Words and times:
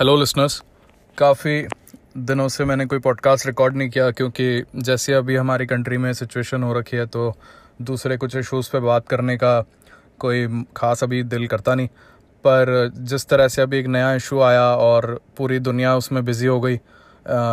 Hello 0.00 0.16
listeners 0.16 0.62
काफ़ी 1.18 1.66
दिनों 2.16 2.48
से 2.48 2.64
मैंने 2.64 2.84
कोई 2.86 2.98
पॉडकास्ट 2.98 3.46
रिकॉर्ड 3.46 3.76
नहीं 3.76 3.88
किया 3.90 4.10
क्योंकि 4.10 4.62
जैसे 4.76 5.14
अभी 5.14 5.36
हमारी 5.36 5.66
कंट्री 5.66 5.96
में 5.96 6.12
सिचुएशन 6.12 6.62
हो 6.62 6.72
रखी 6.72 6.96
है 6.96 7.06
तो 7.06 7.34
दूसरे 7.82 8.16
कुछ 8.16 8.36
इशूज़ 8.36 8.70
पे 8.72 8.78
बात 8.78 9.08
करने 9.08 9.36
का 9.36 9.64
कोई 10.18 10.64
ख़ास 10.76 11.04
अभी 11.04 11.22
दिल 11.22 11.46
करता 11.46 11.74
नहीं। 11.74 11.88
पर 12.44 12.90
जिस 12.96 13.26
तरह 13.26 13.48
से 13.48 13.62
अभी 13.62 13.78
एक 13.78 13.86
नया 13.86 14.14
इशू 14.14 14.40
आया 14.40 14.64
और 14.76 15.20
पूरी 15.36 15.58
दुनिया 15.58 15.94
उसमें 15.96 16.24
बिज़ी 16.24 16.46
हो 16.46 16.60
गई 16.60 16.74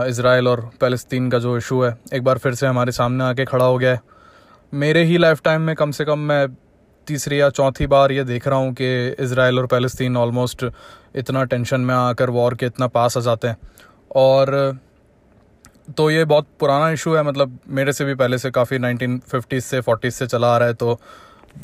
इसराइल 0.10 0.48
और 0.48 0.70
फ़लस्तीन 0.82 1.30
का 1.32 1.40
जो 1.40 1.58
इशू 1.58 1.82
है, 1.82 1.98
एक 2.14 2.24
बार 2.24 2.38
फिर 2.38 2.54
से 2.54 2.68
हमारे 2.68 2.92
सामने 2.92 3.24
आके 3.24 3.46
खड़ा 3.46 3.66
हो 3.66 3.78
गया 3.78 3.92
है। 3.92 4.02
मेरे 4.74 5.04
ही 5.04 5.18
लाइफ 5.18 5.42
टाइम 5.44 5.62
में 5.62 5.76
कम 5.76 5.92
से 5.92 6.06
कम 6.06 6.20
मैं 6.20 6.48
तीसरी 7.08 7.40
या 7.42 7.50
चौथी 7.50 7.88
बार 7.88 8.12
ये 8.12 8.24
देख 8.24 8.48
रहा 8.48 8.60
हूँ 8.60 8.74
कि 8.74 9.16
इसराइल 9.20 9.60
और 9.60 9.68
फ़लस्तीन 9.68 10.18
ऑलमोस्ट 10.18 10.66
इतना 11.18 11.44
टेंशन 11.46 11.82
में 11.82 11.94
आकर 11.96 12.30
वॉर 12.30 12.56
के 12.56 12.66
इतना 12.66 12.88
पास 12.90 13.18
आ 13.18 13.22
जाते 13.22 13.48
हैं। 13.48 13.58
और 14.16 14.78
तो 15.98 16.10
ये 16.12 16.26
बहुत 16.26 16.48
पुराना 16.60 16.90
इशू 16.92 17.14
है 17.16 17.24
मतलब 17.24 17.58
मेरे 17.70 17.94
से 17.94 18.06
भी 18.06 18.16
पहले 18.16 18.38
से 18.38 18.52
काफ़ी 18.52 18.80
नाइनटीन 18.80 19.18
फिफ्टीज़ 19.28 19.64
से 19.66 19.82
फोर्टीज़ 19.82 20.14
से 20.14 20.28
चला 20.28 20.54
आ 20.54 20.58
रहा 20.58 20.68
है 20.68 20.74
तो 20.76 21.00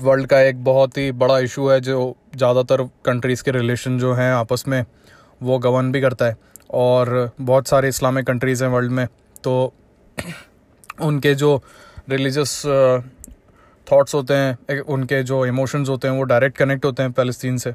वर्ल्ड 0.02 0.28
का 0.28 0.40
एक 0.42 0.64
बहुत 0.64 0.98
ही 0.98 1.12
बड़ा 1.14 1.38
इशू 1.40 1.68
है 1.70 1.80
जो 1.82 2.16
ज़्यादातर 2.36 2.84
कंट्रीज़ 3.06 3.44
के 3.44 3.52
रिलेशन 3.52 3.98
जो 4.00 4.14
हैं 4.14 4.32
आपस 4.34 4.64
में, 4.68 4.86
वो 5.42 5.58
गवर्न 5.60 5.92
भी 5.92 6.02
करता 6.02 6.26
है। 6.26 6.38
और 6.72 7.30
बहुत 7.42 7.68
सारे 7.68 7.90
इस्लामिक 7.90 8.28
कंट्रीज़ 8.28 8.64
हैं 8.64 8.72
वर्ल्ड 8.72 8.92
में 8.92 9.08
तो 9.44 9.74
उनके 11.02 11.34
जो 11.36 11.56
रिलीजस 12.10 12.62
थॉट्स 13.88 14.16
होते 14.16 14.34
हैं, 14.34 14.80
उनके 14.80 15.22
जो 15.24 15.46
इमोशंस 15.46 15.90
होते 15.90 16.08
हैं, 16.08 16.16
वो 16.16 16.24
डायरेक्ट 16.24 16.58
कनेक्ट 16.58 16.86
होते 16.86 17.04
हैं 17.04 17.12
फ़लस्तीन 17.12 17.58
से। 17.58 17.74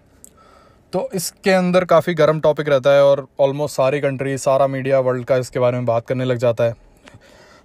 तो 0.93 1.09
इसके 1.15 1.51
अंदर 1.51 1.85
काफ़ी 1.85 2.13
गर्म 2.15 2.41
टॉपिक 2.41 2.69
रहता 2.69 2.91
है 2.91 3.03
और 3.05 3.27
ऑलमोस्ट 3.41 3.77
सारी 3.77 4.01
कंट्री 4.01 4.37
सारा 4.39 4.67
मीडिया 4.67 5.01
वर्ल्ड 5.01 5.25
का 5.25 5.37
इसके 5.37 5.59
बारे 5.59 5.77
में 5.77 5.87
बात 5.87 6.07
करने 6.07 6.25
लग 6.25 6.37
जाता 6.37 6.65
है। 6.65 6.75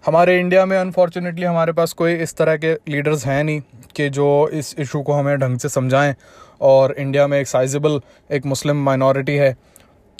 हमारे 0.04 0.40
इंडिया 0.40 0.66
में 0.66 0.78
अनफॉर्चुनेटली 0.78 1.46
हमारे 1.46 1.74
पास 1.74 1.94
कोई 1.94 2.14
इस 2.16 2.36
तरह 2.38 2.58
के 2.58 2.74
लीडर्स 2.90 3.26
हैं 3.26 3.44
नहीं 3.44 3.62
कि 3.96 4.10
जो 4.10 4.28
इस 4.50 4.76
इशू 4.80 5.02
को 5.02 5.14
हमें 5.14 5.38
ढंग 5.40 5.60
से 5.60 5.70
समझाएँ 5.70 6.14
और 6.62 6.96
इंडिया 7.00 7.28
में 7.28 7.40
एक 7.40 7.48
साइजेबल 7.48 8.00
एक 8.32 8.46
मुस्लिम 8.46 8.84
माइनॉरिटी 8.86 9.36
है 9.36 9.54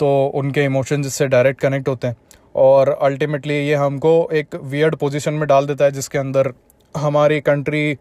तो 0.00 0.08
उनके 0.34 0.64
इमोशंस 0.64 1.06
इससे 1.06 1.26
डायरेक्ट 1.26 1.60
कनेक्ट 1.60 1.88
होते 1.88 2.06
हैं। 2.06 2.16
और 2.54 2.88
अल्टीमेटली 3.02 3.54
ये 3.58 3.74
हमको 3.74 4.28
एक 4.32 4.54
वियर्ड 4.54 4.96
पोजीशन 4.96 5.34
में 5.34 5.46
डाल 5.48 5.66
देता 5.66 5.84
है 5.84 5.90
जिसके 5.90 6.18
अंदर 6.18 6.52
हमारी 6.94 7.40
कंट्री 7.42 7.96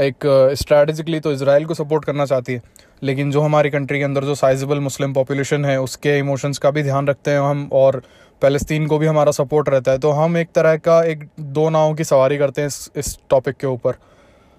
एक 0.00 0.24
स्ट्रैटेजिकली 0.58 1.20
तो 1.20 1.32
इसराइल 1.32 1.64
को 1.64 1.74
सपोर्ट 1.74 2.04
करना 2.04 2.26
चाहती 2.26 2.52
है, 2.52 2.62
लेकिन 3.02 3.30
जो 3.30 3.40
हमारी 3.40 3.70
कंट्री 3.70 3.98
के 3.98 4.04
अंदर 4.04 4.24
जो 4.24 4.34
साइजेबल 4.36 4.80
मुस्लिम 4.80 5.12
पॉपुलेशन 5.14 5.64
है, 5.64 5.80
उसके 5.80 6.18
इमोशंस 6.18 6.58
का 6.58 6.70
भी 6.70 6.82
ध्यान 6.82 7.06
रखते 7.08 7.30
हैं 7.30 7.40
हम, 7.40 7.68
और 7.72 8.02
फ़लस्तीन 8.42 8.86
को 8.86 8.98
भी 8.98 9.06
हमारा 9.06 9.32
सपोर्ट 9.32 9.68
रहता 9.68 9.92
है। 9.92 9.98
तो 9.98 10.10
हम 10.12 10.36
एक 10.36 10.48
तरह 10.54 10.76
का 10.78 11.02
एक, 11.04 11.24
दो 11.40 11.68
नावों 11.70 11.94
की 11.94 12.04
सवारी 12.04 12.38
करते 12.38 12.60
हैं 12.60 12.68
इस 12.68 12.90
इस 12.96 13.18
टॉपिक 13.30 13.56
के 13.56 13.66
ऊपर। 13.66 13.94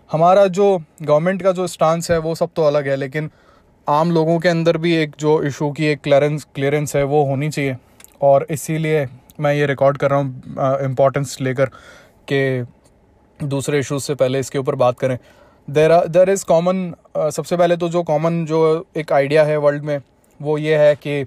हमारा 0.10 0.46
जो 0.50 0.78
गवर्नमेंट 1.02 1.42
का 1.44 1.52
जो 1.52 1.68
स्टांस 1.68 2.12
है, 2.12 2.18
वो 2.20 2.36
सब 2.36 2.50
तो 2.56 2.64
अलग 2.64 2.88
है, 2.88 2.96
लेकिन 2.96 3.30
आम 3.88 4.12
लोगों 4.12 4.38
के 4.40 4.50
अंदर 4.50 4.78
भी 4.78 4.96
एक 4.96 5.16
जो 5.20 5.42
इशू 5.44 5.72
की 5.72 5.86
एक 5.86 6.02
क्लियरेंस 6.02 6.48
क्लियरेंस 6.56 6.96
है, 6.96 7.04
वो 7.04 7.24
होनी 7.26 7.50
चाहिए। 7.50 7.78
और 8.22 8.46
इसीलिए 8.52 9.08
मैं 9.40 9.54
ये 9.54 9.66
रिकॉर्ड 9.66 9.98
कर 9.98 10.10
रहा 10.12 10.20
हूँ 10.20 10.86
इम्पोर्टेंस 10.86 11.38
लेकर 11.42 11.66
कि 12.28 12.66
दूसरे 13.44 13.80
इश्यूज़ 13.80 14.04
से 14.04 14.16
पहले 14.16 14.40
इसके 14.40 14.60
ऊपर 14.60 14.76
बात 14.76 15.00
करें। 15.00 15.18
देर 15.68 15.92
देर 16.10 16.30
इज़ 16.30 16.46
कॉमन 16.46 16.94
सबसे 17.18 17.58
पहले 17.58 17.78
तो 17.78 17.90
जो 17.90 18.04
कॉमन 18.04 18.46
जो 18.46 18.86
एक 18.98 19.12
आइडिया 19.14 19.44
है 19.44 19.58
वर्ल्ड 19.58 19.84
में, 19.84 20.00
वो 20.40 20.58
ये 20.58 20.78
है 20.78 20.96
कि 20.98 21.26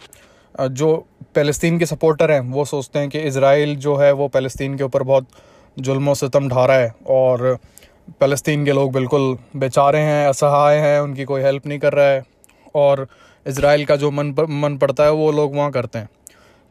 जो 0.60 1.06
फ़लस्तीन 1.36 1.78
के 1.78 1.86
सपोर्टर 1.86 2.30
हैं, 2.30 2.40
वो 2.42 2.64
सोचते 2.64 2.98
हैं 2.98 3.08
कि 3.08 3.18
इसराइल 3.20 3.74
जो 3.76 3.96
है, 3.96 4.12
वो 4.12 4.28
फ़लस्तीन 4.28 4.76
के 4.78 4.84
ऊपर 4.84 5.02
बहुत 5.02 5.26
जुल्म 5.76 6.12
सितम 6.14 6.48
ढा 6.48 6.64
रहा 6.66 6.76
है 6.76 6.94
और 7.08 7.58
फ़लस्तीन 8.20 8.64
के 8.64 8.72
लोग 8.72 8.92
बिल्कुल 8.92 9.36
बेचारे 9.56 9.98
हैं, 10.00 10.26
असहाय 10.28 10.76
हैं, 10.78 10.98
उनकी 11.00 11.24
कोई 11.24 11.42
हेल्प 11.42 11.66
नहीं 11.66 11.78
कर 11.78 11.92
रहा 11.92 12.06
है 12.06 12.22
और 12.74 13.06
इसराइल 13.46 13.84
का 13.84 13.96
जो 13.96 14.10
मन 14.10 14.34
मन 14.50 14.76
पड़ता 14.78 15.04
है, 15.04 15.10
वो 15.12 15.30
लोग 15.32 15.56
वहाँ 15.56 15.70
करते 15.70 15.98
हैं। 15.98 16.08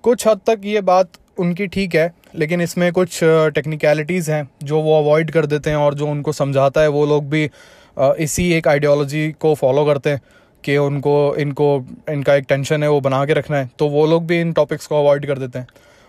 कुछ 0.04 0.28
हद 0.28 0.40
तक 0.48 0.62
ये 0.66 0.82
बात 0.84 1.10
उनकी 1.40 1.68
ठीक 1.68 1.96
है 1.96 2.14
लेकिन 2.36 2.62
इसमें 2.62 2.92
कुछ 2.92 3.20
टेक्निकलिटीज़ 3.24 4.32
हैं 4.32 4.48
जो 4.64 4.82
वो 4.82 4.98
अवॉइड 5.00 5.32
कर 5.32 5.46
देते 5.46 5.70
हैं 5.70 5.78
और 5.78 5.94
जो 5.94 6.08
उनको 6.08 6.32
समझाता 6.32 6.82
है, 6.82 6.88
वो 6.88 7.06
लोग 7.06 7.30
भी 7.30 7.50
इसी 7.98 8.52
एक 8.54 8.68
आइडियोलॉजी 8.68 9.32
को 9.40 9.54
फॉलो 9.56 9.86
करते 9.86 10.10
हैं 10.10 10.22
कि 10.64 10.78
उनको, 10.78 11.36
इनको, 11.36 11.86
इनका 12.10 12.36
एक 12.36 12.46
टेंशन 12.50 12.84
है, 12.84 12.90
वो 12.90 13.00
बना 13.02 13.26
के 13.26 13.34
रखना 13.34 13.58
है। 13.58 13.70
तो 13.80 13.88
वो 13.88 14.06
लोग 14.06 14.26
भी 14.28 14.40
इन 14.42 14.54
टॉपिक्स 14.54 14.88
को 14.88 15.00
अवॉइड 15.00 15.26
कर 15.28 15.38
देते 15.38 15.60
हैं। 15.60 15.68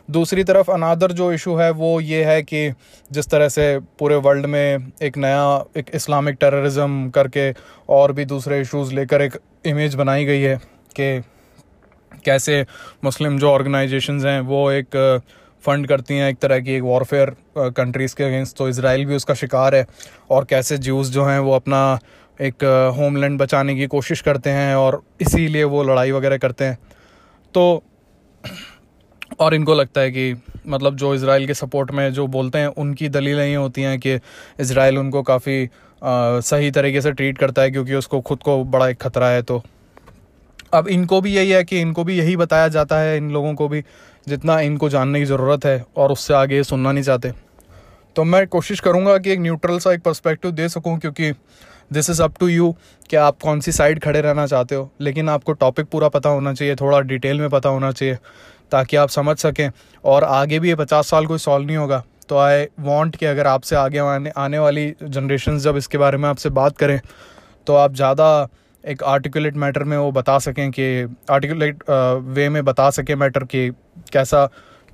दूसरी 0.08 0.44
तरफ़ 0.44 0.70
अनादर 0.70 1.12
जो 1.12 1.32
इशू 1.32 1.54
है, 1.56 1.70
वो 1.70 2.00
ये 2.00 2.24
है 2.24 2.42
कि 2.42 2.70
जिस 3.10 3.28
तरह 3.28 3.48
से 3.48 3.78
पूरे 3.98 4.16
वर्ल्ड 4.16 4.46
में 4.46 4.92
एक 5.02 5.16
नया, 5.16 5.64
एक 5.76 5.90
इस्लामिक 5.94 6.36
टेररिज्म 6.40 7.10
करके 7.10 7.52
और 7.88 8.12
भी 8.12 8.24
दूसरे 8.24 8.60
इश्यूज़ 8.60 8.94
लेकर 8.94 9.22
एक 9.22 9.38
इमेज 9.66 9.94
बनाई 9.94 10.24
गई 10.24 10.40
है 10.40 10.56
कि 10.98 11.20
कैसे 12.24 12.64
मुस्लिम 13.04 13.38
जो 13.38 13.50
ऑर्गेनाइजेशंस 13.50 14.24
हैं, 14.24 14.40
वो 14.40 14.70
एक 14.72 15.20
फंड 15.66 15.86
करती 15.88 16.14
हैं 16.14 16.28
एक 16.30 16.38
तरह 16.38 16.60
की 16.60 16.72
एक 16.72 16.82
वॉरफेयर 16.82 17.34
कंट्रीज़ 17.58 18.14
के 18.14 18.24
अगेंस्ट 18.24 18.56
तो 18.56 18.68
इसराइल 18.68 19.04
भी 19.06 19.16
उसका 19.16 19.34
शिकार 19.34 19.74
है। 19.74 19.86
और 20.30 20.44
कैसे 20.44 20.78
ज्यूज़ 20.78 21.12
जो 21.12 21.24
हैं 21.24 21.38
वो 21.38 21.52
अपना 21.52 21.98
एक 22.38 22.64
होमलैंड 22.96 23.38
बचाने 23.40 23.74
की 23.74 23.86
कोशिश 23.86 24.20
करते 24.20 24.50
हैं 24.50 24.74
और 24.76 25.02
इसीलिए 25.20 25.64
वो 25.66 25.82
लड़ाई 25.84 26.10
वगैरह 26.12 26.38
करते 26.38 26.64
हैं। 26.64 26.78
तो 27.54 27.82
और 29.40 29.54
इनको 29.54 29.74
लगता 29.74 30.00
है 30.00 30.10
कि 30.10 30.34
मतलब 30.66 30.96
जो 30.96 31.14
इसराइल 31.14 31.46
के 31.46 31.54
सपोर्ट 31.54 31.90
में 31.90 32.12
जो 32.12 32.26
बोलते 32.28 32.58
हैं, 32.58 32.66
उनकी 32.66 33.08
दलीलें 33.08 33.46
ये 33.46 33.54
होती 33.54 33.82
हैं 33.82 33.98
कि 33.98 34.18
इसराइल 34.60 34.98
उनको 34.98 35.22
काफ़ी 35.22 35.68
सही 36.02 36.70
तरीके 36.70 37.00
से 37.00 37.12
ट्रीट 37.12 37.38
करता 37.38 37.62
है 37.62 37.70
क्योंकि 37.70 37.94
उसको 37.94 38.20
खुद 38.20 38.42
को 38.42 38.62
बड़ा 38.66 38.88
एक 38.88 39.00
ख़तरा 39.02 39.28
है 39.28 39.42
तो। 39.42 39.62
अब 40.72 40.88
इनको 40.88 41.20
भी 41.20 41.34
यही 41.34 41.50
है 41.50 41.62
कि 41.64 41.80
इनको 41.80 42.04
भी 42.04 42.16
यही 42.18 42.36
बताया 42.36 42.68
जाता 42.68 42.98
है 42.98 43.16
इन 43.16 43.30
लोगों 43.30 43.54
को 43.54 43.68
भी 43.68 43.82
जितना 44.26 44.58
इनको 44.60 44.88
जानने 44.88 45.18
की 45.18 45.24
ज़रूरत 45.24 45.64
है 45.64 45.84
और 45.96 46.12
उससे 46.12 46.34
आगे 46.34 46.62
सुनना 46.64 46.92
नहीं 46.92 47.04
चाहते। 47.04 47.32
तो 48.16 48.24
मैं 48.24 48.46
कोशिश 48.46 48.80
करूँगा 48.80 49.16
कि 49.18 49.30
एक 49.30 49.38
न्यूट्रल 49.40 49.78
सा 49.78 49.92
एक 49.92 50.02
पर्सपेक्टिव 50.02 50.50
दे 50.52 50.68
सकूँ, 50.68 50.98
क्योंकि 50.98 51.32
this 51.92 52.10
is 52.10 52.22
up 52.22 52.34
to 52.40 52.48
you 52.48 52.74
कि 53.10 53.16
आप 53.16 53.38
कौन 53.42 53.60
सी 53.60 53.72
साइड 53.72 54.00
खड़े 54.02 54.20
रहना 54.20 54.46
चाहते 54.46 54.74
हो। 54.74 54.90
लेकिन 55.00 55.28
आपको 55.28 55.52
टॉपिक 55.54 55.86
पूरा 55.86 56.08
पता 56.08 56.28
होना 56.28 56.52
चाहिए, 56.54 56.74
थोड़ा 56.76 57.00
डिटेल 57.02 57.40
में 57.40 57.48
पता 57.50 57.68
होना 57.68 57.90
चाहिए, 57.92 58.18
ताकि 58.72 58.96
आप 58.96 59.08
समझ 59.10 59.36
सकें। 59.38 59.70
और 60.04 60.24
आगे 60.24 60.58
भी 60.58 60.68
ये 60.68 60.74
पचास 60.74 61.08
साल 61.08 61.26
कोई 61.26 61.38
सॉल्व 61.38 61.66
नहीं 61.66 61.76
होगा। 61.76 62.02
तो 62.28 62.36
आई 62.38 62.66
वॉन्ट 62.80 63.16
कि 63.16 63.26
अगर 63.26 63.46
आपसे 63.46 63.76
आगे 63.76 63.98
आने 63.98 64.30
आने 64.36 64.58
वाली 64.58 64.92
जनरेशन 65.02 65.58
जब 65.58 65.76
इसके 65.76 65.98
बारे 65.98 66.18
में 66.18 66.28
आपसे 66.28 66.50
बात 66.50 66.76
करें 66.78 67.00
तो 67.66 67.74
आप 67.74 67.94
ज़्यादा 67.94 68.48
एक 68.84 69.02
आर्टिकुलेट 69.02 69.56
मैटर 69.56 69.84
में 69.84 69.96
वो 69.98 70.10
बता 70.12 70.38
सकें 70.38 70.70
कि 70.70 70.86
आर्टिकुलेट 71.30 71.82
वे 72.28 72.48
में 72.48 72.64
बता 72.64 72.88
सकें 72.90 73.14
मैटर 73.14 73.44
कि 73.44 73.68
कैसा 74.12 74.46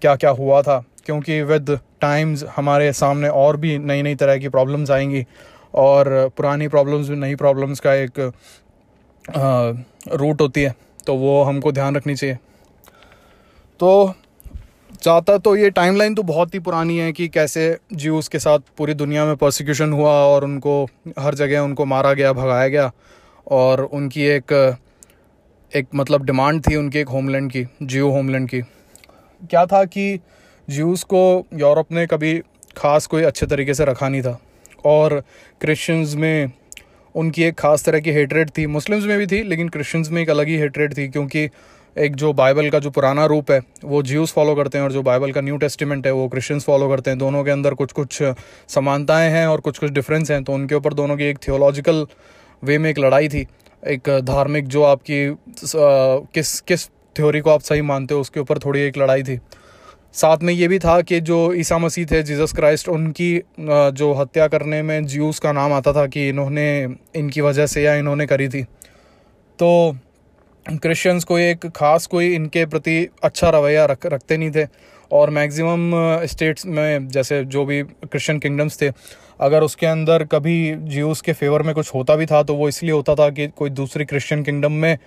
क्या 0.02 0.14
क्या 0.16 0.30
हुआ 0.30 0.60
था। 0.62 0.82
क्योंकि 1.06 1.40
विद 1.42 1.78
टाइम्स 2.00 2.44
हमारे 2.56 2.92
सामने 2.92 3.28
और 3.28 3.56
भी 3.56 3.78
नई 3.78 4.02
नई 4.02 4.14
तरह 4.14 4.36
की 4.38 4.48
प्रॉब्लम्स 4.48 4.90
आएँगी 4.90 5.24
और 5.74 6.30
पुरानी 6.36 6.68
प्रॉब्लम्स 6.68 7.08
भी, 7.08 7.16
नई 7.16 7.34
प्रॉब्लम्स 7.34 7.80
का 7.80 7.94
एक 7.94 8.32
रूट 10.12 10.40
होती 10.40 10.62
है। 10.62 10.74
तो 11.06 11.14
वो 11.14 11.42
हमको 11.42 11.72
ध्यान 11.72 11.96
रखनी 11.96 12.14
चाहिए। 12.14 12.38
तो 13.80 14.14
चाहता 15.02 15.36
तो 15.38 15.54
ये 15.56 15.70
टाइमलाइन 15.70 16.14
तो 16.14 16.22
बहुत 16.22 16.54
ही 16.54 16.58
पुरानी 16.58 16.96
है 16.98 17.12
कि 17.12 17.28
कैसे 17.28 17.76
ज्यूज़ 17.94 18.28
के 18.30 18.38
साथ 18.38 18.58
पूरी 18.78 18.94
दुनिया 18.94 19.24
में 19.24 19.36
प्रोसिक्यूशन 19.36 19.92
हुआ 19.92 20.12
और 20.24 20.44
उनको 20.44 20.84
हर 21.18 21.34
जगह 21.34 21.60
उनको 21.60 21.84
मारा 21.84 22.12
गया, 22.12 22.32
भगाया 22.32 22.68
गया। 22.68 22.90
और 23.50 23.80
उनकी 23.82 24.22
एक 24.22 24.52
एक 25.72 25.86
मतलब 25.94 26.24
डिमांड 26.24 26.62
थी 26.66 26.76
उनकी 26.76 26.98
एक 26.98 27.08
होमलैंड 27.08 27.50
की, 27.52 27.64
जियो 27.82 28.10
होमलैंड 28.10 28.48
की। 28.48 28.60
क्या 29.50 29.64
था 29.66 29.84
कि 29.84 30.18
ज्यूज़ 30.68 31.04
को 31.04 31.46
यूरोप 31.54 31.92
ने 31.92 32.06
कभी 32.06 32.38
ख़ास 32.76 33.06
कोई 33.06 33.22
अच्छे 33.22 33.46
तरीके 33.46 33.74
से 33.74 33.84
रखा 33.84 34.08
नहीं 34.08 34.22
था। 34.22 34.38
और 34.84 35.22
क्रिश्चियंस 35.60 36.14
में 36.14 36.52
उनकी 37.14 37.42
एक 37.42 37.54
ख़ास 37.54 37.84
तरह 37.84 38.00
की 38.00 38.10
हेटरेट 38.10 38.50
थी। 38.58 38.66
मुस्लिम्स 38.66 39.04
में 39.04 39.18
भी 39.18 39.26
थी, 39.26 39.42
लेकिन 39.42 39.68
क्रिश्चियंस 39.68 40.10
में 40.10 40.22
एक 40.22 40.30
अलग 40.30 40.48
ही 40.48 40.56
हेटरेट 40.56 40.96
थी, 40.96 41.08
क्योंकि 41.08 41.48
एक 41.96 42.16
जो 42.16 42.32
बाइबल 42.32 42.68
का 42.70 42.78
जो 42.78 42.90
पुराना 42.90 43.24
रूप 43.26 43.50
है, 43.50 43.60
वो 43.84 44.02
ज्यूज़ 44.02 44.32
फॉलो 44.32 44.54
करते 44.54 44.78
हैं, 44.78 44.84
और 44.84 44.92
जो 44.92 45.02
बाइबल 45.02 45.32
का 45.32 45.40
न्यू 45.40 45.56
टेस्टिमेंट 45.56 46.06
है, 46.06 46.12
वो 46.12 46.28
क्रिश्चियंस 46.28 46.64
फॉलो 46.64 46.88
करते 46.88 47.10
हैं। 47.10 47.18
दोनों 47.18 47.44
के 47.44 47.50
अंदर 47.50 47.74
कुछ 47.74 47.92
कुछ 47.92 48.22
समानताएँ 48.68 49.30
हैं 49.30 49.46
और 49.46 49.60
कुछ 49.60 49.78
कुछ 49.78 49.90
डिफरेंस 49.90 50.30
हैं 50.30 50.42
तो 50.44 50.52
उनके 50.52 50.74
ऊपर 50.74 50.94
दोनों 50.94 51.16
की 51.16 51.24
एक 51.24 51.38
थियोलॉजिकल 51.48 52.06
वे 52.62 52.78
में 52.78 52.90
एक 52.90 52.98
लड़ाई 52.98 53.28
थी, 53.28 53.46
एक 53.82 54.08
धार्मिक 54.24 54.66
जो 54.68 54.82
आपकी 54.84 55.24
किस 56.34 56.60
किस 56.62 56.86
थ्योरी 57.16 57.40
को 57.40 57.50
आप 57.50 57.60
सही 57.62 57.82
मानते 57.82 58.14
हो, 58.14 58.20
उसके 58.20 58.40
ऊपर 58.40 58.58
थोड़ी 58.58 58.80
एक 58.80 58.98
लड़ाई 58.98 59.22
थी। 59.22 59.38
साथ 60.14 60.38
में 60.42 60.52
ये 60.52 60.68
भी 60.68 60.78
था 60.78 61.00
कि 61.02 61.20
जो 61.22 61.52
ईसा 61.54 61.78
मसीह 61.78 62.06
थे, 62.06 62.22
जीसस 62.22 62.52
क्राइस्ट, 62.52 62.88
उनकी 62.88 63.42
जो 63.60 64.12
हत्या 64.14 64.46
करने 64.48 64.82
में 64.82 65.06
ज्यूस 65.06 65.38
का 65.38 65.52
नाम 65.52 65.72
आता 65.72 65.92
था 65.92 66.06
कि 66.06 66.28
इन्होंने 66.28 66.66
इनकी 67.16 67.40
वजह 67.40 67.66
से 67.66 67.82
या 67.82 67.94
इन्होंने 67.94 68.26
करी 68.26 68.48
थी। 68.48 68.62
तो 69.58 69.96
क्रिश्चियंस 70.66 71.24
कोई 71.24 71.42
एक 71.42 71.66
ख़ास 71.66 72.06
कोई 72.06 72.34
इनके 72.34 72.64
प्रति 72.66 73.06
अच्छा 73.24 73.50
रवैया 73.50 73.84
रख, 73.86 74.06
रखते 74.06 74.36
नहीं 74.36 74.50
थे 74.50 74.66
और 75.10 75.30
मैक्सिमम 75.30 76.26
स्टेट्स 76.26 76.66
में 76.66 77.08
जैसे 77.08 77.42
जो 77.44 77.64
भी 77.64 77.82
क्रिश्चियन 77.82 78.38
किंगडम्स 78.38 78.80
थे 78.82 78.90
अगर 79.40 79.62
उसके 79.62 79.86
अंदर 79.86 80.24
कभी 80.24 80.74
जीऊस 80.88 81.20
के 81.20 81.32
फेवर 81.32 81.62
में 81.62 81.74
कुछ 81.74 81.94
होता 81.94 82.16
भी 82.16 82.26
था 82.26 82.42
तो 82.42 82.54
वो 82.54 82.68
इसलिए 82.68 82.92
होता 82.92 83.14
था 83.14 83.28
कि 83.30 83.46
कोई 83.48 83.70
दूसरी 83.70 84.04
क्रिश्चियन 84.04 84.42
किंगडम 84.42 84.72
में 84.72 84.98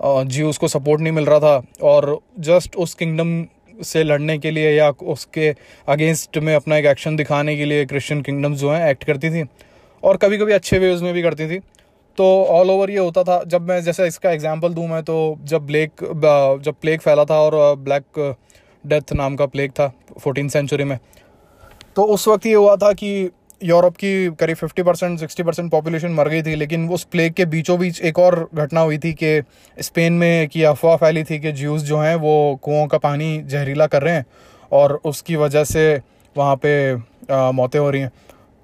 जीऊस 0.00 0.58
को 0.58 0.68
सपोर्ट 0.68 1.00
नहीं 1.00 1.12
मिल 1.12 1.24
रहा 1.24 1.38
था। 1.40 1.62
और 1.82 2.18
जस्ट 2.40 2.76
उस 2.76 2.94
किंगडम 2.94 3.82
से 3.82 4.02
लड़ने 4.04 4.38
के 4.38 4.50
लिए 4.50 4.70
या 4.72 4.88
उसके 4.90 5.54
अगेंस्ट 5.88 6.38
में 6.38 6.54
अपना 6.54 6.76
एक 6.76 6.86
एक्शन 6.86 7.16
दिखाने 7.16 7.56
के 7.56 7.64
लिए 7.64 7.84
क्रिश्चियन 7.84 8.22
किंगडम्स 8.22 8.58
जो 8.58 8.70
हैं 8.70 8.88
एक्ट 8.90 9.04
करती 9.04 9.30
थी। 9.30 9.44
और 10.02 10.16
कभी 10.16 10.38
कभी 10.38 10.52
अच्छे 10.52 10.78
वेज 10.78 11.02
में 11.02 11.12
भी 11.14 11.22
करती 11.22 11.48
थी। 11.50 11.58
तो 12.18 12.24
ऑल 12.46 12.70
ओवर 12.70 12.90
ये 12.90 12.98
होता 12.98 13.22
था। 13.24 13.42
जब 13.46 13.68
मैं, 13.68 13.80
जैसे 13.82 14.06
इसका 14.06 14.30
एग्जांपल 14.30 14.74
दूँ 14.74 14.88
मैं 14.88 15.02
तो 15.02 15.16
जब 15.44 15.66
ब्लेक 15.66 16.04
जब 16.64 16.74
प्लेग 16.82 17.00
फैला 17.00 17.24
था 17.24 17.40
और 17.40 17.74
ब्लैक 17.78 18.36
डेथ 18.84 19.12
नाम 19.12 19.36
का 19.36 19.46
प्लेग 19.46 19.70
था 19.70 19.92
फोर्टीन 20.20 20.48
सेंचुरी 20.48 20.84
में 20.84 20.98
तो 21.96 22.02
उस 22.04 22.26
वक्त 22.28 22.46
ये 22.46 22.54
हुआ 22.54 22.76
था 22.76 22.92
कि 22.92 23.30
यूरोप 23.60 23.96
की 23.96 24.30
करीब 24.30 24.56
fifty 24.56 24.82
percent 24.82 25.18
sixty 25.20 25.42
percent 25.42 25.70
population 25.70 26.12
मर 26.12 26.28
गई 26.28 26.42
थी, 26.42 26.54
लेकिन 26.54 26.88
उस 26.88 27.04
प्लेग 27.04 27.32
के 27.32 27.44
बीचों 27.46 27.78
बीच 27.78 28.00
एक 28.02 28.18
और 28.18 28.48
घटना 28.54 28.80
हुई 28.80 28.98
थी 28.98 29.12
कि 29.14 29.40
स्पेन 29.76 30.12
में 30.12 30.48
की 30.48 30.62
अफवाह 30.64 30.96
फैली 30.96 31.24
थी 31.24 31.38
कि 31.38 31.52
ज्यूस 31.52 31.82
जो 31.82 31.98
हैं 31.98 32.14
वो 32.16 32.60
कुओं 32.62 32.86
का 32.86 32.98
पानी 32.98 33.40
जहरीला 33.44 33.86
कर 33.86 34.02
रहे 34.02 34.14
हैं 34.14 34.26
और 34.72 35.00
उसकी 35.04 35.36
वजह 35.36 35.64
से 35.64 35.94
वहाँ 36.36 36.56
पे 36.56 36.94
मौतें 37.52 37.78
हो 37.78 37.88
रही 37.90 38.00
हैं। 38.00 38.12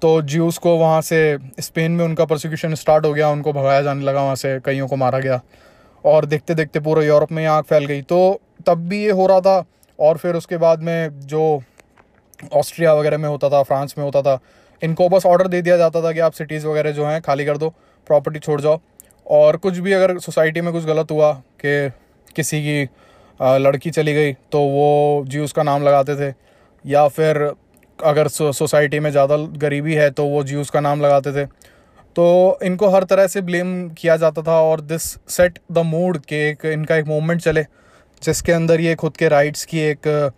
तो 0.01 0.21
ज्यूस 0.23 0.57
को 0.57 0.75
वहाँ 0.77 1.01
से 1.01 1.37
स्पेन 1.61 1.91
में 1.91 2.03
उनका 2.05 2.25
प्रोसिक्यूशन 2.25 2.75
स्टार्ट 2.75 3.05
हो 3.05 3.13
गया, 3.13 3.29
उनको 3.29 3.53
भगाया 3.53 3.81
जाने 3.81 4.03
लगा, 4.03 4.21
वहाँ 4.21 4.35
से 4.35 4.59
कईयों 4.65 4.87
को 4.87 4.95
मारा 4.95 5.19
गया 5.19 5.41
और 6.03 6.25
देखते 6.25 6.55
देखते 6.55 6.79
पूरे 6.79 7.05
यूरोप 7.07 7.31
में 7.31 7.45
आग 7.47 7.63
फैल 7.63 7.85
गई। 7.85 8.01
तो 8.03 8.41
तब 8.67 8.87
भी 8.89 9.03
ये 9.03 9.11
हो 9.11 9.27
रहा 9.27 9.39
था 9.41 9.63
और 9.99 10.17
फिर 10.17 10.35
उसके 10.35 10.57
बाद 10.57 10.81
में 10.83 11.19
जो 11.21 11.61
ऑस्ट्रिया 12.53 12.93
वगैरह 12.93 13.17
में 13.17 13.29
होता 13.29 13.49
था 13.49 13.61
फ्रांस 13.63 13.95
में 13.97 14.03
होता 14.05 14.21
था 14.21 14.39
इनको 14.81 15.07
बस 15.09 15.25
ऑर्डर 15.25 15.47
दे 15.47 15.61
दिया 15.61 15.77
जाता 15.77 16.01
था 16.01 16.11
कि 16.11 16.19
आप 16.19 16.33
सिटीज़ 16.33 16.67
वगैरह 16.67 16.91
जो 16.91 17.05
हैं 17.05 17.21
खाली 17.21 17.45
कर 17.45 17.57
दो 17.57 17.69
प्रॉपर्टी 18.07 18.39
छोड़ 18.39 18.59
जाओ। 18.61 18.79
और 19.31 19.57
कुछ 19.57 19.77
भी 19.77 19.93
अगर 19.93 20.17
सोसाइटी 20.19 20.61
में 20.61 20.71
कुछ 20.73 20.85
गलत 20.85 21.11
हुआ 21.11 21.31
कि 21.65 21.89
किसी 22.35 22.61
की 22.61 22.83
लड़की 23.39 23.89
चली 23.91 24.13
गई 24.13 24.33
तो 24.51 24.59
वो 24.61 25.25
ज्यूस 25.27 25.51
का 25.51 25.63
नाम 25.63 25.83
लगाते 25.83 26.15
थे। 26.15 26.33
या 26.85 27.07
फिर 27.09 27.37
अगर 27.99 28.27
सोसाइटी 28.29 28.99
में 28.99 29.09
ज़्यादा 29.11 29.37
गरीबी 29.59 29.93
है 29.95 30.09
तो 30.11 30.25
वो 30.25 30.43
ज्यूस 30.43 30.69
का 30.69 30.79
नाम 30.79 31.01
लगाते 31.01 31.31
थे। 31.33 31.45
तो 32.15 32.59
इनको 32.63 32.89
हर 32.89 33.03
तरह 33.03 33.27
से 33.27 33.41
ब्लेम 33.41 33.89
किया 33.91 34.15
जाता 34.17 34.41
था 34.41 34.59
और 34.61 34.81
दिस 34.83 35.03
सेट 35.29 35.59
द 35.71 35.77
मूड 35.85 36.17
के 36.19 36.35
एक, 36.49 36.65
इनका 36.65 36.95
एक 36.95 37.05
मूवमेंट 37.07 37.41
चले, 37.41 37.63
जिसके 38.21 38.51
अंदर 38.51 38.81
ये 38.81 38.95
खुद 38.95 39.17
के 39.17 39.27
राइट्स 39.29 39.65
की 39.65 39.79
एक 39.81 40.31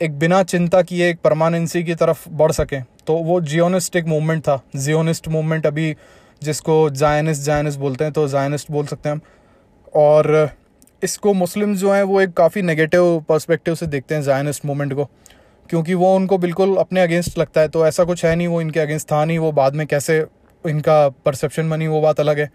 एक 0.00 0.18
बिना 0.18 0.42
चिंता 0.44 0.80
किए 0.82 1.08
एक 1.10 1.18
परमानेंसी 1.24 1.82
की 1.84 1.94
तरफ़ 1.94 2.28
बढ़ 2.30 2.52
सकें। 2.52 2.82
तो 3.06 3.14
वो 3.14 3.40
जियोनिस्ट 3.40 3.96
एक 3.96 4.04
मूवमेंट 4.04 4.42
था। 4.42 4.62
जियोनिस्ट 4.76 5.28
मूवमेंट 5.28 5.66
अभी 5.66 5.96
जिसको 6.42 6.90
जायनिस्ट 6.90 7.42
जायनिस्ट 7.42 7.78
बोलते 7.78 8.04
हैं 8.04 8.12
तो 8.12 8.28
जायनिस्ट 8.28 8.70
बोल 8.70 8.86
सकते 8.86 9.08
हैं 9.08 9.16
हम। 9.16 9.20
और 9.94 10.50
इसको 11.02 11.32
मुस्लिम 11.32 11.76
जो 11.76 11.92
हैं, 11.92 12.02
वो 12.02 12.20
एक 12.20 12.32
काफ़ी 12.32 12.62
नेगेटिव 12.62 13.24
पर्सपेक्टिव 13.28 13.74
से 13.74 13.86
देखते 13.86 14.14
हैं 14.14 14.22
जायनिस्ट 14.22 14.66
मूवमेंट 14.66 14.94
को। 14.94 15.04
क्योंकि 15.70 15.94
वो 15.94 16.16
उनको 16.16 16.38
बिल्कुल 16.38 16.76
अपने 16.76 17.00
अगेंस्ट 17.00 17.38
लगता 17.38 17.60
है 17.60 17.68
तो 17.68 17.86
ऐसा 17.86 18.04
कुछ 18.04 18.24
है 18.24 18.36
नहीं, 18.36 18.48
वो 18.48 18.60
इनके 18.60 18.80
अगेंस्ट 18.80 19.12
था 19.12 19.24
नहीं, 19.24 19.38
वो 19.38 19.52
बाद 19.52 19.74
में 19.74 19.86
कैसे 19.86 20.26
इनका 20.66 21.08
परसेप्शन 21.08 21.70
बनी, 21.70 21.86
वो 21.86 22.00
बात 22.00 22.20
अलग 22.20 22.38
है। 22.38 22.50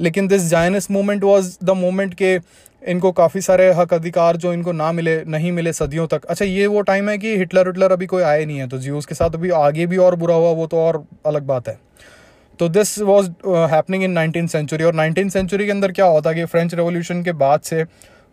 लेकिन 0.00 0.28
this 0.28 0.42
Zionist 0.42 0.90
movement 0.90 1.24
was 1.24 1.58
the 1.64 1.70
moment 1.70 2.14
के 2.14 2.38
इनको 2.86 3.10
काफ़ी 3.12 3.40
सारे 3.40 3.70
हक 3.74 3.94
अधिकार 3.94 4.36
जो 4.36 4.52
इनको 4.52 4.72
ना 4.74 4.90
मिले, 4.92 5.22
नहीं 5.26 5.52
मिले 5.52 5.72
सदियों 5.74 6.06
तक। 6.06 6.24
अच्छा 6.24 6.44
ये 6.44 6.66
वो 6.68 6.80
टाइम 6.82 7.08
है 7.10 7.16
कि 7.18 7.36
हिटलर 7.38 7.66
हिटलर 7.66 7.92
अभी 7.92 8.06
कोई 8.06 8.22
आए 8.24 8.44
नहीं 8.44 8.58
है 8.58 8.68
तो 8.68 8.78
जीव 8.78 9.00
के 9.00 9.14
साथ 9.14 9.34
अभी 9.34 9.50
आगे 9.52 9.86
भी 9.86 9.96
और 9.98 10.14
बुरा 10.16 10.34
हुआ, 10.34 10.50
वो 10.50 10.66
तो 10.66 10.78
और 10.78 11.04
अलग 11.26 11.46
बात 11.46 11.68
है। 11.68 11.78
तो 12.58 12.68
this 12.70 12.98
was 13.00 13.30
happening 13.70 14.04
in 14.04 14.10
nineteen 14.12 14.46
century 14.46 14.84
और 14.84 14.94
नाइनटीन 14.94 15.28
सेंचुरी 15.28 15.64
के 15.64 15.70
अंदर 15.70 15.92
क्या 15.92 16.06
होता 16.06 16.32
कि 16.32 16.44
फ्रेंच 16.46 16.74
रेवोल्यूशन 16.74 17.22
के 17.22 17.32
बाद 17.34 17.60
से 17.62 17.84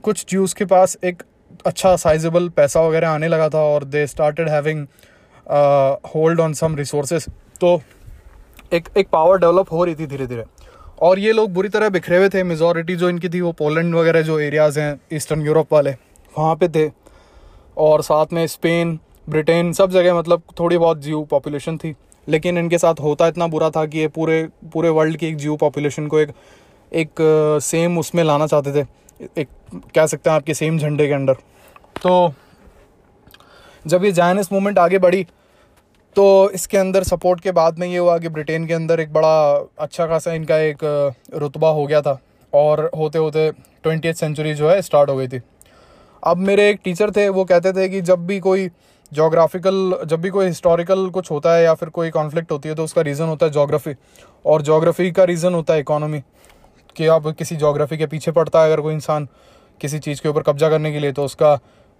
कुछ 0.04 0.26
ज्यूज़ 0.30 0.56
के 0.56 0.66
पास 0.66 0.98
एक 1.04 1.24
अच्छा 1.66 1.96
साइजेबल 1.98 2.48
पैसा 2.52 2.82
वगैरह 2.82 3.10
आने 3.10 3.28
लगा 3.28 3.50
था, 3.50 3.60
और 3.60 3.84
they 3.86 4.06
started 4.08 4.50
having 4.50 4.86
hold 6.16 6.40
on 6.40 6.54
some 6.54 6.76
resources 6.76 7.26
तो 7.62 7.82
एक 8.74 8.88
एक 8.98 9.08
पावर 9.12 9.40
डेवलप 9.40 9.72
हो 9.72 9.84
रही 9.86 9.96
थी 9.96 10.06
धीरे 10.08 10.28
धीरे 10.28 10.44
और 11.04 11.20
ये 11.20 11.32
लोग 11.32 11.52
बुरी 11.54 11.70
तरह 11.70 11.90
बिखरे 11.90 12.18
हुए 12.18 12.30
थे। 12.30 12.44
मेजोरिटी 12.44 12.96
जो 12.96 13.10
इनकी 13.10 13.30
थी, 13.30 13.42
वो 13.42 13.52
पोलैंड 13.52 13.96
वगैरह 13.96 14.22
जो 14.22 14.40
एरियाज़ 14.40 14.80
हैं 14.80 15.00
ईस्टर्न 15.14 15.42
यूरोप 15.42 15.74
वाले, 15.74 15.92
वहाँ 16.38 16.56
पे 16.56 16.68
थे। 16.70 16.92
और 17.78 18.02
साथ 18.02 18.34
में 18.34 18.46
स्पेन 18.48 19.00
ब्रिटेन 19.30 19.72
सब 19.74 19.92
जगह 19.92 20.16
मतलब 20.16 20.42
थोड़ी 20.60 20.78
बहुत 20.78 21.02
जीव 21.02 21.24
पॉपुलेशन 21.24 21.78
थी। 21.78 21.94
लेकिन 22.28 22.58
इनके 22.58 22.78
साथ 22.78 23.00
होता 23.02 23.28
इतना 23.28 23.48
बुरा 23.48 23.70
था 23.70 23.86
कि 23.86 24.00
ये 24.00 24.08
पूरे 24.08 24.44
पूरे 24.74 24.90
वर्ल्ड 24.90 25.18
की 25.18 25.28
एक 25.28 25.36
जीव 25.38 25.56
पॉपुलेशन 25.56 26.08
को 26.08 26.20
एक 26.20 26.32
एक 26.92 27.60
सेम 27.64 27.98
उसमें 27.98 28.24
लाना 28.24 28.48
चाहते 28.48 28.72
थे। 28.74 28.86
एक, 29.38 29.48
कह 29.96 30.06
सकते 30.06 30.30
हैं 30.30 30.38
आपके 30.38 30.54
सेम 30.54 30.78
झंडे 30.80 31.08
के 31.08 31.14
अंडर 31.14 31.34
तो 32.04 32.34
जब 33.88 34.06
ये 34.06 34.12
जायनिस 34.12 34.52
मूवमेंट 34.54 34.80
आगे 34.80 35.00
बढ़ी 35.00 35.26
तो 36.15 36.50
इसके 36.50 36.77
अंदर 36.77 37.04
सपोर्ट 37.04 37.39
के 37.42 37.51
बाद 37.51 37.80
में 37.80 37.88
ये 37.88 37.98
हुआ 37.98 38.18
कि 38.18 38.30
ब्रिटेन 38.30 38.65
के 38.68 38.74
अंदर 38.74 39.00
एक 39.00 39.13
बड़ा 39.13 39.68
अच्छा 39.80 40.06
खासा 40.07 40.33
इनका 40.33 40.57
एक 40.57 40.83
रुतबा 41.36 41.69
हो 41.69 41.86
गया 41.88 42.01
था 42.01 42.18
और 42.54 42.89
होते 42.98 43.18
होते 43.18 43.51
ट्वेंटी 43.83 44.13
सेंचुरी 44.13 44.54
जो 44.54 44.69
है 44.69 44.81
स्टार्ट 44.81 45.10
हो 45.10 45.15
गई 45.18 45.27
थी। 45.27 45.39
अब 46.24 46.38
मेरे 46.38 46.69
एक 46.69 46.80
टीचर 46.83 47.12
थे, 47.12 47.27
वो 47.30 47.45
कहते 47.45 47.71
थे 47.74 47.88
कि 47.89 48.01
जब 48.01 48.25
भी 48.27 48.39
कोई 48.39 48.69
जोग्राफिकल 49.12 49.98
जब 50.06 50.21
भी 50.21 50.30
कोई 50.30 50.45
हिस्टोरिकल 50.45 51.10
कुछ 51.10 51.31
होता 51.31 51.54
है 51.56 51.63
या 51.63 51.74
फिर 51.74 51.89
कोई 51.89 52.10
कॉन्फ्लिक्ट 52.10 52.51
होती 52.51 52.69
है 52.69 52.75
तो 52.75 52.83
उसका 52.83 53.01
रीज़न 53.01 53.25
होता 53.25 53.45
है 53.45 53.51
जोग्राफी 53.51 53.94
और 54.45 54.62
जोग्राफी 54.62 55.12
का 55.12 55.24
रीज़न 55.24 55.54
होता 55.54 55.74
है 55.74 55.80
इकोनॉमी 55.80 56.21
कि 56.95 57.06
अब 57.06 57.31
किसी 57.33 57.56
जोग्राफी 57.56 57.98
के 57.98 58.06
पीछे 58.06 58.31
पड़ता 58.31 58.62
है 58.62 58.71
अगर 58.71 58.81
कोई 58.81 58.94
इंसान 58.94 59.27
किसी 59.81 60.00
चीज़ 60.00 60.21
के 60.21 60.30
ऊपर 60.30 60.42
कब्जा 60.42 60.69
करने 60.69 60.92
के 60.92 61.00
लिए 61.00 61.12
तो 61.12 61.24
उसका 61.24 61.59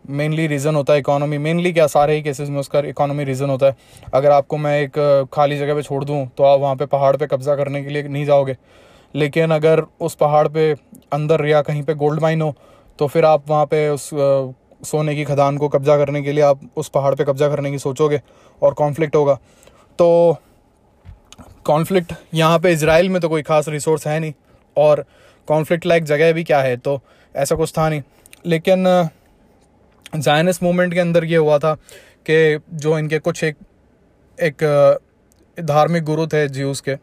मेनली 0.10 0.48
रीज़न 0.48 0.76
होता 0.76 0.94
है 0.94 1.00
इकोनॉमी 1.00 1.38
मेनली 1.38 1.72
क्या 1.74 1.88
सारे 1.88 2.16
ही 2.16 2.22
केसेस 2.22 2.50
में 2.50 2.60
उसका 2.60 2.80
इकोनॉमी 2.80 3.24
रीज़न 3.24 3.50
होता 3.50 3.66
है? 3.66 3.76
अगर 4.14 4.32
आपको 4.32 4.58
मैं 4.58 4.80
एक 4.82 5.28
खाली 5.34 5.58
जगह 5.58 5.76
पे 5.76 5.82
छोड़ 5.84 6.04
दूँ 6.06 6.26
तो 6.38 6.44
आप 6.44 6.60
वहाँ 6.60 6.76
पे 6.76 6.86
पहाड़ 6.86 7.16
पे 7.18 7.28
कब्जा 7.28 7.56
करने 7.56 7.84
के 7.84 7.90
लिए 7.90 8.04
नहीं 8.04 8.26
जाओगे. 8.26 8.56
लेकिन 9.16 9.52
अगर 9.52 9.84
उस 10.02 10.16
पहाड़ 10.16 10.48
पे 10.48 10.72
अंदर 11.14 11.46
या 11.46 11.62
कहीं 11.62 11.84
पे 11.84 11.94
गोल्ड 11.96 12.22
माइन 12.22 12.42
हो 12.42 12.54
तो 13.00 13.08
फिर 13.08 13.26
आप 13.26 13.50
वहाँ 13.50 13.66
पे 13.66 13.88
उस 13.90 14.10
सोने 14.84 15.16
की 15.16 15.24
खदान 15.26 15.58
को 15.58 15.70
कब्जा 15.70 15.98
करने 15.98 16.22
के 16.22 16.32
लिए 16.32 16.44
आप 16.44 16.60
उस 16.78 16.90
पहाड़ 16.90 17.14
पे 17.16 17.24
कब्जा 17.24 17.50
करने 17.50 17.72
की 17.72 17.80
सोचोगे 17.80 18.22
और 18.62 18.74
कॉन्फ्लिक्ट 18.74 19.16
होगा. 19.16 19.34
तो 20.00 20.38
कॉन्फ्लिक्ट 21.66 22.14
यहाँ 22.34 22.60
पे 22.60 22.72
इसराइल 22.72 23.10
में 23.10 23.22
तो 23.22 23.30
कोई 23.30 23.42
ख़ास 23.42 23.68
रिसोर्स 23.70 24.08
है 24.08 24.20
नहीं 24.20 24.34
और 24.78 25.04
कॉन्फ्लिक्ट 25.48 25.86
लाइक 25.86 26.04
जगह 26.04 26.34
भी 26.34 26.44
क्या 26.44 26.62
है? 26.62 26.76
तो 26.78 27.00
ऐसा 27.36 27.56
कुछ 27.56 27.72
था 27.78 27.90
नहीं. 27.90 28.02
लेकिन 28.46 29.10
जायनस 30.14 30.62
मूवमेंट 30.64 30.94
के 30.94 31.00
अंदर 31.00 31.24
ये 31.26 31.38
हुआ 31.38 31.58
था 31.58 31.74
कि 32.26 32.60
जो 32.74 32.98
इनके 33.00 33.20
कुछ 33.20 33.44
एक 33.44 33.56
एक 34.38 34.64
धार्मिक 35.58 36.04
गुरु 36.04 36.26
थे 36.28 36.48
ज्यूस 36.50 36.82
के, 36.82 36.96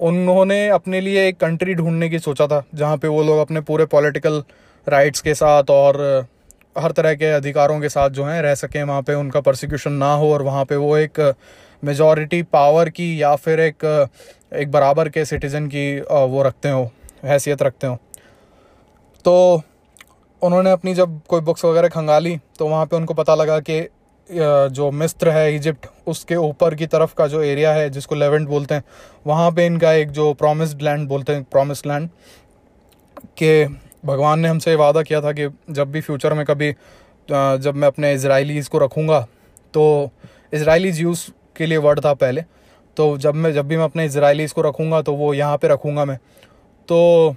उन्होंने 0.00 0.68
अपने 0.70 1.00
लिए 1.00 1.26
एक 1.28 1.36
कंट्री 1.40 1.74
ढूँढने 1.74 2.08
की 2.08 2.18
सोचा 2.18 2.46
था, 2.46 2.62
जहाँ 2.74 2.96
पे 2.96 3.08
वो 3.08 3.22
लोग 3.22 3.38
अपने 3.38 3.60
पूरे 3.60 3.86
पॉलिटिकल 3.86 4.42
राइट्स 4.86 5.20
के 5.20 5.34
साथ 5.34 5.70
और, 5.70 6.26
हर 6.78 6.92
तरह 6.92 7.14
के 7.14 7.30
अधिकारों 7.32 7.80
के 7.80 7.88
साथ 7.88 8.10
जो 8.10 8.24
हैं, 8.24 8.40
रह 8.42 8.54
सकें, 8.54 8.82
वहाँ 8.82 9.02
पे 9.02 9.14
उनका 9.14 9.40
प्रोसिक्यूशन 9.40 9.92
ना 9.94 10.12
हो 10.14 10.32
और 10.32 10.42
वहाँ 10.42 10.64
पे 10.64 10.76
वो 10.76 10.96
एक 10.96 11.20
मेजॉरिटी 11.82 12.42
पावर 12.44 12.88
की 12.90 13.10
या 13.22 13.34
फिर 13.36 13.60
एक 13.60 13.84
एक 14.54 14.70
बराबर 14.70 15.08
के 15.08 15.24
सिटीज़न 15.24 15.66
की 15.66 16.00
वो 16.00 16.42
रखते 16.42 16.70
हो, 16.70 16.90
हैसियत 17.24 17.62
रखते 17.62 17.86
हो। 17.86 17.98
तो 19.24 19.62
उन्होंने 20.42 20.70
अपनी 20.70 20.94
जब 20.94 21.20
कोई 21.28 21.40
बुक्स 21.40 21.64
वगैरह 21.64 21.88
खंगाली 21.88 22.36
तो 22.58 22.66
वहाँ 22.68 22.86
पे 22.86 22.96
उनको 22.96 23.14
पता 23.14 23.34
लगा 23.34 23.58
कि 23.60 23.80
जो 24.28 24.90
मिस्र 24.92 25.30
है, 25.30 25.54
इजिप्ट, 25.56 25.86
उसके 26.06 26.36
ऊपर 26.36 26.74
की 26.74 26.86
तरफ़ 26.86 27.14
का 27.14 27.26
जो 27.26 27.42
एरिया 27.42 27.72
है, 27.72 27.88
जिसको 27.90 28.14
लेवेंट 28.14 28.48
बोलते 28.48 28.74
हैं, 28.74 28.82
वहाँ 29.26 29.50
पे 29.52 29.66
इनका 29.66 29.92
एक 29.92 30.10
जो 30.10 30.32
प्रोमिस्ड 30.34 30.82
लैंड 30.82 31.08
बोलते 31.08 31.32
हैं 31.32 31.42
प्रोमिस 31.44 31.86
लैंड 31.86 32.08
के 33.38 33.66
भगवान 34.04 34.40
ने 34.40 34.48
हमसे 34.48 34.74
वादा 34.74 35.02
किया 35.02 35.20
था 35.22 35.32
कि 35.32 35.48
जब 35.70 35.90
भी 35.92 36.00
फ्यूचर 36.00 36.34
में 36.34 36.44
कभी 36.46 36.72
जब 37.28 37.74
मैं 37.76 37.88
अपने 37.88 38.12
इसराइलीज़ 38.14 38.68
को 38.70 38.78
रखूँगा 38.78 39.20
तो 39.74 40.10
इसराइली 40.54 40.92
ज्यूस 40.92 41.28
के 41.56 41.66
लिए 41.66 41.78
वर्ड 41.78 42.04
था 42.04 42.12
पहले 42.14 42.44
तो 42.96 43.16
जब 43.18 43.34
मैं, 43.34 43.52
जब 43.52 43.68
भी 43.68 43.76
मैं 43.76 43.84
अपने 43.84 44.04
इसराइलीज़ 44.06 44.54
को 44.54 44.62
रखूँगा 44.62 45.02
तो 45.02 45.14
वो 45.14 45.32
यहाँ 45.34 45.56
पे 45.58 45.68
रखूँगा 45.68 46.04
मैं। 46.04 46.16
तो 46.88 47.36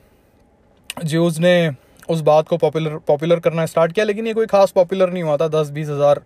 ज्यूज़ 1.06 1.42
ने 1.42 1.70
उस 2.10 2.22
बात 2.22 2.48
को 2.48 2.58
पॉपुलर 2.58 2.98
पॉपुलर 3.08 3.40
करना 3.40 3.66
स्टार्ट 3.66 3.92
किया, 3.92 4.06
लेकिन 4.06 4.28
ये 4.28 4.34
कोई 4.34 4.46
खास 4.48 4.72
पॉपुलर 4.72 5.12
नहीं 5.12 5.24
हुआ 5.24 5.38
था। 5.38 5.48
दस, 5.50 5.70
बीस 5.70 5.90
हज़ार 5.90 6.22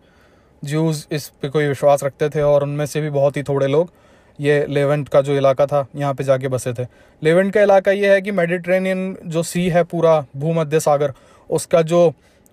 ज्यूज़ 0.64 1.06
इस 1.12 1.28
पे 1.42 1.50
कोई 1.50 1.68
विश्वास 1.68 2.04
रखते 2.04 2.30
थे 2.30 2.42
और 2.44 2.64
उनमें 2.64 2.86
से 2.86 3.02
भी 3.02 3.10
बहुत 3.12 3.38
ही 3.38 3.44
थोड़े 3.44 3.68
लोग 3.68 3.92
ये 4.40 4.66
लेवेंट 4.70 5.10
का 5.10 5.22
जो 5.22 5.36
इलाका 5.36 5.66
था, 5.66 5.86
यहाँ 5.96 6.14
पे 6.14 6.24
जाके 6.24 6.48
बसे 6.48 6.74
थे। 6.74 6.86
लेवेंट 7.22 7.54
का 7.54 7.62
इलाका 7.62 7.92
ये 7.92 8.14
है 8.14 8.22
कि 8.22 8.32
मेडिट्रेनियन 8.34 9.16
जो 9.26 9.44
सी 9.44 9.68
है 9.70 9.84
पूरा 9.86 10.20
भूमध्य 10.38 10.80
सागर, 10.80 11.14
उसका 11.50 11.82
जो 11.84 12.08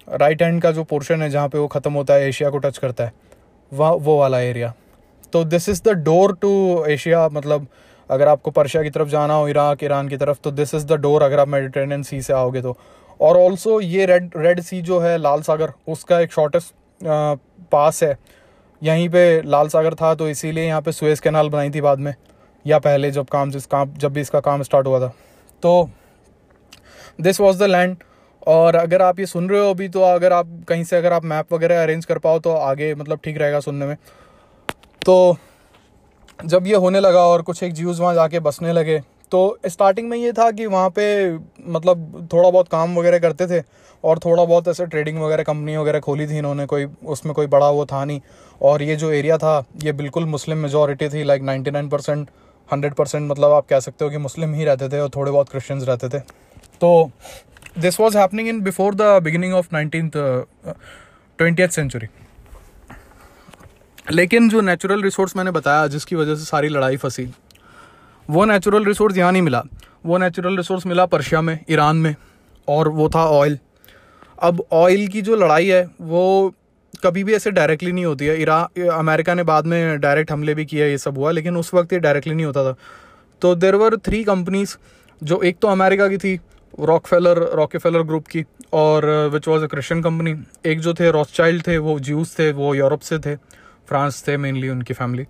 राइट 0.08 0.42
हैंड 0.42 0.60
का 0.62 0.70
जो 0.72 0.84
पोर्शन 0.84 1.22
है 1.22 1.28
जहाँ 1.30 1.48
पे 1.48 1.58
वो 1.58 1.66
ख़त्म 1.68 1.92
होता 1.92 2.14
है 2.14 2.28
एशिया 2.28 2.50
को 2.50 2.58
टच 2.58 2.78
करता 2.78 3.04
है, 3.04 3.12
वह, 3.72 3.90
वो 3.90 4.18
वाला 4.18 4.40
एरिया 4.40 4.72
तो 5.32 5.44
this 5.46 5.68
is 5.68 5.82
the 5.82 5.92
door 6.00 6.34
to 6.34 6.84
Asia 6.88 7.28
मतलब 7.28 7.66
अगर 8.10 8.28
आपको 8.28 8.50
पर्शिया 8.50 8.82
की 8.82 8.90
तरफ़ 8.90 9.08
जाना 9.08 9.34
हो 9.34 9.48
इराक 9.48 9.82
ईरान 9.84 10.08
की 10.08 10.16
तरफ़ 10.16 10.38
तो 10.44 10.50
दिस 10.52 10.74
इज़ 10.74 10.86
द 10.86 11.00
डोर 11.00 11.22
अगर 11.22 11.40
आप 11.40 11.48
मेडिटेरेनियन 11.48 12.02
सी 12.02 12.20
से 12.22 12.32
आओगे 12.32 12.62
तो। 12.62 12.76
और 13.20 13.36
ऑल्सो 13.38 13.80
ये 13.80 14.06
रेड 14.06 14.30
रेड 14.36 14.60
सी 14.60 14.80
जो 14.82 14.98
है 15.00 15.16
लाल 15.18 15.42
सागर, 15.42 15.72
उसका 15.88 16.20
एक 16.20 16.32
शॉर्टेस्ट 16.32 16.74
पास 17.72 18.02
है। 18.02 18.16
यहीं 18.82 19.08
पे 19.08 19.42
लाल 19.42 19.68
सागर 19.68 19.94
था 19.94 20.14
तो 20.14 20.28
इसीलिए 20.28 20.64
यहाँ 20.66 20.80
पे 20.82 20.92
सुएज 20.92 21.20
कैनाल 21.20 21.48
बनाई 21.48 21.70
थी 21.70 21.80
बाद 21.80 21.98
में, 21.98 22.14
या 22.64 22.78
पहले 22.80 23.10
जब 23.10 23.28
काम, 23.28 23.50
जिस 23.50 23.66
काम, 23.66 23.94
जब 23.94 24.12
भी 24.12 24.20
इसका 24.20 24.40
काम 24.40 24.62
स्टार्ट 24.62 24.86
हुआ 24.86 25.00
था। 25.00 25.12
तो 25.62 25.88
दिस 27.20 27.40
वॉज़ 27.40 27.58
द 27.58 27.62
लैंड 27.62 27.96
और 28.46 28.76
अगर 28.76 29.02
आप 29.02 29.20
ये 29.20 29.26
सुन 29.26 29.48
रहे 29.50 29.60
हो 29.60 29.70
अभी 29.70 29.88
तो 29.88 30.00
अगर 30.02 30.32
आप 30.32 30.48
कहीं 30.68 30.84
से 30.84 30.96
अगर 30.96 31.12
आप 31.12 31.24
मैप 31.24 31.52
वगैरह 31.52 31.82
अरेंज 31.82 32.04
कर 32.04 32.18
पाओ 32.18 32.38
तो 32.38 32.52
आगे 32.52 32.94
मतलब 32.94 33.20
ठीक 33.24 33.38
रहेगा 33.38 33.60
सुनने 33.60 33.86
में। 33.86 33.96
तो 35.02 35.36
जब 36.38 36.66
ये 36.66 36.74
होने 36.76 37.00
लगा 37.00 37.20
और 37.20 37.42
कुछ 37.42 37.62
एक 37.62 37.72
ज्यूज़ 37.74 38.00
वहाँ 38.02 38.14
जाके 38.14 38.40
बसने 38.40 38.72
लगे 38.72 39.00
तो 39.36 39.68
स्टार्टिंग 39.68 40.08
में 40.08 40.16
ये 40.18 40.32
था 40.32 40.50
कि 40.50 40.66
वहाँ 40.66 40.90
पे 40.90 41.04
मतलब 41.70 42.28
थोड़ा 42.32 42.50
बहुत 42.50 42.68
काम 42.68 42.98
वगैरह 42.98 43.18
करते 43.18 43.46
थे 43.46 43.62
और 44.04 44.18
थोड़ा 44.18 44.44
बहुत 44.44 44.68
ऐसे 44.68 44.86
ट्रेडिंग 44.86 45.18
वगैरह 45.20 45.42
कंपनी 45.42 45.76
वगैरह 45.76 46.00
खोली 46.00 46.26
थी 46.26 46.38
इन्होंने, 46.38 46.66
कोई 46.66 46.86
उसमें 47.06 47.34
कोई 47.34 47.46
बड़ा 47.46 47.68
वो 47.70 47.84
था 47.86 48.04
नहीं। 48.04 48.20
और 48.60 48.82
ये 48.82 48.96
जो 48.96 49.10
एरिया 49.12 49.38
था, 49.38 49.64
ये 49.84 49.92
बिल्कुल 49.92 50.24
मुस्लिम 50.26 50.58
मेजोरिटी 50.58 51.08
थी 51.08 51.24
like 51.24 51.42
ninety 51.42 51.70
nine 51.70 51.88
percent 51.88 52.28
hundred 52.70 52.94
percent 52.94 53.30
मतलब 53.30 53.52
आप 53.52 53.66
कह 53.70 53.80
सकते 53.80 54.04
हो 54.04 54.10
कि 54.10 54.18
मुस्लिम 54.18 54.54
ही 54.54 54.64
रहते 54.64 54.88
थे 54.88 55.00
और 55.00 55.10
थोड़े 55.16 55.30
बहुत 55.30 55.48
क्रिश्चियंस 55.48 55.88
रहते 55.88 56.08
थे। 56.08 56.20
तो 56.80 57.10
this 57.78 58.00
was 58.00 58.18
happening 58.18 58.48
in 58.48 58.60
before 58.62 58.94
the 58.94 59.22
beginning 59.22 59.54
of 59.54 59.68
nineteen 59.72 60.10
twenty 60.14 61.66
century 61.68 62.06
लेकिन 64.10 64.48
जो 64.48 64.60
नेचुरल 64.62 65.02
रिसोर्स 65.02 65.36
मैंने 65.36 65.50
बताया, 65.52 65.86
जिसकी 65.88 66.16
वजह 66.16 66.34
से 66.34 66.44
सारी 66.44 66.68
लड़ाई 66.68 66.96
फंसी 66.96 67.32
वो 68.30 68.44
नेचुरल 68.44 68.84
रिसोर्स 68.84 69.16
यहाँ 69.16 69.32
नहीं 69.32 69.42
मिला। 69.42 69.62
वो 70.06 70.18
नेचुरल 70.18 70.56
रिसोर्स 70.56 70.86
मिला 70.86 71.06
पर्शिया 71.06 71.40
में, 71.40 71.58
ईरान 71.70 71.96
में, 71.96 72.14
और 72.68 72.88
वो 72.88 73.08
था 73.08 73.24
ऑयल 73.30 73.58
अब 74.38 74.62
ऑयल 74.72 75.06
की 75.08 75.22
जो 75.22 75.36
लड़ाई 75.36 75.66
है, 75.66 75.84
वो 76.00 76.54
कभी 77.04 77.22
भी 77.24 77.34
ऐसे 77.34 77.50
डायरेक्टली 77.50 77.92
नहीं 77.92 78.04
होती 78.04 78.26
है। 78.26 78.36
इरा, 78.42 78.56
अमेरिका 78.92 79.34
ने 79.34 79.42
बाद 79.42 79.66
में 79.66 80.00
डायरेक्ट 80.00 80.32
हमले 80.32 80.54
भी 80.54 80.64
किया 80.64 80.86
ये 80.86 80.98
सब 80.98 81.18
हुआ, 81.18 81.30
लेकिन 81.30 81.56
उस 81.56 81.72
वक्त 81.74 81.92
ये 81.92 81.98
डायरेक्टली 81.98 82.34
नहीं 82.34 82.46
होता 82.46 82.64
था। 82.64 82.74
तो 83.42 83.54
देर 83.54 83.74
वर 83.74 83.96
थ्री 83.98 84.22
कंपनीज़ 84.24 84.76
जो 85.22 85.40
एक 85.42 85.58
तो 85.58 85.68
अमेरिका 85.68 86.08
की 86.08 86.18
थी 86.18 86.38
रॉक 86.80 87.06
फेलर 87.06 87.38
रॉके 87.54 87.78
फेलर 87.78 88.02
ग्रुप 88.02 88.26
की, 88.26 88.44
और 88.72 89.06
which 89.32 89.48
was 89.48 89.64
a 89.64 89.66
Christian 89.66 90.02
company 90.02 90.34
एक 90.66 90.80
जो 90.80 90.94
थे 90.94 91.10
रॉसचाइल्ड 91.10 91.66
थे, 91.66 91.78
वो 91.78 91.98
ज्यूस 92.00 92.38
थे, 92.38 92.50
वो 92.52 92.74
यूरोप 92.74 93.00
से 93.00 93.18
थे 93.18 93.36
फ्रांस 93.88 94.22
थे 94.28 94.36
मेनली 94.36 94.68
उनकी 94.68 94.94
फैमिली 94.94 95.26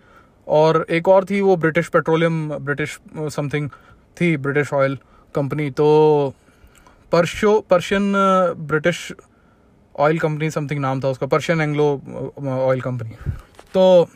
और 0.47 0.85
एक 0.91 1.09
और 1.09 1.25
थी 1.25 1.41
वो 1.41 1.57
ब्रिटिश 1.57 1.89
पेट्रोलियम 1.89 2.49
ब्रिटिश 2.51 2.99
समथिंग 3.19 3.69
थी 4.21 4.37
ब्रिटिश 4.37 4.73
ऑयल 4.73 4.99
कंपनी 5.35 5.71
तो 5.71 6.35
Persia 7.13 7.59
Persian 7.71 8.13
British 8.59 9.13
oil 9.95 10.19
company 10.19 10.51
something 10.51 10.81
नाम 10.81 11.01
था 11.01 11.09
उसका 11.09 11.27
पर्शियन 11.27 11.61
एंग्लो 11.61 11.91
ऑयल 12.41 12.81
कंपनी 12.81 13.33
तो 13.75 14.09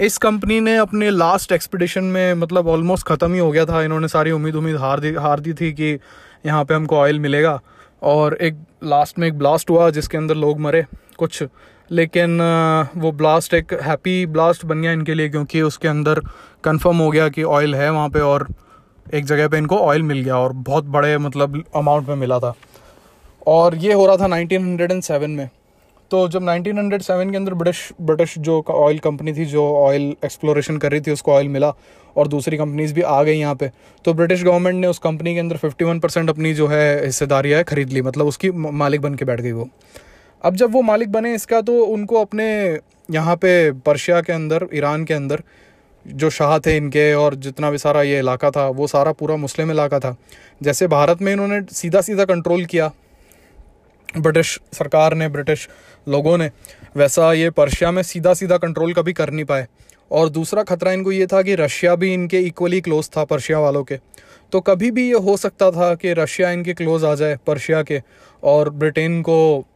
इस 0.00 0.18
कंपनी 0.18 0.58
ने 0.60 0.76
अपने 0.76 1.10
लास्ट 1.10 1.52
एक्सपीडिशन 1.52 2.04
में 2.04 2.34
मतलब 2.34 2.68
ऑलमोस्ट 2.68 3.06
ख़त्म 3.06 3.32
ही 3.32 3.38
हो 3.38 3.50
गया 3.52 3.64
था। 3.66 3.82
इन्होंने 3.82 4.08
सारी 4.08 4.30
उम्मीद 4.30 4.54
उम्मीद 4.54 4.76
हार 4.76 5.00
दी 5.00 5.12
हार 5.14 5.40
दी 5.40 5.52
थी 5.52 5.72
कि 5.72 5.88
यहाँ 6.46 6.64
पे 6.64 6.74
हमको 6.74 6.96
ऑयल 6.96 7.18
मिलेगा। 7.20 7.58
और 8.02 8.34
एक 8.34 8.56
लास्ट 8.84 9.18
में 9.18 9.26
एक 9.28 9.38
ब्लास्ट 9.38 9.70
हुआ 9.70 9.88
जिसके 9.90 10.16
अंदर 10.16 10.34
लोग 10.36 10.60
मरे, 10.60 10.84
कुछ 11.18 11.42
लेकिन 11.90 12.40
वो 12.96 13.12
ब्लास्ट 13.12 13.54
एक 13.54 13.72
हैप्पी 13.82 14.24
ब्लास्ट 14.26 14.64
बन 14.64 14.82
गया 14.82 14.92
इनके 14.92 15.14
लिए 15.14 15.28
क्योंकि 15.28 15.62
उसके 15.62 15.88
अंदर 15.88 16.20
कंफर्म 16.64 16.96
हो 16.96 17.10
गया 17.10 17.28
कि 17.28 17.42
ऑयल 17.42 17.74
है 17.74 17.90
वहाँ 17.92 18.08
पे 18.08 18.20
और 18.20 18.46
एक 19.14 19.24
जगह 19.24 19.48
पे 19.48 19.58
इनको 19.58 19.78
ऑयल 19.78 20.02
मिल 20.02 20.22
गया 20.22 20.36
और 20.36 20.52
बहुत 20.52 20.84
बड़े 20.86 21.16
मतलब 21.18 21.62
अमाउंट 21.76 22.08
में 22.08 22.16
मिला 22.16 22.38
था। 22.38 22.52
और 23.46 23.74
ये 23.74 23.92
हो 23.92 24.06
रहा 24.06 24.16
था 24.16 24.26
1907 24.26 25.28
में। 25.28 25.48
तो 26.10 26.26
जब 26.28 26.42
1907 26.42 27.30
के 27.30 27.36
अंदर 27.36 27.54
ब्रिटिश 27.54 27.92
ब्रिटिश 28.00 28.34
जो 28.38 28.62
ऑयल 28.70 28.98
कंपनी 28.98 29.32
थी, 29.32 29.44
जो 29.44 29.64
ऑयल 29.76 30.02
एक्सप्लोरेशन 30.24 30.76
कर 30.78 30.92
रही 30.92 31.00
थी, 31.00 31.10
उसको 31.10 31.32
ऑयल 31.32 31.48
मिला 31.48 31.72
और 32.16 32.28
दूसरी 32.28 32.56
कंपनीज़ 32.56 32.94
भी 32.94 33.02
आ 33.02 33.22
गई 33.22 33.38
यहाँ 33.38 33.54
पे 33.54 33.70
तो 34.04 34.14
ब्रिटिश 34.14 34.42
गवर्नमेंट 34.44 34.76
ने 34.76 34.86
उस 34.86 34.98
कंपनी 34.98 35.34
के 35.34 35.40
अंदर 35.40 35.56
51 35.58 36.00
परसेंट 36.00 36.30
अपनी 36.30 36.54
जो 36.54 36.66
है 36.66 37.04
हिस्सेदारी 37.04 37.50
है 37.50 37.62
खरीद 37.64 37.90
ली 37.90 38.02
मतलब 38.02 38.26
उसकी 38.26 38.50
मालिक 38.50 39.00
बन 39.00 39.14
के 39.14 39.24
बैठ 39.24 39.40
गई 39.40 39.52
वो। 39.52 39.68
अब 40.44 40.56
जब 40.56 40.72
वो 40.72 40.82
मालिक 40.82 41.12
बने 41.12 41.34
इसका 41.34 41.60
तो 41.60 41.82
उनको 41.84 42.20
अपने 42.20 42.46
यहाँ 43.10 43.36
पे 43.36 43.72
पर्शिया 43.72 44.20
के 44.20 44.32
अंदर, 44.32 44.66
ईरान 44.74 45.04
के 45.04 45.14
अंदर, 45.14 45.42
जो 46.06 46.30
शाह 46.30 46.58
थे 46.58 46.76
इनके 46.76 47.12
और 47.14 47.34
जितना 47.34 47.70
भी 47.70 47.78
सारा 47.78 48.02
ये 48.02 48.18
इलाका 48.18 48.50
था, 48.50 48.66
वो 48.68 48.86
सारा 48.86 49.12
पूरा 49.12 49.36
मुस्लिम 49.36 49.70
इलाका 49.70 49.98
था। 49.98 50.16
जैसे 50.62 50.86
भारत 50.86 51.22
में 51.22 51.32
इन्होंने 51.32 51.60
सीधा 51.72 52.00
सीधा 52.00 52.24
कंट्रोल 52.24 52.64
किया, 52.64 52.90
ब्रिटिश 54.18 54.58
सरकार 54.72 55.14
ने, 55.14 55.28
ब्रिटिश 55.28 55.68
लोगों 56.08 56.36
ने, 56.38 56.50
वैसा 56.96 57.32
ये 57.32 57.50
पर्शिया 57.50 57.90
में 57.90 58.02
सीधा 58.02 58.34
सीधा 58.34 58.56
कंट्रोल 58.56 58.92
कभी 58.92 59.12
कर 59.12 59.30
नहीं 59.30 59.44
पाए। 59.44 59.66
और 60.10 60.28
दूसरा 60.28 60.62
खतरा 60.62 60.92
इनको 60.92 61.12
ये 61.12 61.26
था 61.26 61.42
कि 61.42 61.54
रशिया 61.54 61.94
भी 61.94 62.12
इनके 62.14 62.38
इक्वली 62.40 62.80
क्लोज 62.80 63.10
था, 63.16 63.24
पर्शिया 63.24 63.58
वालों 63.58 63.84
के। 63.84 63.98
तो 64.52 64.60
कभी 64.60 64.90
भी 64.90 65.06
ये 65.08 65.18
हो 65.18 65.36
सकता 65.36 65.70
था 65.70 65.94
कि 65.94 66.12
रशिया 66.12 66.50
इनके 66.50 66.74
क्लोज 66.74 67.04
आ 67.04 67.14
जाए, 67.14 67.36
पर्शिया 67.46 67.82
के, 67.82 68.00
और 68.42 68.70
ब्रिटेन 68.70 69.20
को 69.22 69.66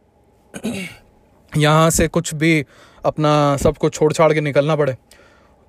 यहाँ 1.57 1.89
से 1.89 2.07
कुछ 2.07 2.33
भी 2.33 2.65
अपना 3.05 3.57
सब 3.57 3.77
कुछ 3.77 3.93
छोड़ 3.93 4.13
छाड़ 4.13 4.33
के 4.33 4.41
निकलना 4.41 4.75
पड़े। 4.75 4.93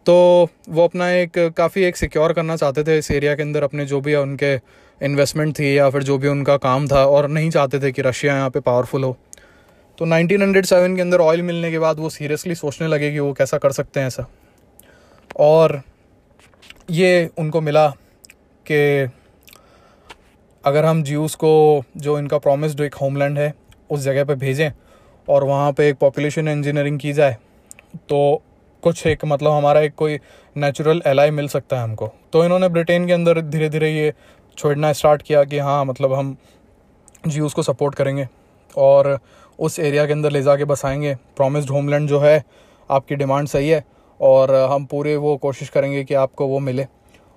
तो 0.07 0.49
वो 0.69 0.85
अपना 0.85 1.11
एक 1.11 1.38
काफ़ी 1.57 1.83
एक 1.83 1.97
सिक्योर 1.97 2.33
करना 2.33 2.57
चाहते 2.57 2.85
थे 2.85 2.99
इस 2.99 3.11
एरिया 3.11 3.35
के 3.35 3.43
अंदर 3.43 3.62
अपने 3.62 3.87
जो 3.87 4.00
भी 4.00 4.14
उनके 4.14 4.55
इन्वेस्टमेंट 5.00 5.59
थी 5.59 5.79
या 5.79 5.88
फिर 5.91 6.03
जो 6.03 6.19
भी 6.19 6.29
उनका 6.29 6.57
काम 6.57 6.88
था 6.88 7.05
और 7.07 7.29
नहीं 7.29 7.50
चाहते 7.50 7.81
थे 7.81 7.93
कि 7.93 8.03
रशिया 8.03 8.37
यहाँ 8.37 8.50
पे 8.50 8.61
पावरफुल 8.61 9.05
हो। 9.05 9.17
तो 9.99 10.07
1907 10.07 10.97
के 10.97 11.03
अंदर 11.03 11.21
ऑयल 11.21 11.43
मिलने 11.43 11.71
के 11.71 11.79
बाद 11.79 11.99
वो 11.99 12.11
सीरियसली 12.11 12.55
सोचने 12.55 12.88
लगे 12.88 13.12
कि 13.12 13.19
वो 13.19 13.33
कैसा 13.33 13.59
कर 13.59 13.73
सकते 13.73 14.00
हैं 14.00 14.07
ऐसा। 14.07 14.26
और 15.37 15.83
ये 16.91 17.31
उनको 17.38 17.61
मिला 17.61 17.88
कि 18.67 19.11
अगर 20.64 20.85
हम 20.85 21.03
ज्यूस 21.03 21.35
को 21.35 21.85
जो 21.97 22.19
इनका 22.19 22.38
प्रोमिस्ड 22.38 22.81
एक 22.81 22.95
होमलैंड 22.95 23.38
है 23.38 23.55
उस 23.91 24.00
जगह 24.00 24.25
पे 24.25 24.35
भेजें 24.35 24.71
और 25.29 25.45
वहाँ 25.45 25.73
पे 25.73 25.88
एक 25.88 25.97
पॉपुलेशन 25.97 26.49
इंजीनियरिंग 26.49 26.99
की 27.00 27.12
जाए 27.12 27.37
तो 28.09 28.43
कुछ 28.83 29.07
एक 29.07 29.25
मतलब 29.25 29.50
हमारा 29.50 29.81
एक 29.81 29.95
कोई 29.95 30.19
नेचुरल 30.57 31.03
एलाई 31.07 31.31
मिल 31.31 31.49
सकता 31.49 31.76
है 31.76 31.83
हमको। 31.83 32.11
तो 32.33 32.45
इन्होंने 32.45 32.69
ब्रिटेन 32.69 33.07
के 33.07 33.12
अंदर 33.12 33.41
धीरे 33.41 33.69
धीरे 33.69 33.91
ये 33.91 34.12
छोड़ना 34.59 34.93
स्टार्ट 34.93 35.23
किया 35.23 35.45
कि 35.45 35.59
हाँ 35.59 35.85
मतलब 35.85 36.12
हम 36.12 36.37
ज्यूस 37.29 37.55
को 37.55 37.62
सपोर्ट 37.62 37.95
करेंगे 37.95 38.29
और 38.76 39.19
उस 39.59 39.79
एरिया 39.79 40.07
के 40.07 40.12
अंदर 40.12 40.31
ले 40.31 40.43
जाके 40.43 40.64
बसाएँगे 40.64 41.14
प्रॉमिस्ड 41.37 41.71
होमलैंड 41.71 42.09
जो 42.09 42.21
है, 42.21 42.45
आपकी 42.91 43.14
डिमांड 43.14 43.49
सही 43.49 43.69
है 43.69 43.85
और 44.21 44.55
हम 44.55 44.85
पूरे 44.85 45.17
वो 45.17 45.37
कोशिश 45.37 45.69
करेंगे 45.69 46.05
कि 46.05 46.14
आपको 46.14 46.47
वो 46.47 46.59
मिले। 46.59 46.87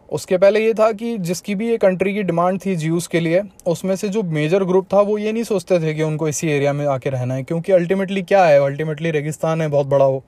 उसके 0.09 0.37
पहले 0.37 0.59
ये 0.59 0.73
था 0.73 0.91
कि 0.91 1.17
जिसकी 1.17 1.55
भी 1.55 1.69
ये 1.69 1.77
कंट्री 1.77 2.13
की 2.13 2.23
डिमांड 2.23 2.59
थी 2.65 2.75
ज्यूस 2.75 3.07
के 3.07 3.19
लिए 3.19 3.41
उसमें 3.67 3.95
से 3.95 4.09
जो 4.09 4.23
मेजर 4.23 4.63
ग्रुप 4.63 4.87
था 4.93 5.01
वो 5.01 5.17
ये 5.17 5.31
नहीं 5.31 5.43
सोचते 5.43 5.79
थे 5.79 5.93
कि 5.93 6.03
उनको 6.03 6.27
इसी 6.27 6.49
एरिया 6.49 6.73
में 6.73 6.85
आके 6.87 7.09
रहना 7.09 7.33
है 7.33 7.43
क्योंकि 7.43 7.71
अल्टीमेटली 7.71 8.21
क्या 8.23 8.45
है? 8.45 8.59
अल्टीमेटली 8.59 9.11
रेगिस्तान 9.11 9.61
है 9.61 9.67
बहुत 9.67 9.87
बड़ा 9.87 10.05
हो 10.05 10.23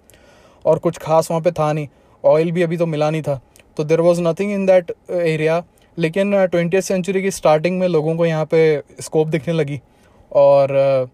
और 0.66 0.80
कुछ 0.80 0.98
खास 0.98 1.32
वहाँ 1.32 1.42
पे 1.44 1.52
था 1.52 1.72
नहीं। 1.74 1.88
ऑयल 2.24 2.52
भी 2.52 2.64
अभी 2.64 2.78
तो 2.78 2.86
मिला 2.86 3.10
नहीं 3.10 3.22
था। 3.22 3.40
तो 3.78 3.84
there 3.84 4.02
was 4.02 4.22
nothing 4.22 4.52
in 4.52 4.66
that 4.66 4.92
area 5.12 5.64
लेकिन 5.98 6.46
ट्वेंटी 6.46 6.78
uh, 6.78 6.84
सेंचुरी 6.84 7.22
की 7.22 7.32
स्टार्टिंग 7.32 7.80
में 7.80 7.88
लोगों 7.88 8.16
को 8.16 8.26
यहाँ 8.26 8.46
पे 8.46 8.82
स्कोप 9.02 9.28
दिखने 9.28 9.54
लगी। 9.54 9.80
और 10.32 10.70
uh, 11.06 11.10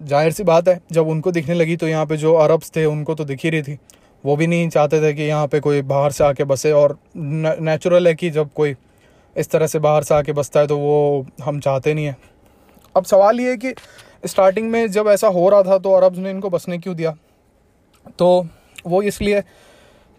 ज़ाहिर 0.00 0.32
सी 0.32 0.44
बात 0.44 0.68
है 0.68 0.80
जब 0.92 1.08
उनको 1.08 1.32
दिखने 1.32 1.54
लगी 1.54 1.76
तो 1.76 1.88
यहाँ 1.88 2.06
पे 2.06 2.16
जो 2.16 2.34
अरब्स 2.34 2.72
थे 2.76 2.84
उनको 2.86 3.14
तो 3.14 3.24
दिख 3.24 3.44
ही 3.44 3.50
रही 3.50 3.62
थी। 3.62 3.78
वो 4.24 4.36
भी 4.36 4.46
नहीं 4.46 4.68
चाहते 4.68 5.00
थे 5.02 5.12
कि 5.14 5.22
यहाँ 5.22 5.46
पे 5.48 5.60
कोई 5.60 5.82
बाहर 5.82 6.12
से 6.12 6.24
आके 6.24 6.44
बसे 6.44 6.72
और 6.72 6.96
नेचुरल 7.16 8.08
है 8.08 8.14
कि 8.14 8.30
जब 8.30 8.50
कोई 8.52 8.74
इस 9.36 9.50
तरह 9.50 9.66
से 9.66 9.78
बाहर 9.78 10.02
से 10.02 10.14
आके 10.14 10.32
बसता 10.32 10.60
है 10.60 10.66
तो 10.66 10.76
वो 10.78 11.26
हम 11.42 11.60
चाहते 11.60 11.94
नहीं 11.94 12.04
हैं। 12.04 12.16
अब 12.94 13.04
सवाल 13.04 13.40
ये 13.40 13.50
है 13.50 13.56
कि 13.56 13.74
स्टार्टिंग 14.26 14.70
में 14.70 14.90
जब 14.90 15.08
ऐसा 15.08 15.28
हो 15.28 15.48
रहा 15.48 15.62
था 15.62 15.78
तो 15.78 15.92
अरब्स 15.92 16.18
ने 16.18 16.30
इनको 16.30 16.50
बसने 16.50 16.78
क्यों 16.78 16.96
दिया? 16.96 17.14
तो 18.18 18.46
वो 18.86 19.02
इसलिए 19.02 19.40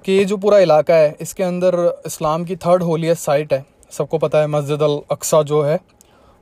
कि 0.05 0.11
ये 0.11 0.25
जो 0.25 0.37
पूरा 0.37 0.59
इलाका 0.59 0.95
है, 0.95 1.15
इसके 1.21 1.43
अंदर 1.43 1.75
इस्लाम 2.05 2.45
की 2.45 2.55
थर्ड 2.55 2.83
होलीस्ट 2.83 3.21
साइट 3.21 3.53
है। 3.53 3.65
सबको 3.91 4.17
पता 4.17 4.39
है 4.39 4.47
मस्जिद 4.47 4.81
अल 4.81 4.99
अक्सा 5.11 5.41
जो 5.43 5.61
है, 5.61 5.79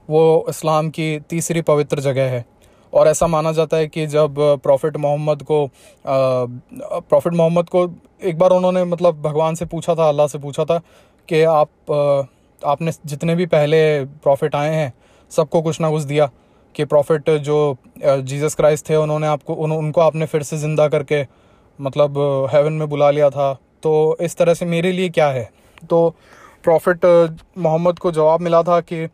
वो 0.10 0.46
इस्लाम 0.50 0.90
की 0.90 1.20
तीसरी 1.20 1.62
पवित्र 1.62 2.00
जगह 2.02 2.30
है। 2.32 2.46
और 2.94 3.08
ऐसा 3.08 3.28
माना 3.28 3.52
जाता 3.52 3.78
है 3.78 3.88
कि 3.88 4.06
जब 4.08 4.36
प्रॉफिट 4.64 4.98
मोहम्मद 4.98 5.44
को 5.44 5.70
प्रॉफिट 6.08 7.34
मोहम्मद 7.34 7.70
को 7.70 7.90
एक 8.24 8.38
बार 8.40 8.52
उन्होंने 8.52 8.84
मतलब 8.84 9.22
भगवान 9.22 9.56
से 9.56 9.66
पूछा 9.66 9.96
था 9.96 10.08
अल्लाह 10.10 10.28
से 10.28 10.38
पूछा 10.38 10.66
था 10.66 10.78
कि 11.30 11.42
आप 11.44 11.70
आपने 12.62 12.92
जितने 13.06 13.36
भी 13.36 13.46
पहले 13.46 14.06
प्रॉफिट 14.06 14.56
आए 14.56 14.76
हैं 14.76 14.94
सबको 15.32 15.62
कुछ 15.62 15.82
ना 15.82 15.90
कुछ 15.90 16.04
दिया 16.04 16.30
कि 16.76 16.86
प्रॉफिट 16.86 17.30
जो 17.30 17.78
जीसस 18.04 18.56
क्राइस्ट 18.56 18.90
थे 18.90 18.96
उन्होंने 18.96 19.28
आपको 19.28 19.54
उन, 19.54 19.72
उनको 19.72 20.02
आपने 20.02 20.26
फिर 20.26 20.44
से 20.44 20.58
ज़िंदा 20.58 20.88
करके 20.88 21.26
मतलब 21.80 22.18
हेवन 22.54 22.74
में 22.74 22.90
बुला 22.90 23.12
लिया 23.12 23.30
था। 23.30 23.54
तो 23.84 24.18
इस 24.22 24.36
तरह 24.38 24.54
से 24.54 24.66
मेरे 24.66 24.92
लिए 24.92 25.10
क्या 25.10 25.28
है? 25.28 25.50
तो 25.90 26.10
प्रॉफिट 26.64 27.06
मोहम्मद 27.58 28.00
को 28.00 28.12
जवाब 28.12 28.42
मिला 28.42 28.62
था 28.64 28.80
कि 28.82 29.06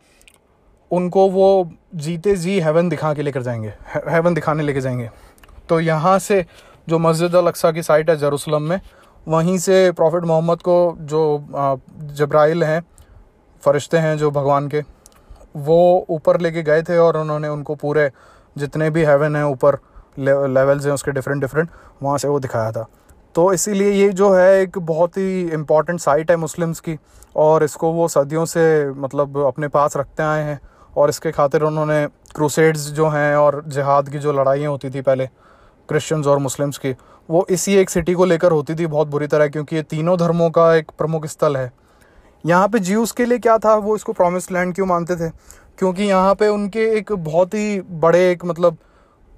उनको 0.90 1.28
वो 1.30 1.70
जीते 1.94 2.34
जी 2.36 2.58
हेवन 2.60 2.88
दिखा 2.88 3.12
के 3.14 3.22
लेकर 3.22 3.42
जाएँगे 3.42 3.72
हेवन 4.08 4.34
दिखाने 4.34 4.62
लेके 4.62 4.80
जाएँगे। 4.80 5.10
तो 5.68 5.80
यहाँ 5.80 6.18
से 6.18 6.44
जो 6.88 6.98
मस्जिद 6.98 7.34
अक्सा 7.36 7.70
की 7.72 7.82
साइट 7.82 8.10
है 8.10 8.16
जरूसलम 8.16 8.62
में, 8.62 8.80
वहीं 9.26 9.56
से 9.58 9.90
प्रॉफिट 9.92 10.24
मोहम्मद 10.24 10.62
को 10.62 10.96
जो 11.00 11.46
जब्राइल 12.14 12.64
हैं, 12.64 12.82
फरिश्ते 13.62 13.98
हैं 13.98 14.16
जो 14.18 14.30
भगवान 14.30 14.68
के, 14.68 14.82
वो 15.56 16.06
ऊपर 16.10 16.40
लेके 16.40 16.62
गए 16.62 16.82
थे 16.82 16.98
और 16.98 17.16
उन्होंने 17.16 17.48
उनको 17.48 17.74
पूरे 17.74 18.10
जितने 18.56 18.90
भी 18.90 19.04
हेवन 19.04 19.36
हैं 19.36 19.44
ऊपर 19.44 19.78
लेवल्स 20.18 20.86
हैं 20.86 20.92
उसके 20.92 21.12
डिफरेंट 21.12 21.40
डिफरेंट 21.40 21.70
वहाँ 22.02 22.18
से 22.18 22.28
वो 22.28 22.38
दिखाया 22.40 22.70
था। 22.72 22.86
तो 23.34 23.52
इसीलिए 23.52 23.90
ये 23.90 24.08
जो 24.08 24.32
है 24.34 24.60
एक 24.60 24.78
बहुत 24.78 25.16
ही 25.16 25.40
इंपॉर्टेंट 25.48 26.00
साइट 26.00 26.30
है 26.30 26.36
मुस्लिम्स 26.36 26.80
की, 26.80 26.96
और 27.36 27.64
इसको 27.64 27.92
वो 27.92 28.08
सदियों 28.08 28.44
से 28.44 28.90
मतलब 28.92 29.38
अपने 29.38 29.68
पास 29.68 29.96
रखते 29.96 30.22
आए 30.22 30.42
हैं। 30.42 30.60
और 30.96 31.08
इसके 31.08 31.30
खातिर 31.32 31.62
उन्होंने 31.62 32.06
क्रूसेड्स 32.34 32.86
जो 32.90 33.08
हैं 33.08 33.34
और 33.36 33.62
जिहाद 33.66 34.08
की 34.08 34.18
जो 34.18 34.32
लड़ाइयाँ 34.32 34.70
होती 34.70 34.90
थी 34.90 35.00
पहले 35.00 35.26
क्रिश्चियंस 35.88 36.26
और 36.26 36.38
मुस्लिम्स 36.38 36.78
की, 36.78 36.94
वो 37.28 37.46
इसी 37.50 37.74
एक 37.76 37.90
सिटी 37.90 38.14
को 38.14 38.24
लेकर 38.24 38.52
होती 38.52 38.74
थी 38.74 38.86
बहुत 38.86 39.08
बुरी 39.08 39.26
तरह, 39.26 39.48
क्योंकि 39.48 39.76
ये 39.76 39.82
तीनों 39.82 40.16
धर्मों 40.18 40.50
का 40.50 40.74
एक 40.74 40.90
प्रमुख 40.98 41.26
स्थल 41.26 41.56
है। 41.56 41.70
यहाँ 42.44 42.68
पे 42.68 42.78
ज्यूस 42.78 43.12
के 43.12 43.24
लिए 43.24 43.38
क्या 43.38 43.58
था? 43.58 43.74
वो 43.74 43.96
इसको 43.96 44.12
प्रॉमिस 44.12 44.50
लैंड 44.52 44.74
क्यों 44.74 44.86
मानते 44.86 45.16
थे? 45.16 45.28
क्योंकि 45.78 46.02
यहाँ 46.02 46.34
पे 46.34 46.48
उनके 46.48 46.84
एक 46.98 47.12
बहुत 47.12 47.54
ही 47.54 47.80
बड़े 47.80 48.30
एक 48.30 48.44
मतलब 48.44 48.76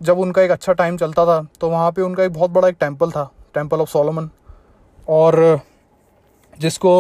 जब 0.01 0.19
उनका 0.19 0.43
एक 0.43 0.51
अच्छा 0.51 0.73
टाइम 0.73 0.97
चलता 0.97 1.25
था 1.27 1.41
तो 1.61 1.69
वहाँ 1.69 1.91
पे 1.93 2.03
उनका 2.03 2.25
एक 2.25 2.33
बहुत 2.33 2.51
बड़ा 2.51 2.69
एक 2.69 2.77
टेंपल 2.81 3.11
था 3.11 3.31
टेंपल 3.55 3.81
ऑफ़ 3.81 3.89
सोलोमन 3.89 4.29
और 5.09 5.61
जिसको 6.59 6.93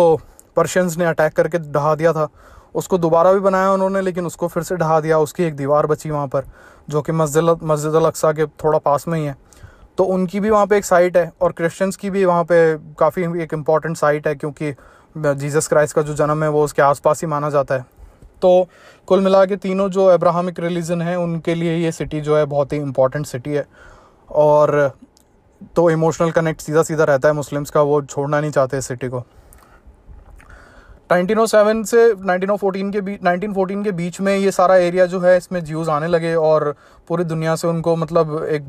पर्शियंस 0.57 0.97
ने 0.99 1.05
अटैक 1.05 1.33
करके 1.33 1.59
ढहा 1.73 1.95
दिया 1.95 2.13
था 2.13 2.29
उसको 2.79 2.99
दोबारा 2.99 3.33
भी 3.33 3.41
बनाया 3.41 3.73
उन्होंने, 3.73 4.01
लेकिन 4.01 4.27
उसको 4.27 4.49
फिर 4.49 4.63
से 4.63 4.77
ढहा 4.77 5.01
दिया। 5.01 5.19
उसकी 5.19 5.45
एक 5.45 5.57
दीवार 5.57 5.87
बची 5.87 6.11
वहाँ 6.11 6.27
पर, 6.27 6.45
जो 6.89 7.03
कि 7.03 7.13
मस्जिद 7.13 7.59
मस्जिद 7.63 7.95
अक्सा 7.95 8.33
के 8.33 8.47
थोड़ा 8.47 8.79
पास 8.79 9.09
में 9.09 9.19
ही 9.19 9.25
है। 9.25 9.37
तो 9.99 10.05
उनकी 10.05 10.41
भी 10.41 10.51
वहाँ 10.51 10.67
पे 10.67 10.77
एक 10.77 10.85
साइट 10.85 11.17
है, 11.17 11.33
और 11.43 11.53
क्रिश्चियंस 11.53 11.97
की 11.97 12.11
भी 12.11 12.25
वहाँ 12.25 12.45
पे 12.45 12.77
काफ़ी 12.99 13.23
एक 13.43 13.55
इंपॉर्टेंट 13.55 13.97
साइट 13.97 14.27
है, 14.27 14.35
क्योंकि 14.35 14.75
जीसस 15.17 15.69
क्राइस्ट 15.69 15.97
का 15.97 16.03
जो 16.03 16.15
जन्म 16.15 16.43
है, 16.43 16.49
वो 16.49 16.65
उसके 16.65 16.83
आसपास 16.83 17.21
ही 17.21 17.27
माना 17.27 17.51
जाता 17.51 17.75
है। 17.75 17.87
तो 18.43 18.69
कुल 19.09 19.21
मिला 19.21 19.45
के 19.45 19.57
तीनों 19.57 19.89
जो 19.89 20.05
अब्राहमिक 20.07 20.61
रिलीजन 20.61 21.03
है, 21.03 21.17
उनके 21.19 21.55
लिए 21.55 21.77
ये 21.77 21.93
सिटी 21.93 22.21
जो 22.21 22.37
है 22.37 22.45
बहुत 22.45 22.73
ही 22.73 22.79
इंपॉर्टेंट 22.79 23.27
सिटी 23.27 23.51
है। 23.51 23.67
और 24.29 24.91
तो 25.77 25.89
इमोशनल 25.91 26.31
कनेक्ट 26.31 26.61
सीधा 26.61 26.83
सीधा 26.83 27.05
रहता 27.05 27.29
है 27.29 27.35
मुस्लिम्स 27.35 27.71
का, 27.71 27.83
वो 27.83 28.03
छोड़ना 28.03 28.41
नहीं 28.41 28.51
चाहते 28.51 28.79
इस 28.79 28.87
सिटी 28.87 29.09
को। 29.09 29.25
1907 31.11 31.85
से 31.87 32.01
1914 32.13 32.91
के 32.93 33.01
बीच 33.01 33.21
1914 33.21 33.85
के 33.85 33.93
बीच 33.93 34.21
में 34.21 34.37
ये 34.37 34.51
सारा 34.53 34.75
एरिया 34.77 35.05
जो 35.07 35.21
है, 35.21 35.37
इसमें 35.37 35.65
ज्यूज़ 35.65 35.91
आने 35.91 36.07
लगे 36.07 36.35
और 36.35 36.75
पूरी 37.09 37.25
दुनिया 37.25 37.55
से 37.57 37.69
उनको 37.69 37.95
मतलब 37.97 38.45
एक 38.45 38.65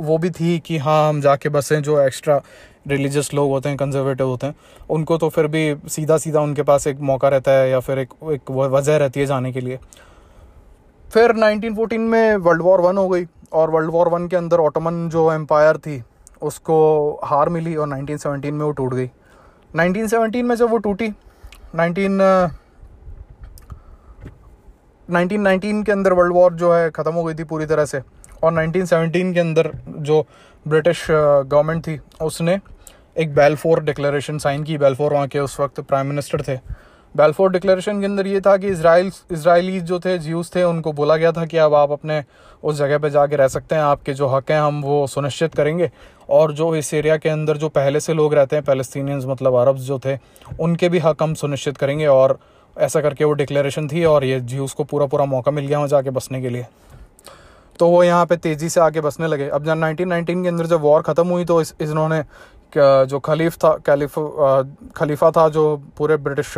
वो 0.00 0.18
भी 0.18 0.30
थी 0.30 0.58
कि 0.66 0.78
हाँ 0.78 1.08
हम 1.08 1.20
जाके 1.20 1.48
बसें 1.48 1.82
जो 1.82 2.00
एक्स्ट्रा 2.00 2.40
रिलीजियस 2.88 3.32
लोग 3.34 3.50
होते 3.50 3.68
हैं 3.68 3.78
कंजर्वेटिव 3.78 4.26
होते 4.26 4.46
हैं, 4.46 4.54
उनको 4.90 5.16
तो 5.18 5.28
फिर 5.28 5.46
भी 5.46 5.74
सीधा 5.88 6.16
सीधा 6.18 6.40
उनके 6.40 6.62
पास 6.62 6.86
एक 6.86 7.00
मौका 7.00 7.28
रहता 7.28 7.50
है 7.52 7.68
या 7.70 7.80
फिर 7.80 7.98
एक 7.98 8.14
एक 8.32 8.50
वजह 8.50 8.96
रहती 8.96 9.20
है 9.20 9.26
जाने 9.26 9.52
के 9.52 9.60
लिए। 9.60 9.78
फिर 11.06 11.32
1914 11.34 11.98
में 12.00 12.36
वर्ल्ड 12.36 12.62
वॉर 12.62 12.80
वन 12.80 12.98
हो 12.98 13.08
गई 13.08 13.26
और 13.52 13.70
वर्ल्ड 13.70 13.90
वॉर 13.90 14.08
वन 14.08 14.28
के 14.28 14.36
अंदर 14.36 14.60
ऑटोमन 14.60 15.08
जो 15.08 15.30
एम्पायर 15.32 15.76
थी, 15.78 16.02
उसको 16.42 17.20
हार 17.24 17.48
मिली 17.48 17.74
और 17.76 17.88
1917 17.88 18.52
में 18.52 18.64
वो 18.64 18.70
टूट 18.72 18.94
गई। 18.94 19.10
1917 19.74 20.42
में 20.42 20.54
जब 20.56 20.70
वो 20.70 20.78
टूटी 20.78 21.12
19 21.74 22.20
1919 25.08 25.84
के 25.84 25.92
अंदर 25.92 26.12
वर्ल्ड 26.12 26.32
वॉर 26.34 26.52
जो 26.54 26.72
है 26.74 26.90
ख़त्म 26.90 27.12
हो 27.12 27.24
गई 27.24 27.34
थी 27.34 27.44
पूरी 27.44 27.66
तरह 27.66 27.84
से 27.84 28.00
और 28.42 28.52
1917 28.52 29.32
के 29.34 29.40
अंदर 29.40 29.70
जो 29.88 30.20
ब्रिटिश 30.66 31.06
गवर्नमेंट 31.10 31.86
थी, 31.86 31.98
उसने 32.22 32.58
एक 33.18 33.34
बेलफोर 33.34 33.82
डिक्लेरेशन 33.84 34.38
साइन 34.38 34.64
की। 34.64 34.78
बेलफोर 34.78 35.12
वहाँ 35.12 35.26
के 35.28 35.38
उस 35.38 35.58
वक्त 35.60 35.80
प्राइम 35.80 36.06
मिनिस्टर 36.06 36.42
थे। 36.48 36.56
बेलफोर 37.14 37.50
डिक्लेरेशन 37.52 38.00
के 38.00 38.06
अंदर 38.06 38.26
ये 38.26 38.40
था 38.40 38.56
कि 38.56 38.68
इसराइल 38.68 39.10
इसराइली 39.32 39.80
जो 39.82 39.98
थे 40.00 40.18
ज्यूस 40.18 40.54
थे, 40.54 40.62
उनको 40.64 40.92
बोला 40.92 41.16
गया 41.16 41.32
था 41.32 41.44
कि 41.46 41.56
अब 41.58 41.74
आप 41.74 41.90
अपने 41.90 42.22
उस 42.62 42.76
जगह 42.76 42.98
पे 42.98 43.10
जाके 43.10 43.36
रह 43.36 43.48
सकते 43.48 43.74
हैं, 43.74 43.82
आपके 43.82 44.12
जो 44.14 44.26
हक 44.28 44.50
हैं, 44.50 44.60
हम 44.60 44.80
वो 44.82 45.06
सुनिश्चित 45.06 45.54
करेंगे। 45.54 45.90
और 46.30 46.52
जो 46.52 46.74
इस 46.76 46.92
एरिया 46.94 47.16
के 47.16 47.28
अंदर 47.28 47.56
जो 47.56 47.68
पहले 47.70 48.00
से 48.00 48.14
लोग 48.14 48.34
रहते 48.34 48.56
हैं 48.56 48.64
पैलेस्तीनियंस 48.64 49.24
मतलब 49.26 49.54
अरब 49.56 49.76
जो 49.78 49.98
थे, 49.98 50.16
उनके 50.60 50.88
भी 50.88 50.98
हक 50.98 51.22
हम 51.22 51.34
सुनिश्चित 51.34 51.76
करेंगे। 51.76 52.06
और 52.06 52.38
ऐसा 52.76 53.00
करके 53.00 53.24
वो 53.24 53.32
डिक्लेरेशन 53.32 53.88
थी 53.88 54.04
और 54.04 54.24
ये 54.24 54.40
ज्यूस 54.42 54.72
को 54.72 54.84
पूरा 54.84 55.06
पूरा 55.06 55.24
मौका 55.24 55.50
मिल 55.50 55.66
गया 55.66 55.78
वहाँ 55.78 55.88
जाके 55.88 56.10
बसने 56.10 56.40
के 56.42 56.48
लिए। 56.48 56.66
तो 57.78 57.88
वो 57.88 58.02
यहाँ 58.04 58.26
पे 58.26 58.36
तेज़ी 58.36 58.68
से 58.68 58.80
आके 58.80 59.00
बसने 59.00 59.26
लगे। 59.26 59.48
अब 59.48 59.64
जब 59.64 59.76
नाइनटीन 59.76 60.08
नाइनटीन 60.08 60.42
के 60.42 60.48
अंदर 60.48 60.66
जब 60.66 60.80
वॉर 60.80 61.02
ख़त्म 61.02 61.26
हुई 61.28 61.44
तो 61.44 61.60
इस 61.60 61.74
इन्होंने 61.80 62.22
जो 62.76 63.18
खलीफ 63.20 63.56
था, 63.56 63.70
कैलिफ 63.86 64.14
खलीफा 64.96 65.30
था 65.30 65.48
जो 65.48 65.76
पूरे 65.96 66.16
ब्रिटिश, 66.16 66.54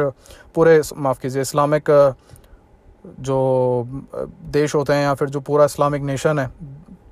पूरे 0.55 0.81
माफ़ 0.97 1.21
कीजिए, 1.21 1.43
इस्लामिक 1.43 1.91
जो 3.21 3.37
देश 4.51 4.75
होते 4.75 4.93
हैं 4.93 5.05
या 5.05 5.15
फिर 5.15 5.29
जो 5.29 5.41
पूरा 5.41 5.65
इस्लामिक 5.65 6.03
नेशन 6.03 6.39
है, 6.39 6.51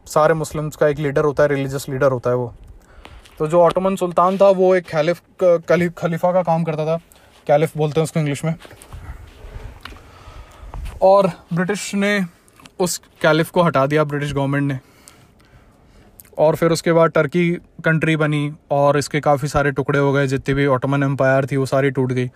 सारे 0.07 0.35
मुस्लिम्स 0.35 0.77
का 0.77 0.89
एक 0.89 0.99
लीडर 0.99 1.25
होता 1.25 1.43
है, 1.43 1.49
रिलीजियस 1.49 1.89
लीडर 1.89 2.13
होता 2.13 2.31
है 2.31 2.37
वो। 2.37 2.53
तो 3.39 3.47
जो 3.47 3.61
ऑटोमन 3.61 3.97
सुल्तान 3.97 4.39
था, 4.39 4.49
वो 4.51 4.75
एक 4.77 4.89
खलीफ 4.89 5.21
खलीफा 5.99 6.33
का 6.33 6.43
काम 6.43 6.65
करता 6.65 6.87
था। 6.87 6.97
कैलिफ 7.47 7.77
बोलते 7.77 8.01
हैं 8.01 8.05
उसको 8.05 8.21
इंग्लिश 8.21 8.45
में। 8.45 8.55
और 11.03 11.31
ब्रिटिश 11.53 11.95
ने 11.95 12.21
उस 12.81 13.01
कैलिफ 13.23 13.51
को 13.51 13.63
हटा 13.63 13.87
दिया, 13.87 14.05
ब्रिटिश 14.05 14.33
गवर्नमेंट 14.33 14.73
ने। 14.73 14.79
और 16.37 16.57
फिर 16.57 16.73
उसके 16.73 16.93
बाद 16.93 17.11
टर्की 17.11 17.51
कंट्री 17.85 18.17
बनी 18.17 18.53
और 18.71 18.99
इसके 18.99 19.21
काफ़ी 19.21 19.49
सारे 19.49 19.71
टुकड़े 19.73 19.99
हो 19.99 20.13
गए, 20.13 20.27
जितनी 20.27 20.55
भी 20.55 20.67
ऑटोमन 20.69 21.03
एम्पायर 21.03 21.47
थी, 21.47 21.57
वो 21.57 21.67
सारी 21.67 21.91
टूट 21.91 22.13
गई। 22.13 22.31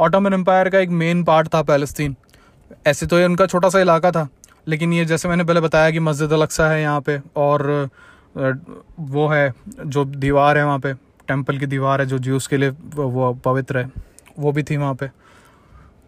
ऑटोमन 0.00 0.34
एम्पायर 0.34 0.68
का 0.68 0.78
एक 0.78 0.90
मेन 0.90 1.24
पार्ट 1.24 1.48
था 1.54 1.62
पैलेस्तीन 1.62 2.16
ऐसे 2.86 3.06
तो 3.06 3.18
ये 3.18 3.24
उनका 3.24 3.46
छोटा 3.46 3.68
सा 3.68 3.80
इलाका 3.80 4.10
था, 4.10 4.28
लेकिन 4.66 4.92
ये 4.92 5.04
जैसे 5.04 5.28
मैंने 5.28 5.44
पहले 5.44 5.60
बताया 5.60 5.90
कि 5.90 6.00
मस्जिद 6.00 6.32
अलक्सा 6.32 6.68
है 6.70 6.80
यहाँ 6.82 7.00
पे 7.00 7.20
और 7.36 7.88
वो 8.34 9.26
है, 9.28 9.52
जो 9.78 10.04
दीवार 10.06 10.58
है 10.58 10.64
वहाँ 10.64 10.78
पे 10.78 10.92
टेंपल 11.28 11.58
की 11.58 11.66
दीवार 11.66 12.00
है 12.00 12.06
जो 12.06 12.18
ज्यूस 12.20 12.46
के 12.46 12.56
लिए 12.56 12.70
वो 12.94 13.32
पवित्र 13.44 13.78
है, 13.78 13.90
वो 14.38 14.52
भी 14.52 14.62
थी 14.62 14.76
वहाँ 14.76 14.94
पे। 14.94 15.08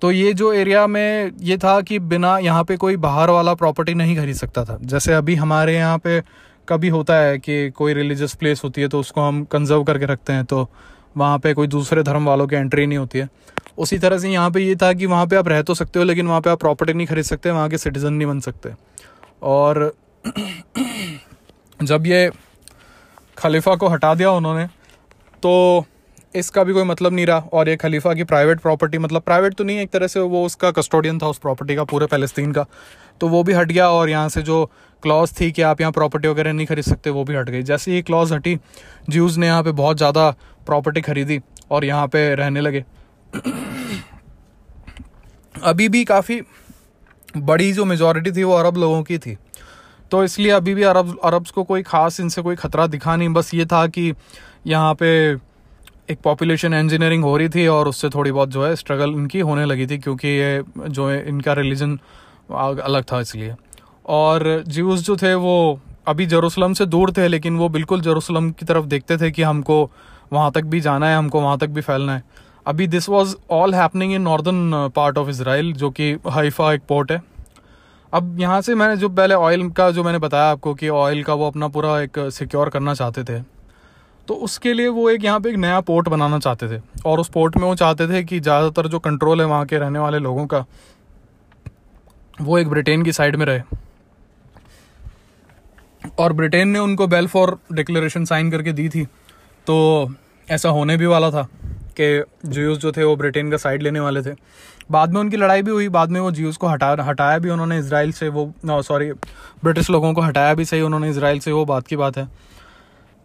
तो 0.02 0.10
ये 0.12 0.32
जो 0.34 0.52
एरिया 0.52 0.86
में 0.86 1.32
ये 1.40 1.56
था 1.58 1.80
कि 1.80 1.98
बिना 2.00 2.36
यहाँ 2.38 2.64
पे 2.64 2.76
कोई 2.76 2.96
बाहर 2.98 3.30
वाला 3.30 3.54
प्रॉपर्टी 3.54 3.94
नहीं 3.94 4.16
खरीद 4.16 4.36
सकता 4.36 4.64
था। 4.64 4.78
जैसे 4.82 5.12
अभी 5.14 5.34
हमारे 5.34 5.74
यहाँ 5.74 5.98
पे 5.98 6.20
कभी 6.68 6.88
होता 6.88 7.16
है 7.16 7.38
कि 7.38 7.70
कोई 7.70 7.94
रिलीजियस 7.94 8.34
प्लेस 8.34 8.60
होती 8.64 8.80
है 8.80 8.88
तो 8.88 9.00
उसको 9.00 9.20
हम 9.20 9.44
कंजर्व 9.44 9.84
करके 9.84 10.06
रखते 10.06 10.32
हैं 10.32 10.44
तो 10.44 10.68
वहाँ 11.16 11.38
पे 11.38 11.52
कोई 11.54 11.66
दूसरे 11.66 12.02
धर्म 12.02 12.26
वालों 12.26 12.46
की 12.46 12.56
एंट्री 12.56 12.86
नहीं 12.86 12.98
होती 12.98 13.18
है। 13.18 13.28
उसी 13.78 13.98
तरह 13.98 14.18
से 14.18 14.28
यहाँ 14.30 14.50
पे 14.50 14.60
ये 14.60 14.76
था 14.76 14.92
कि 14.92 15.06
वहाँ 15.06 15.26
पे 15.26 15.36
आप 15.36 15.48
रह 15.48 15.62
तो 15.62 15.74
सकते 15.74 15.98
हो, 15.98 16.04
लेकिन 16.04 16.26
वहाँ 16.26 16.40
पे 16.40 16.50
आप 16.50 16.60
प्रॉपर्टी 16.60 16.92
नहीं 16.92 17.06
खरीद 17.06 17.24
सकते, 17.24 17.50
वहाँ 17.50 17.68
के 17.68 17.78
सिटीज़न 17.78 18.12
नहीं 18.12 18.28
बन 18.28 18.40
सकते। 18.40 18.70
और 19.42 19.94
जब 21.82 22.06
ये 22.06 22.30
खलीफा 23.38 23.74
को 23.76 23.88
हटा 23.88 24.14
दिया 24.14 24.30
उन्होंने 24.30 24.66
तो 25.42 25.84
इसका 26.34 26.62
भी 26.64 26.72
कोई 26.72 26.84
मतलब 26.84 27.12
नहीं 27.12 27.26
रहा। 27.26 27.38
और 27.52 27.68
ये 27.68 27.76
खलीफा 27.76 28.14
की 28.14 28.24
प्राइवेट 28.24 28.60
प्रॉपर्टी 28.60 28.98
मतलब 28.98 29.22
प्राइवेट 29.22 29.54
तो 29.54 29.64
नहीं, 29.64 29.78
एक 29.78 29.90
तरह 29.90 30.06
से 30.06 30.20
वो 30.20 30.44
उसका 30.46 30.70
कस्टोडियन 30.72 31.18
था 31.18 31.26
उस 31.26 31.38
प्रॉपर्टी 31.38 31.76
का, 31.76 31.84
पूरे 31.84 32.06
फ़लस्तीन 32.06 32.52
का। 32.52 32.66
तो 33.20 33.28
वो 33.28 33.42
भी 33.42 33.52
हट 33.52 33.68
गया 33.68 33.88
और 33.90 34.10
यहाँ 34.10 34.28
से 34.28 34.42
जो 34.42 34.64
क्लॉज 35.02 35.32
थी 35.40 35.50
कि 35.52 35.62
आप 35.62 35.80
यहाँ 35.80 35.92
प्रॉपर्टी 35.92 36.28
वगैरह 36.28 36.52
नहीं 36.52 36.66
खरीद 36.66 36.84
सकते, 36.84 37.10
वो 37.10 37.24
भी 37.24 37.34
हट 37.34 37.50
गई। 37.50 37.62
जैसे 37.62 37.92
ही 37.92 38.02
क्लॉज 38.02 38.32
हटी 38.32 38.58
ज्यूज़ 39.10 39.38
ने 39.40 39.46
यहाँ 39.46 39.62
पे 39.62 39.72
बहुत 39.72 39.96
ज़्यादा 39.96 40.30
प्रॉपर्टी 40.66 41.00
खरीदी 41.02 41.40
और 41.70 41.84
यहाँ 41.84 42.06
पे 42.08 42.34
रहने 42.34 42.60
लगे। 42.60 42.84
अभी 45.62 45.88
भी 45.88 46.04
काफ़ी 46.04 46.40
बड़ी 47.38 47.72
जो 47.72 47.84
मेजोरिटी 47.84 48.32
थी 48.32 48.42
वो 48.44 48.54
अरब 48.54 48.76
लोगों 48.76 49.02
की 49.02 49.18
थी। 49.18 49.36
तो 50.10 50.22
इसलिए 50.24 50.50
अभी 50.52 50.74
भी 50.74 50.82
अरब, 50.82 51.18
अरब्स 51.24 51.50
को 51.50 51.62
कोई 51.64 51.82
ख़ास 51.82 52.20
इनसे 52.20 52.42
कोई 52.42 52.56
ख़तरा 52.56 52.86
दिखा 52.88 53.16
नहीं। 53.16 53.28
बस 53.30 53.52
ये 53.54 53.64
था 53.66 53.86
कि 53.88 54.12
यहाँ 54.66 54.94
पे 54.94 55.34
एक 56.08 56.18
पॉपुलेशन 56.24 56.74
इंजीनियरिंग 56.74 57.22
हो 57.24 57.36
रही 57.36 57.48
थी 57.48 57.66
और 57.66 57.88
उससे 57.88 58.08
थोड़ी 58.08 58.32
बहुत 58.32 58.48
जो 58.48 58.64
है 58.64 58.74
स्ट्रगल 58.76 59.10
इनकी 59.10 59.40
होने 59.40 59.64
लगी 59.64 59.86
थी 59.86 59.98
क्योंकि 59.98 60.28
ये 60.28 60.62
जो 60.78 61.08
है, 61.08 61.28
इनका 61.28 61.52
रिलीजन 61.52 61.98
अलग 62.50 63.04
था 63.12 63.20
इसलिए। 63.20 63.54
और 64.06 64.64
ज्यूज़ 64.68 65.04
जो 65.04 65.16
थे, 65.16 65.34
वो 65.34 65.80
अभी 66.06 66.26
जरूसलम 66.26 66.72
से 66.72 66.86
दूर 66.86 67.12
थे, 67.12 67.28
लेकिन 67.28 67.56
वो 67.56 67.68
बिल्कुल 67.68 68.00
जरूसलम 68.00 68.50
की 68.50 68.66
तरफ़ 68.66 68.84
देखते 68.84 69.16
थे 69.16 69.30
कि 69.30 69.42
हमको 69.42 69.90
वहाँ 70.32 70.50
तक 70.52 70.64
भी 70.64 70.80
जाना 70.80 71.08
है, 71.08 71.16
हमको 71.16 71.40
वहाँ 71.40 71.58
तक 71.58 71.68
भी 71.68 71.80
फैलना 71.80 72.16
है। 72.16 72.22
अभी 72.66 72.86
this 72.86 73.08
was 73.08 73.34
all 73.50 73.74
happening 73.74 74.12
in 74.12 74.22
northern 74.22 74.90
part 74.96 75.18
of 75.18 75.28
Israel 75.28 75.72
जो 75.72 75.90
कि 75.90 76.12
हाइफा 76.28 76.72
एक 76.72 76.82
पोर्ट 76.88 77.12
है। 77.12 77.22
अब 78.12 78.36
यहाँ 78.40 78.60
से 78.60 78.74
मैंने 78.74 78.96
जो 78.96 79.08
पहले 79.08 79.34
ऑयल 79.34 79.68
का 79.70 79.90
जो 79.90 80.04
मैंने 80.04 80.18
बताया 80.18 80.50
आपको 80.50 80.74
कि 80.74 80.88
ऑयल 80.88 81.22
का 81.22 81.34
वो 81.34 81.46
अपना 81.46 81.68
पूरा 81.68 82.00
एक 82.00 82.18
सिक्योर 82.32 82.68
करना 82.68 82.94
चाहते 82.94 83.24
थे। 83.24 83.42
तो 84.28 84.34
उसके 84.34 84.72
लिए 84.72 84.88
वो 84.88 85.08
एक 85.10 85.24
यहाँ 85.24 85.40
पे 85.40 85.48
एक 85.50 85.56
नया 85.56 85.80
पोर्ट 85.82 86.08
बनाना 86.08 86.38
चाहते 86.38 86.68
थे। 86.68 86.80
और 87.06 87.20
उस 87.20 87.28
पोर्ट 87.28 87.56
में 87.56 87.64
वो 87.64 87.74
चाहते 87.74 88.06
थे 88.08 88.22
कि 88.24 88.40
ज़्यादातर 88.40 88.86
जो 88.88 88.98
कंट्रोल 88.98 89.40
है 89.40 89.46
वहाँ 89.46 89.66
के 89.66 89.78
रहने 89.78 89.98
वाले 89.98 90.18
लोगों 90.18 90.46
का, 90.46 90.64
वो 92.40 92.58
एक 92.58 92.68
ब्रिटेन 92.68 93.02
की 93.02 93.12
साइड 93.12 93.36
में 93.36 93.46
रहे। 93.46 93.60
और 96.18 96.32
ब्रिटेन 96.32 96.68
ने 96.68 96.78
उनको 96.78 97.06
बेल 97.06 97.26
फॉर 97.26 97.58
डिक्लेरेशन 97.72 98.24
साइन 98.24 98.50
करके 98.50 98.72
दी 98.72 98.88
थी। 98.88 99.04
तो 99.66 100.14
ऐसा 100.48 100.68
होने 100.68 100.96
भी 100.96 101.06
वाला 101.06 101.30
था 101.30 101.48
कि 102.00 102.24
ज्यूज़ 102.46 102.78
जो 102.78 102.92
थे 102.92 103.04
वो 103.04 103.16
ब्रिटेन 103.16 103.50
का 103.50 103.56
साइड 103.56 103.82
लेने 103.82 104.00
वाले 104.00 104.22
थे। 104.22 104.34
बाद 104.90 105.12
में 105.12 105.20
उनकी 105.20 105.36
लड़ाई 105.36 105.62
भी 105.62 105.70
हुई, 105.70 105.88
बाद 105.88 106.10
में 106.10 106.20
वो 106.20 106.30
ज्यूज़ 106.30 106.58
को 106.58 106.66
हटा, 106.66 106.96
हटाया 107.00 107.38
भी 107.38 107.50
उन्होंने। 107.50 107.78
इसराइल 107.78 108.12
से 108.12 108.28
वो 108.28 108.52
सॉरी 108.82 109.12
ब्रिटिश 109.12 109.90
लोगों 109.90 110.12
को 110.14 110.20
हटाया 110.20 110.54
भी 110.54 110.64
सही, 110.64 110.80
उन्होंने 110.80 111.10
इसराइल 111.10 111.38
से 111.40 111.52
वो 111.52 111.64
बात 111.64 111.86
की 111.86 111.96
बात 111.96 112.16
है। 112.18 112.28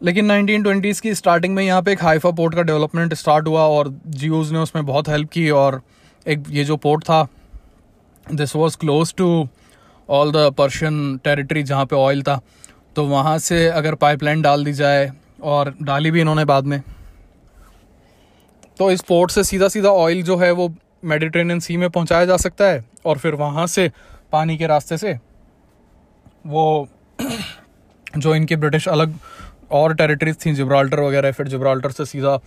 लेकिन 0.01 0.25
नाइनटीन 0.25 0.63
ट्वेंटीज़ 0.63 1.01
की 1.01 1.13
स्टार्टिंग 1.15 1.55
में 1.55 1.63
यहाँ 1.63 1.81
पे 1.81 1.91
एक 1.91 2.03
हाइफा 2.03 2.31
पोर्ट 2.31 2.55
का 2.55 2.61
डेवलपमेंट 2.61 3.13
स्टार्ट 3.13 3.47
हुआ 3.47 3.61
और 3.67 3.93
जियोज 4.07 4.51
ने 4.51 4.59
उसमें 4.59 4.85
बहुत 4.85 5.09
हेल्प 5.09 5.29
की 5.29 5.49
और 5.49 5.81
एक 6.25 6.43
ये 6.49 6.63
जो 6.63 6.77
पोर्ट 6.77 7.03
था 7.03 7.27
this 8.27 8.55
was 8.55 8.77
close 8.77 9.13
to 9.17 9.47
all 10.09 10.31
the 10.31 10.51
Persian 10.57 11.17
territory 11.17 11.63
जहाँ 11.63 11.85
पे 11.85 11.95
ऑयल 11.95 12.21
था। 12.23 12.39
तो 12.95 13.05
वहाँ 13.05 13.37
से 13.39 13.67
अगर 13.67 13.95
पाइपलाइन 13.95 14.41
डाल 14.41 14.63
दी 14.65 14.73
जाए 14.73 15.11
और 15.43 15.73
डाली 15.81 16.11
भी 16.11 16.21
इन्होंने 16.21 16.45
बाद 16.45 16.65
में। 16.65 16.81
तो 18.79 18.91
इस 18.91 19.01
पोर्ट 19.01 19.31
से 19.31 19.43
सीधा 19.43 19.67
सीधा 19.67 19.89
ऑयल 19.89 20.21
जो 20.23 20.37
है 20.37 20.51
वो 20.51 20.73
मेडिटेरेनियन 21.05 21.59
सी 21.59 21.77
में 21.77 21.89
पहुँचाया 21.89 22.25
जा 22.25 22.37
सकता 22.37 22.65
है 22.65 22.83
और 23.05 23.17
फिर 23.17 23.35
वहाँ 23.35 23.67
से 23.67 23.91
पानी 24.31 24.57
के 24.57 24.67
रास्ते 24.67 24.97
से 24.97 25.17
वो 26.47 26.87
जो 28.17 28.35
इनके 28.35 28.55
ब्रिटिश 28.55 28.87
अलग 28.87 29.13
और 29.71 29.93
टेरिटरीज 29.95 30.35
थी, 30.45 30.53
जिब्राल्टर 30.53 30.99
वगैरह, 30.99 31.31
फिर 31.31 31.47
जिब्राल्टर 31.47 31.91
से 31.91 32.05
सीधा 32.05 32.39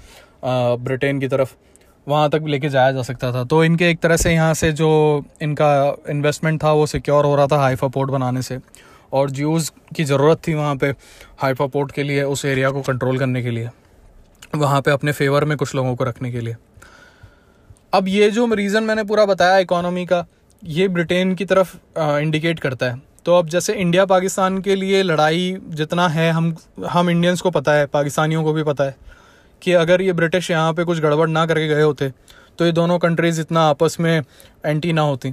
ब्रिटेन 0.45 1.21
की 1.21 1.29
तरफ़, 1.29 1.55
वहाँ 2.07 2.31
तक 2.31 2.45
लेके 2.47 2.69
जाया 2.69 2.93
जा 2.93 3.03
सकता 3.03 3.33
था। 3.33 3.45
तो 3.45 3.63
इनके 3.65 3.91
एक 3.91 4.01
तरह 4.01 4.17
से 4.17 4.33
यहाँ 4.33 4.55
से 4.55 4.73
जो 4.73 4.91
इनका 5.43 5.97
इन्वेस्टमेंट 6.11 6.63
था, 6.63 6.73
वो 6.73 6.87
सिक्योर 6.87 7.25
हो 7.25 7.35
रहा 7.37 7.47
था 7.47 7.59
हाइफा 7.59 7.89
पोर्ट 7.89 8.11
बनाने 8.11 8.43
से। 8.43 8.59
और 9.13 9.31
ज्यूज़ 9.31 9.71
की 9.97 10.05
ज़रूरत 10.05 10.41
थी 10.49 10.55
वहाँ 10.55 10.77
पे 10.77 10.89
हाइफा 11.39 11.67
पोर्ट 11.67 11.93
के 11.93 12.03
लिए, 12.03 12.23
उस 12.23 12.45
एरिया 12.45 12.71
को 12.71 12.81
कंट्रोल 12.83 13.19
करने 13.19 13.43
के 13.43 13.51
लिए। 13.51 13.69
वहाँ 14.55 14.81
पे 14.81 14.91
अपने 14.91 15.13
फेवर 15.13 15.45
में 15.45 15.57
कुछ 15.59 15.75
लोगों 15.75 15.95
को 15.97 16.05
रखने 16.05 16.31
के 16.33 16.41
लिए। 16.41 16.57
अब 17.95 18.09
ये 18.09 18.31
जो 18.31 18.47
रीज़न 18.55 18.83
मैंने 18.83 19.05
पूरा 19.05 19.25
बताया 19.27 19.59
इकोनॉमी 19.59 20.05
का, 20.07 20.25
ये 20.63 20.89
ब्रिटेन 20.89 21.35
की 21.35 21.45
तरफ़ 21.45 21.77
इंडिकेट 21.99 22.61
करता 22.61 22.87
है। 22.87 23.01
तो 23.27 23.35
अब 23.35 23.49
जैसे 23.49 23.73
इंडिया 23.75 24.05
पाकिस्तान 24.05 24.59
के 24.59 24.75
लिए 24.75 25.03
लड़ाई 25.03 25.57
जितना 25.71 26.09
है 26.09 26.31
हम 26.31 26.55
हम 26.87 27.11
इंडियंस 27.11 27.41
को 27.41 27.51
पता 27.51 27.73
है 27.73 27.87
पाकिस्तानियों 27.87 28.43
को 28.45 28.53
भी 28.53 28.63
पता 28.63 28.85
है 28.85 28.97
कि 29.63 29.73
अगर 29.75 30.03
ये 30.03 30.13
ब्रिटिश 30.13 30.51
यहाँ 30.51 30.73
पे 30.73 30.85
कुछ 30.85 31.01
गड़बड़ 31.01 31.29
ना 31.29 31.45
करके 31.47 31.69
गए 31.69 31.83
होते 31.83 32.13
तो 32.59 32.67
ये 32.67 32.73
दोनों 32.73 32.99
कंट्रीज़ 32.99 33.41
इतना 33.41 33.61
आपस 33.61 33.97
में 34.01 34.23
एंटी 34.67 34.93
ना 34.93 35.03
होती। 35.03 35.33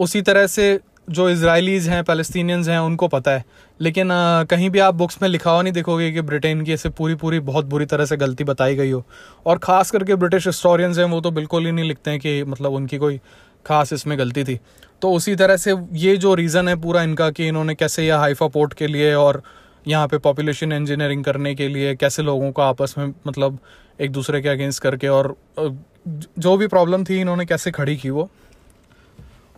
उसी 0.00 0.22
तरह 0.22 0.46
से 0.46 0.78
जो 1.10 1.28
इसराइलीज़ 1.30 1.88
हैं 1.90 2.02
पैलेस्तीनियंस 2.04 2.68
हैं 2.68 2.78
उनको 2.78 3.08
पता 3.08 3.30
है। 3.30 3.44
लेकिन 3.80 4.10
आ, 4.12 4.44
कहीं 4.44 4.68
भी 4.70 4.78
आप 4.78 4.94
बुक्स 4.94 5.22
में 5.22 5.28
लिखा 5.28 5.50
हुआ 5.50 5.62
नहीं 5.62 5.72
देखोगे 5.72 6.10
कि 6.12 6.20
ब्रिटेन 6.22 6.64
की 6.64 6.72
ऐसे 6.72 6.88
पूरी 6.90 7.14
पूरी 7.14 7.40
बहुत 7.42 7.64
बुरी 7.66 7.86
तरह 7.86 8.04
से 8.04 8.16
गलती 8.16 8.44
बताई 8.44 8.74
गई 8.76 8.90
हो। 8.90 9.04
और 9.46 9.58
ख़ास 9.58 9.90
करके 9.90 10.14
ब्रिटिश 10.16 10.46
हिस्टोरियंस 10.46 10.98
हैं 10.98 11.04
वो 11.04 11.20
तो 11.20 11.30
बिल्कुल 11.30 11.66
ही 11.66 11.72
नहीं 11.72 11.88
लिखते 11.88 12.10
हैं 12.10 12.20
कि 12.20 12.42
मतलब 12.44 12.72
उनकी 12.72 12.98
कोई 12.98 13.20
खास 13.66 13.92
इसमें 13.92 14.18
गलती 14.18 14.44
थी। 14.44 14.58
तो 15.02 15.12
उसी 15.12 15.34
तरह 15.36 15.56
से 15.56 15.74
ये 15.92 16.16
जो 16.16 16.34
रीज़न 16.34 16.68
है 16.68 16.74
पूरा 16.76 17.02
इनका 17.02 17.30
कि 17.30 17.48
इन्होंने 17.48 17.74
कैसे 17.74 18.06
यह 18.06 18.16
हाइफा 18.16 18.46
पोर्ट 18.48 18.74
के 18.74 18.86
लिए 18.86 19.12
और 19.14 19.42
यहाँ 19.86 20.06
पे 20.08 20.18
पॉपुलेशन 20.18 20.72
इंजीनियरिंग 20.72 21.24
करने 21.24 21.54
के 21.54 21.68
लिए 21.68 21.94
कैसे 21.96 22.22
लोगों 22.22 22.50
को 22.52 22.62
आपस 22.62 22.94
में 22.98 23.12
मतलब 23.26 23.58
एक 24.00 24.12
दूसरे 24.12 24.40
के 24.42 24.48
अगेंस्ट 24.48 24.82
करके 24.82 25.08
और 25.08 25.34
जो 26.08 26.56
भी 26.56 26.66
प्रॉब्लम 26.66 27.04
थी 27.04 27.20
इन्होंने 27.20 27.44
कैसे 27.46 27.70
खड़ी 27.70 27.96
की 27.96 28.10
वो? 28.10 28.28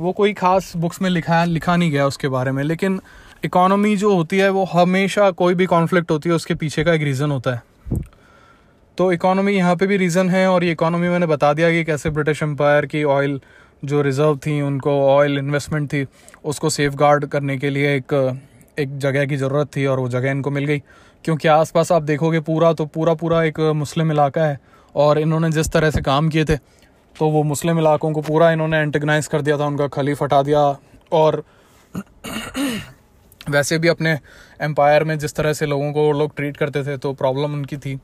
वो 0.01 0.13
कोई 0.13 0.33
ख़ास 0.33 0.73
बुक्स 0.77 1.03
में 1.03 1.11
लिखा 1.11 1.45
लिखा 1.45 1.77
नहीं 1.77 1.91
गया 1.91 2.07
उसके 2.07 2.29
बारे 2.29 2.53
में, 2.53 2.63
लेकिन 2.65 3.01
इकोनॉमी 3.45 3.97
जो 3.97 4.15
होती 4.15 4.39
है 4.39 4.49
वो 4.51 4.65
हमेशा 4.65 5.31
कोई 5.33 5.55
भी 5.55 5.67
कॉन्फ्लिक्ट 5.67 6.11
होती 6.11 6.29
है 6.29 6.35
उसके 6.35 6.55
पीछे 6.55 6.85
का 6.85 6.93
एक 6.93 7.03
रीज़न 7.03 7.31
होता 7.31 7.55
है। 7.55 7.63
तो 8.99 9.13
इकोनॉमी 9.13 9.53
यहाँ 9.53 9.75
पे 9.77 9.87
भी 9.87 9.97
रीज़न 9.97 10.31
है 10.31 10.47
और 10.49 10.65
ये 10.65 10.73
इकोनॉमी 10.73 11.09
मैंने 11.09 11.27
बता 11.27 11.53
दिया 11.53 11.71
कि 11.71 11.85
कैसे 11.85 12.11
ब्रिटिश 12.11 12.43
एम्पायर 12.43 12.87
की 12.87 13.03
ऑयल 13.05 13.41
जो 13.83 14.01
रिज़र्व 14.03 14.37
थी, 14.37 14.61
उनको 14.63 14.91
ऑयल 15.07 15.39
इन्वेस्टमेंट 15.39 15.93
थी, 15.93 16.07
उसको 16.45 16.71
सेफ़ 16.71 16.95
गार्ड 16.97 17.27
करने 17.27 17.57
के 17.59 17.71
लिए 17.71 17.95
एक 17.97 18.39
एक 18.79 18.99
जगह 18.99 19.25
की 19.27 19.37
ज़रूरत 19.37 19.69
थी 19.77 19.85
और 19.87 20.01
वो 20.01 20.09
जगह 20.09 20.31
इनको 20.31 20.51
मिल 20.51 20.65
गई। 20.65 20.79
क्योंकि 21.25 21.49
आसपास 21.49 21.91
आप 21.93 22.03
देखोगे 22.03 22.41
पूरा 22.43 22.73
तो 22.73 22.87
पूरा 22.89 23.15
पूरा 23.15 23.43
एक 23.45 23.61
मुस्लिम 23.77 24.13
इलाका 24.13 24.45
है 24.45 24.59
और 24.95 25.19
इन्होंने 25.19 25.51
जिस 25.51 25.71
तरह 25.73 25.91
से 25.91 26.01
काम 26.03 26.29
किए 26.29 26.45
थे 26.45 26.57
तो 27.17 27.29
वो 27.31 27.43
मुस्लिम 27.43 27.79
इलाकों 27.79 28.13
को 28.13 28.21
पूरा 28.23 28.51
इन्होंने 28.53 28.79
एंटेगनाइज 28.79 29.27
कर 29.27 29.43
दिया 29.43 29.59
था, 29.59 29.67
उनका 29.67 29.87
खलीफ 29.89 30.23
हटा 30.23 30.43
दिया 30.43 30.61
और 31.13 31.43
वैसे 33.51 33.79
भी 33.79 33.89
अपने 33.89 34.19
एम्पायर 34.61 35.05
में 35.05 35.19
जिस 35.19 35.35
तरह 35.35 35.53
से 35.53 35.67
लोगों 35.67 35.93
को 35.93 36.11
लोग 36.13 36.35
ट्रीट 36.37 36.57
करते 36.57 36.83
थे 36.85 36.97
तो 36.97 37.13
प्रॉब्लम 37.15 37.55
उनकी 37.55 37.77
थी। 37.77 37.99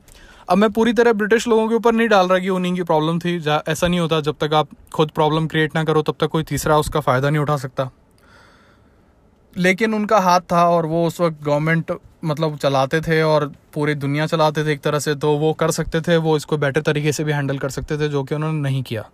अब 0.49 0.57
मैं 0.57 0.69
पूरी 0.71 0.91
तरह 0.93 1.13
ब्रिटिश 1.13 1.47
लोगों 1.47 1.67
के 1.69 1.75
ऊपर 1.75 1.93
नहीं 1.93 2.07
डाल 2.07 2.27
रहा 2.27 2.39
कि 2.39 2.49
उन्हीं 2.49 2.73
की 2.75 2.83
प्रॉब्लम 2.83 3.17
थी। 3.19 3.35
ऐसा 3.69 3.87
नहीं 3.87 3.99
होता, 3.99 4.19
जब 4.21 4.35
तक 4.41 4.53
आप 4.53 4.67
खुद 4.93 5.09
प्रॉब्लम 5.11 5.47
क्रिएट 5.47 5.75
ना 5.75 5.83
करो, 5.83 6.01
तब 6.01 6.15
तक 6.19 6.27
कोई 6.27 6.43
तीसरा 6.43 6.77
उसका 6.77 6.99
फ़ायदा 6.99 7.29
नहीं 7.29 7.41
उठा 7.41 7.57
सकता। 7.57 7.89
लेकिन 9.55 9.93
उनका 9.93 10.19
हाथ 10.19 10.41
था 10.51 10.63
और 10.69 10.85
वो 10.85 11.05
उस 11.07 11.19
वक्त 11.21 11.43
गवर्नमेंट 11.43 11.91
मतलब 12.25 12.57
चलाते 12.57 12.99
थे 13.01 13.21
और 13.21 13.51
पूरी 13.73 13.95
दुनिया 13.95 14.25
चलाते 14.27 14.63
थे 14.65 14.71
एक 14.71 14.81
तरह 14.81 14.99
से 14.99 15.15
तो 15.15 15.35
वो 15.37 15.51
कर 15.53 15.71
सकते 15.71 16.01
थे, 16.01 16.17
वो 16.17 16.35
इसको 16.37 16.57
बेटर 16.57 16.81
तरीके 16.81 17.11
से 17.11 17.23
भी 17.23 17.31
हैंडल 17.31 17.57
कर 17.57 17.69
सकते 17.69 17.97
थे, 17.97 18.09
जो 18.09 18.23
कि 18.23 18.35
उन्होंने 18.35 18.61
नहीं 18.61 18.83
किया। 18.83 19.05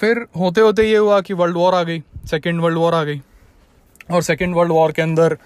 फिर 0.00 0.26
होते 0.36 0.60
होते 0.60 0.88
ये 0.88 0.96
हुआ 0.96 1.20
कि 1.20 1.34
वर्ल्ड 1.34 1.56
वॉर 1.56 1.74
आ 1.74 1.82
गई 1.82 2.02
सेकेंड 2.26 2.60
वर्ल्ड 2.60 2.78
वॉर 2.78 2.94
आ 2.94 3.02
गई। 3.04 3.20
और 4.10 4.22
सेकेंड 4.22 4.54
वर्ल्ड 4.54 4.72
वॉर 4.72 4.92
के 4.92 5.02
अंदर 5.02 5.36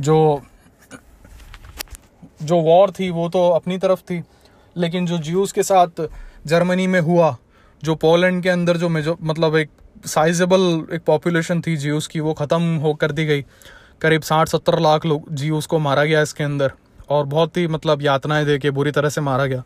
जो 0.00 0.42
जो 2.42 2.56
वॉर 2.60 2.90
थी, 2.90 3.10
वो 3.10 3.28
तो 3.28 3.48
अपनी 3.50 3.78
तरफ़ 3.78 4.00
थी। 4.00 4.22
लेकिन 4.76 5.06
जो 5.06 5.18
ज्यूज़ 5.20 5.52
के 5.54 5.62
साथ 5.62 6.06
जर्मनी 6.46 6.86
में 6.86 7.00
हुआ, 7.00 7.36
जो 7.82 7.94
पोलैंड 7.96 8.42
के 8.42 8.48
अंदर 8.48 8.76
जो 8.76 8.88
मेजो 8.88 9.16
मतलब 9.22 9.56
एक 9.56 9.70
साइजेबल 10.06 10.62
एक 10.94 11.02
पॉपुलेशन 11.06 11.60
थी 11.60 11.76
ज्यूज़ 11.76 12.08
की, 12.08 12.20
वो 12.20 12.32
ख़त्म 12.34 12.76
हो 12.76 12.94
कर 12.94 13.12
दी 13.12 13.24
गई। 13.26 13.44
करीब 14.00 14.22
साठ 14.22 14.48
सत्तर 14.48 14.78
लाख 14.80 15.06
लोग 15.06 15.34
ज्यूज़ 15.34 15.68
को 15.68 15.78
मारा 15.78 16.04
गया 16.04 16.22
इसके 16.22 16.44
अंदर 16.44 16.72
और 17.08 17.24
बहुत 17.26 17.56
ही 17.56 17.66
मतलब 17.68 18.02
यातनाएँ 18.02 18.44
दे 18.46 18.58
के 18.58 18.70
बुरी 18.70 18.90
तरह 18.90 19.08
से 19.08 19.20
मारा 19.20 19.46
गया। 19.46 19.62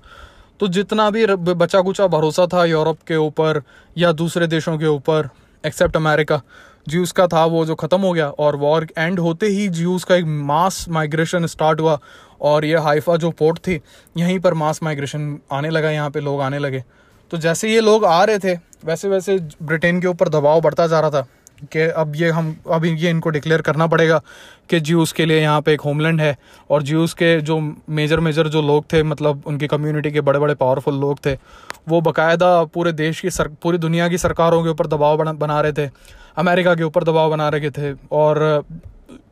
तो 0.61 0.68
जितना 0.68 1.11
भी 1.11 1.27
बचा 1.27 1.81
कुचा 1.81 2.07
भरोसा 2.07 2.47
था 2.53 2.64
यूरोप 2.64 2.99
के 3.07 3.16
ऊपर 3.16 3.62
या 3.97 4.12
दूसरे 4.12 4.47
देशों 4.47 4.77
के 4.79 4.87
ऊपर 4.87 5.29
एक्सेप्ट 5.64 5.97
अमेरिका 5.97 6.40
ज्यूज़ 6.88 7.12
का 7.12 7.27
था 7.27 7.44
वो 7.47 7.64
जो 7.66 7.75
ख़त्म 7.75 8.01
हो 8.01 8.12
गया 8.12 8.29
और 8.29 8.57
वॉर 8.57 8.87
एंड 8.99 9.18
होते 9.21 9.47
ही 9.47 9.68
ज्यूज़ 9.71 10.05
का 10.07 10.14
एक 10.16 10.25
मास 10.25 10.85
माइग्रेशन 10.88 11.47
स्टार्ट 11.47 11.81
हुआ। 11.81 11.99
और 12.40 12.64
ये 12.64 12.77
हाइफा 12.79 13.16
जो 13.16 13.31
पोर्ट 13.31 13.59
थी, 13.59 13.81
यहीं 14.16 14.38
पर 14.40 14.55
मास 14.55 14.83
माइग्रेशन 14.83 15.38
आने 15.53 15.70
लगा, 15.70 15.90
यहाँ 15.90 16.11
पे 16.11 16.20
लोग 16.20 16.40
आने 16.40 16.59
लगे। 16.59 16.85
तो 17.31 17.38
जैसे 17.38 17.72
ये 17.72 17.81
लोग 17.81 18.05
आ 18.05 18.22
रहे 18.24 18.38
थे, 18.38 18.55
वैसे 18.85 19.09
वैसे 19.09 19.38
ब्रिटेन 19.62 20.01
के 20.01 20.07
ऊपर 20.07 20.29
दबाव 20.29 20.61
बढ़ता 20.61 20.87
जा 20.87 21.01
रहा 21.01 21.11
था 21.11 21.27
कि 21.64 21.81
अब 21.81 22.12
ये 22.16 22.29
हम 22.31 22.55
अभी 22.72 22.90
ये 22.94 23.11
इनको 23.11 23.31
डिक्लेयर 23.31 23.61
करना 23.61 23.87
पड़ेगा 23.87 24.20
कि 24.70 24.79
ज्यूज़ 24.81 25.14
के 25.14 25.24
लिए 25.27 25.40
यहाँ 25.40 25.61
पे 25.61 25.72
एक 25.72 25.81
होमलैंड 25.81 26.20
है 26.20 26.37
और 26.70 26.83
ज्यूज़ 26.83 27.14
के 27.14 27.40
जो 27.40 27.59
मेजर 27.90 28.20
मेजर 28.20 28.48
जो 28.48 28.62
लोग 28.62 28.85
थे 28.92 29.03
मतलब 29.03 29.42
उनकी 29.46 29.66
कम्युनिटी 29.66 30.11
के 30.11 30.20
बड़े 30.20 30.38
बड़े 30.38 30.55
पावरफुल 30.55 31.01
लोग 31.01 31.18
थे, 31.27 31.35
वो 31.88 32.01
बकायदा 32.01 32.62
पूरे 32.64 32.92
देश 32.94 33.20
की 33.20 33.31
सर 33.31 33.48
पूरी 33.62 33.79
दुनिया 33.79 34.09
की 34.09 34.18
सरकारों 34.18 34.62
के 34.64 34.70
ऊपर 34.70 34.87
दबाव 34.87 35.16
बना 35.16 35.33
बना 35.35 35.61
रहे 35.61 35.72
थे, 35.72 35.90
अमेरिका 36.37 36.74
के 36.74 36.83
ऊपर 36.85 37.05
दबाव 37.05 37.31
बना 37.31 37.48
रहे 37.48 37.70
थे 37.70 37.92
और 38.12 38.64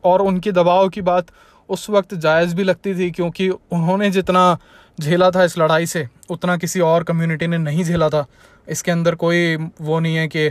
और 0.03 0.21
उनकी 0.21 0.51
दबाव 0.51 0.89
की 0.89 1.01
बात 1.03 1.27
उस 1.69 1.89
वक्त 1.89 2.13
जायज़ 2.15 2.55
भी 2.55 2.63
लगती 2.63 2.93
थी 2.95 3.09
क्योंकि 3.11 3.49
उन्होंने 3.49 4.09
जितना 4.11 4.57
झेला 4.97 5.29
था 5.31 5.43
इस 5.43 5.57
लड़ाई 5.57 5.85
से, 5.85 6.07
उतना 6.29 6.57
किसी 6.57 6.79
और 6.81 7.03
कम्युनिटी 7.03 7.47
ने 7.47 7.57
नहीं 7.57 7.83
झेला 7.83 8.09
था। 8.09 8.25
इसके 8.67 8.91
अंदर 8.91 9.15
कोई 9.15 9.55
वो 9.55 9.99
नहीं 9.99 10.15
है 10.15 10.27
कि 10.27 10.47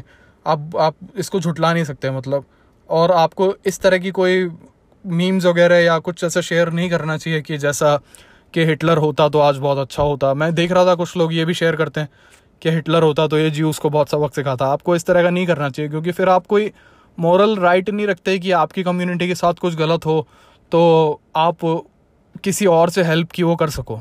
आप 0.47 0.77
आप 0.77 0.95
इसको 1.19 1.41
झुटला 1.41 1.73
नहीं 1.73 1.85
सकते 1.85 2.11
मतलब। 2.11 2.45
और 2.89 3.13
आपको 3.13 3.55
इस 3.67 3.81
तरह 3.81 3.99
की 3.99 4.11
कोई 4.11 4.49
मीम्स 5.05 5.45
वगैरह 5.47 5.77
या 5.77 5.99
कुछ 5.99 6.25
ऐसा 6.25 6.41
शेयर 6.41 6.71
नहीं 6.73 6.91
करना 6.91 7.17
चाहिए 7.17 7.41
कि 7.43 7.59
जैसा 7.59 7.97
कि 8.55 8.65
हिटलर 8.65 8.99
होता 8.99 9.29
तो 9.29 9.39
आज 9.39 9.57
बहुत 9.59 9.79
अच्छा 9.79 10.03
होता। 10.03 10.33
मैं 10.35 10.55
देख 10.55 10.73
रहा 10.73 10.85
था 10.87 10.95
कुछ 10.95 11.17
लोग 11.17 11.33
ये 11.35 11.45
भी 11.45 11.55
शेयर 11.55 11.77
करते 11.77 12.01
हैं 12.01 12.09
कि 12.63 12.71
हिटलर 12.71 13.03
होता 13.03 13.27
तो 13.27 13.39
ये 13.39 13.51
जी 13.51 13.63
उसको 13.63 13.91
बहुत 13.91 14.11
सबक 14.11 14.35
सिखाता। 14.35 14.67
आपको 14.67 14.97
इस 14.97 15.05
तरह 15.07 15.23
का 15.23 15.31
नहीं 15.31 15.47
करना 15.47 15.69
चाहिए 15.71 15.91
क्योंकि 15.91 16.13
फिर 16.13 16.29
आप 16.29 16.47
कोई 16.47 16.71
मॉरल 17.19 17.57
राइट 17.57 17.91
नहीं 17.91 18.07
रखते 18.07 18.39
कि 18.39 18.51
आपकी 18.53 18.83
कम्युनिटी 18.83 19.29
के 19.29 19.35
साथ 19.35 19.55
कुछ 19.55 19.75
गलत 19.75 20.07
हो। 20.07 20.27
तो 20.73 21.21
आप 21.37 21.59
किसी 22.45 22.67
और 22.67 22.91
से 22.91 23.03
हेल्प 23.03 23.31
की 23.31 23.43
वो 23.43 23.57
कर 23.57 23.71
सको। 23.71 24.01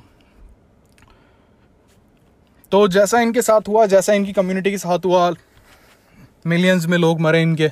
तो 2.71 2.87
जैसा 2.87 3.19
इनके 3.21 3.41
साथ 3.41 3.67
हुआ, 3.67 3.85
जैसा 3.85 4.13
इनकी 4.13 4.31
कम्युनिटी 4.33 4.71
के 4.71 4.77
साथ 4.77 5.05
हुआ 5.05 5.31
मिलियंस 6.47 6.85
में 6.85 6.97
लोग 6.97 7.21
मरे 7.21 7.41
इनके, 7.41 7.69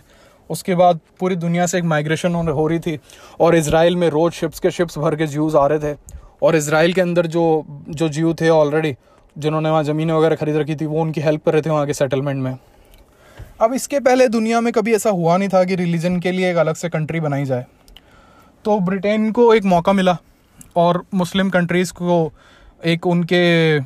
उसके 0.49 0.75
बाद 0.75 0.99
पूरी 1.19 1.35
दुनिया 1.35 1.65
से 1.65 1.77
एक 1.77 1.83
माइग्रेशन 1.85 2.35
हो 2.35 2.67
रही 2.67 2.79
थी 2.79 2.97
और 3.39 3.55
इसराइल 3.55 3.95
में 3.95 4.07
रोज 4.09 4.31
शिप्स 4.33 4.59
के 4.59 4.71
शिप्स 4.71 4.97
भर 4.97 5.15
के 5.15 5.27
ज्यूज़ 5.27 5.57
आ 5.57 5.65
रहे 5.67 5.93
थे 5.93 5.97
और 6.43 6.55
इसराइल 6.55 6.93
के 6.93 7.01
अंदर 7.01 7.27
जो 7.27 7.43
जो 7.89 8.09
ज्यू 8.09 8.33
थे 8.33 8.49
ऑलरेडी 8.49 8.95
जिन्होंने 9.35 9.69
वहाँ 9.69 9.83
ज़मीनें 9.83 10.13
वगैरह 10.13 10.35
खरीद 10.35 10.55
रखी 10.55 10.75
थी, 10.75 10.85
वो 10.85 11.01
उनकी 11.01 11.21
हेल्प 11.21 11.45
कर 11.45 11.53
रहे 11.53 11.61
थे 11.61 11.69
वहाँ 11.69 11.85
के 11.85 11.93
सेटलमेंट 11.93 12.43
में। 12.43 12.57
अब 13.61 13.73
इसके 13.73 13.99
पहले 13.99 14.27
दुनिया 14.27 14.61
में 14.61 14.71
कभी 14.73 14.93
ऐसा 14.95 15.09
हुआ 15.09 15.37
नहीं 15.37 15.49
था 15.49 15.63
कि 15.63 15.75
रिलीजन 15.75 16.19
के 16.19 16.31
लिए 16.31 16.51
एक 16.51 16.57
अलग 16.57 16.75
से 16.75 16.89
कंट्री 16.89 17.19
बनाई 17.19 17.45
जाए। 17.45 17.65
तो 18.65 18.79
ब्रिटेन 18.81 19.31
को 19.31 19.53
एक 19.53 19.63
मौका 19.65 19.93
मिला 19.93 20.17
और 20.75 21.03
मुस्लिम 21.13 21.49
कंट्रीज़ 21.49 21.91
को 21.93 22.31
एक 22.83 23.07
उनके 23.07 23.79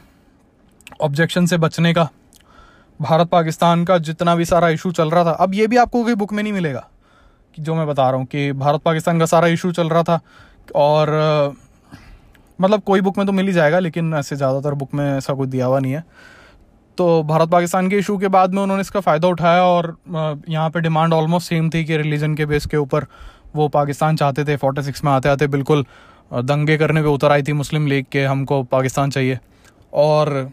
ऑब्जेक्शन 1.01 1.45
से 1.45 1.57
बचने 1.57 1.93
का, 1.93 2.07
भारत 2.99 3.27
पाकिस्तान 3.27 3.83
का 3.85 3.97
जितना 3.99 4.35
भी 4.35 4.45
सारा 4.45 4.69
इशू 4.69 4.91
चल 4.91 5.09
रहा 5.09 5.23
था। 5.25 5.31
अब 5.31 5.53
ये 5.53 5.67
भी 5.67 5.77
आपको 5.77 6.03
कोई 6.03 6.15
बुक 6.15 6.33
में 6.33 6.41
नहीं 6.43 6.53
मिलेगा 6.53 6.87
कि 7.57 7.61
जो 7.61 7.75
मैं 7.75 7.87
बता 7.87 8.09
रहा 8.09 8.17
हूँ 8.17 8.25
कि 8.25 8.51
भारत 8.53 8.81
पाकिस्तान 8.81 9.19
का 9.19 9.25
सारा 9.25 9.47
इशू 9.49 9.71
चल 9.71 9.89
रहा 9.89 10.03
था 10.03 10.19
और 10.75 11.55
मतलब 12.59 12.81
कोई 12.81 13.01
बुक 13.01 13.17
में 13.17 13.25
तो 13.27 13.33
मिल 13.33 13.47
ही 13.47 13.53
जाएगा, 13.53 13.79
लेकिन 13.79 14.13
ऐसे 14.13 14.35
ज़्यादातर 14.35 14.73
बुक 14.73 14.93
में 14.93 15.05
ऐसा 15.07 15.33
कुछ 15.33 15.49
दिया 15.49 15.65
हुआ 15.65 15.79
नहीं 15.79 15.93
है। 15.93 16.03
तो 16.97 17.23
भारत 17.23 17.49
पाकिस्तान 17.49 17.89
के 17.89 17.97
इशू 17.97 18.17
के 18.17 18.27
बाद 18.27 18.53
में 18.53 18.61
उन्होंने 18.61 18.81
इसका 18.81 18.99
फ़ायदा 18.99 19.27
उठाया 19.27 19.63
और 19.63 19.95
यहाँ 20.49 20.69
पे 20.69 20.81
डिमांड 20.81 21.13
ऑलमोस्ट 21.13 21.49
सेम 21.49 21.69
थी 21.69 21.83
कि 21.85 21.97
रिलीजन 21.97 22.35
के 22.35 22.45
बेस 22.45 22.65
के 22.65 22.77
ऊपर 22.77 23.05
वो 23.57 23.67
पाकिस्तान 23.69 24.15
चाहते 24.15 24.45
थे 24.45 24.55
फोर्टी 24.57 24.83
सिक्स 24.83 25.03
में 25.03 25.11
आते 25.11 25.29
आते 25.29 25.47
बिल्कुल 25.49 25.85
दंगे 26.31 26.77
करने 26.77 27.01
पे 27.01 27.07
उतर 27.09 27.31
आई 27.31 27.43
थी 27.43 27.53
मुस्लिम 27.55 27.87
लीग 27.87 28.05
के, 28.11 28.23
हमको 28.25 28.63
पाकिस्तान 28.65 29.09
चाहिए। 29.09 29.39
और 29.95 30.49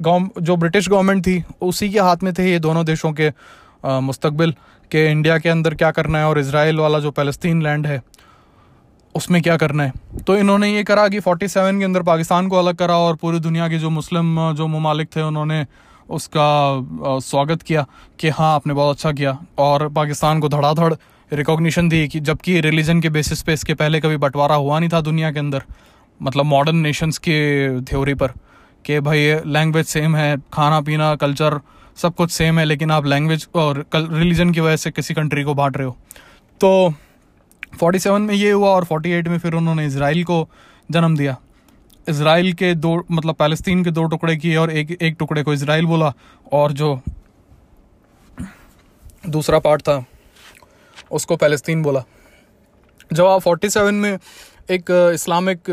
जो 0.00 0.56
ब्रिटिश 0.56 0.88
गवर्नमेंट 0.88 1.26
थी, 1.26 1.42
उसी 1.62 1.88
के 1.90 1.98
हाथ 2.00 2.22
में 2.22 2.32
थे 2.34 2.50
ये 2.50 2.58
दोनों 2.60 2.84
देशों 2.86 3.12
के 3.12 3.32
मुस्तकबिल 4.02 4.54
के 4.90 5.06
इंडिया 5.06 5.38
के 5.38 5.48
अंदर 5.48 5.74
क्या 5.74 5.90
करना 5.92 6.18
है 6.18 6.26
और 6.26 6.38
इसराइल 6.38 6.78
वाला 6.78 6.98
जो 6.98 7.10
फ़लस्तीन 7.12 7.62
लैंड 7.62 7.86
है, 7.86 8.00
उसमें 9.14 9.40
क्या 9.42 9.56
करना 9.56 9.82
है। 9.82 9.92
तो 10.26 10.36
इन्होंने 10.36 10.68
ये 10.70 10.82
करा 10.84 11.08
कि 11.08 11.20
47 11.20 11.78
के 11.78 11.84
अंदर 11.84 12.02
पाकिस्तान 12.04 12.48
को 12.48 12.56
अलग 12.56 12.76
करा 12.76 12.96
और 12.98 13.16
पूरी 13.16 13.40
दुनिया 13.40 13.68
के 13.68 13.78
जो 13.78 13.90
मुस्लिम 13.90 14.52
जो 14.54 14.66
ममालिक 14.68 15.08
थे, 15.16 15.22
उन्होंने 15.22 15.64
उसका 16.08 17.20
स्वागत 17.22 17.62
किया 17.62 17.86
कि 18.20 18.28
हाँ 18.30 18.54
आपने 18.54 18.74
बहुत 18.74 18.96
अच्छा 18.96 19.12
किया 19.12 19.38
और 19.58 19.88
पाकिस्तान 19.90 20.40
को 20.40 20.48
धड़ाधड़ 20.48 20.94
रिकॉग्निशन 21.32 21.88
दी 21.88 22.06
कि 22.08 22.20
जबकि 22.20 22.60
रिलीजन 22.60 23.00
के 23.00 23.08
बेसिस 23.08 23.42
पे 23.42 23.52
इसके 23.52 23.74
पहले 23.74 24.00
कभी 24.00 24.16
बंटवारा 24.16 24.54
हुआ 24.54 24.78
नहीं 24.78 24.90
था 24.90 25.00
दुनिया 25.00 25.30
के 25.32 25.38
अंदर 25.38 25.62
मतलब 26.20 26.44
मॉडर्न 26.44 26.76
नेशंस 26.76 27.18
के 27.18 27.80
थ्योरी 27.82 28.14
पर, 28.14 28.32
कि 28.84 29.00
भाई 29.00 29.34
लैंग्वेज 29.46 29.86
सेम 29.86 30.16
है, 30.16 30.36
खाना, 30.52 30.80
पीना 30.80 31.14
कल्चर 31.16 31.58
सब 31.96 32.14
कुछ 32.14 32.30
सेम 32.30 32.58
है, 32.58 32.64
लेकिन 32.64 32.90
आप 32.90 33.06
लैंग्वेज 33.06 33.46
और 33.54 33.84
रिलीजन 33.94 34.52
की 34.52 34.60
वजह 34.60 34.76
से 34.76 34.90
किसी 34.90 35.14
कंट्री 35.14 35.44
को 35.44 35.54
बांट 35.54 35.76
रहे 35.76 35.86
हो। 35.86 35.96
तो 36.60 36.94
47 37.80 38.20
में 38.20 38.34
ये 38.34 38.50
हुआ 38.50 38.68
और 38.68 38.84
48 38.84 39.28
में 39.28 39.38
फिर 39.38 39.54
उन्होंने 39.54 39.86
इसराइल 39.86 40.24
को 40.24 40.48
जन्म 40.90 41.16
दिया। 41.16 41.36
इसराइल 42.06 42.52
के 42.52 42.74
दो 42.74 42.94
मतलब 43.10 43.34
पैलेस्तीन 43.34 43.84
के 43.84 43.90
दो 43.90 44.04
टुकड़े 44.06 44.36
किए 44.36 44.56
और 44.56 44.70
एक 44.70 44.90
एक 44.92 45.16
टुकड़े 45.18 45.42
को 45.42 45.52
इसराइल 45.52 45.86
बोला 45.86 46.12
और 46.52 46.72
जो 46.72 47.00
दूसरा 49.26 49.58
पार्ट 49.58 49.82
था 49.82 50.04
उसको 51.10 51.36
पैलेस्तीन 51.36 51.82
बोला। 51.82 52.02
जब 53.10 53.24
आप 53.26 53.42
47 53.42 53.94
में 53.94 54.18
एक 54.70 54.90
इस्लामिक 55.14 55.70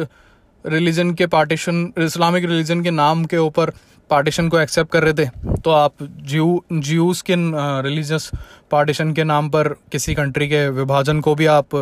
रिलीजन 0.66 1.14
के 1.14 1.28
पार्टीशन, 1.28 1.92
इस्लामिक 2.00 2.46
रिलीजन 2.46 2.82
के 2.84 2.92
नाम 2.94 3.26
के 3.26 3.38
ऊपर 3.40 3.72
पार्टीशन 4.10 4.50
को 4.50 4.60
एक्सेप्ट 4.60 4.92
कर 4.92 5.04
रहे 5.04 5.14
थे 5.16 5.58
तो 5.58 5.72
आप 5.72 6.04
ज्यू 6.04 6.64
ज्यूस 6.74 7.22
के 7.22 7.36
रिलीजियस 7.84 8.30
पार्टीशन 8.72 9.14
के 9.14 9.24
नाम 9.24 9.50
पर 9.50 9.68
किसी 9.92 10.16
कंट्री 10.16 10.48
के 10.48 10.68
विभाजन 10.72 11.22
को 11.22 11.36
भी 11.36 11.46
आप 11.52 11.76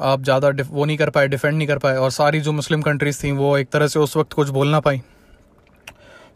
आप 0.00 0.22
ज़्यादा 0.22 0.50
वो 0.60 0.84
नहीं 0.84 0.96
कर 0.96 1.10
पाए, 1.10 1.28
डिफेंड 1.28 1.56
नहीं 1.56 1.66
कर 1.68 1.78
पाए, 1.78 1.96
और 1.96 2.10
सारी 2.10 2.40
जो 2.40 2.52
मुस्लिम 2.52 2.82
कंट्रीज़ 2.82 3.22
थी, 3.22 3.30
वो 3.32 3.56
एक 3.58 3.68
तरह 3.70 3.86
से 3.86 3.98
उस 3.98 4.16
वक्त 4.16 4.32
कुछ 4.32 4.48
बोल 4.48 4.68
ना 4.68 4.80
पाई। 4.80 5.00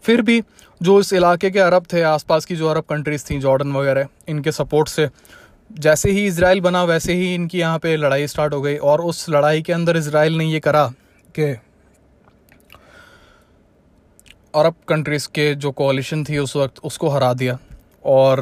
फिर 0.04 0.22
भी 0.22 0.42
जो 0.80 0.98
इस 1.00 1.12
इलाके 1.12 1.50
के 1.50 1.58
अरब 1.60 1.84
थे, 1.92 2.02
आसपास 2.02 2.44
की 2.44 2.56
जो 2.56 2.68
अरब 2.68 2.84
कंट्रीज़ 2.90 3.24
थी, 3.24 3.38
जॉर्डन 3.38 3.72
वगैरह, 3.72 4.08
इनके 4.28 4.52
सपोर्ट 4.52 4.88
से 4.88 5.08
जैसे 5.78 6.10
ही 6.10 6.26
इसराइल 6.26 6.60
बना, 6.60 6.84
वैसे 6.84 7.14
ही 7.14 7.34
इनकी 7.34 7.58
यहाँ 7.58 7.78
पे 7.78 7.96
लड़ाई 7.96 8.26
स्टार्ट 8.26 8.54
हो 8.54 8.62
गई 8.62 8.76
और 8.76 9.00
उस 9.00 9.28
लड़ाई 9.28 9.62
के 9.62 9.72
अंदर 9.72 9.96
इसराइल 9.96 10.32
ने 10.32 10.44
ये 10.44 10.60
करा 10.60 10.92
कि 11.38 11.42
अरब 14.54 14.74
कंट्रीज़ 14.88 15.28
के 15.28 15.54
जो 15.54 15.70
कोलिशन 15.70 16.24
थी 16.24 16.38
उस 16.38 16.56
वक्त 16.56 16.74
उसको 16.84 17.08
हरा 17.08 17.34
दिया 17.34 17.58
और 18.04 18.40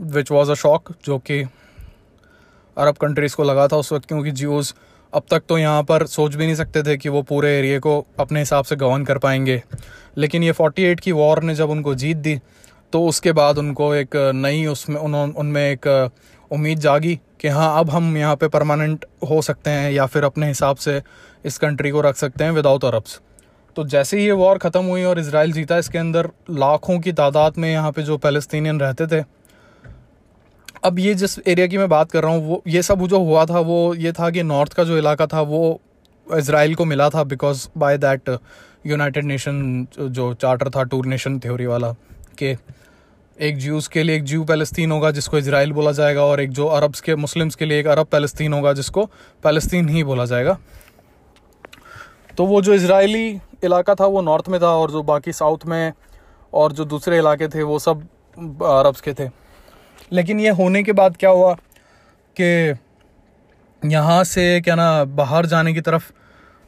विच 0.00 0.30
वॉज़ 0.30 0.50
अ 0.50 0.54
शॉक 0.54 0.92
जो 1.04 1.18
कि 1.18 1.42
अरब 2.78 2.96
कंट्रीज़ 2.96 3.36
को 3.36 3.44
लगा 3.44 3.68
था 3.68 3.76
उस 3.76 3.92
वक्त 3.92 4.08
क्योंकि 4.08 4.30
जियोज़ 4.30 4.72
अब 5.14 5.22
तक 5.30 5.42
तो 5.48 5.58
यहाँ 5.58 5.82
पर 5.82 6.06
सोच 6.06 6.34
भी 6.34 6.44
नहीं 6.46 6.54
सकते 6.54 6.82
थे 6.82 6.96
कि 6.96 7.08
वो 7.08 7.22
पूरे 7.22 7.58
एरिए 7.58 7.78
को 7.78 8.06
अपने 8.18 8.38
हिसाब 8.38 8.64
से 8.64 8.76
गवर्न 8.76 9.04
कर 9.04 9.18
पाएँगे। 9.18 9.62
लेकिन 10.18 10.42
ये 10.42 10.52
48 10.52 11.00
की 11.00 11.12
वॉर 11.12 11.42
ने 11.42 11.54
जब 11.54 11.70
उनको 11.70 11.94
जीत 11.94 12.16
दी 12.16 12.38
तो 12.92 13.06
उसके 13.06 13.32
बाद 13.32 13.58
उनको 13.58 13.94
एक 13.94 14.32
नई 14.34 14.66
उसमें 14.66 14.96
उन्होंने 14.96 15.32
उनमें 15.32 15.70
एक 15.70 16.10
उम्मीद 16.50 16.78
जागी 16.78 17.18
कि 17.40 17.48
हाँ 17.48 17.78
अब 17.80 17.90
हम 17.90 18.16
यहाँ 18.16 18.36
पे 18.36 18.48
परमानेंट 18.48 19.04
हो 19.30 19.40
सकते 19.42 19.70
हैं 19.70 19.90
या 19.92 20.06
फिर 20.06 20.24
अपने 20.24 20.46
हिसाब 20.46 20.76
से 20.76 21.00
इस 21.44 21.58
कंट्री 21.58 21.90
को 21.90 22.00
रख 22.00 22.16
सकते 22.16 22.44
हैं 22.44 22.52
विदाउट 22.52 22.84
अरब्स 22.84 23.20
तो 23.76 23.84
जैसे 23.86 24.18
ही 24.18 24.24
ये 24.24 24.32
वॉर 24.32 24.58
ख़त्म 24.58 24.84
हुई 24.84 25.02
और 25.04 25.18
इसराइल 25.18 25.52
जीता, 25.52 25.76
इसके 25.78 25.98
अंदर 25.98 26.28
लाखों 26.52 26.98
की 27.00 27.12
तादाद 27.12 27.58
में 27.58 27.70
यहाँ 27.70 27.92
पे 27.92 28.02
जो 28.02 28.16
पैलेस्तीनियन 28.18 28.80
रहते 28.80 29.06
थे, 29.06 29.22
अब 30.84 30.98
ये 30.98 31.14
जिस 31.14 31.38
एरिया 31.38 31.66
की 31.66 31.78
मैं 31.78 31.88
बात 31.88 32.10
कर 32.10 32.22
रहा 32.22 32.32
हूँ, 32.32 32.46
वो, 32.46 32.62
ये 32.66 32.82
सब 32.82 33.06
जो 33.06 33.18
हुआ 33.18 33.44
था, 33.46 33.58
वो 33.60 33.94
ये 33.94 34.12
था 34.12 34.30
कि 34.30 34.42
नॉर्थ 34.42 34.72
का 34.72 34.84
जो 34.84 34.98
इलाका 34.98 35.26
था, 35.26 35.40
वो 35.42 35.80
इसराइल 36.26 36.74
को 36.74 36.84
मिला 36.84 37.08
था 37.10 37.24
because 37.24 37.66
by 37.78 37.98
that 37.98 38.38
United 38.86 39.24
Nation 39.24 39.86
जो 40.00 40.32
चार्टर 40.34 40.70
था 40.70 40.82
टूर 40.84 41.06
नेशन 41.06 41.38
थ्योरी 41.40 41.66
वाला, 41.66 41.92
कि 42.38 42.54
एक 43.40 43.58
ज्यूज़ 43.58 43.88
के 43.88 44.02
लिए 44.02 44.16
एक 44.16 44.24
ज्यू 44.24 44.44
पैलेस्तीन 44.44 44.90
होगा, 44.92 45.10
जिसको 45.10 45.38
इसराइल 45.38 45.72
बोला 45.72 45.92
जाएगा, 45.92 46.22
और 46.22 46.40
एक 46.40 46.50
जो 46.50 46.66
अरब्स 46.66 47.00
के 47.00 47.14
मुस्लिम्स 47.16 47.54
के 47.54 47.64
लिए 47.64 47.80
एक 47.80 47.86
अरब 47.86 48.06
पैलेस्तीन 48.06 48.52
होगा, 48.52 48.72
जिसको 48.72 49.04
पैलेस्तीन 49.42 49.88
ही 49.88 50.04
बोला 50.04 50.24
जाएगा। 50.24 50.58
तो 52.36 52.44
वो 52.46 52.60
जो 52.62 52.74
इसराइली 52.74 53.28
इलाका 53.64 53.94
था, 53.94 54.06
वो 54.06 54.20
नॉर्थ 54.22 54.48
में 54.48 54.60
था, 54.60 54.66
और 54.66 54.90
जो 54.90 55.02
बाकी 55.02 55.32
साउथ 55.32 55.66
में 55.66 55.92
और 56.52 56.72
जो 56.72 56.84
दूसरे 56.84 57.18
इलाके 57.18 57.48
थे, 57.48 57.62
वो 57.62 57.78
सब 57.78 58.02
अरब्स 58.62 59.00
के 59.00 59.12
थे। 59.12 59.28
लेकिन 60.12 60.40
ये 60.40 60.50
होने 60.50 60.82
के 60.82 60.92
बाद 60.92 61.16
क्या 61.16 61.30
हुआ 61.30 61.54
कि 62.36 62.74
यहाँ 63.82 64.22
से, 64.24 64.60
क्या 64.60 64.74
ना, 64.74 65.04
बाहर 65.04 65.46
जाने 65.46 65.72
की 65.74 65.80
तरफ़ 65.80 66.12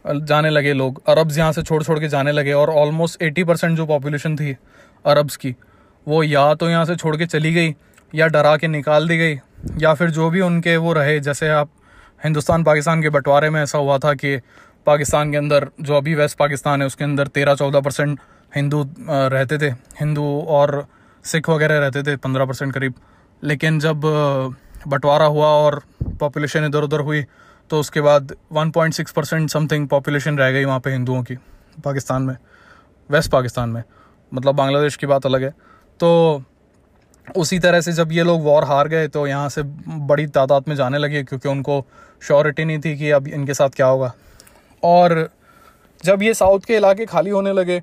जाने 0.04 0.50
लगे 0.50 0.72
लोग। 0.72 1.02
अरब्स 1.08 1.38
यहाँ 1.38 1.52
से 1.52 1.62
छोड़ 1.62 1.82
छोड़ 1.82 1.98
के 1.98 2.08
जाने 2.08 2.32
लगे, 2.32 2.52
और 2.52 2.70
ऑलमोस्ट 2.70 3.22
एटी 3.22 3.44
परसेंट 3.44 3.76
जो 3.76 3.86
पॉपुलेशन 3.86 4.36
थी 4.36 4.56
अरब्स 5.04 5.36
की 5.36 5.54
वो 6.06 6.22
या 6.22 6.52
तो 6.54 6.68
यहाँ 6.70 6.84
से 6.84 6.96
छोड़ 6.96 7.16
के 7.16 7.26
चली 7.26 7.52
गई, 7.54 7.74
या 8.12 8.26
डरा 8.28 8.56
के 8.56 8.68
निकाल 8.68 9.08
दी 9.08 9.18
गई, 9.18 9.38
या 9.78 9.94
फिर 9.94 10.10
जो 10.10 10.28
भी 10.30 10.40
उनके 10.40 10.76
वो 10.76 10.92
रहे, 10.92 11.18
जैसे 11.20 11.48
आप 11.50 11.70
हिंदुस्तान 12.24 12.64
पाकिस्तान 12.64 13.02
के 13.02 13.08
बंटवारे 13.08 13.50
में 13.50 13.62
ऐसा 13.62 13.78
हुआ 13.78 13.98
था 13.98 14.12
कि 14.14 14.36
पाकिस्तान 14.86 15.30
के 15.30 15.36
अंदर 15.36 15.68
जो 15.80 15.96
अभी 15.96 16.14
वेस्ट 16.14 16.38
पाकिस्तान 16.38 16.80
है, 16.80 16.86
उसके 16.86 17.04
अंदर 17.04 17.26
तेरह 17.28 17.54
चौदह 17.54 17.80
परसेंट 17.80 18.18
हिंदू 18.52 18.84
रहते 19.00 19.58
थे, 19.58 19.70
हिंदू 20.00 20.24
और 20.48 20.86
सिख 21.24 21.48
वगैरह 21.48 21.78
रहते 21.78 22.02
थे, 22.02 22.16
पंद्रह 22.16 22.44
परसेंट 22.44 22.72
करीब। 22.74 22.94
लेकिन 23.42 23.78
जब 23.80 24.00
बंटवारा 24.86 25.26
हुआ 25.26 25.46
और 25.46 25.82
पॉपुलेशन 26.20 26.64
इधर 26.64 26.82
उधर 26.82 27.00
हुई 27.00 27.24
तो 27.70 27.80
उसके 27.80 28.00
बाद 28.00 28.34
1.6 28.52 29.10
परसेंट 29.10 29.48
समथिंग 29.50 29.86
पॉपुलेशन 29.88 30.38
रह 30.38 30.50
गई 30.50 30.64
वहाँ 30.64 30.80
पे 30.80 30.90
हिंदुओं 30.90 31.22
की, 31.22 31.34
पाकिस्तान 31.84 32.22
में, 32.22 32.36
वेस्ट 33.10 33.30
पाकिस्तान 33.30 33.70
में। 33.70 33.82
मतलब 34.32 34.54
बांग्लादेश 34.54 34.96
की 34.96 35.06
बात 35.06 35.26
अलग 35.26 35.42
है। 35.42 35.52
तो 36.02 36.42
उसी 37.26 37.58
तरह 37.58 37.80
से 37.80 37.92
जब 37.92 38.12
ये 38.12 38.22
लोग 38.22 38.42
वॉर 38.44 38.64
हार 38.64 38.88
गए 38.88 39.08
तो 39.08 39.26
यहाँ 39.26 39.48
से 39.48 39.62
बड़ी 40.06 40.26
तादाद 40.28 40.64
में 40.68 40.74
जाने 40.76 40.98
लगे 40.98 41.22
क्योंकि 41.24 41.48
उनको 41.48 41.84
श्योरिटी 42.22 42.64
नहीं 42.64 42.78
थी 42.78 42.96
कि 42.98 43.10
अब 43.10 43.28
इनके 43.28 43.54
साथ 43.54 43.70
क्या 43.76 43.86
होगा। 43.86 44.12
और 44.82 45.28
जब 46.00 46.22
ये 46.22 46.34
साउथ 46.34 46.60
के 46.60 46.76
इलाके 46.76 47.06
खाली 47.06 47.30
होने 47.30 47.52
लगे 47.52 47.80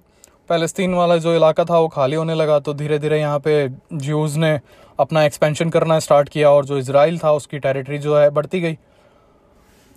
फ़लस्तीन 0.50 0.94
वाला 0.94 1.18
जो 1.18 1.36
इलाका 1.36 1.64
था 1.66 1.80
वो 1.80 1.88
खाली 1.88 2.16
होने 2.16 2.36
लगा 2.36 2.60
तो 2.60 2.74
धीरे 2.74 3.00
धीरे 3.00 3.20
यहाँ 3.20 3.40
पे 3.40 3.68
ज्यूज़ 3.94 4.38
ने 4.40 4.60
अपना 5.00 5.24
एक्सपेंशन 5.24 5.70
करना 5.70 6.00
स्टार्ट 6.00 6.30
किया 6.30 6.50
और 6.52 6.66
जो 6.66 6.78
इसराइल 6.78 7.20
था 7.20 7.32
उसकी 7.32 7.60
टेरिटरी 7.60 7.98
जो 7.98 8.18
है 8.18 8.30
बढ़ती 8.30 8.62
गई। 8.62 8.78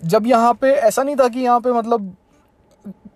जब 0.01 0.27
यहाँ 0.27 0.53
पे 0.53 0.71
ऐसा 0.71 1.03
नहीं 1.03 1.15
था 1.15 1.27
कि 1.27 1.39
यहाँ 1.39 1.59
पे 1.59 1.71
मतलब 1.71 2.15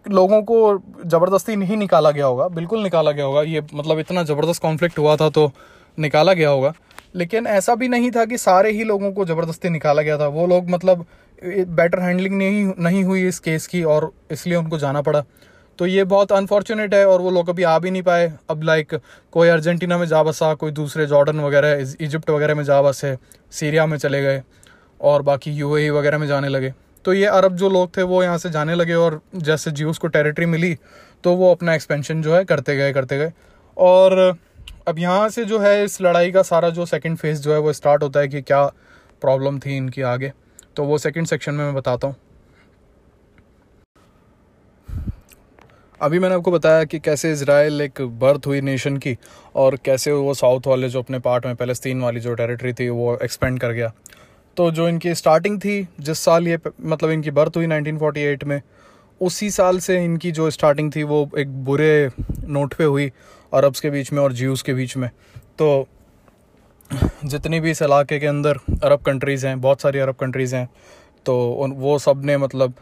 लोगों 0.06 0.42
को 0.44 0.58
ज़बरदस्ती 1.06 1.56
नहीं 1.56 1.78
निकाला 1.78 2.12
गया 2.12 2.26
होगा, 2.26 2.48
बिल्कुल 2.50 2.84
निकाला 2.84 3.12
गया 3.12 3.26
होगा। 3.26 3.42
ये 3.44 3.62
मतलब 3.74 4.00
इतना 4.00 4.24
ज़बरदस्त 4.24 4.62
कॉन्फ्लिक्ट 4.62 5.00
हुआ 5.00 5.16
था 5.16 5.30
तो 5.30 5.52
निकाला 5.98 6.34
गया 6.34 6.50
होगा। 6.50 6.74
लेकिन 7.16 7.48
ऐसा 7.48 7.76
भी 7.76 7.88
नहीं 7.88 8.12
था 8.12 8.26
कि 8.26 8.38
सारे 8.38 8.72
ही 8.72 8.84
लोगों 8.84 9.12
को 9.12 9.26
ज़बरदस्ती 9.26 9.70
निकाला 9.70 10.02
गया 10.02 10.18
था। 10.20 10.28
वो 10.30 10.48
लोग 10.48 10.70
मतलब 10.70 11.06
बेटर 11.42 12.00
हैंडलिंग 12.00 12.38
नहीं 12.38 12.66
नहीं 12.80 13.04
हुई 13.04 13.28
इस 13.28 13.40
केस 13.40 13.68
की 13.68 13.84
और 13.86 14.12
इसलिए 14.32 14.56
उनको 14.58 14.78
जाना 14.78 15.02
पड़ा। 15.02 15.24
तो 15.80 15.86
ये 15.86 16.04
बहुत 16.06 16.32
अनफॉर्चुनेट 16.32 16.94
है 16.94 17.06
और 17.08 17.22
वो 17.22 17.32
लोग 17.32 17.50
अभी 17.50 17.64
आ 17.64 17.78
भी 17.80 17.92
नहीं 17.92 18.02
पाए। 18.04 18.32
अब 18.50 18.64
लाइक 18.64 18.96
कोई 19.34 19.48
अर्जेंटीना 19.50 19.98
में 19.98 20.06
जा 20.08 20.24
बसा, 20.24 20.54
कोई 20.54 20.72
दूसरे 20.72 21.06
जॉर्डन 21.08 21.40
वगैरह 21.40 21.96
इजिप्ट 22.02 22.30
वगैरह 22.30 22.56
में 22.56 22.64
जा 22.64 22.82
बसे, 22.82 23.16
सीरिया 23.52 23.86
में 23.86 23.98
चले 23.98 24.22
गए 24.22 24.42
और 25.02 25.22
बाकी 25.22 25.52
यू 25.54 25.70
वगैरह 25.98 26.18
में 26.18 26.28
जाने 26.28 26.48
लगे। 26.50 26.74
तो 27.08 27.14
ये 27.14 27.26
अरब 27.28 27.56
जो 27.56 27.70
लोग 27.70 27.96
थे 27.98 28.04
वो 28.04 28.22
यहाँ 28.24 28.38
से 28.38 28.50
जाने 28.50 28.74
लगे 28.76 28.94
और 28.96 29.20
जैसे 29.38 29.72
जीवस 29.72 29.98
को 29.98 30.08
टेरिटरी 30.10 30.46
मिली 30.46 30.76
तो 31.24 31.34
वो 31.36 31.52
अपना 31.52 31.74
एक्सपेंशन 31.74 32.22
जो 32.22 32.36
है 32.36 32.44
करते 32.46 32.76
गए 32.76 32.94
करते 32.94 33.18
गए। 33.18 33.32
और 33.78 34.18
अब 34.88 35.00
यहाँ 35.00 35.30
से 35.30 35.46
जो 35.46 35.60
है 35.60 35.84
इस 35.84 36.00
लड़ाई 36.02 36.32
का 36.32 36.42
सारा 36.44 36.70
जो 36.70 36.86
सेकंड 36.86 37.18
फ़ेज़ 37.18 37.42
जो 37.42 37.54
है 37.54 37.60
वो 37.60 37.74
स्टार्ट 37.74 38.04
होता 38.04 38.20
है 38.20 38.28
कि 38.28 38.42
क्या 38.42 38.64
प्रॉब्लम 39.22 39.60
थी 39.60 39.76
इनकी 39.78 40.02
आगे। 40.04 40.32
तो 40.76 40.84
वो 40.84 40.98
सेकंड 40.98 41.28
सेक्शन 41.28 41.54
में 41.54 41.64
मैं 41.66 41.74
बताता 41.76 42.08
हूँ। 42.08 42.16
अभी 46.02 46.20
मैंने 46.20 46.36
आपको 46.36 46.52
बताया 46.52 46.84
कि 46.84 47.00
कैसे 47.00 47.32
इसराइल 47.32 47.82
एक 47.82 48.02
बर्थ 48.20 48.48
हुई 48.48 48.62
नेशन 48.64 48.98
की 48.98 49.18
और 49.56 49.76
कैसे 49.86 50.12
वो 50.12 50.34
साउथ 50.36 50.68
वाले 50.68 50.90
जो 50.90 51.02
अपने 51.02 51.20
पार्ट 51.22 51.46
में 51.46 51.56
पैलेस्तीन 51.56 52.02
वाली 52.02 52.20
जो 52.20 52.34
टेरिटरी 52.36 52.74
थी, 52.74 52.90
वो 52.90 53.18
एक्सपेंड 53.18 53.60
कर 53.60 53.72
गया। 53.72 53.92
तो 54.58 54.70
जो 54.72 54.88
इनकी 54.90 55.14
स्टार्टिंग 55.16 55.60
थी, 55.60 55.88
जिस 56.00 56.20
साल 56.20 56.48
ये 56.48 56.58
मतलब 56.82 57.10
इनकी 57.10 57.32
बर्थ 57.32 57.58
हुई 57.58 57.68
1948 57.68 58.44
में, 58.44 58.62
उसी 59.22 59.50
साल 59.52 59.80
से 59.80 60.04
इनकी 60.06 60.32
जो 60.32 60.50
स्टार्टिंग 60.52 60.92
थी, 60.96 61.04
वो 61.04 61.30
एक 61.38 61.50
बुरे 61.66 62.10
नोट 62.46 62.74
पे 62.74 62.84
हुई 62.84 63.12
अरब्स 63.54 63.80
के 63.80 63.90
बीच 63.90 64.12
में 64.14 64.22
और 64.22 64.34
ज्यूज़ 64.34 64.64
के 64.64 64.74
बीच 64.74 64.98
में। 64.98 65.10
तो 65.60 65.88
जितनी 67.26 67.60
भी 67.60 67.72
इस 67.72 67.82
इलाके 67.82 68.20
के 68.20 68.28
अंदर 68.28 68.60
अरब 68.84 69.02
कंट्रीज़ 69.02 69.48
हैं, 69.48 69.60
बहुत 69.62 69.82
सारी 69.82 70.00
अरब 70.00 70.16
कंट्रीज़ 70.16 70.56
हैं 70.56 70.68
तो 71.26 71.52
उन, 71.54 71.72
वो 71.72 71.98
सबने 72.00 72.38
मतलब 72.38 72.74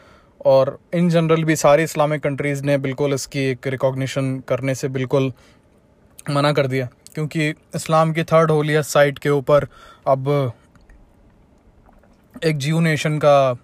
और 0.45 0.77
इन 0.93 1.09
जनरल 1.09 1.43
भी 1.43 1.55
सारी 1.55 1.83
इस्लामिक 1.83 2.21
कंट्रीज़ 2.23 2.63
ने 2.63 2.77
बिल्कुल 2.77 3.13
इसकी 3.13 3.45
एक 3.45 3.67
रिकॉग्निशन 3.67 4.37
करने 4.47 4.75
से 4.75 4.87
बिल्कुल 4.89 5.31
मना 6.29 6.51
कर 6.51 6.67
दिया। 6.67 6.87
क्योंकि 7.15 7.49
इस्लाम 7.49 8.13
की 8.13 8.23
थर्ड 8.23 8.51
होलियस्ट 8.51 8.91
साइट 8.91 9.19
के 9.19 9.29
ऊपर 9.29 9.67
अब 10.07 10.51
एक 12.43 12.57
जीव 12.57 12.79
नेशन 12.79 13.17
का 13.17 13.57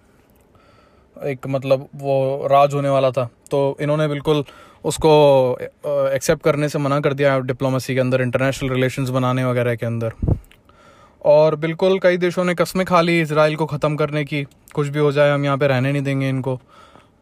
एक 1.17 1.47
मतलब 1.47 1.87
वो 1.95 2.47
राज 2.51 2.73
होने 2.73 2.89
वाला 2.89 3.09
था। 3.11 3.29
तो 3.51 3.77
इन्होंने 3.81 4.07
बिल्कुल 4.07 4.43
उसको 4.85 5.11
एक्सेप्ट 6.13 6.43
करने 6.43 6.69
से 6.69 6.79
मना 6.79 6.99
कर 6.99 7.13
दिया 7.13 7.37
डिप्लोमेसी 7.41 7.93
के 7.95 7.99
अंदर 7.99 8.21
इंटरनेशनल 8.21 8.69
रिलेशंस 8.69 9.09
बनाने 9.09 9.43
वगैरह 9.45 9.75
के 9.75 9.85
अंदर। 9.85 10.13
और 11.25 11.55
बिल्कुल 11.57 11.99
कई 11.99 12.17
देशों 12.17 12.43
ने 12.43 12.53
कस्में 12.55 12.85
खा 12.85 13.01
ली 13.01 13.19
इसराइल 13.21 13.55
को 13.55 13.65
ख़त्म 13.65 13.95
करने 13.95 14.23
की। 14.25 14.43
कुछ 14.73 14.87
भी 14.87 14.99
हो 14.99 15.11
जाए, 15.11 15.31
हम 15.31 15.45
यहाँ 15.45 15.57
पे 15.57 15.67
रहने 15.67 15.91
नहीं 15.91 16.01
देंगे 16.01 16.29
इनको। 16.29 16.59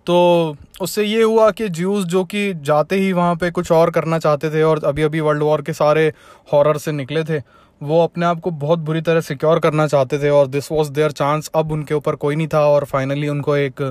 तो 0.07 0.55
उससे 0.81 1.03
ये 1.03 1.23
हुआ 1.23 1.49
कि 1.51 1.69
ज्यूज़ 1.69 2.05
जो 2.07 2.23
कि 2.25 2.53
जाते 2.63 2.95
ही 2.95 3.11
वहाँ 3.13 3.35
पे 3.35 3.49
कुछ 3.51 3.71
और 3.71 3.89
करना 3.91 4.19
चाहते 4.19 4.49
थे 4.49 4.61
और 4.63 4.83
अभी 4.85 5.01
अभी 5.03 5.19
वर्ल्ड 5.19 5.43
वॉर 5.43 5.61
के 5.61 5.73
सारे 5.73 6.11
हॉरर 6.53 6.77
से 6.77 6.91
निकले 6.91 7.23
थे 7.23 7.39
वो 7.81 8.03
अपने 8.03 8.25
आप 8.25 8.39
को 8.39 8.51
बहुत 8.51 8.79
बुरी 8.79 9.01
तरह 9.01 9.21
सिक्योर 9.21 9.59
करना 9.59 9.87
चाहते 9.87 10.19
थे 10.19 10.29
और 10.29 10.47
दिस 10.47 10.71
वॉज़ 10.71 10.91
देयर 10.91 11.11
चांस 11.11 11.49
अब 11.55 11.71
उनके 11.71 11.93
ऊपर 11.93 12.15
कोई 12.15 12.35
नहीं 12.35 12.47
था 12.47 12.65
और 12.67 12.85
फाइनली 12.85 13.27
उनको 13.27 13.55
एक 13.55 13.81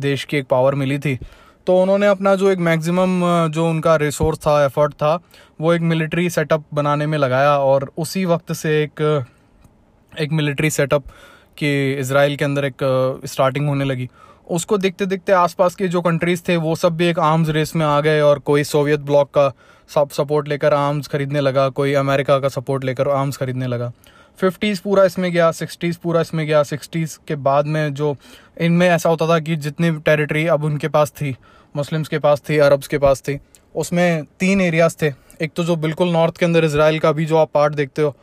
देश 0.00 0.24
की 0.24 0.36
एक 0.36 0.46
पावर 0.46 0.74
मिली 0.74 0.98
थी। 0.98 1.18
तो 1.66 1.80
उन्होंने 1.82 2.06
अपना 2.06 2.34
जो 2.34 2.50
एक 2.50 2.58
मैक्सिमम 2.58 3.20
जो 3.52 3.68
उनका 3.68 3.96
रिसोर्स 3.96 4.38
था 4.38 4.64
एफर्ट 4.64 4.92
था, 4.92 5.18
वो 5.60 5.72
एक 5.74 5.80
मिलिट्री 5.80 6.28
सेटअप 6.30 6.64
बनाने 6.74 7.06
में 7.06 7.18
लगाया 7.18 7.56
और 7.58 7.90
उसी 7.98 8.24
वक्त 8.24 8.52
से 8.52 8.82
एक 8.82 9.26
एक 10.12 10.32
मिलिट्री 10.32 10.70
सेटअप 10.70 11.04
की 11.58 11.92
इसराइल 11.92 12.36
के 12.36 12.44
अंदर 12.44 12.64
एक 12.64 13.20
स्टार्टिंग 13.26 13.68
होने 13.68 13.84
लगी। 13.84 14.08
उसको 14.50 14.78
देखते 14.78 15.06
देखते 15.06 15.32
आसपास 15.32 15.74
के 15.74 15.88
जो 15.88 16.00
कंट्रीज़ 16.00 16.42
थे, 16.48 16.56
वो 16.56 16.74
सब 16.76 16.96
भी 16.96 17.06
एक 17.06 17.18
आर्म्स 17.18 17.48
रेस 17.48 17.74
में 17.76 17.84
आ 17.86 18.00
गए 18.00 18.20
और 18.20 18.38
कोई 18.38 18.64
सोवियत 18.64 19.00
ब्लॉक 19.00 19.30
का 19.30 19.52
सब 19.90 20.10
सपोर्ट 20.10 20.48
लेकर 20.48 20.74
आर्म्स 20.74 21.08
खरीदने 21.08 21.40
लगा, 21.40 21.68
कोई 21.68 21.94
अमेरिका 21.94 22.38
का 22.38 22.48
सपोर्ट 22.48 22.84
लेकर 22.84 23.08
आर्म्स 23.10 23.36
खरीदने 23.36 23.66
लगा। 23.66 23.92
फिफ्टीज़ 24.38 24.80
पूरा 24.84 25.04
इसमें 25.04 25.30
गया 25.32 25.50
सिक्सटीज़ 25.52 25.98
पूरा 26.02 26.20
इसमें 26.20 26.46
गया 26.46 26.62
सिक्सटीज़ 26.62 27.18
के 27.28 27.36
बाद 27.38 27.66
में 27.66 27.94
जो, 27.94 28.16
इनमें 28.60 28.88
ऐसा 28.88 29.08
होता 29.08 29.28
था 29.28 29.38
कि 29.38 29.56
जितनी 29.58 29.90
टेरिटरी 30.00 30.46
अब 30.46 30.64
उनके 30.64 30.88
पास 30.88 31.10
थी 31.12 31.34
मुस्लिम्स 31.74 32.08
के 32.08 32.18
पास 32.18 32.42
थी 32.48 32.58
अरब्स 32.58 32.88
के 32.88 32.98
पास 32.98 33.20
थी, 33.20 33.38
उसमें 33.74 34.24
तीन 34.40 34.60
एरियाज़ 34.60 34.96
थे। 35.02 35.12
एक 35.42 35.52
तो 35.56 35.64
जो 35.64 35.76
बिल्कुल 35.76 36.08
नॉर्थ 36.12 36.36
के 36.36 36.46
अंदर 36.46 36.64
इसराइल 36.64 36.98
का 36.98 37.12
भी 37.12 37.24
जो 37.26 37.36
आप 37.36 37.50
पार्ट 37.54 37.74
देखते 37.74 38.02
हो, 38.02 38.14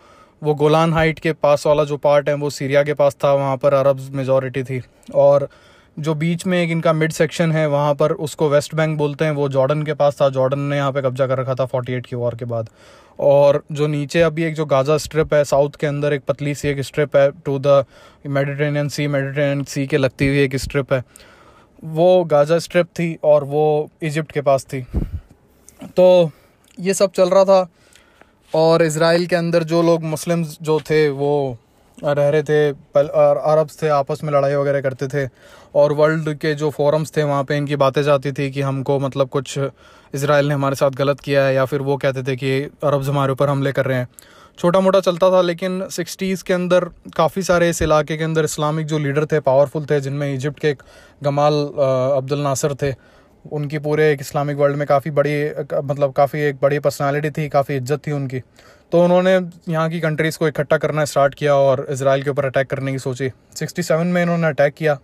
वो 0.41 0.53
गोलान 0.55 0.93
हाइट 0.93 1.19
के 1.19 1.31
पास 1.33 1.65
वाला 1.67 1.83
जो 1.83 1.97
पार्ट 1.97 2.29
है, 2.29 2.35
वो 2.35 2.49
सीरिया 2.49 2.83
के 2.83 2.93
पास 2.93 3.15
था, 3.23 3.33
वहाँ 3.33 3.57
पर 3.57 3.73
अरब्स 3.73 4.09
मेजोरिटी 4.11 4.63
थी। 4.63 4.81
और 5.15 5.47
जो 5.97 6.13
बीच 6.15 6.45
में 6.45 6.61
एक 6.61 6.69
इनका 6.69 6.93
मिड 6.93 7.11
सेक्शन 7.11 7.51
है, 7.51 7.65
वहाँ 7.67 7.93
पर 7.95 8.11
उसको 8.11 8.49
वेस्ट 8.49 8.75
बैंक 8.75 8.97
बोलते 8.97 9.25
हैं, 9.25 9.31
वो 9.31 9.47
जॉर्डन 9.49 9.81
के 9.83 9.93
पास 9.93 10.21
था। 10.21 10.29
जॉर्डन 10.29 10.59
ने 10.59 10.77
यहाँ 10.77 10.91
पे 10.91 11.01
कब्जा 11.01 11.27
कर 11.27 11.37
रखा 11.37 11.55
था 11.55 11.65
48 11.65 12.05
की 12.05 12.15
वॉर 12.15 12.35
के 12.35 12.45
बाद। 12.45 12.69
और 13.19 13.61
जो 13.71 13.87
नीचे 13.87 14.21
अभी 14.21 14.43
एक 14.43 14.55
जो 14.55 14.65
गाज़ा 14.65 14.97
स्ट्रिप 14.97 15.33
है 15.33 15.43
साउथ 15.43 15.75
के 15.79 15.87
अंदर 15.87 16.13
एक 16.13 16.23
पतली 16.27 16.53
सी 16.55 16.67
एक 16.67 16.81
स्ट्रिप 16.81 17.15
है 17.15 17.29
to 17.45 17.57
the 17.59 17.83
Mediterranean 18.27 18.89
sea 18.89 19.07
Mediterranean 19.07 19.63
sea 19.63 19.85
के 19.87 19.97
लगती 19.97 20.27
हुई 20.27 20.39
एक 20.39 20.55
स्ट्रिप 20.57 20.93
है। 20.93 21.03
वो 21.83 22.23
गाज़ा 22.25 22.59
स्ट्रिप 22.59 22.87
थी 22.99 23.17
और 23.23 23.43
वो 23.45 23.89
इजिप्ट 24.03 24.31
के 24.31 24.41
पास 24.41 24.65
थी। 24.65 24.85
तो 25.97 26.31
ये 26.77 26.93
सब 26.93 27.11
चल 27.11 27.29
रहा 27.29 27.43
था 27.45 27.67
और 28.53 28.83
इसराइल 28.83 29.25
के 29.27 29.35
अंदर 29.35 29.63
जो 29.63 29.81
लोग 29.81 30.03
मुस्लिम 30.05 30.43
जो 30.43 30.79
थे, 30.81 31.07
वो 31.09 31.57
रह 31.97 32.29
रहे 32.29 32.43
थे 32.43 32.69
अरब्स 32.69 33.81
थे, 33.81 33.87
आपस 33.89 34.23
में 34.23 34.31
लड़ाई 34.33 34.55
वगैरह 34.55 34.81
करते 34.81 35.07
थे। 35.07 35.25
और 35.75 35.93
वर्ल्ड 35.93 36.33
के 36.35 36.53
जो 36.55 36.69
फोरम्स 36.69 37.11
थे, 37.17 37.23
वहाँ 37.23 37.43
पे 37.43 37.57
इनकी 37.57 37.75
बातें 37.75 38.01
जाती 38.03 38.31
थी 38.31 38.49
कि 38.51 38.61
हमको 38.61 38.99
मतलब 38.99 39.29
कुछ 39.29 39.57
इसराइल 40.13 40.47
ने 40.47 40.53
हमारे 40.53 40.75
साथ 40.75 40.91
गलत 40.93 41.19
किया 41.19 41.43
है, 41.45 41.53
या 41.55 41.65
फिर 41.65 41.81
वो 41.81 41.97
कहते 41.97 42.23
थे 42.23 42.35
कि 42.35 42.59
अरब्स 42.83 43.07
हमारे 43.07 43.31
ऊपर 43.31 43.49
हमले 43.49 43.71
कर 43.71 43.85
रहे 43.85 43.97
हैं। 43.97 44.07
छोटा 44.59 44.79
मोटा 44.79 44.99
चलता 44.99 45.29
था, 45.31 45.41
लेकिन 45.41 45.87
सिक्सटीज़ 45.91 46.43
के 46.43 46.53
अंदर 46.53 46.85
काफ़ी 47.15 47.41
सारे 47.43 47.69
इस 47.69 47.81
इलाके 47.81 48.17
के 48.17 48.23
अंदर 48.23 48.43
इस्लामिक 48.43 48.85
जो 48.87 48.97
लीडर 48.99 49.25
थे 49.25 49.39
पावरफुल 49.41 49.85
थे, 49.85 49.99
जिनमें 50.01 50.33
इजिप्ट 50.33 50.59
के 50.59 50.69
एक 50.69 50.81
गमाल 51.23 51.53
अब्दुल 52.17 52.39
नासर 52.39 52.73
थे, 52.73 52.93
उनकी 53.45 53.79
पूरे 53.79 54.11
एक 54.11 54.21
इस्लामिक 54.21 54.57
वर्ल्ड 54.57 54.77
में 54.77 54.85
काफ़ी 54.87 55.11
बड़ी 55.11 55.35
मतलब 55.73 56.13
काफ़ी 56.13 56.39
एक 56.41 56.55
बड़ी 56.61 56.79
पर्सनालिटी 56.79 57.29
थी, 57.31 57.47
काफ़ी 57.49 57.75
इज़्ज़त 57.75 58.07
थी 58.07 58.11
उनकी। 58.11 58.39
तो 58.91 59.03
उन्होंने 59.03 59.33
यहाँ 59.69 59.89
की 59.89 59.99
कंट्रीज़ 59.99 60.37
को 60.37 60.47
इकट्ठा 60.47 60.77
करना 60.77 61.05
स्टार्ट 61.05 61.35
किया 61.35 61.55
और 61.55 61.85
इसराइल 61.89 62.23
के 62.23 62.29
ऊपर 62.29 62.45
अटैक 62.45 62.69
करने 62.69 62.91
की 62.91 62.99
सोची। 62.99 63.29
67 63.55 64.05
में 64.05 64.21
इन्होंने 64.21 64.47
अटैक 64.47 64.73
किया। 64.73 64.97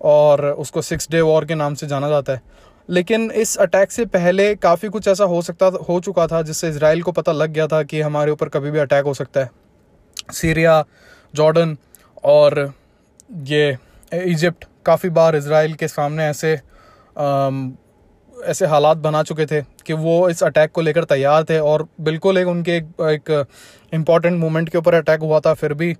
और 0.00 0.44
उसको 0.48 0.82
सिक्स 0.82 1.08
डे 1.10 1.20
वॉर 1.20 1.44
के 1.44 1.54
नाम 1.54 1.74
से 1.74 1.86
जाना 1.86 2.08
जाता 2.08 2.32
है। 2.32 2.42
लेकिन 2.88 3.30
इस 3.32 3.56
अटैक 3.58 3.90
से 3.92 4.04
पहले 4.06 4.54
काफ़ी 4.56 4.88
कुछ 4.88 5.08
ऐसा 5.08 5.24
हो 5.24 5.42
सकता, 5.42 5.66
हो 5.88 6.00
चुका 6.00 6.26
था, 6.26 6.42
जिससे 6.42 6.68
इसराइल 6.68 7.02
को 7.02 7.12
पता 7.12 7.32
लग 7.32 7.50
गया 7.50 7.66
था 7.66 7.82
कि 7.82 8.00
हमारे 8.00 8.32
ऊपर 8.32 8.48
कभी 8.48 8.70
भी 8.70 8.78
अटैक 8.78 9.04
हो 9.04 9.14
सकता 9.14 9.40
है। 9.40 9.50
सीरिया 10.32 10.84
जॉर्डन 11.34 11.76
और 12.24 12.72
ये 13.46 13.76
इजिप्ट 14.12 14.64
काफ़ी 14.86 15.08
बार 15.10 15.36
इसराइल 15.36 15.74
के 15.74 15.88
सामने 15.88 16.24
ऐसे 16.24 16.52
ऐसे 18.36 18.66
हालात 18.66 18.96
बना 18.96 19.22
चुके 19.22 19.44
थे 19.46 19.60
कि 19.86 19.92
वो 19.92 20.28
इस 20.28 20.42
अटैक 20.42 20.70
को 20.72 20.80
लेकर 20.80 21.04
तैयार 21.04 21.44
थे 21.44 21.58
और 21.60 21.86
बिल्कुल 22.00 22.38
एक 22.38 22.46
उनके 22.48 22.76
एक 23.12 23.46
इंपॉर्टेंट 23.92 24.38
मोमेंट 24.40 24.68
के 24.68 24.78
ऊपर 24.78 24.94
अटैक 24.94 25.20
हुआ 25.20 25.40
था, 25.40 25.52
फिर 25.54 25.74
भी 25.74 25.96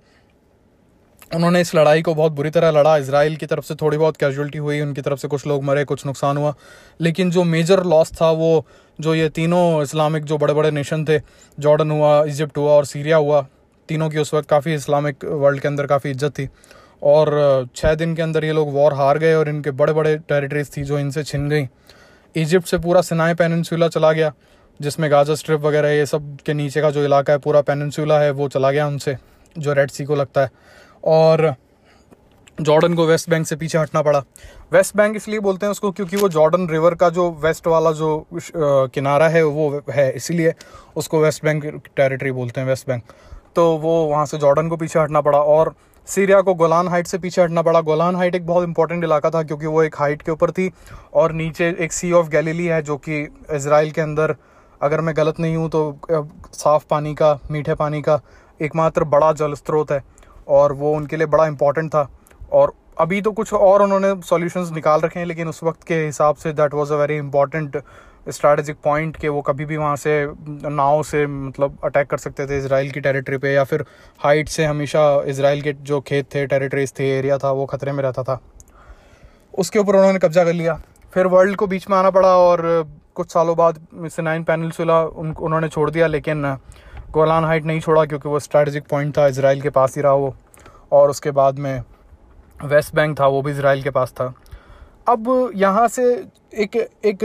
उन्होंने 1.35 1.59
इस 1.61 1.73
लड़ाई 1.75 2.01
को 2.01 2.13
बहुत 2.15 2.31
बुरी 2.31 2.49
तरह 2.49 2.71
लड़ा। 2.71 2.95
इसराइल 2.97 3.35
की 3.35 3.45
तरफ़ 3.45 3.65
से 3.65 3.75
थोड़ी 3.75 3.97
बहुत 3.97 4.17
कैजुअलिटी 4.17 4.57
हुई, 4.57 4.79
उनकी 4.81 5.01
तरफ़ 5.01 5.19
से 5.19 5.27
कुछ 5.27 5.45
लोग 5.47 5.63
मरे, 5.63 5.83
कुछ 5.83 6.05
नुकसान 6.05 6.37
हुआ। 6.37 6.53
लेकिन 7.01 7.31
जो 7.31 7.43
मेजर 7.43 7.83
लॉस 7.83 8.11
था 8.11 8.29
वो, 8.31 8.65
जो 8.99 9.15
ये 9.15 9.29
तीनों 9.29 9.81
इस्लामिक 9.83 10.25
जो 10.25 10.37
बड़े 10.37 10.53
बड़े 10.53 10.71
नेशन 10.71 11.05
थे 11.05 11.19
जॉर्डन 11.57 11.91
हुआ 11.91 12.23
इजिप्ट 12.25 12.57
हुआ 12.57 12.71
और 12.71 12.85
सीरिया 12.85 13.17
हुआ, 13.17 13.45
तीनों 13.89 14.09
की 14.09 14.17
उस 14.17 14.33
वक्त 14.33 14.49
काफ़ी 14.49 14.73
इस्लामिक 14.73 15.25
वर्ल्ड 15.25 15.61
के 15.61 15.67
अंदर 15.67 15.87
काफ़ी 15.87 16.09
इज़्ज़त 16.11 16.31
थी। 16.31 16.47
और 17.01 17.67
छः 17.75 17.95
दिन 17.95 18.15
के 18.15 18.21
अंदर 18.21 18.45
ये 18.45 18.51
लोग 18.53 18.73
वॉर 18.73 18.93
हार 18.93 19.17
गए 19.17 19.33
और 19.33 19.49
इनके 19.49 19.71
बड़े 19.73 19.93
बड़े 19.93 20.17
टेरिटरीज 20.19 20.75
थी 20.77 20.83
जो 20.83 20.99
इनसे 20.99 21.23
छिन 21.23 21.49
गई। 21.49 21.67
इजिप्ट 22.35 22.67
से 22.67 22.77
पूरा 22.77 23.01
सिनाई 23.01 23.33
पेनसूला 23.33 23.87
चला 23.87 24.11
गया, 24.11 24.31
जिसमें 24.79 25.09
गाजा 25.11 25.35
स्ट्रिप 25.35 25.61
वगैरह, 25.61 25.89
ये 25.89 26.05
सब 26.05 26.37
के 26.45 26.53
नीचे 26.53 26.81
का 26.81 26.89
जो 26.91 27.03
इलाका 27.05 27.33
है, 27.33 27.39
पूरा 27.39 27.61
पेनसूला 27.61 28.19
है, 28.19 28.31
वो 28.31 28.47
चला 28.49 28.71
गया 28.71 28.87
उनसे, 28.87 29.17
जो 29.55 29.73
रेड 29.73 29.91
सी 29.91 30.05
को 30.05 30.15
लगता 30.15 30.41
है। 30.41 30.79
और 31.03 31.53
जॉर्डन 32.57 32.93
को 32.93 33.05
वेस्ट 33.05 33.29
बैंक 33.29 33.45
से 33.47 33.55
पीछे 33.55 33.77
हटना 33.77 34.01
पड़ा। 34.01 34.19
वेस्ट 34.73 34.95
बैंक 34.97 35.15
इसलिए 35.15 35.39
बोलते 35.39 35.65
हैं 35.65 35.71
उसको 35.71 35.91
क्योंकि 35.91 36.17
वो 36.17 36.29
जॉर्डन 36.29 36.67
रिवर 36.69 36.95
का 36.95 37.09
जो 37.09 37.29
वेस्ट 37.41 37.67
वाला 37.67 37.91
जो 37.91 38.25
किनारा 38.35 39.27
है, 39.27 39.43
वो 39.43 39.81
है, 39.89 40.11
इसीलिए 40.11 40.53
उसको 40.95 41.21
वेस्ट 41.21 41.45
बैंक 41.45 41.65
टेरिटरी 41.87 42.31
बोलते 42.31 42.61
हैं, 42.61 42.67
वेस्ट 42.67 42.87
बैंक। 42.87 43.03
तो 43.55 43.65
वो 43.77 44.03
वहाँ 44.05 44.25
से 44.25 44.37
जॉर्डन 44.37 44.69
को 44.69 44.77
पीछे 44.77 44.99
हटना 44.99 45.21
पड़ा 45.21 45.39
और 45.39 45.73
सीरिया 46.07 46.39
को 46.41 46.53
गोलान 46.53 46.87
हाइट 46.87 47.07
से 47.07 47.17
पीछे 47.17 47.41
हटना 47.41 47.61
पड़ा। 47.61 47.81
गोलान 47.81 48.15
हाइट 48.15 48.35
एक 48.35 48.45
बहुत 48.45 48.63
इंपॉर्टेंट 48.63 49.03
इलाका 49.03 49.29
था 49.29 49.41
क्योंकि 49.43 49.65
वो 49.65 49.83
एक 49.83 49.95
हाइट 49.99 50.21
के 50.21 50.31
ऊपर 50.31 50.51
थी 50.51 50.71
और 51.13 51.31
नीचे 51.33 51.69
एक 51.79 51.93
सी 51.93 52.11
ऑफ़ 52.11 52.29
गैलीली 52.29 52.65
है 52.65 52.81
जो 52.81 52.97
कि 52.99 53.21
इसराइल 53.51 53.91
के 53.91 54.01
अंदर, 54.01 54.35
अगर 54.81 55.01
मैं 55.01 55.15
गलत 55.17 55.39
नहीं 55.39 55.55
हूँ 55.55 55.69
तो 55.69 55.99
साफ़ 56.53 56.85
पानी 56.89 57.13
का, 57.15 57.39
मीठे 57.51 57.75
पानी 57.75 58.01
का, 58.01 58.19
एकमात्र 58.59 59.03
बड़ा 59.05 59.31
जल 59.33 59.53
स्रोत 59.53 59.91
है। 59.91 60.03
और 60.51 60.73
वो 60.73 60.93
उनके 60.95 61.17
लिए 61.17 61.27
बड़ा 61.27 61.45
इंपॉर्टेंट 61.47 61.89
था। 61.89 62.07
और 62.51 62.73
अभी 62.99 63.21
तो 63.21 63.31
कुछ 63.31 63.53
और 63.53 63.81
उन्होंने 63.81 64.13
सॉल्यूशंस 64.21 64.71
निकाल 64.71 65.01
रखे 65.01 65.19
हैं, 65.19 65.25
लेकिन 65.25 65.47
उस 65.47 65.63
वक्त 65.63 65.83
के 65.83 66.05
हिसाब 66.05 66.35
से 66.35 66.53
that 66.53 66.73
was 66.73 66.91
a 66.91 66.95
very 66.95 67.17
important 67.17 67.81
strategic 68.29 68.77
point 68.83 69.15
कि 69.17 69.27
वो 69.27 69.41
कभी 69.41 69.65
भी 69.65 69.77
वहाँ 69.77 69.95
से 69.95 70.11
नाव 70.45 71.01
से 71.03 71.25
मतलब 71.27 71.77
अटैक 71.83 72.07
कर 72.07 72.17
सकते 72.17 72.45
थे 72.47 72.57
इसराइल 72.57 72.91
की 72.91 72.99
टेरिटरी 73.01 73.37
पे, 73.37 73.53
या 73.53 73.63
फिर 73.63 73.85
हाइट 74.19 74.49
से 74.49 74.65
हमेशा 74.65 75.01
इसराइल 75.27 75.61
के 75.61 75.73
जो 75.73 75.99
खेत 76.01 76.27
थे 76.35 76.45
टेरिटरीज 76.47 76.93
थे 76.99 77.09
एरिया 77.09 77.37
था, 77.37 77.51
वो 77.51 77.65
खतरे 77.65 77.91
में 77.91 78.03
रहता 78.03 78.23
था। 78.23 78.39
उसके 79.53 79.79
ऊपर 79.79 79.95
उन्होंने 79.95 80.19
कब्जा 80.19 80.43
कर 80.43 80.53
लिया। 80.53 80.81
फिर 81.13 81.27
वर्ल्ड 81.27 81.55
को 81.55 81.67
बीच 81.67 81.89
में 81.89 81.97
आना 81.97 82.09
पड़ा 82.09 82.35
और 82.39 82.61
कुछ 83.15 83.31
सालों 83.33 83.55
बाद 83.57 83.79
नाइन 84.19 84.43
पेनिनसुला 84.43 85.01
उन, 85.03 85.31
उन्होंने 85.31 85.69
छोड़ 85.69 85.89
दिया, 85.91 86.07
लेकिन 86.07 86.45
गोलान 87.11 87.45
हाइट 87.45 87.65
नहीं 87.65 87.79
छोड़ा 87.79 88.05
क्योंकि 88.05 88.29
वो 88.29 88.39
स्ट्रैटेजिक 88.39 88.83
पॉइंट 88.89 89.17
था 89.17 89.27
इसराइल 89.27 89.61
के 89.61 89.69
पास 89.69 89.95
ही 89.95 90.01
रहा 90.01 90.13
वो। 90.13 90.33
और 90.91 91.09
उसके 91.09 91.31
बाद 91.31 91.59
में 91.59 91.83
वेस्ट 92.63 92.95
बैंक 92.95 93.19
था, 93.19 93.27
वो 93.27 93.41
भी 93.41 93.51
इसराइल 93.51 93.83
के 93.83 93.89
पास 93.89 94.11
था। 94.11 94.33
अब 95.07 95.51
यहाँ 95.55 95.87
से 95.87 96.03
एक 96.55 96.75
एक 96.75 97.23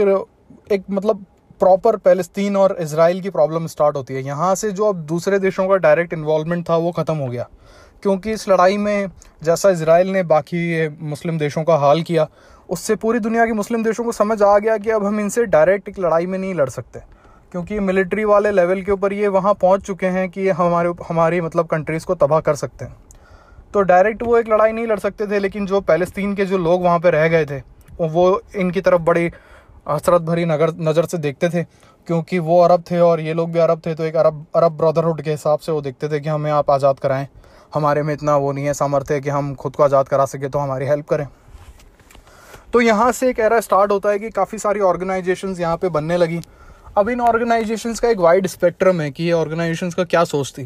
एक 0.71 0.83
मतलब 0.89 1.25
प्रॉपर 1.61 1.95
पैलेस्तीन 1.97 2.57
और 2.57 2.75
इसराइल 2.81 3.21
की 3.21 3.29
प्रॉब्लम 3.29 3.67
स्टार्ट 3.67 3.95
होती 3.95 4.13
है। 4.13 4.23
यहाँ 4.23 4.53
से 4.55 4.71
जो 4.71 4.85
अब 4.85 4.95
दूसरे 5.05 5.39
देशों 5.39 5.67
का 5.67 5.75
डायरेक्ट 5.77 6.13
इन्वॉल्वमेंट 6.13 6.69
था, 6.69 6.75
वो 6.75 6.91
ख़त्म 6.91 7.15
हो 7.15 7.27
गया। 7.27 7.47
क्योंकि 8.03 8.31
इस 8.31 8.47
लड़ाई 8.49 8.77
में 8.77 9.09
जैसा 9.43 9.69
इसराइल 9.69 10.07
ने 10.07 10.23
बाकी 10.25 10.87
मुस्लिम 10.89 11.37
देशों 11.39 11.63
का 11.63 11.75
हाल 11.75 12.01
किया, 12.01 12.27
उससे 12.69 12.95
पूरी 12.95 13.19
दुनिया 13.19 13.45
के 13.45 13.53
मुस्लिम 13.53 13.83
देशों 13.83 14.03
को 14.03 14.11
समझ 14.11 14.41
आ 14.43 14.57
गया 14.57 14.77
कि 14.77 14.89
अब 14.89 15.05
हम 15.05 15.19
इनसे 15.19 15.45
डायरेक्ट 15.47 15.89
एक 15.89 15.99
लड़ाई 15.99 16.25
में 16.25 16.37
नहीं 16.37 16.53
लड़ 16.55 16.69
सकते। 16.69 16.99
क्योंकि 17.51 17.79
मिलिट्री 17.79 18.25
वाले 18.25 18.51
लेवल 18.51 18.81
के 18.81 18.91
ऊपर 18.91 19.13
ये 19.13 19.27
वहाँ 19.29 19.53
पहुँच 19.55 19.81
चुके 19.81 20.07
हैं 20.07 20.29
कि 20.29 20.41
ये 20.41 20.51
हमारे 20.53 20.93
हमारी 21.09 21.41
मतलब 21.41 21.67
कंट्रीज़ 21.67 22.05
को 22.05 22.15
तबाह 22.15 22.39
कर 22.41 22.55
सकते 22.55 22.85
हैं। 22.85 22.95
तो 23.73 23.81
डायरेक्ट 23.83 24.23
वो 24.23 24.37
एक 24.37 24.49
लड़ाई 24.49 24.71
नहीं 24.71 24.87
लड़ 24.87 24.99
सकते 24.99 25.27
थे, 25.27 25.39
लेकिन 25.39 25.65
जो 25.65 25.81
पैलेस्तीन 25.83 26.35
के 26.35 26.45
जो 26.45 26.57
लोग 26.59 26.83
वहाँ 26.83 26.99
पर 26.99 27.13
रह 27.13 27.27
गए 27.27 27.45
थे, 27.45 27.61
वो 28.01 28.41
इनकी 28.55 28.81
तरफ़ 28.81 29.01
बड़ी 29.01 29.31
हसरत 29.89 30.21
भरी 30.21 30.45
नगर, 30.45 30.71
नज़र 30.79 31.05
से 31.05 31.17
देखते 31.19 31.49
थे, 31.49 31.63
क्योंकि 32.07 32.39
वो 32.39 32.59
अरब 32.61 32.83
थे 32.91 32.99
और 32.99 33.19
ये 33.19 33.33
लोग 33.33 33.51
भी 33.51 33.59
अरब 33.59 33.81
थे 33.85 33.93
तो 33.95 34.03
एक 34.03 34.15
अरब 34.15 34.45
अरब 34.55 34.77
ब्रदरहुड 34.77 35.21
के 35.21 35.31
हिसाब 35.31 35.59
से 35.59 35.71
वो 35.71 35.81
देखते 35.81 36.09
थे 36.09 36.19
कि 36.19 36.29
हमें 36.29 36.51
आप 36.51 36.69
आज़ाद 36.71 36.99
कराएँ। 36.99 37.27
हमारे 37.73 38.03
में 38.03 38.13
इतना 38.13 38.35
वो 38.37 38.51
नहीं 38.51 38.65
है 38.65 38.73
सामर्थ्य 38.73 39.19
कि 39.21 39.29
हम 39.29 39.53
खुद 39.55 39.75
को 39.75 39.83
आज़ाद 39.83 40.07
करा 40.07 40.25
सके 40.25 40.49
तो 40.49 40.59
हमारी 40.59 40.85
हेल्प 40.85 41.07
करें। 41.07 41.27
तो 42.73 42.81
यहाँ 42.81 43.11
से 43.11 43.29
एक 43.29 43.39
एरा 43.39 43.59
स्टार्ट 43.59 43.91
होता 43.91 44.09
है 44.09 44.19
कि 44.19 44.29
काफ़ी 44.31 44.57
सारी 44.57 44.79
ऑर्गेनाइजेशन 44.81 45.55
यहाँ 45.59 45.77
पे 45.77 45.89
बनने 45.89 46.17
लगी। 46.17 46.39
अब 46.97 47.09
इन 47.09 47.19
ऑर्गेनाइजेशन 47.21 47.93
का 47.93 48.09
एक 48.09 48.17
वाइड 48.17 48.47
स्पेक्ट्रम 48.47 49.01
है 49.01 49.09
कि 49.11 49.23
ये 49.23 49.31
ऑर्गेनाइजेशन 49.31 49.89
का 49.89 50.03
क्या 50.03 50.23
सोचती 50.23 50.63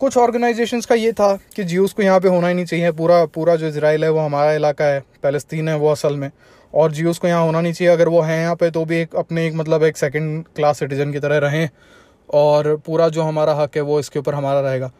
कुछ 0.00 0.16
ऑर्गेनाइजेशंस 0.16 0.86
का 0.86 0.94
ये 0.94 1.12
था 1.12 1.34
कि 1.56 1.64
जीयूस 1.64 1.92
को 1.92 2.02
यहाँ 2.02 2.20
पे 2.20 2.28
होना 2.28 2.48
ही 2.48 2.54
नहीं 2.54 2.64
चाहिए, 2.64 2.92
पूरा 2.92 3.24
पूरा 3.26 3.56
जो 3.56 3.66
इसराइल 3.68 4.04
है 4.04 4.10
वो 4.10 4.20
हमारा 4.20 4.52
इलाका 4.52 4.84
है, 4.84 5.00
पैलेस्तीन 5.22 5.68
है 5.68 5.76
वो 5.76 5.90
असल 5.90 6.16
में, 6.16 6.30
और 6.74 6.92
जीयूस 6.92 7.18
को 7.18 7.28
यहाँ 7.28 7.44
होना 7.44 7.60
नहीं 7.60 7.72
चाहिए। 7.72 7.92
अगर 7.92 8.08
वो 8.08 8.20
हैं 8.20 8.40
यहाँ 8.40 8.54
पे 8.56 8.70
तो 8.70 8.84
भी 8.84 8.96
एक, 8.96 9.16
अपने 9.16 9.46
एक 9.46 9.54
मतलब 9.54 9.82
एक 9.82 9.96
सेकंड 9.96 10.44
क्लास 10.56 10.78
सिटीजन 10.78 11.12
की 11.12 11.18
तरह 11.18 11.38
रहें, 11.38 11.68
और 12.28 12.76
पूरा 12.86 13.08
जो 13.08 13.22
हमारा 13.22 13.54
हक 13.54 13.76
है 13.76 13.82
वो 13.82 13.98
इसके 14.00 14.18
ऊपर 14.18 14.34
हमारा 14.34 14.60
रहेगा। 14.60 14.90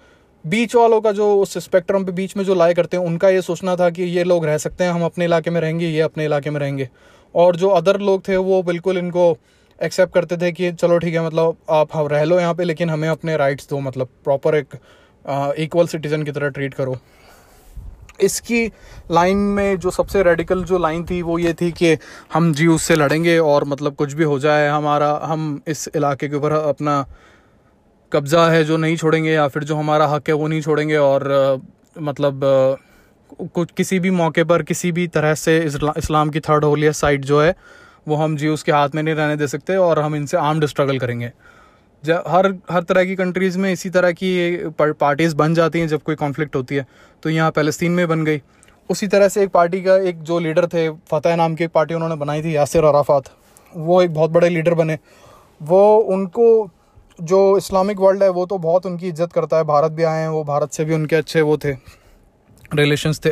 बीच 0.45 0.75
वालों 0.77 1.01
का 1.01 1.13
जो 1.13 1.35
उस 1.37 1.57
स्पेक्ट्रम 1.59 2.05
पे 2.05 2.13
बीच 2.13 2.37
में 2.37 2.45
जो 2.45 2.55
लाए 2.55 2.75
करते 2.75 2.97
हैं, 2.97 3.05
उनका 3.05 3.29
ये 3.29 3.43
सोचना 3.43 3.77
था 3.77 3.89
कि 3.91 4.03
ये 4.03 4.25
लोग 4.25 4.45
रह 4.47 4.59
सकते 4.59 4.85
हैं, 4.85 4.91
हम 4.91 5.05
अपने 5.05 5.25
इलाके 5.25 5.51
में 5.51 5.61
रहेंगे, 5.61 5.87
ये 5.87 6.01
अपने 6.03 6.25
इलाके 6.25 6.51
में 6.51 6.61
रहेंगे, 6.61 6.89
और 7.35 7.57
जो 7.57 7.69
अदर 7.71 8.01
लोग 8.01 8.29
थे 8.29 8.37
वो 8.37 8.63
बिल्कुल 8.63 8.99
इनको 8.99 9.37
एक्सेप्ट 9.81 10.15
करते 10.15 10.37
थे 10.37 10.53
कि 10.53 10.73
चलो 10.73 10.99
ठीक 10.99 11.15
है 11.15 11.27
मतलब 11.27 11.57
आप 11.71 11.89
हम 11.95 12.07
रह 12.07 12.25
लो 12.25 12.41
यहाँ 12.41 12.55
पे 12.55 12.65
लेकिन 12.65 12.91
हमें 12.91 13.09
अपने 13.09 13.37
राइट्स 13.37 13.69
दो 13.71 13.81
मतलब 13.81 14.09
प्रॉपर 14.25 14.55
एक 14.55 14.77
इक्वल 15.59 15.87
सिटीज़न 15.87 16.23
की 16.23 16.33
तरह 16.33 16.49
ट्रीट 16.49 16.75
करो। 16.75 16.97
इसकी 18.21 18.67
लाइन 19.11 19.37
में 19.37 19.79
जो 19.79 19.91
सबसे 19.91 20.23
रेडिकल 20.23 20.65
जो 20.65 20.79
लाइन 20.79 21.05
थी 21.05 21.21
वो 21.23 21.39
ये 21.39 21.53
थी 21.61 21.71
कि 21.73 21.97
हम 22.33 22.53
जी 22.55 22.67
उससे 22.67 22.97
लड़ेंगे 22.97 23.39
और 23.39 23.65
मतलब 23.65 23.95
कुछ 23.95 24.13
भी 24.13 24.25
हो 24.25 24.39
जाए 24.39 24.69
हमारा 24.69 25.11
हम 25.23 25.61
इस 25.69 25.89
इलाके 25.97 26.29
के 26.29 26.37
ऊपर 26.37 26.53
अपना 26.53 27.05
कब्ज़ा 28.13 28.49
है 28.51 28.63
जो 28.65 28.77
नहीं 28.77 28.97
छोड़ेंगे 28.97 29.33
या 29.33 29.49
फिर 29.49 29.65
जो 29.65 29.77
हमारा 29.77 30.07
हक 30.07 30.29
है 30.29 30.35
वो 30.35 30.47
नहीं 30.49 30.61
छोड़ेंगे 30.61 30.97
और 30.97 31.33
आ, 31.33 31.57
मतलब 32.03 32.45
आ, 32.45 32.77
कुछ 33.55 33.71
किसी 33.71 33.99
भी 34.01 34.11
मौके 34.11 34.45
पर 34.45 34.63
किसी 34.63 34.93
भी 34.93 35.07
तरह 35.09 35.35
से 35.35 35.59
इस्लाम 35.59 36.31
की 36.31 36.41
थर्ड 36.41 36.65
होलियर 36.65 36.93
साइड 36.93 37.25
जो 37.25 37.41
है 37.41 37.55
वो 38.07 38.17
हम 38.17 38.37
जी 38.37 38.49
उसके 38.49 38.73
हाथ 38.73 38.95
में 38.95 39.03
नहीं 39.03 39.15
रहने 39.15 39.37
दे 39.37 39.47
सकते 39.47 39.77
और 39.79 39.99
हम 39.99 40.17
इनसे 40.17 40.37
आर्म्ड 40.37 40.67
स्ट्रगल 40.67 40.99
करेंगे। 40.99 41.33
जब 42.03 42.25
हर 42.29 42.47
हर 42.71 42.83
तरह 42.83 43.05
की 43.05 43.15
कंट्रीज़ 43.17 43.59
में 43.59 43.71
इसी 43.73 43.91
तरह 43.91 44.13
की 44.13 44.57
पार्टीज़ 44.79 45.35
बन 45.37 45.55
जाती 45.55 45.81
हैं 45.81 45.89
जब 45.89 46.03
कोई 46.03 46.15
कॉन्फ्लिक्ट 46.15 46.57
होती 46.57 46.75
है। 46.75 46.87
तो 47.23 47.31
यहाँ 47.31 47.51
फ़लस्तीन 47.51 47.93
में 47.93 48.07
बन 48.09 48.25
गई। 48.25 48.41
उसी 48.91 49.07
तरह 49.07 49.29
से 49.29 49.43
एक 49.43 49.51
पार्टी 49.51 49.81
का 49.83 49.97
एक 50.09 50.23
जो 50.23 50.39
लीडर 50.39 50.67
थे 50.67 50.89
फ़तेह 50.91 51.37
नाम 51.37 51.55
की 51.55 51.65
एक 51.65 51.71
पार्टी 51.71 51.95
उन्होंने 51.95 52.17
बनाई 52.17 52.43
थी 52.43 52.57
यासिर 52.57 52.85
अराफात 52.85 53.29
वो 53.73 54.01
एक 54.03 54.15
बहुत 54.15 54.31
बड़े 54.31 54.49
लीडर 54.49 54.75
बने। 54.75 54.99
वो 55.61 55.97
उनको, 56.09 56.71
जो 57.19 57.57
इस्लामिक 57.57 57.99
वर्ल्ड 58.01 58.23
है, 58.23 58.29
वो 58.29 58.47
तो 58.47 58.59
बहुत 58.59 58.87
उनकी 58.87 59.09
इज़्ज़त 59.09 59.33
करता 59.33 59.57
है। 59.57 59.65
भारत 59.65 59.93
भी 59.93 60.03
आए 60.03 60.21
हैं, 60.21 60.29
वो 60.29 60.43
भारत 60.45 60.73
से 60.73 60.85
भी 60.85 60.95
उनके 60.95 61.17
अच्छे 61.17 61.41
वो 61.43 61.57
थे। 61.59 61.73
रिलेशंस 62.75 63.21
थे। 63.25 63.31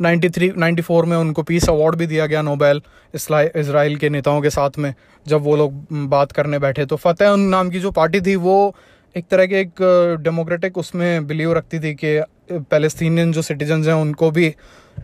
93 0.00 0.50
94 0.58 1.04
में 1.04 1.16
उनको 1.16 1.42
पीस 1.42 1.68
अवार्ड 1.68 1.96
भी 1.96 2.06
दिया 2.06 2.26
गया 2.26 2.42
नोबेल 2.42 2.82
इसराइल 3.14 3.96
के 3.96 4.08
नेताओं 4.08 4.40
के 4.42 4.50
साथ 4.50 4.78
में 4.78 4.92
जब 5.26 5.42
वो 5.42 5.56
लोग 5.56 5.86
बात 6.08 6.32
करने 6.32 6.58
बैठे। 6.58 6.86
तो 6.86 6.96
फ़तेह 6.96 7.28
उन 7.28 7.40
नाम 7.48 7.70
की 7.70 7.80
जो 7.80 7.90
पार्टी 7.90 8.20
थी 8.20 8.36
वो 8.36 8.74
एक 9.16 9.26
तरह 9.30 9.46
के 9.46 9.60
एक 9.60 9.82
डेमोक्रेटिक 10.22 10.78
उसमें 10.78 11.26
बिलीव 11.26 11.52
रखती 11.52 11.78
थी 11.80 11.94
कि 11.94 12.20
पैलेस्तीनियन 12.52 13.32
जो 13.32 13.42
सिटीजन 13.42 13.84
हैं 13.84 13.94
उनको 13.94 14.30
भी 14.30 14.54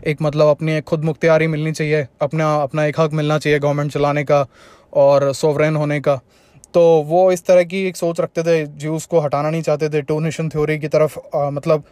एक 0.07 0.21
मतलब 0.21 0.47
अपनी 0.47 0.73
एक 0.73 0.83
खुद 0.83 1.03
मुख्तियारी 1.03 1.47
मिलनी 1.47 1.71
चाहिए 1.71 2.07
अपना 2.21 2.53
अपना 2.55 2.85
एक 2.85 2.99
हक 2.99 3.13
मिलना 3.13 3.37
चाहिए 3.37 3.59
गवर्नमेंट 3.59 3.91
चलाने 3.91 4.23
का 4.23 4.45
और 4.93 5.31
सोवरेन 5.33 5.75
होने 5.75 5.99
का। 5.99 6.15
तो 6.73 6.81
वो 7.07 7.31
इस 7.31 7.45
तरह 7.45 7.63
की 7.63 7.83
एक 7.87 7.97
सोच 7.97 8.19
रखते 8.19 8.43
थे 8.43 8.65
ज्यूज़ 8.79 9.07
को 9.07 9.19
हटाना 9.19 9.49
नहीं 9.49 9.61
चाहते 9.61 9.89
थे 9.89 10.01
टू 10.01 10.19
नेशन 10.19 10.49
थ्योरी 10.49 10.77
की 10.79 10.87
तरफ़ 10.87 11.17
आ, 11.35 11.49
मतलब 11.49 11.83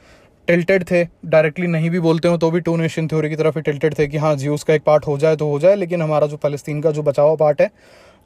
टिल्टेड 0.48 0.84
थे 0.92 1.04
डायरेक्टली 1.26 1.68
नहीं 1.68 1.90
भी 1.90 2.00
बोलते 2.00 2.28
हो 2.28 2.38
तो 2.38 2.50
भी 2.52 2.60
टू 2.62 2.76
नेशन 2.78 3.08
थ्योरी 3.08 3.30
की 3.30 3.36
तरफ़ 3.36 3.58
ही 3.58 3.62
टिल्टेड 3.62 3.98
थे 4.00 4.08
कि 4.08 4.18
हाँ 4.18 4.36
ज्यूज़ 4.38 4.66
का 4.66 4.74
एक 4.74 4.84
पार्ट 4.84 5.08
हो 5.08 5.18
जाए 5.18 5.36
तो 5.36 5.50
हो 5.50 5.60
जाए, 5.60 5.76
लेकिन 5.76 6.02
हमारा 6.02 6.28
जो 6.28 6.38
फ़लस्तीन 6.38 6.82
का 6.82 6.92
जो 6.92 7.04
बचा 7.04 7.22
हुआ 7.22 7.36
पार्ट 7.38 7.62
है, 7.62 7.70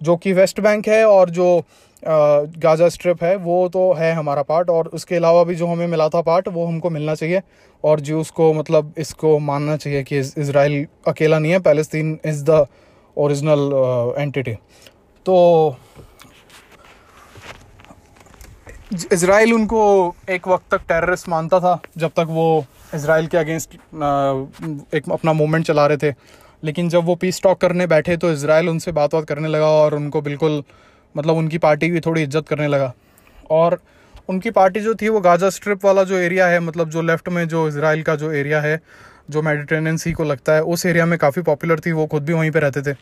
जो 0.02 0.16
कि 0.18 0.34
वेस्ट 0.34 0.60
बैंक 0.62 0.88
है 0.88 1.04
और 1.08 1.30
जो 1.30 1.62
गाजा 2.04 2.88
स्ट्रिप 2.90 3.24
है, 3.24 3.36
वो 3.36 3.68
तो 3.70 3.92
है 3.94 4.12
हमारा 4.14 4.42
पार्ट 4.44 4.70
और 4.70 4.88
उसके 4.94 5.16
अलावा 5.16 5.44
भी 5.44 5.56
जो 5.56 5.68
हमें 5.68 5.88
मिला 5.88 6.08
था 6.10 6.22
पार्ट 6.22 6.48
वो 6.48 6.66
हमको 6.66 6.90
मिलना 6.90 7.16
चाहिए 7.16 7.42
और 7.84 8.00
ज्यूज़ 8.02 8.32
को 8.32 8.52
मतलब 8.54 8.94
इसको 8.98 9.38
मानना 9.42 9.78
चाहिए 9.78 10.04
कि 10.04 10.20
इसराइल 10.20 10.86
अकेला 11.08 11.40
नहीं 11.40 11.52
है 11.52 11.60
Palestine 11.62 12.18
is 12.26 12.44
the 12.44 12.66
original 13.18 14.16
entity 14.18 14.54
तो 15.26 15.36
इसराइल 19.12 19.54
उनको 19.54 19.84
एक 20.30 20.48
वक्त 20.48 20.66
तक 20.72 20.82
टेररिस्ट 20.88 21.30
मानता 21.30 21.60
था, 21.60 21.80
जब 21.98 22.12
तक 22.12 22.28
वो 22.30 22.66
इसराइल 22.96 23.28
के 23.28 23.38
अगेंस्ट 23.38 23.74
एक 24.96 25.10
अपना 25.12 25.34
मूवमेंट 25.34 25.66
चला 25.66 25.86
रहे 25.88 25.98
थे। 25.98 26.14
लेकिन 26.64 26.90
जब 26.90 27.06
वो 27.06 27.16
पीस 27.16 27.42
टॉक 27.44 27.60
करने 27.62 27.88
बैठे 27.88 28.18
तो 28.18 28.32
इसराइल 28.32 28.70
उनसे 28.70 28.92
बात 28.92 29.16
बात 29.16 29.26
करने 29.26 29.48
लगा 29.48 29.68
और 29.72 29.96
उनको 29.96 30.22
बिल्कुल 30.22 30.64
मतलब 31.16 31.36
उनकी 31.38 31.58
पार्टी 31.60 31.90
की 31.90 32.00
थोड़ी 32.00 32.22
इज़्ज़त 32.24 32.48
करने 32.48 32.68
लगा। 32.68 32.94
और 33.52 33.80
उनकी 34.30 34.52
पार्टी 34.52 34.80
जो 34.80 34.94
थी, 34.96 35.10
वो 35.10 35.20
गाजा 35.22 35.50
स्ट्रिप 35.50 35.86
वाला 35.86 36.04
जो 36.04 36.18
एरिया 36.18 36.48
है 36.48 36.60
मतलब 36.62 36.90
जो 36.90 37.02
लेफ़्ट 37.02 37.30
में 37.30 37.48
जो 37.48 37.68
इसराइल 37.68 38.02
का 38.04 38.16
जो 38.16 38.32
एरिया 38.34 38.62
है, 38.62 38.80
जो 39.30 39.42
मेडिटेरेनियन 39.42 39.98
सी 39.98 40.12
को 40.14 40.24
लगता 40.24 40.54
है, 40.54 40.62
उस 40.64 40.86
एरिया 40.86 41.06
में 41.06 41.18
काफ़ी 41.20 41.42
पॉपुलर 41.42 41.80
थी, 41.80 41.92
वो 41.92 42.06
खुद 42.08 42.24
भी 42.24 42.34
वहीं 42.34 42.52
पर 42.52 42.62
रहते 42.62 42.82
थे। 42.82 42.94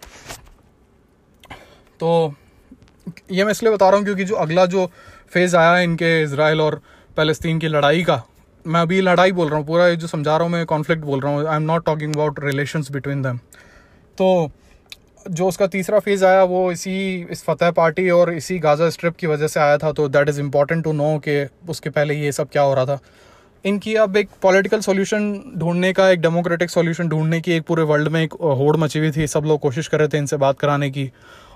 तो 1.99 2.33
ये 3.31 3.43
मैं 3.43 3.51
इसलिए 3.51 3.73
बता 3.73 3.89
रहा 3.89 3.97
हूँ, 3.97 4.05
क्योंकि 4.05 4.23
जो 4.23 4.35
अगला 4.37 4.65
जो 4.65 4.89
फ़ेज़ 5.33 5.55
आया 5.57 5.77
इनके 5.79 6.21
इसराइल 6.23 6.61
और 6.61 6.81
फ़लस्तीन 7.17 7.59
की 7.59 7.67
लड़ाई 7.67 8.03
का। 8.03 8.21
मैं 8.65 8.81
अभी 8.81 8.99
लड़ाई 9.01 9.31
बोल 9.31 9.47
रहा 9.47 9.57
हूँ, 9.57 9.65
पूरा 9.67 9.87
ये 9.87 9.95
जो 9.95 10.07
समझा 10.07 10.35
रहा 10.37 10.43
हूँ, 10.43 10.51
मैं 10.51 10.65
कॉन्फ्लिक्ट 10.65 11.03
बोल 11.03 11.19
रहा 11.19 11.31
हूँ 11.31 11.45
I 11.45 11.55
am 11.55 11.63
not 11.63 11.85
talking 11.85 12.15
about 12.15 12.39
relations 12.43 12.91
between 12.91 13.21
them 13.21 13.37
तो 14.17 14.51
जो 15.25 15.47
उसका 15.47 15.67
तीसरा 15.67 15.99
फ़ेज़ 15.99 16.23
आया, 16.25 16.43
वो 16.43 16.71
इसी, 16.71 17.27
इस 17.31 17.43
फतेह 17.43 17.71
पार्टी 17.71 18.09
और 18.11 18.33
इसी 18.33 18.57
गाज़ा 18.59 18.89
स्ट्रिप 18.89 19.15
की 19.15 19.27
वजह 19.27 19.47
से 19.47 19.59
आया 19.59 19.77
था 19.77 19.91
तो 19.91 20.07
that 20.09 20.29
is 20.29 20.39
important 20.41 20.83
to 20.83 20.93
know 20.93 21.17
कि 21.27 21.45
उसके 21.69 21.89
पहले 21.89 22.15
ये 22.15 22.31
सब 22.31 22.49
क्या 22.49 22.61
हो 22.61 22.73
रहा 22.73 22.85
था। 22.85 22.99
इनकी 23.65 23.93
अब 23.95 24.17
एक 24.17 24.29
पॉलिटिकल 24.41 24.79
सॉल्यूशन 24.81 25.33
ढूँढने 25.57 25.91
का, 25.93 26.09
एक 26.09 26.21
डेमोक्रेटिक 26.21 26.69
सॉल्यूशन 26.69 27.09
ढूँढने 27.09 27.39
की, 27.41 27.51
एक 27.51 27.63
पूरे 27.63 27.83
वर्ल्ड 27.83 28.07
में 28.07 28.21
एक 28.23 28.33
होड़ 28.33 28.75
मची 28.77 28.99
हुई 28.99 29.11
थी, 29.11 29.27
सब 29.27 29.43
लोग 29.45 29.59
कोशिश 29.59 29.87
कर 29.87 29.99
रहे 29.99 30.07
थे 30.07 30.17
इनसे 30.17 30.37
बात 30.37 30.59
कराने 30.59 30.89
की। 30.89 31.09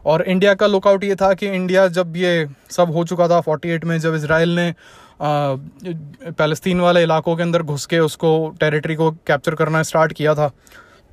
और 0.08 0.22
इंडिया 0.24 0.53
का 0.53 0.68
लुकआउट 0.68 1.03
ये 1.03 1.16
था 1.16 1.34
कि 1.34 1.47
इंडिया 1.47 1.88
जब 1.89 2.16
ये 2.18 2.47
सब 2.72 2.91
हो 2.91 3.03
चुका 3.05 3.28
था 3.28 3.41
48 3.41 3.84
में, 3.84 3.97
जब 3.99 4.16
इसराइल 4.16 4.55
ने 4.55 4.72
फ़लस्तीन 6.32 6.80
वाले 6.82 7.01
इलाकों 7.03 7.36
के 7.36 7.43
अंदर 7.43 7.64
घुस 7.64 7.86
के 7.86 7.99
उसको 7.99 8.32
टेरिटरी 8.60 8.95
को 8.95 9.10
कैप्चर 9.28 9.55
करना 9.55 9.82
स्टार्ट 9.84 10.14
किया 10.14 10.36
था, 10.36 10.47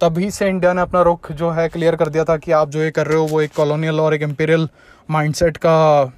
तभी 0.01 0.31
से 0.31 0.49
इंडिया 0.49 0.73
ने 0.73 0.83
अपना 0.83 1.03
रुख 1.03 1.31
जो 1.33 1.51
है 1.51 1.69
क्लियर 1.69 1.97
कर 1.97 2.09
दिया 2.09 2.25
था 2.25 2.37
कि 2.37 2.53
आप 2.53 2.71
जो 2.71 2.83
ये 2.83 2.91
कर 2.91 3.07
रहे 3.07 3.19
हो 3.19 3.27
वो 3.27 3.41
एक 3.41 3.53
कॉलोनियल 3.57 4.01
और 4.01 4.15
एक 4.15 4.23
एम्पीरियल 4.23 4.69
माइंडसेट 5.09 5.57
का 5.57 6.13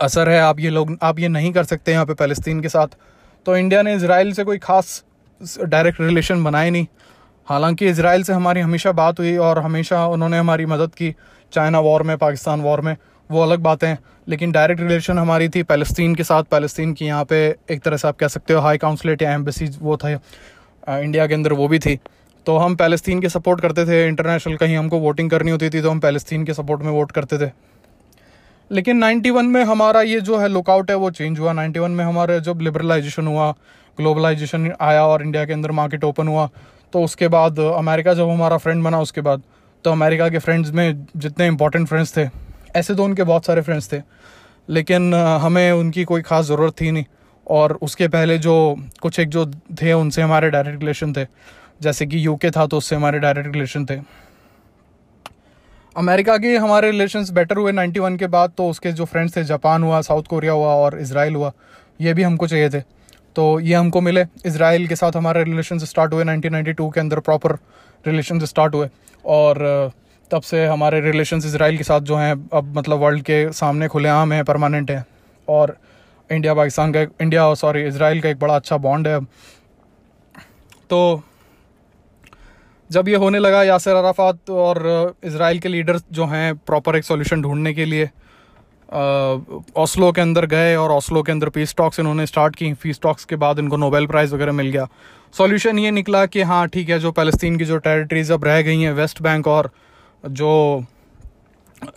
असर 0.00 0.28
है, 0.28 0.40
आप 0.40 0.60
ये 0.60 0.70
लोग, 0.70 0.96
आप 1.02 1.18
ये 1.18 1.28
नहीं 1.28 1.52
कर 1.52 1.64
सकते 1.64 1.92
यहाँ 1.92 2.06
पे 2.06 2.14
फ़लस्तीन 2.14 2.60
के 2.62 2.68
साथ। 2.68 2.96
तो 3.46 3.56
इंडिया 3.56 3.82
ने 3.82 3.94
इसराइल 3.94 4.32
से 4.32 4.44
कोई 4.44 4.58
ख़ास 4.58 5.02
डायरेक्ट 5.60 6.00
रिलेशन 6.00 6.44
बनाए 6.44 6.70
नहीं। 6.70 6.86
हालाँकि 7.48 7.88
इसराइल 7.88 8.22
से 8.22 8.32
हमारी 8.32 8.60
हमेशा 8.60 8.92
बात 8.94 9.18
हुई 9.20 9.36
और 9.38 9.58
हमेशा 9.58 10.06
उन्होंने 10.06 10.38
हमारी 10.38 10.66
मदद 10.66 10.94
की। 10.94 11.14
चाइना 11.52 11.80
वॉर 11.80 12.02
में, 12.02 12.16
पाकिस्तान 12.18 12.60
वॉर 12.60 12.80
में, 12.80 12.96
वो 13.30 13.42
अलग 13.42 13.58
बातें 13.60 13.86
हैं। 13.88 13.98
लेकिन 14.28 14.52
डायरेक्ट 14.52 14.80
रिलेशन 14.80 15.18
हमारी 15.18 15.48
थी 15.48 15.62
पैलेस्तीन 15.64 16.14
के 16.14 16.24
साथ 16.24 16.44
पैलेस्तीन 16.50 16.92
की 16.94 17.06
यहाँ 17.06 17.24
पे 17.24 17.36
एक 17.70 17.82
तरह 17.82 17.96
से 17.96 18.08
आप 18.08 18.16
कह 18.16 18.28
सकते 18.28 18.54
हो 18.54 18.60
हाई 18.60 18.78
काउंसलेट 18.78 19.22
या 19.22 19.32
एम्बेसी 19.34 19.68
वो 19.80 19.96
था 19.96 20.10
इंडिया 20.90 21.26
के 21.26 21.34
अंदर 21.34 21.52
वो 21.52 21.68
भी 21.68 21.78
थी। 21.78 21.98
तो 22.46 22.56
हम 22.58 22.74
पैलेस्तीन 22.76 23.20
के 23.20 23.28
सपोर्ट 23.28 23.60
करते 23.60 23.84
थे 23.86 24.06
इंटरनेशनल 24.06 24.56
कहीं 24.56 24.76
हमको 24.76 24.98
वोटिंग 24.98 25.30
करनी 25.30 25.50
होती 25.50 25.68
थी 25.70 25.82
तो 25.82 25.90
हम 25.90 26.00
पैलेस्तीन 26.00 26.44
के 26.44 26.54
सपोर्ट 26.54 26.82
में 26.82 26.90
वोट 26.90 27.12
करते 27.12 27.38
थे। 27.38 27.50
लेकिन 28.70 28.98
91 28.98 29.46
में 29.46 29.62
हमारा 29.64 30.00
ये 30.02 30.20
जो 30.20 30.38
है 30.38 30.48
लुकआउट 30.48 30.90
है 30.90 30.96
वो 30.96 31.10
चेंज 31.12 31.38
हुआ। 31.38 31.52
91 31.52 31.90
में 31.90 32.04
हमारे 32.04 32.40
जब 32.40 32.60
लिबरलाइजेशन 32.60 33.26
हुआ 33.26 33.50
ग्लोबलाइजेशन 33.98 34.72
आया 34.80 35.04
और 35.04 35.22
इंडिया 35.22 35.44
के 35.44 35.52
अंदर 35.52 35.70
मार्केट 35.72 36.04
ओपन 36.04 36.28
हुआ 36.28 36.48
तो 36.92 37.02
उसके 37.04 37.28
बाद 37.28 37.58
अमेरिका 37.58 38.14
जब 38.14 38.28
हमारा 38.28 38.56
फ्रेंड 38.58 38.82
बना, 38.84 39.00
उसके 39.00 39.20
बाद 39.20 39.42
तो 39.84 39.90
अमेरिका 39.92 40.28
के 40.28 40.38
फ्रेंड्स 40.38 40.70
में 40.70 41.06
जितने 41.16 41.46
इंपॉर्टेंट 41.46 41.88
फ्रेंड्स 41.88 42.16
थे, 42.16 42.28
ऐसे 42.76 42.94
तो 42.94 43.04
उनके 43.04 43.22
बहुत 43.24 43.46
सारे 43.46 43.62
फ्रेंड्स 43.62 43.92
थे, 43.92 44.00
लेकिन 44.68 45.14
हमें 45.14 45.70
उनकी 45.72 46.04
कोई 46.04 46.22
ख़ास 46.22 46.44
ज़रूरत 46.46 46.80
थी 46.80 46.90
नहीं। 46.90 47.04
और 47.46 47.72
उसके 47.82 48.08
पहले 48.08 48.38
जो 48.38 48.54
कुछ 49.02 49.18
एक 49.20 49.28
जो 49.28 49.44
थे, 49.72 49.92
उनसे 49.92 50.22
हमारे 50.22 50.50
डायरेक्ट 50.50 50.80
रिलेशन 50.80 51.12
थे। 51.12 51.26
जैसे 51.80 52.06
कि 52.06 52.26
यूके 52.26 52.50
था 52.50 52.66
तो 52.66 52.76
उससे 52.76 52.96
हमारे 52.96 53.18
डायरेक्ट 53.18 53.52
रिलेशन 53.52 53.84
थे। 53.86 53.98
अमेरिका 55.96 56.36
के 56.38 56.56
हमारे 56.56 56.90
रिलेशंस 56.90 57.30
बेटर 57.32 57.56
हुए 57.56 57.72
91 57.72 58.16
के 58.18 58.26
बाद 58.28 58.52
तो 58.56 58.68
उसके 58.68 58.92
जो 58.92 59.04
फ्रेंड्स 59.04 59.36
थे, 59.36 59.44
जापान 59.44 59.82
हुआ 59.82 60.00
साउथ 60.02 60.22
कोरिया 60.24 60.52
हुआ 60.52 60.74
और 60.74 60.98
इसराइल 61.00 61.34
हुआ, 61.34 61.52
ये 62.00 62.14
भी 62.14 62.22
हमको 62.22 62.46
चाहिए 62.46 62.70
थे। 62.70 62.80
तो 63.36 63.44
ये 63.60 63.74
हमको 63.74 64.00
मिले। 64.00 64.24
इसराइल 64.46 64.86
के 64.88 64.96
साथ 64.96 65.16
हमारे 65.16 65.42
रिलेशन 65.44 65.78
स्टार्ट 65.80 66.12
हुए 66.12 66.24
1992 66.24 66.90
के 66.90 67.00
अंदर 67.00 67.20
प्रॉपर 67.20 67.52
रिलेशन 68.04 68.44
स्टार्ट 68.46 68.74
हुए। 68.74 68.88
और 69.24 69.92
तब 70.30 70.42
से 70.42 70.64
हमारे 70.66 71.00
रिलेशन 71.00 71.36
इसराइल 71.38 71.76
के 71.76 71.84
साथ 71.84 72.00
जो 72.00 72.16
हैं, 72.16 72.32
अब 72.52 72.76
मतलब 72.76 72.98
वर्ल्ड 72.98 73.22
के 73.22 73.50
सामने 73.52 73.88
खुलेआम 73.88 74.32
हैं 74.32 74.44
परमानेंट 74.44 74.90
हैं। 74.90 75.04
और 75.48 75.76
इंडिया 76.30 76.54
पाकिस्तान 76.54 76.92
का 76.92 77.00
इंडिया 77.00 77.52
सॉरी 77.54 77.82
इसराइल 77.86 78.20
का 78.20 78.28
एक 78.28 78.38
बड़ा 78.38 78.54
अच्छा 78.56 78.76
बॉन्ड 78.78 79.08
है। 79.08 79.20
तो 80.90 81.22
जब 82.90 83.08
ये 83.08 83.16
होने 83.16 83.38
लगा 83.38 83.62
यासिर 83.62 83.94
अराफात 83.94 84.50
और 84.50 85.14
इसराइल 85.24 85.58
के 85.58 85.68
लीडर्स 85.68 86.04
जो 86.12 86.26
हैं 86.26 86.54
प्रॉपर 86.56 86.96
एक 86.96 87.04
सॉल्यूशन 87.04 87.42
ढूँढने 87.42 87.72
के 87.74 87.84
लिए 87.84 88.10
ओस्लो 89.76 90.10
के 90.12 90.20
अंदर 90.20 90.46
गए 90.46 90.74
और 90.76 90.92
ओस्लो 90.92 91.22
के 91.22 91.32
अंदर 91.32 91.48
पीस 91.48 91.74
टॉक्स 91.76 92.00
इन्होंने 92.00 92.26
स्टार्ट 92.26 92.56
की। 92.56 92.72
पीस 92.82 93.00
टॉक्स 93.02 93.24
के 93.24 93.36
बाद 93.36 93.58
इनको 93.58 93.76
नोबेल 93.76 94.06
प्राइज़ 94.06 94.34
वगैरह 94.34 94.52
मिल 94.52 94.70
गया। 94.70 94.86
सॉल्यूशन 95.34 95.78
ये 95.78 95.90
निकला 95.90 96.24
कि 96.26 96.42
हाँ 96.42 96.66
ठीक 96.68 96.88
है, 96.88 96.98
जो 96.98 97.10
फ़लस्तीन 97.12 97.56
की 97.58 97.64
जो 97.64 97.76
टेरिटरीज 97.78 98.30
अब 98.32 98.44
रह 98.44 98.60
गई 98.62 98.80
हैं, 98.80 98.92
वेस्ट 98.92 99.22
बैंक 99.22 99.46
और 99.48 99.70
जो 100.24 100.84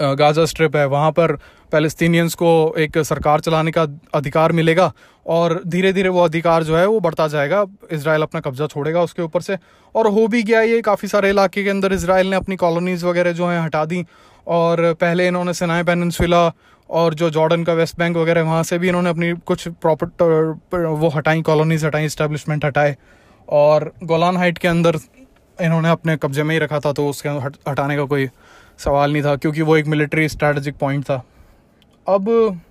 गाज़ा 0.02 0.46
स्ट्रिप 0.46 0.76
है, 0.76 0.86
वहाँ 0.88 1.12
पर 1.12 1.36
फ़लस्तीनियंस 1.72 2.34
को 2.36 2.76
एक 2.80 2.98
सरकार 3.00 3.40
चलाने 3.40 3.72
का 3.72 3.86
अधिकार 4.14 4.52
मिलेगा 4.52 4.92
और 5.26 5.62
धीरे 5.68 5.92
धीरे 5.94 6.10
वो 6.10 6.22
अधिकार 6.22 6.64
जो 6.64 6.78
है 6.78 6.86
वो 6.88 7.00
बढ़ता 7.00 7.28
जाएगा। 7.28 7.66
इसराइल 7.92 8.22
अपना 8.22 8.40
कब्जा 8.42 8.68
छोड़ेगा 8.68 9.02
उसके 9.02 9.22
ऊपर 9.22 9.42
से। 9.42 9.58
और 9.96 10.08
हो 10.08 10.28
भी 10.28 10.44
गया 10.44 10.62
ये, 10.62 10.82
काफ़ी 10.82 11.08
सारे 11.08 11.30
इलाके 11.30 11.64
के 11.64 11.70
अंदर 11.70 11.94
इसराइल 11.94 12.30
ने 12.30 12.36
अपनी 12.36 12.56
कॉलोनीज़ 12.56 13.06
वगैरह 13.06 13.32
जो 13.32 13.48
हैं 13.48 13.60
हटा 13.62 13.84
दी 13.86 14.06
और 14.48 14.94
पहले 14.94 15.28
इन्होंने 15.28 15.54
सिनाई 15.54 15.84
पेनसविला 15.84 16.52
और 16.90 17.14
जो 17.14 17.30
जॉर्डन 17.30 17.64
का 17.64 17.74
वेस्ट 17.74 17.98
बैंक 18.00 18.18
वगैरह 18.18 18.42
वहाँ 18.44 18.64
से 18.64 18.78
भी 18.80 18.88
इन्होंने 18.88 19.10
अपनी 19.10 19.32
कुछ 19.46 19.68
प्रॉपर्ट 19.68 20.22
वो 20.74 21.10
हटाई 21.10 21.42
कॉलोनीज 21.42 21.86
हटाई 21.86 22.06
इस्टेब्लिशमेंट 22.06 22.66
हटाए। 22.66 22.96
और 23.50 23.92
गोलान 24.04 24.38
हाइट 24.38 24.58
के 24.58 24.68
अंदर 24.68 24.98
इन्होंने 25.62 25.90
अपने 25.90 26.16
कब्जे 26.18 26.44
में 26.44 26.56
ही 26.56 26.60
रखा 26.60 26.80
था 26.80 26.92
तो 26.94 27.08
उसके 27.08 27.30
हट, 27.30 27.56
हटाने 27.70 27.96
का 27.96 28.06
कोई 28.06 28.30
सवाल 28.78 29.14
नहीं 29.14 29.24
था 29.24 29.36
क्योंकि 29.36 29.62
वो 29.62 29.78
एक 29.78 29.88
मिलिट्री 29.88 30.30
स्ट्रैटेजिक 30.30 30.78
पॉइंट 30.78 31.04
था। 31.04 31.24
अब 32.08 32.62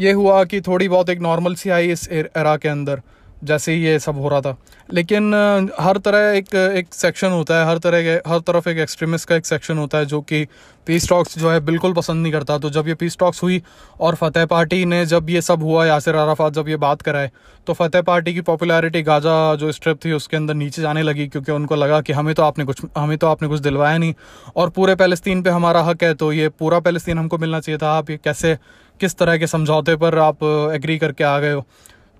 ये 0.00 0.12
हुआ 0.12 0.44
कि 0.44 0.60
थोड़ी 0.60 0.88
बहुत 0.88 1.10
एक 1.10 1.20
नॉर्मल 1.20 1.54
सी 1.54 1.70
आई 1.70 1.90
इस 1.90 2.08
एरा 2.12 2.56
के 2.56 2.68
अंदर। 2.68 3.02
जैसे 3.44 3.72
ही 3.72 3.84
ये 3.84 3.98
सब 3.98 4.18
हो 4.18 4.28
रहा 4.28 4.40
था। 4.40 4.56
लेकिन 4.88 5.32
हर 5.80 5.98
तरह 5.98 6.30
एक 6.30 6.54
एक 6.54 6.94
सेक्शन 6.94 7.30
होता 7.30 7.58
है, 7.58 7.66
हर 7.66 7.78
तरह 7.78 8.02
के, 8.02 8.30
हर 8.30 8.38
तरफ़ 8.40 8.68
एक 8.68 8.78
एक्सट्रीमिस्ट 8.78 9.28
का 9.28 9.36
एक 9.36 9.46
सेक्शन 9.46 9.78
होता 9.78 9.98
है, 9.98 10.06
जो 10.06 10.20
कि 10.22 10.46
पीस 10.86 11.08
टॉक्स 11.08 11.38
जो 11.38 11.50
है 11.50 11.60
बिल्कुल 11.62 11.92
पसंद 11.92 12.22
नहीं 12.22 12.32
करता। 12.32 12.58
तो 12.58 12.70
जब 12.70 12.88
ये 12.88 12.94
पीस 12.94 13.16
टॉक्स 13.18 13.42
हुई 13.42 13.62
और 14.00 14.14
फतेह 14.14 14.46
पार्टी 14.46 14.84
ने 14.84 15.04
जब 15.06 15.30
ये 15.30 15.40
सब 15.42 15.62
हुआ, 15.62 15.84
यासिर 15.86 16.14
अराफात 16.14 16.52
जब 16.52 16.68
ये 16.68 16.76
बात 16.78 17.02
कराए 17.02 17.30
तो 17.66 17.72
फतेह 17.72 18.02
पार्टी 18.02 18.34
की 18.34 18.40
पॉपुलैरिटी 18.42 19.02
गाजा 19.02 19.54
जो 19.54 19.72
स्ट्रिप 19.72 19.98
थी 20.04 20.12
उसके 20.12 20.36
अंदर 20.36 20.54
नीचे 20.54 20.82
जाने 20.82 21.02
लगी, 21.02 21.26
क्योंकि 21.26 21.52
उनको 21.52 21.76
लगा 21.76 22.00
कि 22.00 22.12
हमें 22.12 22.34
तो 22.34 22.42
आपने 22.42 22.64
कुछ, 22.64 22.82
हमें 22.98 23.16
तो 23.18 23.26
आपने 23.26 23.48
कुछ 23.48 23.60
दिलवाया 23.60 23.98
नहीं। 23.98 24.14
और 24.56 24.70
पूरे 24.70 24.94
पैलेस्तीन 24.94 25.42
पर 25.42 25.50
हमारा 25.50 25.82
हक 25.82 26.02
है 26.02 26.12
तो 26.14 26.32
ये 26.32 26.48
पूरा 26.50 26.80
पैलेस्तीन 26.80 27.18
हमको 27.18 27.38
मिलना 27.38 27.60
चाहिए 27.60 27.78
था। 27.78 27.92
आप 27.92 28.10
ये 28.10 28.18
कैसे, 28.24 28.56
किस 29.00 29.16
तरह 29.16 29.38
के 29.38 29.46
समझौते 29.46 29.96
पर 29.96 30.18
आप 30.18 30.44
एग्री 30.74 30.98
करके 30.98 31.24
आ 31.24 31.38
गए 31.38 31.52
हो? 31.52 31.64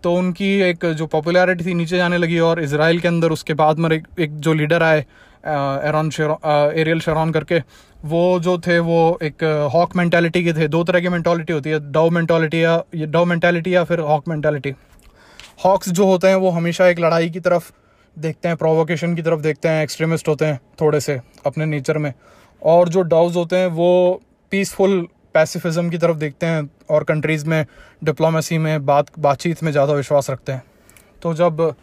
तो 0.05 0.13
उनकी 0.15 0.49
एक 0.63 0.85
जो 0.93 1.07
पॉपुलैरिटी 1.07 1.65
थी 1.65 1.75
नीचे 1.75 1.97
जाने 1.97 2.19
लगी 2.19 2.39
और 2.39 2.63
इसराइल 2.63 2.99
के 3.01 3.09
अंदर 3.09 3.33
उसके 3.33 3.55
बाद 3.55 3.79
में 3.79 3.91
एक, 3.91 4.07
एक 4.21 4.37
जो 4.39 4.53
लीडर 4.55 4.83
आए 4.83 4.99
एरन 5.01 6.11
एरियल 6.77 7.01
शेरॉन 7.01 7.31
करके 7.33 7.61
वो 8.05 8.41
जो 8.41 8.59
थे 8.59 8.79
वो 8.79 8.99
एक 9.23 9.45
हॉक 9.75 9.97
मेंटालिटी 9.97 10.43
के 10.45 10.53
थे। 10.53 10.69
दो 10.69 10.83
तरह 10.85 11.01
की 11.01 11.09
मेंटालिटी 11.09 11.53
होती 11.53 11.71
है 11.71 11.79
डव 11.93 12.11
मेंटालिटी 12.11 12.63
या 12.65 12.83
डव 12.95 13.25
मेंटालिटी 13.25 13.75
या 13.75 13.85
फिर 13.85 14.01
हॉक 14.01 14.29
मेंटालिटी 14.29 14.73
हॉक्स 15.65 15.89
जो 15.91 16.07
होते 16.07 16.29
हैं 16.29 16.37
वो 16.37 16.51
हमेशा 16.51 16.87
एक 16.89 17.01
लड़ाई 17.01 17.31
की 17.31 17.41
तरफ़ 17.41 17.71
देखते 18.17 18.49
हैं 18.49 18.57
प्रोवोकेशन 18.57 19.15
की 19.15 19.23
तरफ़ 19.23 19.41
देखते 19.41 19.69
हैं 19.69 19.83
एक्सट्रीमिस्ट 19.83 20.29
होते 20.29 20.45
हैं 20.45 20.59
थोड़े 20.81 21.01
से 21.01 21.21
अपने 21.47 21.67
नेचर 21.67 21.99
में। 21.99 22.13
और 22.63 22.89
जो 22.89 23.03
डव्स 23.05 23.37
होते 23.37 23.57
हैं 23.57 23.67
वो 23.69 24.21
पीसफुल 24.53 25.07
पैसिफिज्म 25.35 25.91
की 25.91 25.99
तरफ़ 25.99 26.17
देखते 26.17 26.47
हैं 26.47 26.71
और 26.91 27.05
कंट्रीज़ 27.05 27.47
में 27.47 27.65
डिप्लोमेसी 28.05 28.59
में, 28.59 28.87
बात, 28.87 29.07
बातचीत 29.19 29.63
में 29.63 29.73
ज़्यादा 29.73 29.93
विश्वास 29.93 30.31
रखते 30.31 30.53
हैं। 30.53 30.63
तो 31.23 31.35
जब 31.35 31.75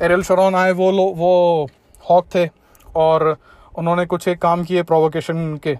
एरियल 0.00 0.22
शरॉन 0.22 0.54
आए, 0.54 0.72
वो 0.72 0.90
लो, 0.92 1.02
वो 1.02 1.68
हॉक 2.10 2.26
थे 2.34 2.48
और 2.96 3.36
उन्होंने 3.78 4.06
कुछ 4.06 4.28
एक 4.28 4.38
काम 4.38 4.64
किए 4.64 4.82
प्रोवोकेशन 4.82 5.56
के। 5.56 5.74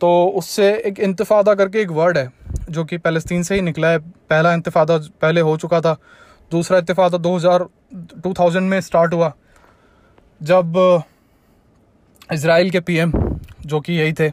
तो 0.00 0.26
उससे 0.36 0.72
एक 0.86 0.98
इंतफादा 1.00 1.54
करके 1.54 1.80
एक 1.80 1.90
वर्ड 1.90 2.18
है, 2.18 2.30
जो 2.70 2.84
कि 2.84 2.98
फ़लस्तीन 2.98 3.42
से 3.42 3.54
ही 3.54 3.60
निकला 3.60 3.88
है। 3.88 3.98
पहला 3.98 4.52
इंतफादा 4.54 4.96
पहले 5.20 5.40
हो 5.40 5.56
चुका 5.56 5.80
था, 5.80 5.96
दूसरा 6.50 6.78
इंतफादा 6.78 7.18
2000 7.18 7.66
2000 7.94 8.62
में 8.62 8.80
स्टार्ट 8.80 9.14
हुआ। 9.14 9.32
जब 10.40 11.02
इसराइल 12.32 12.70
के 12.70 12.80
पीएम, 12.80 13.12
जो 13.66 13.80
कि 13.80 13.92
यही 13.92 14.12
थे 14.12 14.28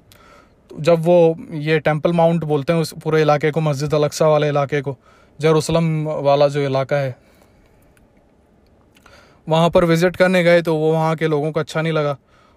जब 0.74 1.02
वो 1.06 1.36
ये 1.54 1.80
टेंपल 1.80 2.14
माउंट 2.14 2.44
बोलते 2.44 2.74
हैं 2.74 2.80
उस 2.80 2.94
पूरे 3.04 3.22
इलाके 3.22 3.52
को, 3.52 3.62
मस्जिद 3.62 3.94
अलक्सा 3.94 4.28
वाले 4.28 4.48
इलाके 4.50 4.82
को, 4.82 4.96
जेरूसलम 5.40 6.04
वाला 6.06 6.48
जो 6.48 6.62
इलाका 6.62 6.98
है, 6.98 7.16
वहाँ 9.48 9.70
पर 9.70 9.86
विज़िट 9.86 10.16
करने 10.16 10.44
गए 10.44 10.62
तो 10.62 10.76
वो 10.76 10.92
वहाँ 10.94 11.16
के 11.16 11.28
लोगों 11.28 11.52
को 11.52 11.60
अच्छा 11.60 11.82
नहीं 11.82 11.94
लगा 11.94 12.16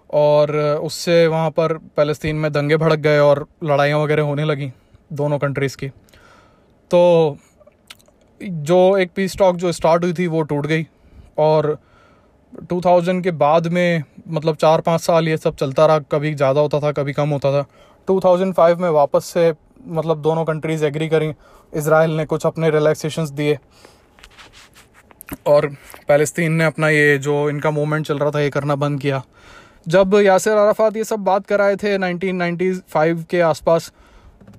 और 0.09 0.55
उससे 0.83 1.25
वहाँ 1.27 1.49
पर 1.51 1.77
फ़लस्तीन 1.97 2.35
में 2.35 2.51
दंगे 2.51 2.77
भड़क 2.77 2.99
गए 2.99 3.17
और 3.19 3.45
लड़ाइयाँ 3.63 3.99
वगैरह 3.99 4.23
होने 4.23 4.43
लगी 4.45 4.71
दोनों 5.13 5.39
कंट्रीज़ 5.39 5.75
की। 5.77 5.87
तो 6.91 7.37
जो 8.41 8.97
एक 8.97 9.11
पीस 9.15 9.37
टॉक 9.37 9.55
जो 9.55 9.71
स्टार्ट 9.71 10.03
हुई 10.03 10.13
थी, 10.13 10.27
वो 10.27 10.41
टूट 10.43 10.65
गई 10.65 10.85
और 11.39 11.77
2000 12.63 13.21
के 13.23 13.31
बाद 13.33 13.67
में 13.67 14.03
मतलब 14.27 14.55
चार 14.55 14.81
पाँच 14.81 15.01
साल 15.01 15.27
ये 15.27 15.37
सब 15.37 15.55
चलता 15.55 15.85
रहा, 15.85 15.99
कभी 16.01 16.33
ज़्यादा 16.35 16.61
होता 16.61 16.79
था, 16.79 16.91
कभी 16.91 17.13
कम 17.13 17.29
होता 17.29 17.51
था। 17.51 17.65
2005 18.07 18.77
में 18.77 18.89
वापस 18.89 19.25
से 19.25 19.53
मतलब 19.87 20.21
दोनों 20.21 20.45
कंट्रीज़ 20.45 20.85
एग्री 20.85 21.09
करी। 21.09 21.33
इसराइल 21.73 22.11
ने 22.11 22.25
कुछ 22.25 22.45
अपने 22.45 22.69
रिलैक्सेशंस 22.69 23.29
दिए। 23.29 23.59
और 25.47 25.67
पैलेस्तीन 26.07 26.51
ने 26.51 26.65
अपना 26.65 26.89
ये 26.89 27.17
जो 27.17 27.49
इनका 27.49 27.71
मूवमेंट 27.71 28.05
चल 28.05 28.17
रहा 28.17 28.31
था, 28.31 28.39
ये 28.39 28.49
करना 28.49 28.75
बंद 28.75 29.01
किया। 29.01 29.23
जब 29.87 30.15
यासिर 30.15 30.53
अराफात 30.53 30.97
ये 30.97 31.03
सब 31.03 31.19
बात 31.19 31.45
कराए 31.45 31.75
थे 31.75 31.97
1995 31.97 33.23
के 33.23 33.41
आसपास, 33.41 33.91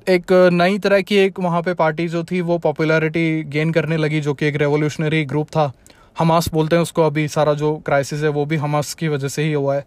एक 0.09 0.51
नई 0.53 0.78
तरह 0.78 1.01
की 1.01 1.16
एक 1.16 1.40
वहाँ 1.40 1.62
पे 1.62 1.74
पार्टी 1.74 2.09
जो 2.09 2.24
थी, 2.24 2.40
वो 2.40 2.59
पॉपुलैरिटी 2.59 3.44
गेन 3.44 3.72
करने 3.72 3.96
लगी, 3.96 4.20
जो 4.20 4.34
कि 4.34 4.46
एक 4.46 4.57
रेवोल्यूशनरी 4.57 5.24
ग्रुप 5.24 5.49
था। 5.49 5.72
हमास 6.18 6.49
बोलते 6.49 6.76
हैं 6.76 6.82
उसको 6.82 7.03
अभी 7.03 7.28
सारा 7.28 7.55
जो 7.55 7.76
क्राइसिस 7.76 8.22
है, 8.22 8.28
वो 8.28 8.44
भी 8.44 8.57
हमास 8.57 8.94
की 8.94 9.09
वजह 9.09 9.28
से 9.28 9.42
ही 9.42 9.53
हुआ 9.53 9.74
है। 9.74 9.84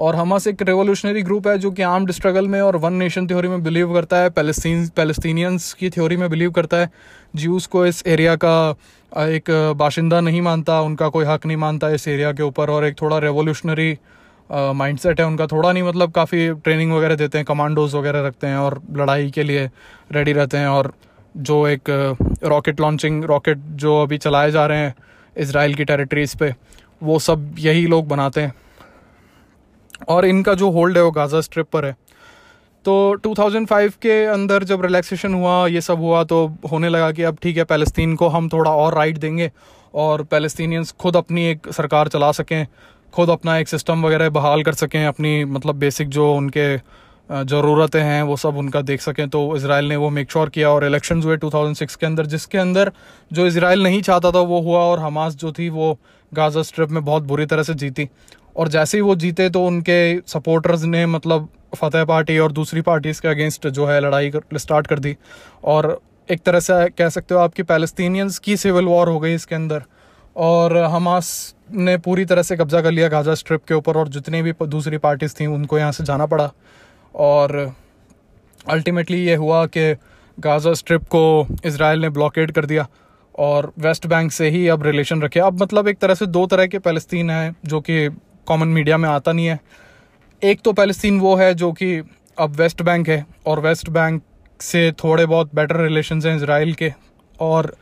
और 0.00 0.16
हमास 0.16 0.46
एक 0.46 0.62
रेवोल्यूशनरी 0.62 1.22
ग्रुप 1.22 1.46
है 1.48 1.56
जो 1.58 1.70
कि 1.70 1.82
आर्म्ड 1.82 2.10
स्ट्रगल 2.10 2.46
में 2.48 2.60
और 2.60 2.76
वन 2.76 2.92
नेशन 2.92 3.26
थ्योरी 3.26 3.48
में 3.48 3.62
बिलीव 3.62 3.92
करता 3.94 4.16
है 4.16 4.30
पैलेस्तीन 4.30 4.86
पैलेस्तीनियंस 4.96 5.72
की 5.72 5.90
थ्योरी 5.90 6.16
में 6.16 6.28
बिलीव 6.30 6.50
करता 6.50 6.76
है। 6.76 6.90
ज्यूस 7.36 7.66
को 7.66 7.84
इस 7.86 8.02
एरिया 8.06 8.36
का 8.36 8.76
एक 9.12 9.50
बाशिंदा 9.76 10.20
नहीं 10.20 10.40
मानता, 10.42 10.80
उनका 10.80 11.08
कोई 11.08 11.24
हक 11.24 11.46
नहीं 11.46 11.56
मानता 11.56 11.90
इस 11.90 12.08
एरिया 12.08 12.32
के 12.32 12.42
ऊपर 12.42 12.70
और 12.70 12.84
एक 12.84 13.00
थोड़ा 13.02 13.18
रेवोल्यूशनरी 13.18 13.90
माइंड 14.50 14.76
माइंडसेट 14.76 15.20
है 15.20 15.26
उनका। 15.26 15.46
थोड़ा 15.46 15.72
नहीं 15.72 15.82
मतलब 15.82 16.12
काफ़ी 16.12 16.48
ट्रेनिंग 16.54 16.92
वगैरह 16.92 17.14
देते 17.14 17.38
हैं 17.38 17.44
कमांडोज 17.44 17.94
वगैरह 17.94 18.26
रखते 18.26 18.46
हैं 18.46 18.56
और 18.56 18.80
लड़ाई 18.92 19.30
के 19.30 19.42
लिए 19.42 19.68
रेडी 20.12 20.32
रहते 20.32 20.56
हैं 20.56 20.68
और 20.68 20.92
जो 21.34 21.66
एक 21.68 21.90
रॉकेट 22.44 22.80
लॉन्चिंग 22.80 23.24
रॉकेट 23.24 23.58
जो 23.76 24.00
अभी 24.02 24.18
चलाए 24.18 24.50
जा 24.50 24.66
रहे 24.66 24.78
हैं 24.78 24.94
इसराइल 25.36 25.74
की 25.74 25.84
टेरिटरीज 25.84 26.34
पे, 26.34 26.54
वो 27.02 27.18
सब 27.18 27.54
यही 27.58 27.86
लोग 27.86 28.08
बनाते 28.08 28.40
हैं। 28.40 28.52
और 30.08 30.26
इनका 30.26 30.54
जो 30.54 30.70
होल्ड 30.70 30.96
है 30.96 31.02
वो 31.04 31.10
गाज़ा 31.10 31.40
स्ट्रिप 31.40 31.66
पर 31.72 31.84
है। 31.84 31.96
तो 32.84 33.16
2005 33.16 33.94
के 34.02 34.24
अंदर 34.26 34.64
जब 34.64 34.84
रिलैक्सेशन 34.84 35.34
हुआ, 35.34 35.66
ये 35.66 35.80
सब 35.80 35.98
हुआ 35.98 36.22
तो 36.24 36.46
होने 36.72 36.88
लगा 36.88 37.10
कि 37.12 37.22
अब 37.22 37.38
ठीक 37.42 37.56
है 37.56 37.64
पैलेस्तीन 37.64 38.14
को 38.16 38.28
हम 38.28 38.48
थोड़ा 38.48 38.70
और 38.72 38.94
राइट 38.94 39.18
देंगे 39.18 39.50
और 39.94 40.22
पैलेस्तीनियंस 40.22 40.92
खुद 40.92 41.16
अपनी 41.16 41.44
एक 41.46 41.68
सरकार 41.72 42.08
चला 42.08 42.30
सकें, 42.32 42.66
खुद 43.12 43.30
अपना 43.30 43.56
एक 43.58 43.68
सिस्टम 43.68 44.06
वगैरह 44.06 44.30
बहाल 44.30 44.62
कर 44.62 44.74
सकें, 44.74 45.04
अपनी 45.06 45.44
मतलब 45.46 45.76
बेसिक 45.76 46.08
जो 46.08 46.32
उनके 46.34 46.76
ज़रूरतें 47.30 48.00
हैं, 48.00 48.22
वो 48.22 48.36
सब 48.36 48.56
उनका 48.56 48.80
देख 48.82 49.00
सकें। 49.00 49.28
तो 49.28 49.56
इसराइल 49.56 49.84
ने 49.84 49.96
वो 49.96 50.08
मेक 50.10 50.30
श्योर 50.32 50.48
किया 50.48 50.70
और 50.70 50.84
इलेक्शन 50.84 51.22
हुए 51.22 51.36
2006 51.36 51.94
के 51.96 52.06
अंदर, 52.06 52.26
जिसके 52.26 52.58
अंदर 52.58 52.92
जो 53.30 53.46
इसराइल 53.46 53.82
नहीं 53.82 54.00
चाहता 54.02 54.30
था, 54.30 54.40
वो 54.40 54.60
हुआ 54.60 54.80
और 54.80 54.98
हमास 54.98 55.34
जो 55.34 55.52
थी, 55.52 55.68
वो 55.68 55.98
गाज़ा 56.32 56.62
स्ट्रिप 56.62 56.90
में 56.90 57.04
बहुत 57.04 57.22
बुरी 57.22 57.46
तरह 57.46 57.62
से 57.62 57.74
जीती। 57.74 58.08
और 58.60 58.68
जैसे 58.68 58.98
ही 58.98 59.02
वो 59.02 59.14
जीते 59.16 59.48
तो 59.50 59.64
उनके 59.66 59.98
सपोर्टर्स 60.26 60.82
ने 60.84 61.04
मतलब 61.06 61.48
फतेह 61.74 62.04
पार्टी 62.04 62.38
और 62.38 62.52
दूसरी 62.52 62.80
पार्टीज़ 62.80 63.20
के 63.22 63.28
अगेंस्ट 63.28 63.66
जो 63.68 63.86
है 63.86 64.00
लड़ाई 64.00 64.30
कर, 64.30 64.58
स्टार्ट 64.58 64.86
कर 64.86 64.98
दी। 64.98 65.16
और 65.64 66.00
एक 66.28 66.42
तरह 66.42 66.60
से 66.60 66.88
कह 66.88 67.08
सकते 67.08 67.34
हो 67.34 67.40
आपकी 67.40 67.62
पैलेस्तीनियंस 67.62 68.38
की 68.38 68.56
सिविल 68.56 68.84
वॉर 68.84 69.08
हो 69.08 69.20
गई 69.20 69.34
इसके 69.34 69.54
अंदर। 69.54 69.82
और 70.36 70.76
हमास 70.76 71.54
ने 71.72 71.96
पूरी 71.98 72.24
तरह 72.24 72.42
से 72.42 72.56
कब्जा 72.56 72.80
कर 72.82 72.90
लिया 72.90 73.08
गाजा 73.08 73.34
स्ट्रिप 73.34 73.64
के 73.64 73.74
ऊपर 73.74 73.96
और 73.96 74.08
जितनी 74.08 74.42
भी 74.42 74.54
दूसरी 74.62 74.98
पार्टीज़ 74.98 75.34
थी 75.40 75.46
उनको 75.48 75.78
यहाँ 75.78 75.92
से 75.92 76.04
जाना 76.04 76.26
पड़ा। 76.26 76.50
और 77.14 77.72
अल्टीमेटली 78.68 79.24
ये 79.24 79.34
हुआ 79.36 79.66
कि 79.66 79.92
गाजा 80.38 80.72
स्ट्रिप 80.74 81.04
को 81.06 81.46
इसराइल 81.64 82.00
ने 82.00 82.08
ब्लॉकेट 82.10 82.50
कर 82.50 82.66
दिया 82.66 82.88
और 83.38 83.72
वेस्ट 83.78 84.06
बैंक 84.06 84.32
से 84.32 84.48
ही 84.50 84.66
अब 84.68 84.82
रिलेशन 84.82 85.22
रखे। 85.22 85.40
अब 85.40 85.62
मतलब 85.62 85.88
एक 85.88 85.98
तरह 85.98 86.14
से 86.14 86.26
दो 86.28 86.46
तरह 86.46 86.66
के 86.66 86.78
पैलेस्तीन 86.78 87.30
हैं 87.30 87.54
जो 87.66 87.80
कि 87.80 88.08
कॉमन 88.46 88.68
मीडिया 88.68 88.96
में 88.96 89.08
आता 89.08 89.32
नहीं 89.32 89.46
है। 89.46 89.58
एक 90.42 90.60
तो 90.60 90.72
पैलेस्तीन 90.72 91.20
वो 91.20 91.34
है 91.36 91.52
जो 91.54 91.72
कि 91.72 92.02
अब 92.38 92.56
वेस्ट 92.56 92.82
बैंक 92.82 93.08
है 93.08 93.24
और 93.46 93.60
वेस्ट 93.60 93.88
बैंक 93.90 94.22
से 94.60 94.90
थोड़े 94.94 95.26
बहुत 95.26 95.54
बेटर 95.54 95.80
रिलेशन 95.80 96.20
हैं 96.20 96.36
इसराइल 96.36 96.72
के 96.74 96.92
और 97.40 97.74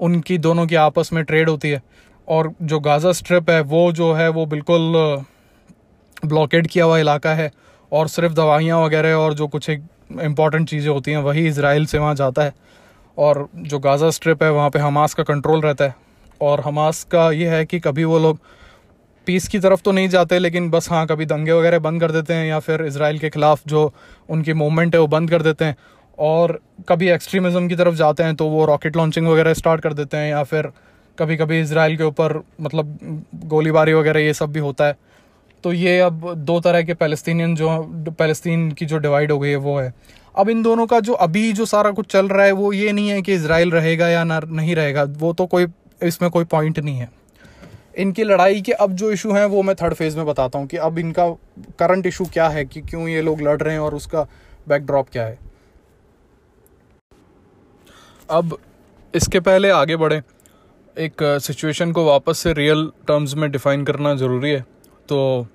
उनकी 0.00 0.38
दोनों 0.38 0.66
की 0.66 0.74
आपस 0.74 1.12
में 1.12 1.22
ट्रेड 1.24 1.48
होती 1.48 1.70
है। 1.70 1.82
और 2.28 2.52
जो 2.62 2.80
गाज़ा 2.80 3.12
स्ट्रिप 3.12 3.50
है, 3.50 3.60
वो 3.60 3.92
जो 3.92 4.12
है, 4.12 4.28
वो 4.28 4.46
बिल्कुल 4.46 4.92
ब्लॉकेड 6.24 6.66
किया 6.66 6.84
हुआ 6.84 6.98
इलाका 6.98 7.34
है 7.34 7.50
और 7.92 8.08
सिर्फ़ 8.08 8.34
दवाइयाँ 8.34 8.80
वगैरह 8.80 9.14
और 9.14 9.34
जो 9.34 9.46
कुछ 9.46 9.68
एक 9.70 9.82
इंपॉर्टेंट 10.22 10.68
चीज़ें 10.68 10.90
होती 10.90 11.10
हैं, 11.10 11.18
वही 11.18 11.46
इसराइल 11.46 11.86
से 11.86 11.98
वहाँ 11.98 12.14
जाता 12.14 12.42
है। 12.42 12.54
और 13.18 13.48
जो 13.56 13.78
गाज़ा 13.78 14.10
स्ट्रिप 14.10 14.42
है, 14.42 14.50
वहाँ 14.50 14.70
पे 14.70 14.78
हमास 14.78 15.14
का 15.14 15.22
कंट्रोल 15.22 15.60
रहता 15.60 15.84
है। 15.84 15.94
और 16.40 16.60
हमास 16.60 17.02
का 17.04 17.30
ये 17.30 17.48
है 17.48 17.64
कि 17.64 17.80
कभी 17.80 18.04
वो 18.04 18.18
लोग 18.18 18.40
पीस 19.26 19.48
की 19.48 19.58
तरफ़ 19.58 19.82
तो 19.82 19.92
नहीं 19.92 20.08
जाते, 20.08 20.38
लेकिन 20.38 20.70
बस 20.70 20.90
हाँ 20.90 21.06
कभी 21.06 21.26
दंगे 21.26 21.52
वगैरह 21.52 21.78
बंद 21.80 22.00
कर 22.00 22.12
देते 22.12 22.34
हैं 22.34 22.46
या 22.46 22.58
फिर 22.60 22.84
इसराइल 22.84 23.18
के 23.18 23.28
ख़िलाफ़ 23.30 23.62
जो 23.68 23.92
उनकी 24.28 24.52
मूवमेंट 24.54 24.94
है 24.94 25.00
वो 25.00 25.06
बंद 25.08 25.30
कर 25.30 25.42
देते 25.42 25.64
हैं। 25.64 25.76
और 26.18 26.58
कभी 26.88 27.08
एक्सट्रीमिज़म 27.10 27.68
की 27.68 27.76
तरफ़ 27.76 27.94
जाते 27.94 28.22
हैं 28.22 28.34
तो 28.36 28.46
वो 28.48 28.64
रॉकेट 28.66 28.96
लॉन्चिंग 28.96 29.26
वगैरह 29.28 29.54
स्टार्ट 29.54 29.80
कर 29.80 29.92
देते 29.94 30.16
हैं 30.16 30.30
या 30.30 30.42
फिर 30.44 30.70
कभी 31.18 31.36
कभी 31.36 31.60
इसराइल 31.60 31.96
के 31.96 32.04
ऊपर 32.04 32.40
मतलब 32.60 32.98
गोलीबारी 33.46 33.92
वगैरह 33.92 34.20
ये 34.20 34.34
सब 34.34 34.52
भी 34.52 34.60
होता 34.60 34.86
है। 34.86 34.96
तो 35.64 35.72
ये 35.72 35.98
अब 36.00 36.32
दो 36.36 36.58
तरह 36.60 36.82
के 36.82 36.94
पैलेस्तीनियन 36.94 37.54
जो 37.56 37.68
पैलेस्तीन 38.10 38.70
की 38.72 38.86
जो 38.86 38.98
डिवाइड 38.98 39.32
हो 39.32 39.38
गई 39.38 39.50
है 39.50 39.56
वो 39.58 39.78
है। 39.78 39.92
अब 40.34 40.48
इन 40.50 40.62
दोनों 40.62 40.86
का 40.86 41.00
जो 41.00 41.12
अभी 41.14 41.52
जो 41.52 41.64
सारा 41.66 41.90
कुछ 41.90 42.06
चल 42.06 42.28
रहा 42.28 42.44
है 42.46 42.52
वो 42.52 42.72
ये 42.72 42.92
नहीं 42.92 43.08
है 43.08 43.20
कि 43.22 43.34
इसराइल 43.34 43.70
रहेगा 43.70 44.08
या 44.08 44.24
ना, 44.24 44.40
नहीं 44.40 44.74
रहेगा, 44.76 45.02
वो 45.04 45.32
तो 45.32 45.46
कोई, 45.46 45.66
इसमें 46.02 46.30
कोई 46.30 46.44
पॉइंट 46.46 46.78
नहीं 46.78 46.96
है। 46.96 47.08
इनकी 47.96 48.24
लड़ाई 48.24 48.60
के 48.62 48.72
अब 48.72 48.92
जो 48.92 49.10
इशू 49.10 49.32
हैं, 49.32 49.44
वो 49.46 49.62
मैं 49.62 49.74
थर्ड 49.76 49.94
फ़ेज़ 49.94 50.16
में 50.16 50.26
बताता 50.26 50.58
हूँ 50.58 50.66
कि 50.66 50.76
अब 50.76 50.98
इनका 50.98 51.28
करंट 51.78 52.06
इशू 52.06 52.24
क्या 52.24 52.48
है 52.48 52.64
कि 52.64 52.80
क्यों 52.80 53.08
ये 53.08 53.22
लोग 53.22 53.40
लड़ 53.42 53.60
रहे 53.62 53.72
हैं 53.72 53.80
और 53.80 53.94
उसका 53.94 54.26
बैकड्रॉप 54.68 55.08
क्या 55.12 55.24
है। 55.24 55.38
अब 58.30 58.56
इसके 59.14 59.40
पहले 59.40 59.70
आगे 59.70 59.96
बढ़े। 59.96 60.22
एक 60.96 61.22
सिचुएशन 61.42 61.92
को 61.92 62.04
वापस 62.04 62.38
से 62.38 62.52
रियल 62.52 62.90
टर्म्स 63.08 63.34
में 63.34 63.50
डिफ़ाइन 63.50 63.84
करना 63.84 64.14
ज़रूरी 64.14 64.50
है। 64.50 64.60
तो 65.08 65.46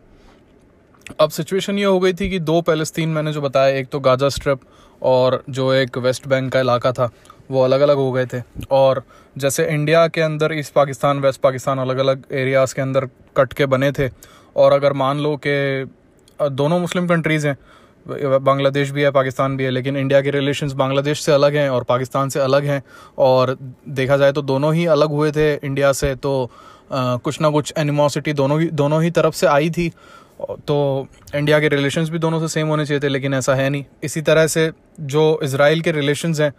अब 1.20 1.30
सिचुएशन 1.30 1.78
ये 1.80 1.86
हो 1.86 2.00
गई 2.00 2.14
थी 2.14 2.30
कि 2.30 2.40
दो 2.40 2.62
पैलेस्तीन 2.62 3.10
मैंने 3.10 3.34
जो 3.34 3.42
बताया, 3.42 3.76
एक 3.78 3.88
तो 3.90 4.00
गाजा 4.00 4.30
स्ट्रिप 4.30 4.60
और 5.02 5.44
जो 5.50 5.72
एक 5.74 5.98
वेस्ट 5.98 6.28
बैंक 6.28 6.52
का 6.54 6.60
इलाका 6.60 6.92
था 6.92 7.10
वो 7.52 7.64
अलग 7.64 7.82
अलग 7.82 7.98
हो 7.98 8.12
गए 8.12 8.26
थे। 8.26 8.42
और 8.72 9.04
जैसे 9.36 9.68
इंडिया 9.68 10.08
के 10.08 10.22
अंदर 10.22 10.54
ईस्ट 10.54 10.74
पाकिस्तान 10.74 11.20
वेस्ट 11.20 11.42
पाकिस्तान 11.42 11.80
अलग 11.80 11.98
अलग 11.98 12.24
एरियाज़ 12.32 12.76
के 12.76 12.82
अंदर 12.82 13.06
कट 13.38 13.54
के 13.54 13.66
बने 13.66 13.92
थे। 13.92 14.10
और 14.56 14.74
अगर 14.74 14.94
मान 14.94 15.20
लो 15.20 15.36
कि 15.38 15.90
दोनों 16.40 16.80
मुस्लिम 16.80 17.08
कंट्रीज़ 17.08 17.48
हैं 17.48 17.58
बांग्लादेश 18.44 18.92
भी 18.92 19.02
है 19.02 19.12
पाकिस्तान 19.12 19.56
भी 19.58 19.64
है 19.64 19.70
लेकिन 19.70 19.98
इंडिया 19.98 20.22
के 20.22 20.32
रिलेशंस 20.32 20.72
बांग्लादेश 20.74 21.22
से 21.22 21.32
अलग 21.32 21.56
हैं 21.56 21.70
और 21.70 21.84
पाकिस्तान 21.84 22.30
से 22.30 22.40
अलग 22.40 22.64
हैं। 22.66 22.82
और 23.18 23.56
देखा 23.90 24.18
जाए 24.18 24.32
तो 24.32 24.42
दोनों 24.42 24.74
ही 24.76 24.86
अलग 24.88 25.10
हुए 25.10 25.32
थे 25.32 25.54
इंडिया 25.56 25.92
से 25.94 26.14
तो 26.16 26.52
आ, 26.92 27.16
कुछ 27.18 27.40
ना 27.42 27.50
कुछ 27.50 27.74
एनिमोसिटी 27.78 28.34
दोनों 28.34 28.60
ही 28.62 28.66
दोनों 28.70 29.02
ही 29.04 29.12
तरफ़ 29.12 29.36
से 29.36 29.48
आई 29.48 29.70
थी। 29.70 29.88
तो 30.42 31.08
इंडिया 31.36 31.60
के 31.60 31.68
रिलेशंस 31.68 32.10
भी 32.10 32.20
दोनों 32.20 32.40
से 32.40 32.48
सेम 32.48 32.68
होने 32.68 32.86
चाहिए 32.86 33.00
थे 33.00 33.10
लेकिन 33.10 33.34
ऐसा 33.34 33.56
है 33.56 33.70
नहीं। 33.70 33.84
इसी 34.04 34.22
तरह 34.22 34.48
से 34.48 34.72
जो 35.00 35.40
इसराइल 35.44 35.82
के 35.82 35.92
रिलेशंस 35.92 36.40
हैं 36.42 36.52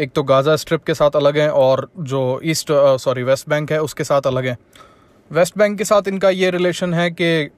एक 0.00 0.12
तो 0.12 0.22
गाज़ा 0.22 0.56
स्ट्रिप 0.56 0.84
के 0.84 0.94
साथ 0.94 1.16
अलग 1.16 1.38
हैं 1.38 1.48
और 1.50 1.88
जो 2.00 2.40
ईस्ट 2.44 2.68
सॉरी, 3.00 3.22
वेस्ट 3.22 3.48
बैंक 3.48 3.72
है, 3.72 3.80
उसके 3.82 4.04
साथ 4.04 4.26
अलग 4.26 4.46
हैं। 4.46 4.56
वेस्ट 5.30 5.58
बैंक 5.58 5.76
के 5.78 5.84
साथ 5.84 6.08
इनका 6.08 6.30
ये 6.30 6.50
रिलेशन 6.50 6.94
है 6.94 7.10
कि 7.10 7.50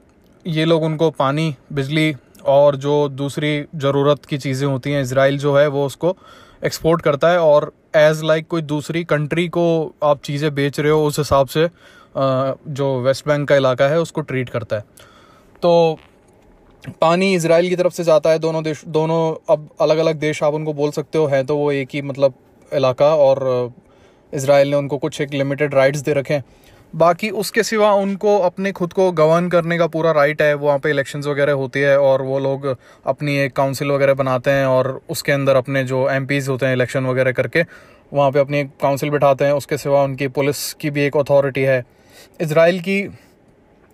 ये 0.47 0.65
लोग 0.65 0.83
उनको 0.83 1.11
पानी, 1.11 1.55
बिजली 1.73 2.15
और 2.47 2.77
जो 2.77 3.09
दूसरी 3.11 3.65
ज़रूरत 3.77 4.25
की 4.25 4.39
चीज़ें 4.39 4.67
होती 4.69 4.93
हैं 4.93 5.03
इसराइल 5.03 5.39
जो 5.39 5.57
है, 5.57 5.67
वो 5.69 5.87
उसको 5.87 6.17
एक्सपोर्ट 6.65 7.03
करता 7.03 7.29
है 7.29 7.39
और 7.41 7.73
एज़ 7.97 8.25
लाइक 8.25 8.41
like 8.41 8.51
कोई 8.51 8.63
दूसरी 8.63 9.05
कंट्री 9.05 9.49
को 9.49 9.95
आप 10.03 10.21
चीज़ें 10.25 10.55
बेच 10.55 10.81
रहे 10.81 10.93
हो, 10.93 11.05
उस 11.07 11.19
हिसाब 11.19 11.47
से 11.47 11.69
जो 12.17 12.99
वेस्ट 13.01 13.27
बैंक 13.29 13.49
का 13.49 13.57
इलाका 13.57 13.89
है, 13.89 14.01
उसको 14.01 14.21
ट्रीट 14.21 14.49
करता 14.49 14.77
है। 14.77 14.85
तो 15.63 15.99
पानी 16.91 17.35
इसराइल 17.35 17.69
की 17.69 17.77
तरफ़ 17.77 17.93
से 17.93 18.05
जाता 18.05 18.31
है, 18.31 18.39
दोनों 18.39 18.63
देश, 18.65 18.83
दोनों 18.87 19.35
अब 19.51 19.69
अलग 19.81 19.99
अलग 19.99 20.19
देश 20.19 20.43
आप 20.43 20.55
उनको 20.55 20.73
बोल 20.73 20.91
सकते 20.91 21.19
हो, 21.19 21.27
हैं 21.27 21.45
तो 21.47 21.57
वो 21.57 21.71
एक 21.73 21.89
ही 21.95 22.03
मतलब 22.03 22.35
इलाका 22.73 23.15
और 23.17 23.73
इसराइल 24.33 24.69
ने 24.69 24.77
उनको 24.77 24.99
कुछ 24.99 25.21
एक 25.21 25.35
लिमिटेड 25.35 25.75
राइट्स 25.75 26.01
दे 26.01 26.13
रखे 26.13 26.35
हैं। 26.35 26.45
बाकी 26.95 27.31
उसके 27.33 27.63
सिवा 27.63 27.93
उनको 27.95 28.37
अपने 28.41 28.73
खुद 28.73 28.93
को 28.93 29.11
गवर्न 29.13 29.49
करने 29.49 29.79
का 29.79 29.87
पूरा 29.87 30.13
राइट 30.13 30.43
है, 30.43 30.55
वहाँ 30.55 30.79
पे 30.79 30.91
इलेक्शंस 30.91 31.27
वगैरह 31.27 31.53
होती 31.53 31.81
है 31.81 31.99
और 32.01 32.23
वो 32.23 32.39
लोग 32.39 32.67
अपनी 33.07 33.37
एक 33.37 33.53
काउंसिल 33.53 33.91
वगैरह 33.91 34.15
बनाते 34.15 34.51
हैं 34.51 34.67
और 34.67 35.01
उसके 35.11 35.33
अंदर 35.33 35.57
अपने 35.57 35.85
जो 35.85 36.09
एम 36.11 36.27
होते 36.49 36.67
हैं 36.67 36.73
इलेक्शन 36.73 37.07
वगैरह 37.07 37.33
करके, 37.33 37.65
वहाँ 38.13 38.31
पे 38.31 38.41
अपनी 38.41 38.59
एक 38.61 38.71
काउंसिल 38.83 39.11
बिठाते 39.11 39.45
हैं, 39.45 39.53
उसके 39.53 39.77
सिवा 39.79 40.03
उनकी 40.05 40.29
पुलिस 40.31 40.73
की 40.75 40.91
भी 40.91 41.03
एक 41.03 41.17
अथॉरिटी 41.17 41.63
है। 41.63 41.83
इसराइल 42.41 42.81
की 42.81 43.03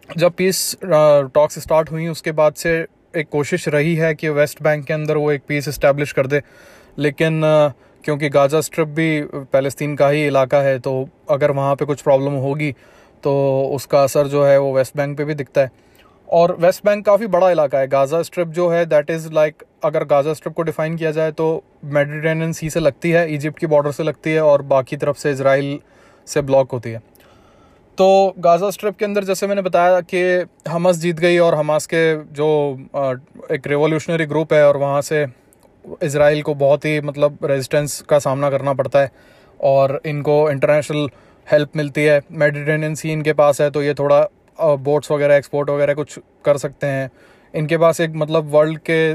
जब 0.08 0.32
पीस 0.32 0.76
टॉक्स 0.84 1.58
स्टार्ट 1.58 1.90
हुई 1.90 2.06
उसके 2.08 2.32
बाद 2.32 2.54
से 2.54 2.70
एक 3.16 3.28
कोशिश 3.28 3.68
रही 3.68 3.94
है 3.96 4.14
कि 4.14 4.28
वेस्ट 4.30 4.62
बैंक 4.62 4.84
के 4.86 4.92
अंदर 4.92 5.16
वो 5.16 5.30
एक 5.32 5.42
पीस 5.48 5.68
इस्टेब्लिश 5.68 6.12
कर 6.12 6.26
दे। 6.26 6.40
लेकिन 6.98 7.40
uh, 7.40 7.72
क्योंकि 8.04 8.28
गाज़ा 8.28 8.60
स्ट्रिप 8.60 8.88
भी 8.88 9.22
फ़लस्तीन 9.52 9.96
का 9.96 10.08
ही 10.08 10.26
इलाका 10.26 10.60
है 10.60 10.78
तो 10.78 11.08
अगर 11.30 11.50
वहाँ 11.50 11.74
पे 11.76 11.84
कुछ 11.84 12.02
प्रॉब्लम 12.02 12.34
होगी 12.42 12.70
तो 13.24 13.32
उसका 13.74 14.02
असर 14.02 14.26
जो 14.26 14.44
है 14.44 14.58
वो 14.58 14.72
वेस्ट 14.74 14.96
बैंक 14.96 15.16
पे 15.18 15.24
भी 15.24 15.34
दिखता 15.34 15.60
है। 15.60 15.70
और 16.28 16.56
वेस्ट 16.60 16.84
बैंक 16.84 17.04
काफ़ी 17.06 17.26
बड़ा 17.26 17.50
इलाका 17.50 17.78
है। 17.78 17.88
गाज़ा 17.88 18.22
स्ट्रिप 18.22 18.48
जो 18.50 18.68
है 18.68 18.84
दैट 18.86 19.10
इज़ 19.10 19.28
लाइक 19.32 19.62
अगर 19.84 20.04
गाज़ा 20.06 20.34
स्ट्रिप 20.34 20.54
को 20.54 20.62
डिफ़ाइन 20.62 20.96
किया 20.96 21.10
जाए 21.10 21.32
तो 21.32 21.46
मेडिटेरेनियन 21.86 22.52
सी 22.52 22.70
से 22.70 22.80
लगती 22.80 23.10
है 23.10 23.28
इजिप्ट 23.34 23.58
की 23.58 23.66
बॉर्डर 23.66 23.92
से 23.92 24.02
लगती 24.02 24.32
है 24.32 24.42
और 24.42 24.62
बाकी 24.64 24.96
तरफ़ 24.96 25.16
से 25.16 25.32
इसराइल 25.32 25.78
से 26.26 26.42
ब्लॉक 26.42 26.72
होती 26.72 26.90
है। 26.90 27.02
तो 27.98 28.34
गाज़ा 28.38 28.68
स्ट्रिप 28.70 28.96
के 28.96 29.04
अंदर 29.04 29.24
जैसे 29.24 29.46
मैंने 29.46 29.62
बताया 29.62 30.00
कि 30.12 30.18
हमस 30.68 30.96
जीत 30.96 31.20
गई 31.20 31.38
और 31.38 31.54
हमास 31.54 31.86
के 31.86 32.02
जो 32.32 32.46
एक 33.52 33.66
रेवोल्यूशनरी 33.66 34.26
ग्रुप 34.26 34.52
है 34.52 34.62
और 34.66 34.76
वहाँ 34.76 35.00
से 35.02 35.24
इसराइल 36.02 36.42
को 36.42 36.54
बहुत 36.54 36.84
ही 36.84 37.00
मतलब 37.00 37.38
रेजिस्टेंस 37.44 38.00
का 38.00 38.18
सामना 38.18 38.50
करना 38.50 38.72
पड़ता 38.72 39.00
है 39.00 39.10
और 39.60 40.00
इनको 40.06 40.50
इंटरनेशनल 40.50 41.08
हेल्प 41.46 41.76
मिलती 41.76 42.04
है। 42.04 42.20
मेडिटेरेनियन 42.32 42.94
सी 42.94 43.10
इनके 43.12 43.32
पास 43.32 43.60
है 43.60 43.70
तो 43.70 43.82
ये 43.82 43.94
थोड़ा 43.94 44.20
बोट्स 44.58 45.10
वगैरह 45.12 45.36
एक्सपोर्ट 45.36 45.70
वगैरह 45.70 45.94
कुछ 45.94 46.18
कर 46.44 46.56
सकते 46.56 46.86
हैं। 46.86 47.10
इनके 47.54 47.78
पास 47.78 48.00
एक 48.00 48.12
मतलब 48.16 48.52
वर्ल्ड 48.52 48.78
के 48.90 49.14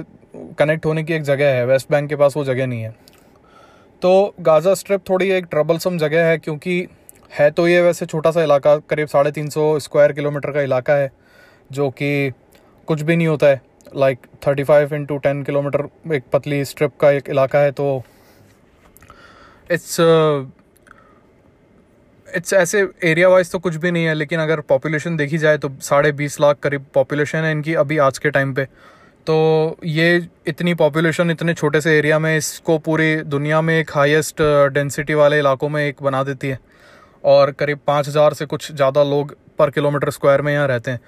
कनेक्ट 0.59 0.85
होने 0.85 1.03
की 1.03 1.13
एक 1.13 1.23
जगह 1.23 1.53
है 1.55 1.65
वेस्ट 1.65 1.91
बैंक 1.91 2.09
के 2.09 2.15
पास 2.15 2.37
वो 2.37 2.43
जगह 2.45 2.67
नहीं 2.67 2.81
है। 2.81 2.95
तो 4.01 4.33
गाज़ा 4.41 4.73
स्ट्रिप 4.73 5.09
थोड़ी 5.09 5.29
एक 5.31 5.45
ट्रबलसम 5.51 5.97
जगह 5.97 6.25
है 6.25 6.37
क्योंकि 6.37 6.85
है 7.33 7.49
तो 7.51 7.67
ये 7.67 7.81
वैसे 7.81 8.05
छोटा 8.05 8.31
सा 8.31 8.43
इलाका, 8.43 8.75
करीब 8.79 9.07
साढ़े 9.07 9.31
तीन 9.31 9.49
सौ 9.49 9.79
स्क्वायर 9.79 10.11
किलोमीटर 10.13 10.51
का 10.51 10.61
इलाका 10.61 10.93
है, 10.93 11.11
जो 11.71 11.89
कि 11.91 12.31
कुछ 12.87 13.01
भी 13.01 13.15
नहीं 13.15 13.27
होता 13.27 13.47
है। 13.47 13.61
Like 13.95 14.19
thirty 14.47 14.63
five 14.63 14.93
into 14.95 15.17
ten 15.19 15.43
kilometre 15.43 16.13
एक 16.15 16.23
पतली 16.33 16.63
स्ट्रिप 16.65 16.97
का 17.01 17.09
एक 17.11 17.29
इलाका 17.29 17.59
है 17.59 17.71
तो 17.71 18.03
इट्स 19.69 19.99
इट्स 22.27 22.53
ऐसे 22.53 22.87
एरिया 23.03 23.27
वाइज 23.29 23.51
तो 23.51 23.59
कुछ 23.59 23.75
भी 23.75 23.91
नहीं 23.91 24.05
है, 24.05 24.13
लेकिन 24.13 24.39
अगर 24.39 24.59
पॉपुलेशन 24.61 25.17
देखी 25.17 25.37
जाए 25.37 25.57
तो 25.57 25.69
साढ़े 25.81 26.11
बीस 26.11 26.39
लाख 26.41 26.59
करीब 26.63 26.85
पॉपुलेशन 26.93 27.37
है 27.37 27.51
इनकी 27.51 27.73
अभी 27.75 27.97
आज 27.99 28.17
के 28.17 28.29
टाइम 28.31 28.53
पे। 28.53 28.65
तो 29.27 29.77
ये 29.85 30.27
इतनी 30.47 30.73
पॉपुलेशन 30.73 31.31
इतने 31.31 31.53
छोटे 31.53 31.81
से 31.81 31.97
एरिया 31.97 32.19
में 32.19 32.35
इसको 32.37 32.77
पूरी 32.79 33.15
दुनिया 33.15 33.61
में 33.61 33.73
एक 33.73 33.91
हाईएस्ट 33.95 34.41
डेंसिटी 34.73 35.13
वाले 35.13 35.39
इलाकों 35.39 35.69
में 35.69 35.81
एक 35.85 36.01
बना 36.03 36.23
देती 36.23 36.47
है। 36.47 36.59
और 37.23 37.51
करीब 37.53 37.79
पाँच 37.87 38.07
हज़ार 38.07 38.33
से 38.33 38.45
कुछ 38.45 38.71
ज़्यादा 38.71 39.03
लोग 39.05 39.35
पर 39.59 39.69
किलोमीटर 39.69 40.09
स्क्वायर 40.11 40.41
में 40.41 40.53
यहाँ 40.53 40.67
रहते 40.67 40.91
हैं। 40.91 40.99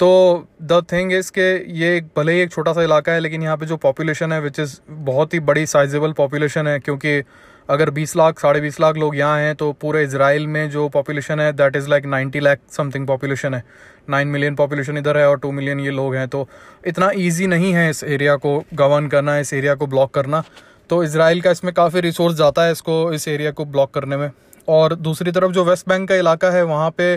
तो 0.00 0.46
द 0.62 0.82
थिंग 0.92 1.12
इज़ 1.12 1.30
के 1.32 1.52
ये 1.74 2.00
भले 2.16 2.32
ही 2.32 2.40
एक 2.40 2.50
छोटा 2.52 2.72
सा 2.72 2.82
इलाका 2.82 3.12
है, 3.12 3.20
लेकिन 3.20 3.42
यहाँ 3.42 3.56
पे 3.56 3.66
जो 3.66 3.76
पॉपुलेशन 3.78 4.32
है 4.32 4.40
विच 4.40 4.58
इज़ 4.60 4.76
बहुत 4.90 5.34
ही 5.34 5.40
बड़ी 5.42 5.66
साइजेबल 5.68 6.12
पॉपुलेशन 6.14 6.66
है, 6.66 6.78
क्योंकि 6.80 7.22
अगर 7.68 7.90
20 7.90 8.14
लाख, 8.16 8.38
साढ़े 8.40 8.60
बीस 8.60 8.80
लाख 8.80 8.96
लोग 8.96 9.16
यहाँ 9.16 9.38
हैं 9.38 9.54
तो 9.56 9.70
पूरे 9.74 10.02
इसराइल 10.04 10.46
में 10.46 10.70
जो 10.70 10.88
पॉपुलेशन 10.90 11.40
है 11.40 11.52
that 11.52 11.76
is 11.76 11.88
like 11.88 12.06
90 12.06 12.40
lakh 12.40 12.58
something 12.70 13.06
population 13.06 13.54
है। 13.54 13.62
नाइन 14.10 14.28
मिलियन 14.28 14.54
पॉपुलेशन 14.54 14.98
इधर 14.98 15.18
है 15.18 15.28
और 15.28 15.38
टू 15.38 15.50
मिलियन 15.52 15.80
ये 15.80 15.90
लोग 15.92 16.14
हैं। 16.14 16.26
तो 16.28 16.46
इतना 16.86 17.10
ईजी 17.16 17.46
नहीं 17.46 17.72
है 17.74 17.88
इस 17.90 18.02
एरिया 18.04 18.36
को 18.36 18.62
गवर्न 18.74 19.06
करना, 19.08 19.38
इस 19.38 19.52
एरिया 19.54 19.74
को 19.74 19.86
ब्लॉक 19.86 20.14
करना। 20.14 20.42
तो 20.90 21.02
इसराइल 21.04 21.40
का 21.40 21.50
इसमें 21.50 21.72
काफ़ी 21.74 22.00
रिसोर्स 22.00 22.36
जाता 22.36 22.64
है 22.64 22.72
इसको, 22.72 23.12
इस 23.12 23.28
एरिया 23.28 23.50
को 23.50 23.64
ब्लॉक 23.66 23.94
करने 23.94 24.16
में। 24.16 24.30
और 24.68 24.94
दूसरी 24.96 25.32
तरफ़ 25.32 25.52
जो 25.52 25.64
वेस्ट 25.64 25.88
बैंक 25.88 26.08
का 26.08 26.14
इलाका 26.16 26.50
है, 26.50 26.62
वहाँ 26.64 26.90
पे 26.90 27.16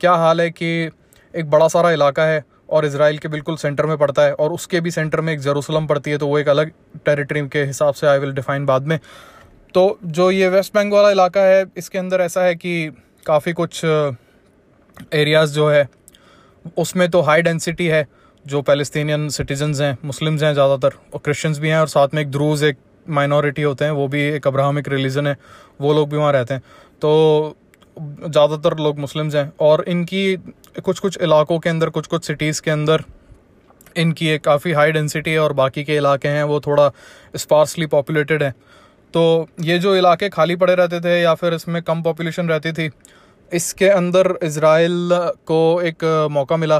क्या 0.00 0.12
हाल 0.14 0.40
है 0.40 0.50
कि 0.52 0.90
एक 1.34 1.50
बड़ा 1.50 1.68
सारा 1.68 1.90
इलाका 1.90 2.24
है 2.24 2.44
और 2.68 2.84
इसराइल 2.86 3.18
के 3.18 3.28
बिल्कुल 3.28 3.56
सेंटर 3.56 3.86
में 3.86 3.96
पड़ता 3.98 4.22
है 4.22 4.32
और 4.34 4.52
उसके 4.52 4.80
भी 4.80 4.90
सेंटर 4.90 5.20
में 5.20 5.32
एक 5.32 5.40
जेरूसलम 5.40 5.86
पड़ती 5.86 6.10
है 6.10 6.18
तो 6.18 6.26
वो 6.26 6.38
एक 6.38 6.48
अलग 6.48 6.70
टेरिटरी 7.06 7.46
के 7.48 7.64
हिसाब 7.64 7.94
से 7.94 8.06
आई 8.06 8.18
विल 8.18 8.32
डिफाइन 8.32 8.66
बाद 8.66 8.86
में। 8.86 8.98
तो 9.74 9.98
जो 10.04 10.30
ये 10.30 10.48
वेस्ट 10.48 10.74
बैंक 10.74 10.92
वाला 10.92 11.10
इलाका 11.10 11.40
है, 11.40 11.64
इसके 11.76 11.98
अंदर 11.98 12.20
ऐसा 12.20 12.42
है 12.42 12.54
कि 12.54 12.90
काफ़ी 13.26 13.52
कुछ 13.52 13.84
एरियाज़ 13.84 15.52
जो 15.52 15.68
है, 15.68 15.88
उसमें 16.76 17.08
तो 17.10 17.20
हाई 17.22 17.42
डेंसिटी 17.42 17.86
है, 17.86 18.06
जो 18.44 18.62
पैलेस्तीनियन 18.62 19.28
सिटीजन्स 19.30 19.80
हैं 19.80 19.96
मुस्लिम्स 20.04 20.42
हैं 20.42 20.52
ज़्यादातर 20.54 20.96
और 21.14 21.20
क्रिश्चियंस 21.24 21.58
भी 21.58 21.68
हैं 21.68 21.78
और 21.78 21.88
साथ 21.88 22.14
में 22.14 22.22
एक 22.22 22.30
द्रूज 22.30 22.64
एक 22.64 22.76
माइनॉरिटी 23.06 23.62
होते 23.62 23.84
हैं, 23.84 23.92
वो 23.92 24.06
भी 24.08 24.22
एक 24.24 24.46
अब्राहमिक 24.46 24.88
रिलीजन 24.88 25.26
है, 25.26 25.36
वो 25.80 25.92
लोग 25.94 26.10
भी 26.10 26.16
वहाँ 26.16 26.32
रहते 26.32 26.54
हैं। 26.54 26.62
तो 27.02 27.56
ज़्यादातर 27.98 28.76
लोग 28.78 28.98
मुस्लिम्स 28.98 29.34
हैं 29.34 29.52
और 29.60 29.84
इनकी 29.88 30.36
कुछ 30.82 30.98
कुछ 30.98 31.18
इलाकों 31.22 31.58
के 31.58 31.70
अंदर 31.70 31.90
कुछ 31.90 32.06
कुछ 32.06 32.26
सिटीज़ 32.26 32.62
के 32.62 32.70
अंदर 32.70 33.04
इनकी 33.96 34.28
एक 34.28 34.42
काफ़ी 34.44 34.72
हाई 34.72 34.92
डेंसिटी 34.92 35.30
है 35.30 35.38
और 35.38 35.52
बाकी 35.54 35.84
के 35.84 35.96
इलाके 35.96 36.28
हैं, 36.28 36.42
वो 36.44 36.60
थोड़ा 36.60 36.90
स्पार्सली 37.36 37.86
पॉपुलेटेड 37.86 38.42
हैं। 38.42 38.54
तो 39.14 39.46
ये 39.62 39.78
जो 39.78 39.94
इलाके 39.96 40.28
खाली 40.28 40.56
पड़े 40.56 40.74
रहते 40.74 41.00
थे 41.00 41.20
या 41.20 41.34
फिर 41.34 41.54
इसमें 41.54 41.82
कम 41.82 42.02
पॉपुलेशन 42.02 42.48
रहती 42.48 42.72
थी, 42.72 42.90
इसके 43.52 43.88
अंदर 43.90 44.38
इसराइल 44.42 45.08
को 45.46 45.80
एक 45.82 46.04
मौका 46.30 46.56
मिला 46.56 46.78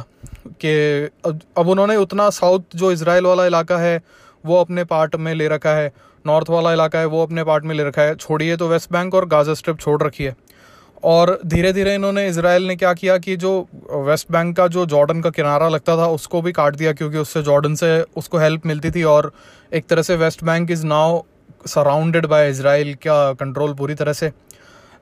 कि 0.60 0.74
अब 1.56 1.68
उन्होंने 1.68 1.96
उतना 1.96 2.28
साउथ 2.32 2.76
जो 2.76 2.90
इसराइल 2.92 3.26
वाला 3.26 3.46
इलाका 3.46 3.78
है, 3.78 4.00
वो 4.44 4.60
अपने 4.60 4.84
पार्ट 4.86 5.16
में 5.16 5.32
ले 5.34 5.48
रखा 5.48 5.74
है। 5.74 5.92
नॉर्थ 6.26 6.50
वाला 6.50 6.72
इलाका 6.72 6.98
है, 6.98 7.06
वो 7.06 7.22
अपने 7.22 7.44
पार्ट 7.44 7.64
में 7.64 7.74
ले 7.74 7.84
रखा 7.84 8.02
है। 8.02 8.14
छोड़िए 8.16 8.56
तो 8.56 8.68
वेस्ट 8.68 8.92
बैंक 8.92 9.14
और 9.14 9.26
गाजा 9.28 9.54
स्ट्रिप 9.54 9.78
छोड़ 9.80 10.02
रखी 10.02 10.24
है। 10.24 10.36
और 11.04 11.38
धीरे 11.46 11.72
धीरे 11.72 11.94
इन्होंने 11.94 12.26
इसराइल 12.28 12.66
ने 12.66 12.76
क्या 12.76 12.92
किया 12.94 13.16
कि 13.18 13.36
जो 13.36 13.50
वेस्ट 14.06 14.30
बैंक 14.32 14.56
का 14.56 14.66
जो 14.68 14.84
जॉर्डन 14.86 15.20
का 15.20 15.30
किनारा 15.30 15.68
लगता 15.68 15.96
था, 15.96 16.06
उसको 16.08 16.42
भी 16.42 16.52
काट 16.52 16.76
दिया, 16.76 16.92
क्योंकि 16.92 17.18
उससे 17.18 17.42
जॉर्डन 17.42 17.74
से 17.74 18.00
उसको 18.16 18.38
हेल्प 18.38 18.66
मिलती 18.66 18.90
थी 18.90 19.02
और 19.04 19.32
एक 19.72 19.86
तरह 19.86 20.02
से 20.02 20.16
West 20.16 20.44
Bank 20.44 20.70
is 20.70 20.86
now 20.86 21.20
surrounded 21.66 22.26
by 22.26 22.50
Israel 22.50 22.94
का 22.96 23.32
कंट्रोल 23.34 23.74
पूरी 23.74 23.94
तरह 23.94 24.12
से। 24.12 24.32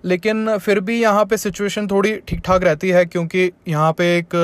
लेकिन 0.04 0.56
फिर 0.58 0.80
भी 0.80 1.00
यहाँ 1.00 1.24
पे 1.24 1.36
सिचुएशन 1.36 1.86
थोड़ी 1.86 2.14
ठीक 2.28 2.40
ठाक 2.44 2.64
रहती 2.64 2.88
है, 2.88 3.04
क्योंकि 3.06 3.50
यहाँ 3.68 3.92
पे 3.92 4.16
एक 4.16 4.34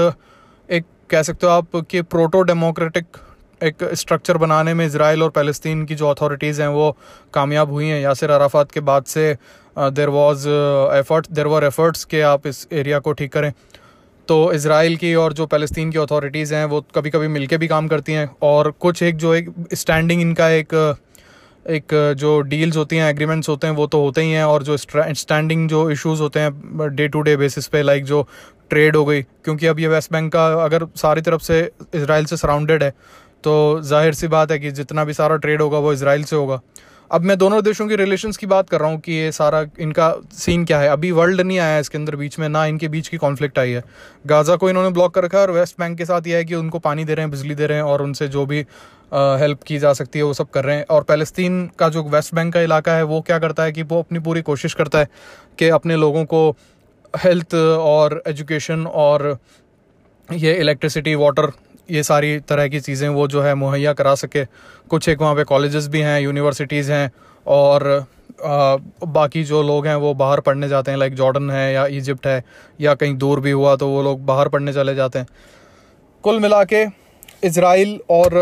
एक 0.68 0.85
कह 1.11 1.22
सकते 1.22 1.47
हो 1.47 1.53
आप 1.53 1.76
कि 1.91 2.03
प्रोटो 2.05 2.43
डेमोक्रेटिक 2.43 3.16
एक 3.63 3.85
स्ट्रक्चर 3.95 4.37
बनाने 4.37 4.75
में 4.75 4.85
इसराइल 4.87 5.23
और 5.23 5.31
फ़लस्तीन 5.31 5.85
की 5.87 5.95
जो 5.95 6.09
अथॉरिटीज़ 6.09 6.61
हैं 6.63 6.69
वो 6.71 6.97
कामयाब 7.35 7.73
हुई 7.73 7.87
हैं। 7.87 8.01
यासिर 8.01 8.31
अराफात 8.31 8.71
के 8.73 8.81
बाद 8.83 9.05
से 9.07 9.37
there 9.77 10.09
was 10.11 10.49
effort 10.99 11.27
there 11.31 11.47
were 11.47 11.65
efforts 11.65 12.05
के 12.05 12.21
आप 12.23 12.47
इस 12.47 12.67
एरिया 12.73 12.99
को 12.99 13.13
ठीक 13.13 13.33
करें। 13.33 13.53
तो 14.29 14.53
इसराइल 14.53 14.97
की 14.97 15.15
और 15.15 15.33
जो 15.33 15.47
फ़लस्तीन 15.47 15.91
की 15.91 15.99
अथॉरिटीज़ 15.99 16.55
हैं, 16.55 16.65
वो 16.65 16.85
कभी 16.95 17.11
कभी 17.11 17.29
मिलके 17.29 17.59
भी 17.59 17.69
काम 17.69 17.89
करती 17.89 18.13
हैं 18.13 18.29
और 18.43 18.71
कुछ 18.81 19.03
एक 19.03 19.17
जो 19.17 19.35
एक 19.35 19.53
स्टैंडिंग 19.75 20.21
इनका 20.23 20.49
एक 20.51 20.75
एक 21.67 21.93
जो 22.19 22.41
डील्स 22.41 22.77
होती 22.77 22.97
हैं 22.97 23.09
एग्रीमेंट्स 23.11 23.49
होते 23.49 23.67
हैं, 23.67 23.75
वो 23.75 23.87
तो 23.87 24.01
होते 24.01 24.21
ही 24.23 24.31
हैं 24.33 24.45
और 24.45 24.63
जो 24.63 24.77
स्टैंडिंग 24.77 25.69
जो 25.69 25.91
इश्यूज़ 25.91 26.21
होते 26.23 26.41
हैं 26.41 26.89
डे 26.97 27.09
टू 27.09 27.21
डे 27.23 27.37
बेसिस 27.37 27.67
पे 27.67 27.83
लाइक 27.83 28.05
जो 28.05 28.23
ट्रेड 28.71 28.97
हो 28.97 29.05
गई। 29.05 29.23
क्योंकि 29.23 29.67
अब 29.67 29.79
ये 29.81 29.89
वेस्ट 29.89 30.13
बैंक 30.13 30.33
का 30.33 30.47
अगर 30.65 30.87
सारी 30.97 31.21
तरफ़ 31.21 31.43
से 31.43 31.61
इसराइल 31.95 32.25
से 32.25 32.37
सराउंडेड 32.37 32.83
है 32.83 32.93
तो 33.45 33.80
ज़ाहिर 33.82 34.14
सी 34.14 34.28
बात 34.28 34.51
है 34.51 34.59
कि 34.59 34.70
जितना 34.72 35.05
भी 35.05 35.12
सारा 35.14 35.36
ट्रेड 35.36 35.62
होगा 35.62 35.78
वो 35.78 35.93
इसराइल 35.93 36.24
से 36.24 36.36
होगा। 36.36 36.61
अब 37.11 37.22
मैं 37.22 37.36
दोनों 37.39 37.62
देशों 37.64 37.86
की 37.89 37.97
रिलेशंस 37.97 38.36
की 38.36 38.47
बात 38.47 38.68
कर 38.70 38.80
रहा 38.80 38.91
हूँ 38.91 38.99
कि 39.01 39.12
ये 39.12 39.30
सारा 39.32 39.64
इनका 39.80 40.12
सीन 40.34 40.64
क्या 40.64 40.78
है। 40.80 40.89
अभी 40.89 41.11
वर्ल्ड 41.11 41.41
नहीं 41.41 41.59
आया 41.59 41.78
इसके 41.78 41.99
अंदर 41.99 42.16
बीच 42.16 42.39
में, 42.39 42.49
ना 42.49 42.64
इनके 42.66 42.89
बीच 42.89 43.09
की 43.09 43.16
कॉन्फ्लिक्ट 43.16 43.59
आई 43.59 43.70
है। 43.70 43.82
गाज़ा 44.26 44.57
को 44.57 44.68
इन्होंने 44.70 44.91
ब्लॉक 44.91 45.14
कर 45.14 45.24
रखा 45.24 45.39
है 45.39 45.45
और 45.45 45.51
वेस्ट 45.51 45.78
बैंक 45.78 45.97
के 45.99 46.05
साथ 46.05 46.26
ये 46.26 46.36
है 46.36 46.45
कि 46.45 46.55
उनको 46.55 46.78
पानी 46.78 47.05
दे 47.05 47.14
रहे 47.14 47.24
हैं, 47.24 47.30
बिजली 47.30 47.55
दे 47.55 47.66
रहे 47.66 47.78
हैं 47.78 47.84
और 47.84 48.03
उनसे 48.03 48.28
जो 48.28 48.45
भी 48.47 48.61
हेल्प 49.12 49.62
की 49.62 49.78
जा 49.78 49.93
सकती 49.93 50.18
है 50.18 50.24
वो 50.24 50.34
सब 50.34 50.51
कर 50.51 50.64
रहे 50.64 50.76
हैं। 50.76 50.84
और 50.86 51.03
पैलेस्तीन 51.03 51.66
का 51.78 51.89
जो 51.89 52.03
वेस्ट 52.07 52.34
बैंक 52.34 52.53
का 52.55 52.61
इलाका 52.61 52.95
है, 52.95 53.03
वो 53.05 53.20
क्या 53.20 53.39
करता 53.39 53.62
है 53.62 53.72
कि 53.72 53.82
वो 53.84 53.99
अपनी 53.99 54.18
पूरी 54.18 54.43
कोशिश 54.43 54.74
करता 54.74 54.99
है 54.99 55.09
कि 55.59 55.68
अपने 55.70 55.97
लोगों 55.97 56.24
को 56.24 56.51
हेल्थ 57.14 57.55
और 57.55 58.22
एजुकेशन 58.26 58.86
और 58.86 59.36
ये 60.28 60.55
इलेक्ट्रिसिटी 60.57 61.14
वाटर 61.14 61.51
ये 61.89 62.03
सारी 62.03 62.39
तरह 62.41 62.68
की 62.68 62.80
चीज़ें 62.80 63.09
वो 63.11 63.26
जो 63.28 63.43
है 63.43 63.55
मुहैया 63.57 63.93
करा 63.93 64.14
सके। 64.16 64.45
कुछ 64.91 65.09
एक 65.09 65.20
वहाँ 65.20 65.34
पे 65.34 65.45
कॉलेजेस 65.45 65.86
भी 65.89 66.01
हैं 66.01 66.20
यूनिवर्सिटीज़ 66.20 66.93
हैं 66.93 67.11
और 67.47 67.86
आ, 68.39 68.76
बाकी 69.07 69.43
जो 69.45 69.62
लोग 69.62 69.86
हैं 69.86 69.95
वो 69.97 70.12
बाहर 70.14 70.41
पढ़ने 70.41 70.68
जाते 70.68 70.91
हैं 70.91 70.99
लाइक 70.99 71.14
जॉर्डन 71.14 71.51
है 71.51 71.72
या 71.72 71.86
इजिप्ट 71.93 72.26
है 72.26 72.43
या 72.80 72.95
कहीं 72.95 73.16
दूर 73.18 73.41
भी 73.41 73.51
हुआ 73.51 73.74
तो 73.76 73.89
वो 73.89 74.03
लोग 74.03 74.24
बाहर 74.24 74.49
पढ़ने 74.49 74.72
चले 74.72 74.95
जाते 74.95 75.18
हैं। 75.18 75.26
कुल 76.24 76.39
मिला 76.41 76.62
के 76.64 76.84
इसराइल 77.45 77.99
और 78.11 78.36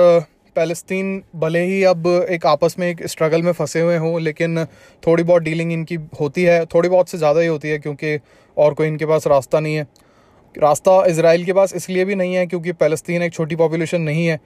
फ़लस्तीन 0.57 1.23
भले 1.37 1.63
ही 1.65 1.83
अब 1.85 2.07
एक 2.31 2.47
आपस 2.47 2.77
में 2.79 2.89
एक 2.89 3.07
स्ट्रगल 3.07 3.43
में 3.43 3.53
फंसे 3.53 3.81
हुए 3.81 3.97
हों 3.97 4.21
लेकिन 4.21 4.65
थोड़ी 5.03 5.23
बहुत 5.23 5.43
डीलिंग 5.43 5.73
इनकी 5.73 5.99
होती 6.21 6.45
है 6.45 6.65
थोड़ी 6.67 6.89
बहुत 6.89 7.09
से 7.09 7.19
ज़्यादा 7.19 7.41
ही 7.41 7.47
होती 7.47 7.69
है 7.69 7.79
क्योंकि 7.79 8.19
और 8.57 8.75
कोई 8.75 8.87
इनके 8.87 9.07
पास 9.07 9.27
रास्ता 9.27 9.61
नहीं 9.61 9.75
है। 9.75 9.87
रास्ता 10.59 11.03
इसराइल 11.07 11.45
के 11.45 11.53
पास 11.53 11.75
इसलिए 11.75 12.05
भी 12.05 12.15
नहीं 12.15 12.35
है 12.35 12.47
क्योंकि 12.47 12.73
फ़लस्तीन 12.75 13.23
एक 13.23 13.33
छोटी 13.33 13.57
पॉपुलेशन 13.57 14.01
नहीं 14.03 14.27
है। 14.27 14.39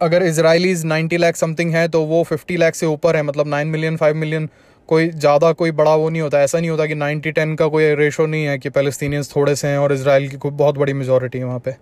अगर 0.00 0.22
इसराइलीज़ 0.22 0.86
नाइन्टी 0.86 1.16
लैख 1.16 1.36
समथिंग 1.36 1.74
है 1.74 1.86
तो 1.88 2.02
वो 2.04 2.22
फिफ्टी 2.24 2.56
लैख 2.56 2.74
से 2.74 2.86
ऊपर 2.86 3.16
है 3.16 3.22
मतलब 3.22 3.46
नाइन 3.48 3.68
मिलियन, 3.68 3.96
फाइव 3.96 4.16
मिलियन, 4.16 4.48
कोई 4.88 5.08
ज़्यादा, 5.08 5.52
कोई 5.52 5.70
बड़ा 5.72 5.94
वो 5.94 6.08
नहीं 6.08 6.22
होता। 6.22 6.40
ऐसा 6.42 6.58
नहीं 6.58 6.70
होता 6.70 6.86
कि 6.86 6.94
नाइन्टी 6.94 7.30
टेन 7.32 7.54
का 7.56 7.66
कोई 7.68 7.94
रेशो 7.94 8.26
नहीं 8.26 8.44
है 8.44 8.58
कि 8.58 8.70
फ़लस्तीनियंस 8.70 9.34
थोड़े 9.36 9.54
से 9.56 9.68
हैं 9.68 9.78
और 9.78 9.92
इसराइल 9.92 10.28
की 10.28 10.36
कोई 10.36 10.50
बहुत 10.52 10.78
बड़ी 10.78 10.92
मेजोरिटी 10.92 11.38
है 11.38 11.44
वहाँ 11.44 11.58
पर 11.58 11.76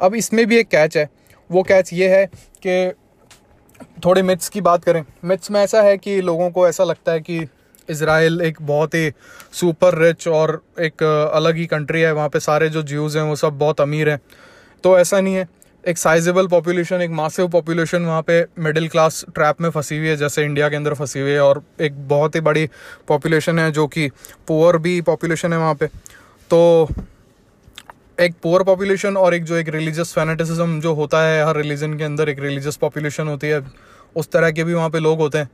अब 0.00 0.14
इसमें 0.14 0.46
भी 0.46 0.56
एक 0.56 0.68
कैच 0.68 0.96
है। 0.96 1.08
वो 1.50 1.62
कैच 1.62 1.92
ये 1.92 2.08
है 2.08 2.26
कि 2.66 2.92
थोड़े 4.04 4.22
मिथ्स 4.22 4.48
की 4.48 4.60
बात 4.60 4.84
करें। 4.84 5.02
मिथ्स 5.24 5.50
में 5.50 5.60
ऐसा 5.60 5.82
है 5.82 5.96
कि 5.98 6.20
लोगों 6.22 6.50
को 6.50 6.68
ऐसा 6.68 6.84
लगता 6.84 7.12
है 7.12 7.20
कि 7.20 7.38
इसराइल 7.88 8.40
एक 8.40 8.58
बहुत 8.62 8.94
ही 8.94 9.10
सुपर 9.52 9.98
रिच 9.98 10.28
और 10.28 10.60
एक 10.80 11.02
अलग 11.34 11.56
ही 11.56 11.66
कंट्री 11.66 12.00
है। 12.00 12.12
वहाँ 12.12 12.28
पे 12.28 12.40
सारे 12.40 12.68
जो 12.68 12.82
ज्यूज़ 12.82 13.18
हैं, 13.18 13.24
वो 13.24 13.36
सब 13.36 13.58
बहुत 13.58 13.80
अमीर 13.80 14.10
हैं। 14.10 14.20
तो 14.84 14.98
ऐसा 14.98 15.20
नहीं 15.20 15.34
है। 15.34 15.48
एक 15.84 15.98
साइजेबल 15.98 16.46
पॉपुलेशन 16.46 17.00
एक 17.02 17.10
मासिव 17.10 17.48
पॉपुलेशन 17.48 18.02
वहाँ 18.02 18.22
पे 18.22 18.40
मिडिल 18.58 18.88
क्लास 18.88 19.24
ट्रैप 19.34 19.60
में 19.60 19.68
फंसी 19.70 19.98
हुई 19.98 20.08
है, 20.08 20.16
जैसे 20.16 20.44
इंडिया 20.44 20.68
के 20.68 20.76
अंदर 20.76 20.94
फंसी 20.94 21.20
हुई 21.20 21.30
है 21.30 21.40
और 21.40 21.62
एक 21.80 22.08
बहुत 22.08 22.34
ही 22.34 22.40
बड़ी 22.40 22.68
पॉपुलेशन 23.08 23.58
है 23.58 23.70
जो 23.72 23.86
कि 23.86 24.08
पुअर 24.48 24.78
भी 24.78 25.00
पॉपुलेशन 25.00 25.52
है 25.52 25.58
वहाँ 25.58 25.74
पे। 25.74 25.86
तो 26.50 26.88
एक 28.20 28.34
पुअर 28.42 28.62
पॉपुलेशन 28.62 29.16
और 29.16 29.34
एक 29.34 29.44
जो 29.44 29.56
एक 29.56 29.68
रिलीजियस 29.68 30.12
फैनेटिसिज्म 30.14 30.80
जो 30.80 30.94
होता 30.94 31.22
है 31.22 31.44
हर 31.46 31.56
रिलीजन 31.56 31.98
के 31.98 32.04
अंदर, 32.04 32.28
एक 32.28 32.38
रिलीजियस 32.40 32.76
पॉपुलेशन 32.76 33.28
होती 33.28 33.46
है, 33.46 33.62
उस 34.16 34.30
तरह 34.32 34.50
के 34.50 34.64
भी 34.64 34.74
वहाँ 34.74 34.90
पे 34.90 34.98
लोग 34.98 35.18
होते 35.18 35.38
हैं। 35.38 35.50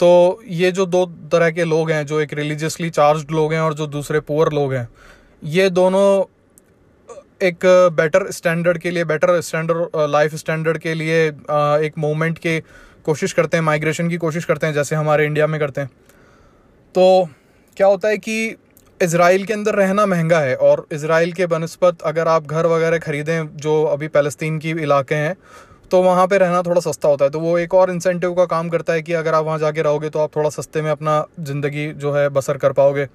तो 0.00 0.40
ये 0.50 0.70
जो 0.72 0.86
दो 0.86 1.04
तरह 1.32 1.50
के 1.50 1.64
लोग 1.64 1.90
हैं, 1.90 2.04
जो 2.06 2.20
एक 2.20 2.32
रिलीजियसली 2.34 2.90
चार्ज 2.90 3.26
लोग 3.32 3.52
हैं 3.52 3.60
और 3.60 3.74
जो 3.74 3.86
दूसरे 3.88 4.20
पुअर 4.22 4.52
लोग 4.52 4.74
हैं, 4.74 4.88
ये 5.42 5.68
दोनों 5.70 6.24
एक 7.42 7.66
बेटर 7.92 8.30
स्टैंडर्ड 8.30 8.78
के 8.78 8.90
लिए 8.90 9.04
बेटर 9.04 9.40
स्टैंडर्ड 9.40 9.96
लाइफ 10.10 10.34
स्टैंडर्ड 10.36 10.78
के 10.78 10.94
लिए 10.94 11.26
एक 11.26 11.92
मूवमेंट 11.98 12.38
की 12.38 12.58
कोशिश 13.04 13.32
करते 13.32 13.56
हैं 13.56 13.64
माइग्रेशन 13.64 14.08
की 14.08 14.16
कोशिश 14.16 14.44
करते 14.44 14.66
हैं, 14.66 14.74
जैसे 14.74 14.96
हमारे 14.96 15.24
इंडिया 15.26 15.46
में 15.46 15.58
करते 15.60 15.80
हैं। 15.80 15.90
तो 16.94 17.28
क्या 17.76 17.86
होता 17.86 18.08
है 18.08 18.18
कि 18.18 18.56
इसराइल 19.00 19.44
के 19.44 19.52
अंदर 19.52 19.74
रहना 19.74 20.06
महँगा 20.06 20.40
है 20.40 20.54
और 20.58 20.86
इसराइल 20.92 21.32
के 21.32 21.46
बनस्पत 21.46 22.02
अगर 22.06 22.28
आप 22.28 22.46
घर 22.46 22.66
वगैरह 22.66 22.98
ख़रीदें, 22.98 23.56
जो 23.56 23.82
अभी 23.84 24.08
फ़लस्तीन 24.08 24.58
की 24.58 24.70
इलाके 24.72 25.14
हैं 25.14 25.36
तो 25.90 26.02
वहाँ 26.02 26.26
पे 26.26 26.38
रहना 26.38 26.62
थोड़ा 26.62 26.80
सस्ता 26.82 27.08
होता 27.08 27.24
है। 27.24 27.30
तो 27.30 27.40
वो 27.40 27.58
एक 27.58 27.74
और 27.74 27.90
इंसेंटिव 27.90 28.34
का 28.34 28.44
काम 28.46 28.68
करता 28.68 28.92
है 28.92 29.02
कि 29.02 29.12
अगर 29.14 29.34
आप 29.34 29.44
वहाँ 29.44 29.58
जाके 29.58 29.82
रहोगे 29.82 30.10
तो 30.10 30.18
आप 30.18 30.36
थोड़ा 30.36 30.50
सस्ते 30.50 30.82
में 30.82 30.90
अपना 30.90 31.24
ज़िंदगी 31.40 31.86
जो 31.94 32.12
है 32.12 32.28
बसर 32.30 32.56
कर 32.56 32.72
पाओगे। 32.72 33.06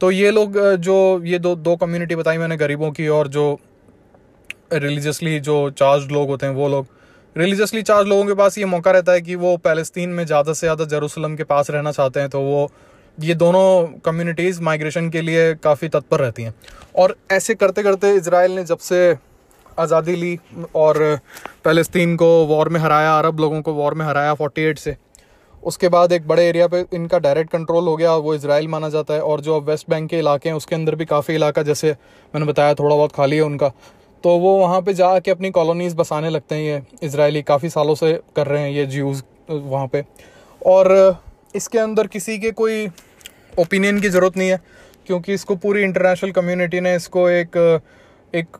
तो 0.00 0.10
ये 0.10 0.30
लोग 0.30 0.58
जो 0.78 0.96
ये 1.24 1.38
दो 1.38 1.54
दो 1.56 1.76
कम्युनिटी 1.76 2.16
बताई 2.16 2.38
मैंने 2.38 2.56
गरीबों 2.56 2.90
की 2.92 3.08
और 3.10 3.28
जो 3.28 3.58
रिलीजियसली 4.74 5.38
जो 5.40 5.58
चार्ज 5.72 6.10
लोग 6.12 6.28
होते 6.28 6.46
हैं 6.46 6.54
वो 6.54 6.68
लोग। 6.68 6.86
रिलीजियसली 7.36 7.82
चार्ज 7.82 8.08
लोगों 8.08 8.24
के 8.24 8.34
पास 8.34 8.58
ये 8.58 8.64
मौका 8.66 8.90
रहता 8.90 9.12
है 9.12 9.20
कि 9.20 9.34
वो 9.36 9.56
पैलेस्तीन 9.58 10.10
में 10.10 10.24
ज़्यादा 10.26 10.52
से 10.52 10.66
ज़्यादा 10.66 10.84
जेरूसलम 10.86 11.36
के 11.36 11.44
पास 11.44 11.70
रहना 11.70 11.92
चाहते 11.92 12.20
हैं। 12.20 12.28
तो 12.28 12.40
वो, 12.40 12.70
ये 13.18 13.34
दोनों 13.36 14.00
कम्युनिटीज़ 14.04 14.60
माइग्रेशन 14.62 15.10
के 15.10 15.20
लिए 15.20 15.54
काफ़ी 15.56 15.88
तत्पर 15.88 16.20
रहती 16.20 16.42
हैं। 16.42 16.54
और 16.96 17.16
ऐसे 17.32 17.54
करते 17.54 17.82
करते 17.82 18.14
इसराइल 18.14 18.52
ने 18.52 18.64
जब 18.64 18.78
से 18.80 19.12
आज़ादी 19.78 20.14
ली 20.16 20.38
और 20.74 21.18
फ़लस्तीन 21.64 22.16
को 22.16 22.26
वॉर 22.46 22.68
में 22.68 22.80
हराया, 22.80 23.18
अरब 23.18 23.40
लोगों 23.40 23.60
को 23.62 23.72
वॉर 23.74 23.94
में 23.94 24.04
हराया 24.06 24.34
48 24.34 24.78
से। 24.78 24.96
उसके 25.62 25.88
बाद 25.88 26.12
एक 26.12 26.26
बड़े 26.28 26.42
एरिया 26.44 26.66
पे 26.68 26.84
इनका 26.94 27.18
डायरेक्ट 27.18 27.50
कंट्रोल 27.52 27.84
हो 27.84 27.96
गया, 27.96 28.14
वो 28.14 28.34
इसराइल 28.34 28.68
माना 28.68 28.88
जाता 28.88 29.14
है 29.14 29.20
और 29.22 29.40
जो 29.40 29.56
अब 29.56 29.68
वेस्ट 29.68 29.90
बैंक 29.90 30.08
के 30.10 30.18
इलाके 30.18 30.48
हैं, 30.48 30.56
उसके 30.56 30.74
अंदर 30.74 30.94
भी 30.94 31.04
काफ़ी 31.06 31.34
इलाका, 31.34 31.62
जैसे 31.62 31.90
मैंने 32.34 32.46
बताया 32.46 32.74
थोड़ा 32.74 32.94
बहुत 32.96 33.12
खाली 33.12 33.36
है 33.36 33.42
उनका। 33.42 33.72
तो 34.24 34.36
वो 34.38 34.56
वहाँ 34.58 34.80
पे 34.82 34.94
जाके 34.94 35.30
अपनी 35.30 35.50
कॉलोनीज़ 35.50 35.96
बसाने 35.96 36.30
लगते 36.30 36.54
हैं 36.54 36.62
ये 36.62 36.82
इसराइली 37.02 37.42
काफ़ी 37.44 37.68
सालों 37.70 37.94
से 37.94 38.12
कर 38.36 38.46
रहे 38.46 38.62
हैं 38.62 38.70
ये 38.70 38.86
ज्यूज़ 38.86 39.22
वहाँ 39.50 39.86
पे। 39.86 40.04
और 40.62 41.20
इसके 41.54 41.78
अंदर 41.78 42.06
किसी 42.06 42.38
के 42.38 42.50
कोई 42.52 42.86
ओपिनियन 43.58 44.00
की 44.00 44.08
ज़रूरत 44.08 44.36
नहीं 44.36 44.48
है, 44.48 44.60
क्योंकि 45.06 45.34
इसको 45.34 45.56
पूरी 45.56 45.82
इंटरनेशनल 45.82 46.30
कम्युनिटी 46.32 46.80
ने 46.80 46.94
इसको 46.96 47.28
एक 47.30 47.56
एक 48.34 48.56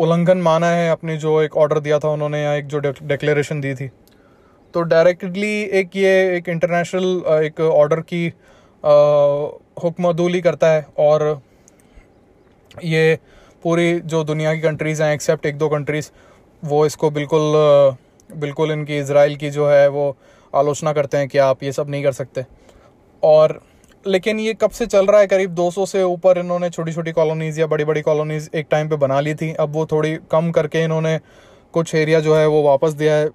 उल्लंघन 0.00 0.38
माना 0.40 0.66
है, 0.66 0.90
अपने 0.90 1.16
जो 1.16 1.40
एक 1.42 1.56
ऑर्डर 1.56 1.78
दिया 1.80 1.98
था 1.98 2.08
उन्होंने 2.10 2.42
या 2.42 2.54
एक 2.54 2.66
जो 2.66 2.78
डिक्लेरेशन 2.80 3.60
दी 3.60 3.74
थी। 3.74 3.90
तो 4.74 4.82
डायरेक्टली 4.84 5.52
एक 5.78 5.96
ये 5.96 6.12
एक 6.36 6.48
इंटरनेशनल 6.48 7.42
एक 7.44 7.60
ऑर्डर 7.62 8.00
की 8.12 8.26
हुक्मदूली 9.84 10.40
करता 10.40 10.70
है 10.72 10.86
और 10.98 11.40
ये 12.84 13.18
पूरी 13.64 14.00
जो 14.02 14.22
दुनिया 14.24 14.54
की 14.54 14.60
कंट्रीज़ 14.60 15.02
हैं 15.02 15.12
एक्सेप्ट 15.14 15.46
एक 15.46 15.58
दो 15.58 15.68
कंट्रीज़ 15.68 16.10
वो 16.62 16.84
इसको 16.86 17.10
बिल्कुल 17.10 17.52
बिल्कुल 18.30 18.70
इनकी 18.72 18.98
इसराइल 18.98 19.36
की 19.36 19.50
जो 19.50 19.68
है 19.68 19.88
वो 19.88 20.16
आलोचना 20.52 20.92
करते 20.92 21.16
हैं 21.16 21.28
कि 21.28 21.38
आप 21.40 21.62
ये 21.62 21.72
सब 21.72 21.90
नहीं 21.90 22.02
कर 22.02 22.12
सकते। 22.12 22.44
और 23.22 23.60
लेकिन 24.04 24.40
ये 24.40 24.54
कब 24.54 24.70
से 24.70 24.86
चल 24.86 25.06
रहा 25.06 25.20
है? 25.20 25.26
करीब 25.26 25.54
200 25.54 25.84
से 25.86 26.02
ऊपर 26.02 26.38
इन्होंने 26.38 26.70
छोटी 26.70 26.92
छोटी 26.92 27.12
कॉलोनीज़ 27.12 27.60
या 27.60 27.66
बड़ी 27.66 27.84
बड़ी 27.84 28.00
कॉलोनीज़ 28.02 28.48
एक 28.56 28.66
टाइम 28.70 28.88
पे 28.88 28.96
बना 28.96 29.20
ली 29.20 29.34
थी। 29.34 29.52
अब 29.54 29.72
वो 29.72 29.86
थोड़ी 29.86 30.16
कम 30.30 30.50
करके 30.50 30.84
इन्होंने 30.84 31.18
कुछ 31.74 31.94
एरिया 31.94 32.20
जो 32.20 32.34
है 32.36 32.46
वो 32.46 32.62
वापस 32.62 32.92
दिया 32.92 33.14
है 33.14 33.28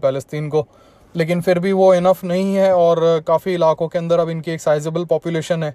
फ़लस्तीन 0.00 0.48
को। 0.48 0.66
लेकिन 1.14 1.40
फिर 1.40 1.58
भी 1.58 1.72
वो 1.72 1.92
इनफ 1.94 2.24
नहीं 2.24 2.54
है 2.54 2.72
और 2.74 3.00
काफ़ी 3.28 3.54
इलाकों 3.54 3.88
के 3.88 3.98
अंदर 3.98 4.20
अब 4.20 4.30
इनकी 4.30 4.50
एक 4.50 4.60
साइजेबल 4.60 5.04
पॉपुलेशन 5.04 5.62
है 5.62 5.74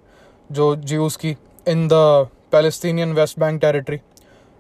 जो 0.50 0.76
ज्यूज़ 0.76 1.18
की 1.18 1.36
in 1.66 1.88
the 1.88 1.94
Palestinian 2.52 3.14
West 3.14 3.40
Bank 3.40 3.62
territory 3.62 4.00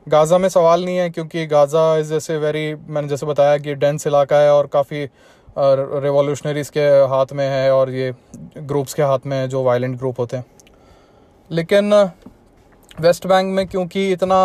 Gaza 0.08 0.38
में 0.38 0.48
सवाल 0.50 0.86
नहीं 0.86 0.98
है 0.98 1.10
क्योंकि 1.10 1.46
गाज़ा 1.46 1.98
इज़ 1.98 2.10
जैसे 2.10 2.38
वेरी 2.38 2.74
मैंने 2.76 3.08
जैसे 3.08 3.26
बताया 3.26 3.58
कि 3.58 3.76
डेंस 3.76 4.08
इलाका 4.08 4.38
है 4.38 4.52
और 4.54 4.68
काफ़ी 4.68 5.06
रिवॉल्यूशनरीज 5.58 6.70
के 6.70 6.88
हाथ 7.10 7.34
में 7.34 7.47
है 7.49 7.72
और 7.72 7.89
ये 7.89 8.14
ग्रुप्स 8.58 8.93
के 8.93 9.04
हाथ 9.04 9.26
में 9.26 9.38
है 9.38 9.47
जो 9.47 9.64
वायलेंट 9.64 9.97
ग्रुप 9.97 10.20
होते 10.20 10.38
हैं। 10.38 10.45
लेकिन 11.52 11.93
वेस्ट 13.02 13.28
बैंक 13.28 13.54
में 13.56 13.66
क्योंकि 13.68 14.12
इतना 14.12 14.38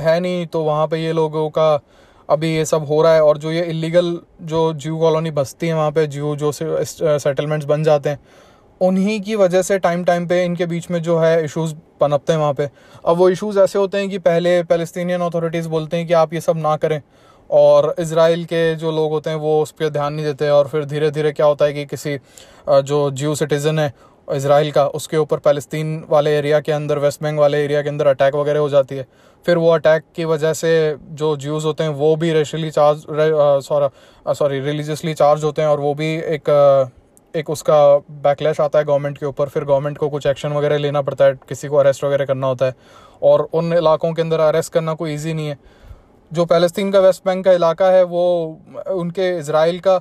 है 0.00 0.18
नहीं 0.20 0.46
तो 0.46 0.62
वहाँ 0.64 0.86
पे 0.86 0.98
ये 0.98 1.12
लोगों 1.12 1.48
का 1.50 1.80
अभी 2.28 2.54
ये 2.54 2.64
सब 2.64 2.84
हो 2.84 3.00
रहा 3.02 3.14
है 3.14 3.22
और 3.22 3.38
जो 3.38 3.50
ये 3.52 3.64
इलीगल 3.64 4.18
जो 4.42 4.72
ज्यू 4.74 4.98
कॉलोनी 4.98 5.30
बसती 5.30 5.68
है, 5.68 5.74
वहाँ 5.74 5.90
पे 5.92 6.06
ज्यू 6.06 6.34
जो 6.36 6.52
सेटलमेंट्स 6.52 7.66
बन 7.66 7.82
जाते 7.82 8.10
हैं, 8.10 8.18
उन्हीं 8.80 9.20
की 9.20 9.34
वजह 9.34 9.62
से 9.62 9.78
टाइम 9.78 10.04
टाइम 10.04 10.26
पे 10.28 10.44
इनके 10.44 10.66
बीच 10.66 10.90
में 10.90 11.00
जो 11.02 11.18
है 11.18 11.44
इश्यूज़ 11.44 11.74
पनपते 12.00 12.32
हैं 12.32 12.40
वहाँ 12.40 12.54
पे। 12.54 12.68
अब 13.06 13.16
वो 13.16 13.28
इश्यूज़ 13.30 13.58
ऐसे 13.60 13.78
होते 13.78 13.98
हैं 13.98 14.08
कि 14.10 14.18
पहले 14.18 14.62
पैलेस्तीनियन 14.62 15.20
अथॉरिटीज़ 15.20 15.68
बोलते 15.68 15.96
हैं 15.96 16.06
कि 16.06 16.12
आप 16.12 16.34
ये 16.34 16.40
सब 16.40 16.56
ना 16.56 16.76
करें। 16.76 17.00
और 17.50 17.94
इसराइल 17.98 18.44
के 18.44 18.74
जो 18.74 18.90
लोग 18.90 19.10
होते 19.10 19.30
हैं 19.30 19.36
वो 19.36 19.60
उस 19.62 19.70
पर 19.70 19.88
ध्यान 19.88 20.14
नहीं 20.14 20.24
देते 20.24 20.48
और 20.50 20.68
फिर 20.68 20.84
धीरे 20.84 21.10
धीरे 21.10 21.32
क्या 21.32 21.46
होता 21.46 21.64
है 21.64 21.72
कि 21.72 21.84
किसी 21.86 22.18
जो 22.68 23.10
जियो 23.10 23.34
सिटीज़न 23.34 23.78
है 23.78 23.92
इसराइल 24.28 24.70
का, 24.72 24.86
उसके 24.86 25.16
ऊपर 25.16 25.38
फ़लस्तीन 25.38 26.04
वाले 26.10 26.36
एरिया 26.38 26.58
के 26.60 26.72
अंदर, 26.72 26.98
वेस्ट 26.98 27.22
बैंक 27.22 27.38
वाले 27.40 27.62
एरिया 27.64 27.82
के 27.82 27.88
अंदर 27.88 28.06
अटैक 28.06 28.34
वगैरह 28.34 28.60
हो 28.60 28.68
जाती 28.68 28.96
है। 28.96 29.06
फिर 29.44 29.56
वो 29.56 29.70
अटैक 29.70 30.02
की 30.16 30.24
वजह 30.24 30.52
से 30.52 30.96
जो 31.12 31.36
ज्यूज़ 31.36 31.66
होते 31.66 31.84
हैं, 31.84 31.90
वो 31.90 32.14
भी 32.16 32.32
racially 32.32 32.70
charge 32.70 33.04
sorry 33.66 34.34
sorry 34.34 34.60
religiously 34.60 35.14
charge 35.14 35.44
होते 35.44 35.62
हैं 35.62 35.68
और 35.68 35.80
वो 35.80 35.94
भी 35.94 36.14
एक 36.16 36.50
एक 37.34 37.50
उसका 37.50 37.96
बैकलैश 38.22 38.60
आता 38.60 38.78
है 38.78 38.84
गवर्नमेंट 38.84 39.18
के 39.18 39.26
ऊपर। 39.26 39.48
फिर 39.48 39.64
गवर्नमेंट 39.64 39.98
को 39.98 40.08
कुछ 40.08 40.26
एक्शन 40.26 40.52
वगैरह 40.52 40.78
लेना 40.78 41.02
पड़ता 41.02 41.24
है, 41.24 41.34
किसी 41.48 41.68
को 41.68 41.76
अरेस्ट 41.76 42.04
वगैरह 42.04 42.24
करना 42.24 42.46
होता 42.46 42.66
है। 42.66 42.74
और 43.22 43.48
उन 43.52 43.72
इलाकों 43.72 44.12
के 44.12 44.22
अंदर 44.22 44.40
अरेस्ट 44.40 44.72
करना 44.72 44.94
कोई 44.94 45.14
ईजी 45.14 45.34
नहीं 45.34 45.48
है। 45.48 45.58
जो 46.30 46.44
पैलेस्तीन 46.44 46.90
का 46.92 47.00
वेस्ट 47.00 47.24
बैंक 47.24 47.44
का 47.44 47.52
इलाका 47.52 47.90
है, 47.90 48.02
वो 48.02 48.60
उनके 48.90 49.36
इसराइल 49.38 49.78
का 49.80 49.98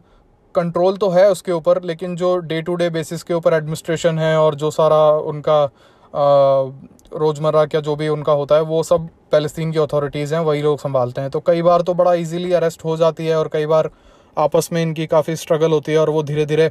कंट्रोल 0.56 0.98
तो 0.98 1.10
है 1.10 1.30
उसके 1.32 1.52
ऊपर, 1.52 1.82
लेकिन 1.84 2.16
जो 2.16 2.36
डे 2.40 2.62
टू 2.62 2.76
डे 2.76 2.90
बेसिस 2.90 3.24
के 3.24 3.34
ऊपर 3.34 3.54
एडमिनिस्ट्रेशन 3.54 4.20
है 4.20 4.38
और 4.38 4.56
जो 4.56 4.72
सारा 4.72 5.10
उनका 5.32 5.64
रोज़मर्रा 7.14 7.66
का 7.66 7.80
जो 7.80 7.96
भी 7.96 8.08
उनका 8.10 8.34
होता 8.34 8.56
है, 8.56 8.62
वो 8.62 8.82
सब 8.84 9.08
पैलेस्तीन 9.32 9.72
की 9.72 9.80
अथॉरिटीज़ 9.80 10.34
हैं, 10.36 10.42
वही 10.42 10.62
लोग 10.62 10.80
संभालते 10.80 11.22
हैं। 11.22 11.30
तो 11.30 11.40
कई 11.48 11.62
बार 11.62 11.82
तो 11.82 11.94
बड़ा 11.94 12.14
इजीली 12.16 12.54
अरेस्ट 12.54 12.84
हो 12.86 12.98
जाती 12.98 13.26
है 13.28 13.36
और 13.36 13.48
कई 13.54 13.66
बार 13.66 13.90
आपस 14.38 14.70
में 14.74 14.82
इनकी 14.82 15.06
काफ़ी 15.08 15.36
स्ट्रगल 15.36 15.72
होती 15.72 15.92
है 15.92 15.98
और 15.98 16.10
वो 16.10 16.24
धीरे 16.24 16.46
धीरे 16.46 16.70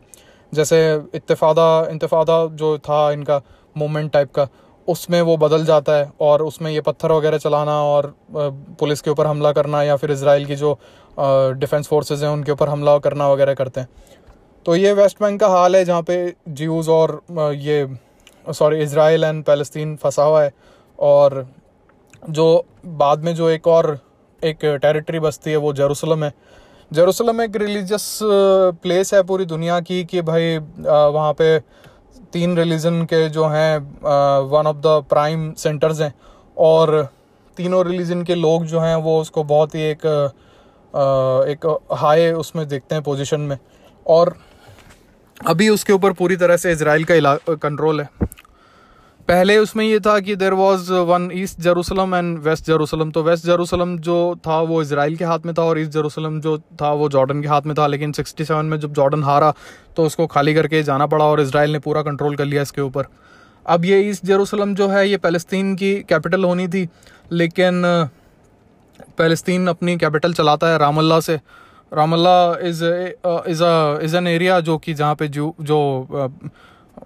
जैसे 0.52 0.78
इतफादा 1.14 1.86
इंतफादा 1.90 2.44
जो 2.54 2.76
था 2.78 3.10
इनका 3.12 3.40
मोमेंट 3.76 4.10
टाइप 4.12 4.30
का 4.34 4.48
उसमें 4.88 5.20
वो 5.22 5.36
बदल 5.36 5.64
जाता 5.64 5.92
है 5.92 6.10
और 6.20 6.42
उसमें 6.42 6.70
ये 6.70 6.80
पत्थर 6.80 7.12
वगैरह 7.12 7.38
चलाना 7.38 7.72
और 7.84 8.14
पुलिस 8.32 9.00
के 9.00 9.10
ऊपर 9.10 9.26
हमला 9.26 9.52
करना 9.52 9.82
या 9.82 9.96
फिर 9.96 10.10
इसराइल 10.10 10.46
की 10.46 10.56
जो 10.56 10.78
डिफेंस 11.18 11.88
फोर्सेस 11.88 12.22
हैं 12.22 12.28
उनके 12.28 12.52
ऊपर 12.52 12.68
हमला 12.68 12.98
करना 12.98 13.28
वगैरह 13.28 13.54
करते 13.54 13.80
हैं। 13.80 13.88
तो 14.66 14.76
ये 14.76 14.92
वेस्ट 14.92 15.22
बैंक 15.22 15.40
का 15.40 15.48
हाल 15.48 15.76
है 15.76 15.84
जहाँ 15.84 16.02
पे 16.02 16.34
ज्यूज़ 16.50 16.90
और 16.90 17.20
ये, 17.30 17.86
सॉरी 18.46 18.82
इसराइल 18.82 19.24
एंड 19.24 19.44
पैलेस्तीन 19.44 19.96
फंसा 19.96 20.22
हुआ 20.22 20.42
है 20.42 20.52
और 20.98 21.46
जो 22.30 22.64
बाद 22.86 23.24
में 23.24 23.34
जो 23.34 23.48
एक 23.50 23.66
और, 23.68 23.98
एक 24.42 24.64
टेरिटरी 24.82 25.18
बसती 25.20 25.50
है 25.50 25.56
वो 25.56 25.72
जेरूसलम 25.72 26.24
है। 26.24 26.32
जेरूसलम 26.90 27.40
एक 27.42 27.56
रिलीजियस 27.56 28.18
प्लेस 28.22 29.12
है 29.14 29.22
पूरी 29.22 29.44
दुनिया 29.46 29.78
की 29.80 30.04
कि 30.04 30.22
भाई 30.22 30.56
वहाँ 30.58 31.32
पे 31.32 31.58
तीन 32.32 32.56
रिलीजन 32.56 33.02
के 33.04 33.28
जो 33.28 33.46
हैं 33.46 33.78
one 34.50 34.66
of 34.66 34.76
the 34.76 35.02
prime 35.10 35.52
centres 35.54 36.00
हैं 36.00 36.12
और 36.56 37.02
तीनों 37.56 37.84
रिलीजन 37.86 38.22
के 38.22 38.34
लोग 38.34 38.64
जो 38.66 38.80
हैं, 38.80 38.94
वो 38.96 39.20
उसको 39.20 39.44
बहुत 39.44 39.74
ही 39.74 39.82
एक 39.82 40.06
एक 41.48 41.66
हाई 41.92 42.30
उसमें 42.34 42.66
देखते 42.68 42.94
हैं 42.94 43.04
पोजीशन 43.04 43.40
में 43.40 43.56
और 44.06 44.34
अभी 45.40 45.68
उसके 45.68 45.92
ऊपर 45.92 46.12
पूरी 46.12 46.36
तरह 46.36 46.56
से 46.56 46.72
इसराइल 46.72 47.04
का 47.10 47.54
कंट्रोल 47.54 48.00
है। 48.00 48.08
पहले 49.28 49.56
उसमें 49.58 49.84
ये 49.84 49.98
था 50.00 50.18
कि 50.20 50.34
there 50.36 50.52
was 50.54 50.92
one 50.92 51.28
East 51.34 51.60
Jerusalem 51.60 52.14
and 52.14 52.38
West 52.38 52.66
Jerusalem 52.66 53.10
तो 53.10 53.22
वेस्ट 53.22 53.44
जेरूसलम 53.46 53.96
जो 53.98 54.18
था 54.46 54.60
वो 54.62 54.80
इसराइल 54.82 55.16
के 55.16 55.24
हाथ 55.24 55.46
में 55.46 55.54
था 55.54 55.62
और 55.62 55.78
ईस्ट 55.78 55.92
जेरूसलम 55.92 56.40
जो 56.40 56.56
था 56.82 56.92
वो 56.92 57.08
जॉर्डन 57.08 57.40
के 57.42 57.48
हाथ 57.48 57.62
में 57.66 57.74
था. 57.78 57.86
लेकिन 57.86 58.12
67 58.12 58.62
में 58.64 58.78
जब 58.80 58.92
जॉर्डन 58.92 59.24
हारा 59.24 59.52
तो 59.96 60.04
उसको 60.06 60.26
खाली 60.26 60.54
करके 60.54 60.82
जाना 60.82 61.06
पड़ा 61.06 61.24
और 61.24 61.40
इसराइल 61.40 61.72
ने 61.72 61.78
पूरा 61.78 62.02
कंट्रोल 62.02 62.36
कर 62.36 62.44
लिया 62.44 62.62
इसके 62.62 62.80
ऊपर. 62.80 63.06
अब 63.66 63.84
ये 63.84 64.00
ईस्ट 64.10 64.26
जेरूसलम 64.26 64.74
जो 64.74 64.88
है, 64.88 65.08
ये 65.08 65.16
पैलेस्तीन 65.16 65.74
की 65.76 65.94
कैपिटल 66.08 66.44
होनी 66.44 66.68
थी. 66.68 66.88
लेकिन 67.32 67.82
पैलेस्तीन 69.18 69.66
अपनी 69.68 69.96
कैपिटल 69.96 70.32
चलाता 70.34 70.68
है 70.68 70.78
रामल्ला 70.78 71.20
से. 71.20 71.40
Ramallah 71.92 72.38
is 72.62 72.84
is 72.84 73.62
is 74.04 74.16
an 74.16 74.26
area 74.26 74.60
जो 74.60 74.78
कि 74.78 74.94
जहाँ 74.94 75.14
पे 75.14 75.28
जो 75.28 75.54
जो 75.60 75.78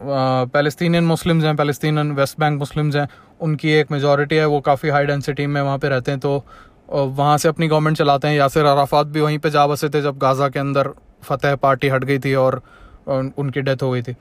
पैलेस्तीनियन 0.01 1.05
मुस्लिम्स 1.05 1.45
हैं 1.45 1.55
पैलेस्तीनियन 1.57 2.13
वेस्ट 2.13 2.39
बैंक 2.41 2.59
मुस्लिम्स 2.59 2.97
हैं, 2.97 3.09
उनकी 3.41 3.71
एक 3.71 3.91
मेजॉरिटी 3.93 4.37
है, 4.37 4.45
वो 4.47 4.61
काफ़ी 4.61 4.89
हाई 4.89 5.07
डेंसिटी 5.07 5.47
में 5.47 5.61
वहाँ 5.61 5.79
पे 5.79 5.89
रहते 5.89 6.11
हैं 6.11 6.21
तो 6.21 6.45
वहाँ 6.89 7.37
से 7.39 7.49
अपनी 7.49 7.69
गवर्नमेंट 7.69 7.97
चलाते 7.97 8.29
हैं, 8.29 8.37
यासिर 8.37 8.65
अराफात 8.65 9.07
भी 9.07 9.21
वहीं 9.21 9.39
पे 9.39 9.51
जा 9.51 9.67
बसे 9.67 9.89
थे 9.89 10.03
जब 10.03 10.19
गाज़ा 10.19 10.49
के 10.49 10.59
अंदर 10.59 10.91
फतेह 11.23 11.55
पार्टी 11.57 11.89
हट 11.89 12.05
गई 12.05 12.19
थी 12.19 12.35
और 12.37 12.61
उनकी 13.09 13.61
डेथ 13.61 13.83
हो 13.83 13.91
गई 13.91 14.03
थी। 14.03 14.15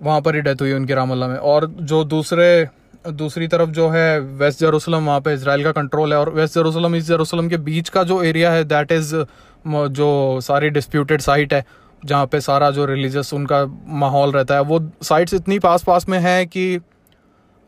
वहाँ 0.00 0.20
पर 0.20 0.34
ही 0.34 0.40
डेथ 0.40 0.60
हुई 0.60 0.72
उनकी 0.72 0.94
रामल्ला 0.94 1.28
में। 1.28 1.36
और 1.36 1.66
जो 1.66 2.02
दूसरे, 2.06 2.68
दूसरी 3.08 3.48
तरफ़ 3.48 3.70
जो 3.70 3.88
है 3.88 4.18
वेस्ट 4.20 4.60
जेरूसलम 4.60 5.06
वहाँ 5.06 5.20
पे 5.20 5.34
इसराइल 5.34 5.64
का 5.64 5.72
कंट्रोल 5.72 6.12
है 6.12 6.18
और 6.18 6.30
वेस्ट 6.34 6.54
जेरूसलम 6.54 6.94
इस 6.96 7.06
जेरूसलम 7.06 7.48
के 7.48 7.56
बीच 7.58 7.88
का 7.88 8.02
जो 8.04 8.22
एरिया 8.24 8.50
है 8.52 8.64
दैट 8.66 8.92
इज़ 8.92 9.14
जो 9.66 10.40
सारी 10.42 10.70
डिस्प्यूटेड 10.70 11.20
साइट 11.20 11.54
है 11.54 11.64
जहाँ 12.06 12.26
पे 12.26 12.40
सारा 12.40 12.70
जो 12.70 12.84
रिलीजियस 12.86 13.32
उनका 13.34 13.64
माहौल 13.98 14.32
रहता 14.32 14.54
है, 14.54 14.60
वो 14.62 14.80
साइट्स 15.02 15.34
इतनी 15.34 15.58
पास 15.58 15.82
पास 15.82 16.08
में 16.08 16.18
है 16.20 16.44
कि 16.46 16.76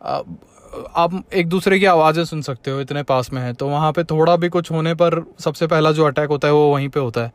आप 0.00 1.22
एक 1.34 1.48
दूसरे 1.48 1.78
की 1.78 1.84
आवाज़ें 1.86 2.24
सुन 2.24 2.42
सकते 2.42 2.70
हो, 2.70 2.80
इतने 2.80 3.02
पास 3.02 3.32
में 3.32 3.40
है। 3.42 3.52
तो 3.52 3.68
वहाँ 3.68 3.92
पे 3.92 4.04
थोड़ा 4.04 4.36
भी 4.36 4.48
कुछ 4.48 4.70
होने 4.70 4.94
पर 4.94 5.22
सबसे 5.40 5.66
पहला 5.66 5.92
जो 5.92 6.04
अटैक 6.06 6.28
होता 6.28 6.48
है, 6.48 6.54
वो 6.54 6.72
वहीं 6.72 6.88
पे 6.88 7.00
होता 7.00 7.20
है। 7.20 7.32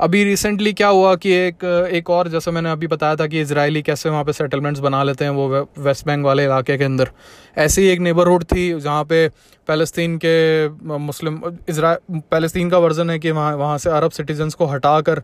अभी 0.00 0.22
रिसेंटली 0.24 0.72
क्या 0.72 0.88
हुआ 0.88 1.14
कि 1.16 1.32
एक 1.32 1.64
एक 1.92 2.10
और, 2.10 2.28
जैसे 2.28 2.50
मैंने 2.50 2.70
अभी 2.70 2.86
बताया 2.86 3.16
था 3.16 3.26
कि 3.26 3.40
इसराइली 3.40 3.82
कैसे 3.82 4.08
वहाँ 4.10 4.24
पे 4.24 4.32
सेटलमेंट्स 4.32 4.80
बना 4.80 5.02
लेते 5.02 5.24
हैं, 5.24 5.30
वो 5.32 5.68
वेस्ट 5.78 6.06
बैंक 6.06 6.24
वाले 6.24 6.44
इलाके 6.44 6.76
के 6.78 6.84
अंदर। 6.84 7.10
ऐसी 7.56 7.82
ही 7.82 7.88
एक 7.88 8.00
नेबरहुड 8.00 8.44
थी, 8.44 8.80
जहाँ 8.80 9.04
पे 9.04 9.28
फ़लस्तीन 9.68 10.18
के 10.24 10.68
मुस्लिम 10.98 11.40
इसराइल 11.68 12.20
फ़लस्तीन 12.30 12.70
का 12.70 12.78
वर्जन 12.78 13.10
है 13.10 13.18
कि 13.18 13.30
वहाँ 13.30 13.56
वहाँ 13.56 13.78
से 13.78 13.90
अरब 13.90 14.10
सिटीजन्स 14.10 14.54
को 14.54 14.66
हटा 14.66 15.00
कर 15.00 15.22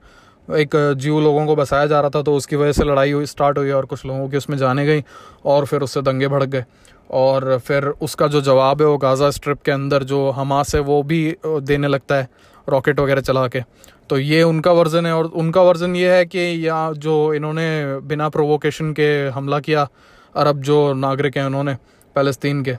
एक 0.48 0.76
जीव 0.98 1.20
लोगों 1.20 1.46
को 1.46 1.56
बसाया 1.56 1.86
जा 1.86 2.00
रहा 2.00 2.10
था 2.10 2.22
तो 2.22 2.34
उसकी 2.36 2.56
वजह 2.56 2.72
से 2.72 2.84
लड़ाई 2.84 3.12
हुई 3.12 3.26
स्टार्ट 3.26 3.58
हुई 3.58 3.70
और 3.70 3.86
कुछ 3.86 4.04
लोगों 4.06 4.28
की 4.28 4.36
उसमें 4.36 4.56
जाने 4.58 4.86
गई 4.86 5.02
और 5.44 5.66
फिर 5.66 5.82
उससे 5.82 6.02
दंगे 6.02 6.28
भड़क 6.28 6.48
गए। 6.48 6.64
और 7.10 7.58
फिर 7.58 7.84
उसका 7.84 8.26
जो 8.26 8.40
जवाब 8.40 8.82
है 8.82 8.86
वो 8.88 8.96
गाज़ा 8.98 9.30
स्ट्रिप 9.30 9.62
के 9.62 9.72
अंदर 9.72 10.02
जो 10.04 10.30
हमास 10.30 10.74
है, 10.74 10.80
वो 10.80 11.02
भी 11.02 11.36
देने 11.44 11.88
लगता 11.88 12.14
है 12.14 12.28
रॉकेट 12.68 13.00
वगैरह 13.00 13.20
चला 13.20 13.46
के। 13.48 13.62
तो 14.10 14.18
ये 14.18 14.42
उनका 14.42 14.72
वर्जन 14.72 15.06
है 15.06 15.12
और 15.12 15.24
उनका 15.26 15.62
वर्जन 15.62 15.96
ये 15.96 16.14
है 16.14 16.24
कि 16.26 16.38
यहाँ 16.38 16.92
जो 16.96 17.34
इन्होंने 17.34 18.00
बिना 18.00 18.28
प्रोवोकेशन 18.28 18.92
के 18.92 19.10
हमला 19.28 19.60
किया, 19.60 19.88
अरब 20.34 20.60
जो 20.60 20.92
नागरिक 20.94 21.36
हैं 21.36 21.44
उन्होंने 21.44 21.74
फ़लस्तीन 22.16 22.62
के। 22.64 22.76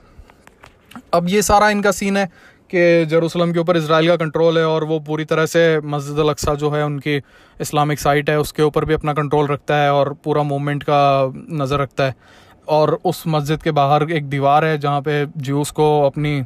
अब 1.14 1.28
ये 1.28 1.42
सारा 1.42 1.68
इनका 1.70 1.90
सीन 1.92 2.16
है 2.16 2.28
कि 2.74 3.06
जेरूसलम 3.06 3.52
के 3.52 3.58
ऊपर 3.58 3.76
इसराइल 3.76 4.08
का 4.08 4.16
कंट्रोल 4.16 4.58
है 4.58 4.64
और 4.66 4.84
वो 4.84 4.98
पूरी 5.00 5.24
तरह 5.24 5.46
से 5.46 5.80
मस्जिद 5.86 6.18
अक्सा 6.20 6.54
जो 6.56 6.70
है 6.70 6.84
उनकी 6.84 7.16
इस्लामिक 7.60 7.98
साइट 7.98 8.30
है, 8.30 8.38
उसके 8.40 8.62
ऊपर 8.62 8.84
भी 8.84 8.94
अपना 8.94 9.12
कंट्रोल 9.14 9.46
रखता 9.48 9.76
है 9.76 9.92
और 9.92 10.12
पूरा 10.24 10.42
मूवमेंट 10.42 10.82
का 10.82 11.32
नज़र 11.52 11.80
रखता 11.80 12.04
है। 12.04 12.14
और 12.68 12.98
उस 13.04 13.22
मस्जिद 13.26 13.62
के 13.62 13.70
बाहर 13.72 14.10
एक 14.10 14.28
दीवार 14.28 14.64
है 14.64 14.78
जहाँ 14.78 15.00
पे 15.00 15.24
ज्यूस 15.38 15.70
को 15.70 15.86
अपनी 16.02 16.40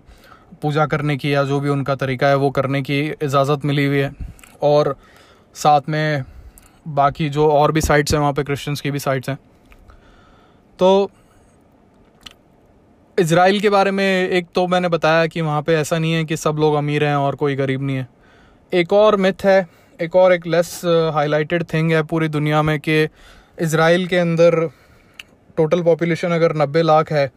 पूजा 0.63 0.87
करने 0.87 1.17
की 1.17 1.33
या 1.35 1.45
जो 1.45 1.61
भी 1.61 1.69
उनका 1.69 1.95
तरीका 1.95 2.29
है 2.29 2.37
वो 2.37 2.51
करने 2.51 2.83
की 2.83 3.01
इजाज़त 3.03 3.65
मिली 3.65 3.85
हुई 3.87 3.99
है। 3.99 4.11
और 4.63 4.95
साथ 5.57 5.89
में 5.89 6.25
बाकी 6.89 7.29
जो 7.29 7.49
और 7.51 7.73
भी 7.73 7.81
साइट्स 7.81 8.15
हैं, 8.15 8.21
वहाँ 8.21 8.33
पे 8.33 8.43
क्रिश्चियंस 8.43 8.81
की 8.81 8.91
भी 8.91 8.99
साइट्स 8.99 9.29
हैं। 9.29 9.39
तो 10.79 11.11
इसराइल 13.19 13.59
के 13.61 13.71
बारे 13.71 13.91
में 13.91 14.05
एक 14.05 14.47
तो 14.55 14.67
मैंने 14.67 14.89
बताया 14.89 15.27
कि 15.27 15.41
वहाँ 15.41 15.63
पे 15.63 15.75
ऐसा 15.75 15.99
नहीं 15.99 16.13
है 16.13 16.25
कि 16.25 16.37
सब 16.37 16.57
लोग 16.61 16.75
अमीर 16.75 17.05
हैं 17.05 17.15
और 17.17 17.37
कोई 17.37 17.55
गरीब 17.57 17.83
नहीं 17.83 17.97
है। 17.97 18.09
एक 18.73 18.93
और 18.93 19.17
मिथ 19.17 19.45
है, 19.45 19.67
एक 20.01 20.17
और 20.17 20.33
एक 20.33 20.47
लेस 20.47 20.81
हाईलाइटेड 21.15 21.65
थिंग 21.73 21.93
है 21.93 22.03
पूरी 22.05 22.29
दुनिया 22.29 22.63
में 22.63 22.79
कि 22.81 23.03
इसराइल 23.61 24.07
के 24.07 24.19
अंदर 24.19 24.61
टोटल 25.57 25.83
पॉपुलेशन 25.83 26.33
अगर 26.33 26.55
नब्बे 26.57 26.83
लाख 26.83 27.13
है 27.13 27.31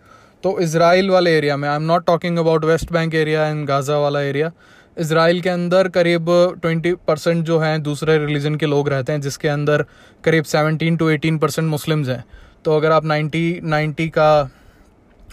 तो 0.44 0.60
इसराइल 0.60 1.10
वाले 1.10 1.36
एरिया 1.38 1.58
में 1.58 1.68
I 1.70 1.76
am 1.76 1.84
not 1.84 2.06
talking 2.06 2.38
about 2.38 2.66
West 2.66 2.92
Bank 2.94 3.16
area 3.16 3.48
and 3.48 3.66
Gaza 3.68 3.98
वाला 4.00 4.22
एरिया 4.22 4.52
इसराइल 4.98 5.42
के 5.42 5.50
अंदर 5.50 5.88
करीब 5.90 6.26
ट्वेंटी 6.62 6.94
परसेंट 7.08 7.44
जो 7.46 7.60
हैं 7.60 7.82
दूसरे 7.84 8.18
रिलीजन 8.18 8.56
के 8.56 8.66
लोग 8.66 8.90
रहते 8.90 9.12
हैं, 9.12 9.22
जिसके 9.22 9.48
अंदर 9.48 9.86
करीब 10.24 10.44
seventeen 10.46 10.98
to 10.98 11.10
eighteen 11.10 11.38
percent 11.38 11.68
Muslims 11.70 12.10
हैं। 12.10 12.24
तो 12.66 12.76
अगर 12.78 12.92
आप 12.92 13.06
नाइन्टी 13.06 13.60
नाइन्टी 13.64 14.08
का 14.10 14.50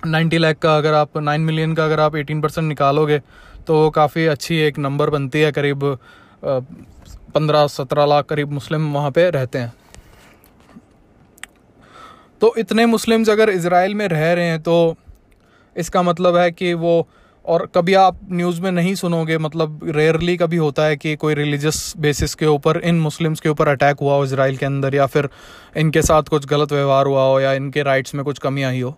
नाइन्टी 0.06 0.38
लाख 0.38 0.58
का 0.58 0.76
अगर 0.76 0.94
आप 0.94 1.16
नाइन 1.18 1.40
मिलियन 1.40 1.74
का 1.74 1.84
अगर 1.84 2.00
आप 2.00 2.16
एटीन 2.16 2.40
परसेंट 2.40 2.66
निकालोगे 2.68 3.18
तो 3.66 3.88
काफ़ी 3.90 4.26
अच्छी 4.26 4.56
एक 4.58 4.78
नंबर 4.78 5.10
बनती 5.10 5.40
है, 5.40 5.50
करीब 5.52 5.98
पंद्रह 7.34 7.66
सत्रह 7.66 8.06
लाख 8.06 8.24
करीब 8.26 8.52
मुस्लिम 8.52 8.92
वहाँ 8.94 9.10
पे 9.10 9.28
रहते 9.30 9.58
हैं। 9.58 9.72
तो 12.40 12.54
इतने 12.58 12.86
मुस्लिम्स 12.86 13.28
अगर 13.28 13.50
इसराइल 13.50 13.94
में 13.94 14.06
रह 14.08 14.32
रहे 14.32 14.44
हैं 14.44 14.60
तो 14.62 14.96
इसका 15.76 16.02
मतलब 16.02 16.36
है 16.36 16.50
कि 16.50 16.72
वो, 16.74 17.08
और 17.44 17.66
कभी 17.74 17.94
आप 17.94 18.18
न्यूज़ 18.30 18.60
में 18.62 18.70
नहीं 18.72 18.94
सुनोगे 18.94 19.38
मतलब 19.38 19.80
रेयरली 19.86 20.36
कभी 20.36 20.56
होता 20.56 20.84
है 20.84 20.96
कि 20.96 21.16
कोई 21.16 21.34
रिलीजियस 21.34 21.92
बेसिस 21.98 22.34
के 22.34 22.46
ऊपर, 22.46 22.76
इन 22.78 23.00
मुस्लिम्स 23.00 23.40
के 23.40 23.48
ऊपर 23.48 23.68
अटैक 23.68 24.00
हुआ 24.00 24.14
हो 24.14 24.24
इसराइल 24.24 24.56
के 24.56 24.66
अंदर, 24.66 24.94
या 24.94 25.06
फिर 25.06 25.28
इनके 25.76 26.02
साथ 26.02 26.22
कुछ 26.30 26.46
गलत 26.46 26.72
व्यवहार 26.72 27.06
हुआ 27.06 27.22
हो, 27.22 27.40
या 27.40 27.52
इनके 27.52 27.82
राइट्स 27.82 28.14
में 28.14 28.24
कुछ 28.24 28.38
कमी 28.38 28.62
आई 28.62 28.80
हो। 28.80 28.96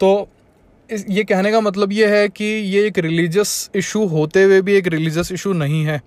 तो 0.00 0.28
ये 0.90 1.24
कहने 1.24 1.50
का 1.52 1.60
मतलब 1.60 1.92
ये 1.92 2.06
है 2.08 2.28
कि 2.28 2.44
ये 2.44 2.86
एक 2.86 2.98
रिलीजियस 3.00 3.70
इशू 3.76 4.04
होते 4.06 4.42
हुए 4.42 4.60
भी 4.62 4.74
एक 4.74 4.86
रिलीजियस 4.88 5.32
इशू 5.32 5.52
नहीं 5.54 5.84
है। 5.84 6.00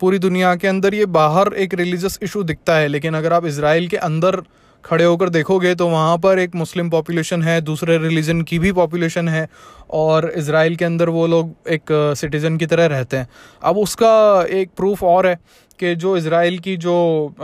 पूरी 0.00 0.18
दुनिया 0.18 0.54
के 0.56 0.68
अंदर 0.68 0.94
ये 0.94 1.06
बाहर 1.08 1.52
एक 1.54 1.74
रिलीजियस 1.74 2.18
इशू 2.22 2.42
दिखता 2.42 2.76
है, 2.76 2.88
लेकिन 2.88 3.14
अगर 3.14 3.32
आप 3.32 3.46
इसराइल 3.46 3.88
के 3.88 3.96
अंदर 3.98 4.42
खड़े 4.84 5.04
होकर 5.04 5.28
देखोगे 5.28 5.74
तो 5.74 5.88
वहाँ 5.88 6.16
पर 6.18 6.38
एक 6.38 6.54
मुस्लिम 6.54 6.90
पॉपुलेशन 6.90 7.42
है, 7.42 7.60
दूसरे 7.60 7.98
रिलीजन 7.98 8.42
की 8.42 8.58
भी 8.58 8.72
पॉपुलेशन 8.72 9.28
है, 9.28 9.46
और 9.90 10.30
इसराइल 10.30 10.76
के 10.76 10.84
अंदर 10.84 11.08
वो 11.10 11.26
लोग 11.26 11.54
एक 11.68 11.92
सिटीज़न 12.18 12.56
की 12.56 12.66
तरह 12.66 12.86
रहते 12.86 13.16
हैं। 13.16 13.28
अब 13.62 13.78
उसका 13.78 14.44
एक 14.52 14.70
प्रूफ 14.76 15.02
और 15.04 15.26
है 15.26 15.38
कि 15.78 15.94
जो 15.96 16.16
इसराइल 16.16 16.58
की 16.58 16.76
जो 16.78 17.34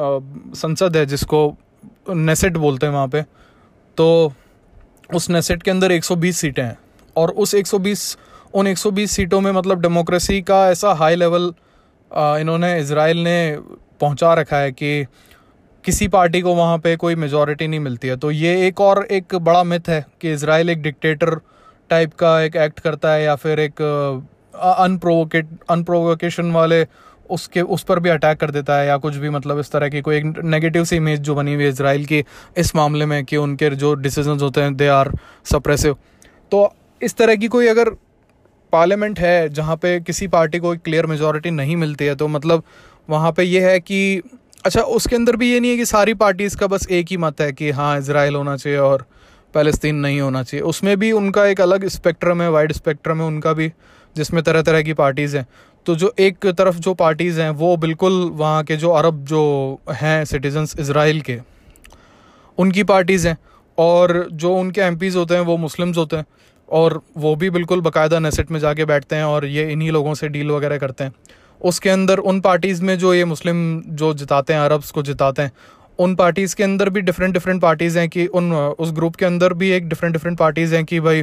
संसद 0.57 0.97
है 0.97 1.07
जिसको 1.07 1.57
नेसेट 2.11 2.57
बोलते 2.57 2.87
हैं 2.87 2.93
वहाँ 2.93 3.09
पे 3.09 3.23
तो 3.99 4.33
उस 5.15 5.29
नेसेट 5.31 5.63
के 5.63 5.71
अंदर 5.71 5.93
120 5.93 6.37
सीटें 6.37 6.63
हैं। 6.63 6.77
और 7.17 7.31
उस 7.33 7.55
120 7.55 8.17
उन 8.55 8.67
120 8.67 9.11
सीटों 9.11 9.41
में 9.41 9.51
मतलब 9.53 9.81
डेमोक्रेसी 9.81 10.41
का 10.43 10.69
ऐसा 10.71 10.93
हाई 10.95 11.17
लेवल 11.17 11.53
इन्होंने 12.11 12.79
इसराइल 12.81 13.19
ने 13.19 13.57
पहुँचा 14.01 14.33
रखा 14.35 14.57
है 14.57 14.73
कि 14.73 15.05
किसी 15.85 16.09
पार्टी 16.09 16.41
को 16.41 16.55
वहाँ 16.55 16.79
पे 16.79 16.95
कोई 16.97 17.15
मेजोरिटी 17.15 17.67
नहीं 17.69 17.81
मिलती 17.81 18.09
है। 18.09 18.17
तो 18.17 18.31
ये 18.31 18.67
एक 18.67 18.81
और 18.81 19.05
एक 19.11 19.35
बड़ा 19.35 19.63
मिथ 19.65 19.89
है 19.89 20.05
कि 20.21 20.33
इसराइल 20.33 20.71
एक 20.71 20.83
डिक्टेटर 20.83 21.35
टाइप 21.91 22.15
का 22.15 22.41
एक 22.41 22.57
एक्ट 22.57 22.81
करता 22.81 23.13
है 23.13 23.23
या 23.23 23.35
फिर 23.37 23.61
एक 23.61 23.83
अनप्रोवोकेट 24.79 25.49
अनप्रोवोकेशन 25.71 26.51
वाले 26.53 26.83
उसके, 27.31 27.61
उस 27.63 27.83
पर 27.83 27.99
भी 27.99 28.09
अटैक 28.09 28.39
कर 28.39 28.51
देता 28.51 28.79
है 28.79 28.87
या 28.87 28.97
कुछ 28.99 29.17
भी 29.17 29.31
मतलब 29.31 29.59
इस 29.59 29.73
तरह 29.73 29.89
की 29.89 30.01
कोई 30.01 30.17
एक 30.17 30.25
नेगेटिव 30.45 30.85
सी 30.85 30.97
इमेज 30.97 31.21
जो 31.21 31.35
बनी 31.35 31.55
हुई 31.55 31.65
है 31.65 31.71
इसराइल 31.71 32.05
की, 32.05 32.25
इस 32.59 32.75
मामले 32.77 33.07
में 33.07 33.25
कि 33.25 33.37
उनके 33.37 33.71
जो 33.73 33.95
डिसीज़न 33.97 34.41
होते 34.41 34.61
हैं 34.61 34.77
दे 34.77 34.89
आर 34.91 35.13
सप्रेसिव 35.45 35.97
तो 36.53 36.73
इस 37.01 37.17
तरह 37.17 37.37
की 37.37 37.49
कोई 37.49 37.67
अगर 37.69 37.91
पार्लियामेंट 38.73 39.19
है 39.19 39.49
जहाँ 39.51 39.77
पे 39.77 39.99
किसी 40.01 40.27
पार्टी 40.29 40.59
को 40.59 40.75
एक 40.75 40.81
क्लियर 40.83 41.07
मेजोरिटी 41.07 41.51
नहीं 41.51 41.77
मिलती 41.77 42.05
है 42.05 42.15
तो 42.15 42.29
मतलब 42.29 42.63
वहाँ 43.09 43.33
पे 43.33 43.43
ये 43.43 43.61
है 43.61 43.79
कि 43.81 44.21
अच्छा 44.65 44.81
उसके 44.95 45.17
अंदर 45.17 45.37
भी 45.37 45.51
ये 45.53 45.61
नहीं 45.61 45.71
है 45.71 45.77
कि 45.77 45.85
सारी 45.87 46.15
पार्टीज़ 46.15 46.57
का 46.57 46.67
बस 46.67 46.87
एक 46.91 47.07
ही 47.11 47.17
मत 47.17 47.41
है 47.41 47.53
कि 47.53 47.71
हाँ 47.71 47.99
इसराइल 47.99 48.35
होना 48.35 48.57
चाहिए 48.57 48.79
और 48.79 49.07
फ़लस्तीन 49.55 49.97
नहीं 49.97 50.21
होना 50.21 50.43
चाहिए। 50.43 50.63
उसमें 50.63 50.97
भी 50.99 51.11
उनका 51.13 51.47
एक 51.47 51.61
अलग 51.61 51.87
स्पेक्ट्रम 51.89 52.43
है 52.43 52.51
वाइड 52.51 52.73
स्पेक्ट्रम 52.73 53.21
है 53.21 53.27
उनका 53.27 53.53
भी, 53.53 53.73
जिसमें 54.17 54.43
तरह 54.43 54.63
तरह 54.63 54.83
की 54.83 54.93
पार्टीज़ 54.93 55.37
हैं। 55.37 55.47
तो 55.87 55.95
जो 55.95 56.13
एक 56.19 56.47
तरफ़ 56.49 56.77
जो 56.77 56.95
पार्टीज़ 56.95 57.41
हैं, 57.41 57.51
वो 57.51 57.77
बिल्कुल 57.77 58.13
वहाँ 58.35 58.63
के 58.65 58.77
जो 58.77 58.91
अरब 58.91 59.25
जो 59.25 59.43
हैं 59.93 60.25
सिटीजन्स 60.25 60.79
इसराइल 60.81 61.21
के, 61.21 61.39
उनकी 62.59 62.83
पार्टीज़ 62.85 63.29
हैं। 63.29 63.37
और 63.79 64.29
जो 64.33 64.55
उनके 64.57 64.81
एम 64.81 64.99
होते 65.17 65.35
हैं, 65.35 65.41
वो 65.41 65.57
मुस्लिम्स 65.57 65.97
होते 65.97 66.17
हैं। 66.17 66.25
और 66.69 67.01
वो 67.17 67.35
भी 67.37 67.51
बिल्कुल 67.51 67.81
बाकायदा 67.81 68.19
नेसेट 68.19 68.51
में 68.51 68.59
जाके 68.61 68.85
बैठते 68.85 69.17
हैं 69.17 69.25
और 69.25 69.45
ये 69.45 69.71
इन्हीं 69.73 69.91
लोगों 69.91 70.15
से 70.15 70.29
डील 70.29 70.51
वगैरह 70.51 70.79
करते 70.79 71.05
हैं। 71.05 71.13
उसके 71.61 71.91
अंदर 71.91 72.19
उन 72.19 72.41
पार्टीज़ 72.41 72.83
में 72.83 72.99
जो 72.99 73.15
ये 73.15 73.25
मुस्लिम 73.25 73.83
जो 73.87 74.13
जिताते 74.15 74.53
हैं 74.53 74.61
अरब्स 74.61 74.91
को 74.91 75.03
जिताते 75.03 75.43
हैं, 75.43 75.53
उन 75.99 76.15
पार्टीज़ 76.15 76.55
के 76.57 76.63
अंदर 76.63 76.89
भी 76.89 77.01
डिफरेंट 77.01 77.35
डिफरेंट 77.35 77.63
पार्टीज़ 77.63 77.99
हैं 77.99 78.09
कि 78.09 78.27
उन, 78.27 78.53
उस 78.53 78.93
ग्रुप 78.93 79.17
के 79.17 79.25
अंदर 79.25 79.53
भी 79.53 79.71
एक 79.71 79.89
डिफरेंट 79.89 80.13
डिफरेंट 80.13 80.39
पार्टीज़ 80.39 80.75
हैं 80.75 80.85
कि 80.85 81.01
भाई 81.01 81.23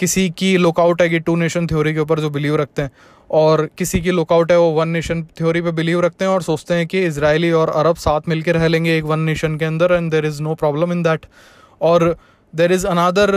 किसी 0.00 0.28
की 0.30 0.56
लुकआउट 0.56 1.02
है 1.02 1.08
कि 1.08 1.18
टू 1.20 1.36
नेशन 1.36 1.66
थ्योरी 1.66 1.92
के 1.94 2.00
ऊपर 2.00 2.20
जो 2.20 2.30
बिलीव 2.30 2.56
रखते 2.56 2.82
हैं, 2.82 2.90
और 3.30 3.68
किसी 3.78 4.00
की 4.00 4.10
लुकआउट 4.10 4.52
है 4.52 4.58
वो 4.58 4.70
वन 4.72 4.88
नेशन 4.88 5.22
थ्योरी 5.38 5.60
पे 5.62 5.70
बिलीव 5.72 6.00
रखते 6.00 6.24
हैं 6.24 6.32
और 6.32 6.42
सोचते 6.42 6.74
हैं 6.74 6.86
कि 6.86 7.04
इसराइली 7.06 7.50
और 7.52 7.70
अरब 7.76 7.96
साथ 7.96 8.28
मिलकर 8.28 8.54
रह 8.54 8.66
लेंगे 8.68 8.96
एक 8.96 9.04
वन 9.04 9.20
नेशन 9.20 9.56
के 9.58 9.64
अंदर 9.64 9.92
and 9.92 10.10
there 10.10 10.26
is 10.26 10.42
no 10.42 10.54
problem 10.54 10.92
in 10.92 11.02
that 11.02 11.26
और 11.80 12.14
देर 12.54 12.72
इज़ 12.72 12.86
अनादर 12.86 13.30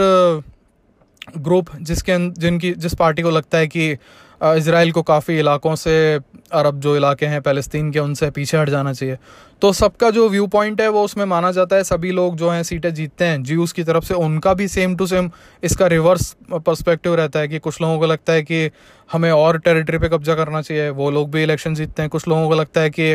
ग्रुप 1.38 1.66
जिसके 1.80 2.18
जिनकी, 2.30 2.72
जिस 2.72 2.94
पार्टी 2.94 3.22
को 3.22 3.30
लगता 3.30 3.58
है 3.58 3.66
कि 3.66 3.96
इसराइल 4.44 4.90
को 4.92 5.02
काफ़ी 5.02 5.38
इलाकों 5.38 5.74
से, 5.74 6.20
अरब 6.52 6.80
जो 6.80 6.96
इलाके 6.96 7.26
हैं 7.26 7.40
फ़लस्तीन 7.40 7.90
के, 7.92 7.98
उनसे 7.98 8.30
पीछे 8.30 8.56
हट 8.58 8.68
जाना 8.68 8.92
चाहिए। 8.92 9.18
तो 9.62 9.72
सबका 9.72 10.10
जो 10.10 10.28
व्यू 10.28 10.46
पॉइंट 10.46 10.80
है, 10.80 10.88
वो 10.88 11.02
उसमें 11.04 11.24
माना 11.24 11.50
जाता 11.52 11.76
है, 11.76 11.84
सभी 11.84 12.10
लोग 12.10 12.36
जो 12.36 12.50
हैं, 12.50 12.62
सीटें 12.62 12.92
जीतते 12.94 13.24
हैं। 13.24 13.42
जीयूस 13.42 13.72
की 13.72 13.84
तरफ़ 13.84 14.04
से 14.04 14.14
उनका 14.14 14.54
भी 14.54 14.68
सेम 14.68 14.96
टू 14.96 15.06
सेम 15.06 15.30
इसका 15.62 15.86
रिवर्स 15.86 16.34
पर्सपेक्टिव 16.52 17.14
रहता 17.14 17.40
है 17.40 17.48
कि 17.48 17.58
कुछ 17.58 17.80
लोगों 17.82 17.98
को 17.98 18.06
लगता 18.06 18.32
है 18.32 18.42
कि 18.42 18.70
हमें 19.12 19.30
और 19.32 19.58
टेरिटरी 19.58 19.98
पे 19.98 20.08
कब्जा 20.08 20.34
करना 20.34 20.62
चाहिए। 20.62 20.90
वो 20.90 21.10
लोग 21.10 21.30
भी 21.30 21.42
इलेक्शन 21.42 21.74
जीतते 21.74 22.02
हैं। 22.02 22.10
कुछ 22.10 22.28
लोगों 22.28 22.48
को 22.48 22.54
लगता 22.54 22.80
है 22.80 22.90
कि 22.90 23.12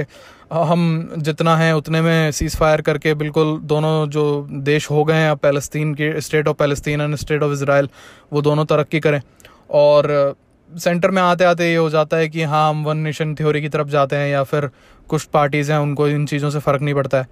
हम 0.51 1.09
जितना 1.17 1.57
है, 1.57 1.75
उतने 1.75 2.01
में 2.01 2.31
सीज़ 2.31 2.57
फायर 2.57 2.81
करके 2.81 3.13
बिल्कुल 3.13 3.57
दोनों 3.63 4.09
जो 4.09 4.47
देश 4.51 4.89
हो 4.91 5.03
गए 5.03 5.15
हैं, 5.15 5.31
अब 5.31 5.37
पैलेस्तीन 5.37 5.93
के 5.93 6.19
state 6.21 6.47
of 6.47 6.57
Palestine 6.57 7.01
and 7.01 7.15
state 7.15 7.43
of 7.43 7.53
Israel 7.53 7.89
वो 8.33 8.41
दोनों 8.41 8.65
तरक्की 8.65 8.99
करें। 8.99 9.21
और 9.69 10.35
सेंटर 10.77 11.11
में 11.11 11.21
आते 11.21 11.43
आते 11.43 11.69
ये 11.69 11.75
हो 11.75 11.89
जाता 11.89 12.17
है 12.17 12.27
कि 12.29 12.43
हाँ 12.43 12.69
हम 12.69 12.83
वन 12.85 12.97
नेशन 12.97 13.33
थ्योरी 13.35 13.61
की 13.61 13.69
तरफ़ 13.69 13.87
जाते 13.89 14.15
हैं 14.15 14.29
या 14.29 14.43
फिर 14.43 14.69
कुछ 15.09 15.23
पार्टीज़ 15.25 15.71
हैं, 15.71 15.79
उनको 15.79 16.07
इन 16.07 16.25
चीज़ों 16.25 16.49
से 16.49 16.59
फ़र्क 16.59 16.81
नहीं 16.81 16.95
पड़ता 16.95 17.17
है। 17.17 17.27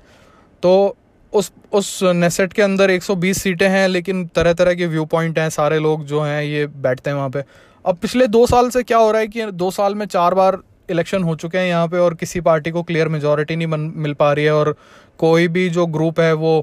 तो 0.64 0.96
उस 1.34 1.52
उस 1.74 2.00
नेसेट 2.06 2.54
के 2.54 2.62
अंदर 2.62 2.92
120 2.92 3.42
सीटें 3.44 3.68
हैं, 3.70 3.88
लेकिन 3.88 4.26
तरह 4.28 4.54
तरह 4.54 4.74
के 4.76 4.88
व्यू 4.88 5.06
पॉइंट 5.06 5.40
हैं, 5.40 5.50
सारे 5.50 5.80
लोग 5.80 6.06
जो 6.06 6.22
हैं, 6.22 6.42
ये 6.44 6.66
बैठते 6.68 7.10
हैं 7.10 7.18
वहाँ 7.18 7.30
पे। 7.30 7.44
अब 7.86 7.98
पिछले 7.98 8.28
दो 8.28 8.46
साल 8.48 8.70
से 8.70 8.84
क्या 8.84 8.98
हो 8.98 9.12
रहा 9.12 9.22
है 9.22 9.28
कि 9.28 9.46
दो 9.54 9.72
साल 9.72 9.96
में 9.96 10.06
चार 10.08 10.34
बार 10.34 10.58
इलेक्शन 10.90 11.24
हो 11.24 11.36
चुके 11.36 11.58
हैं 11.58 11.68
यहाँ 11.68 11.88
पे 11.88 11.98
और 11.98 12.14
किसी 12.16 12.42
पार्टी 12.42 12.72
को 12.72 12.84
क्लियर 12.84 13.08
मेजोरिटी 13.08 13.56
नहीं 13.56 13.68
मिल 13.68 14.14
पा 14.14 14.32
रही 14.34 14.46
है 14.46 14.52
और 14.52 14.76
कोई 15.20 15.48
भी 15.48 15.70
जो 15.70 15.86
ग्रुप 15.88 16.20
है 16.20 16.34
वो 16.34 16.60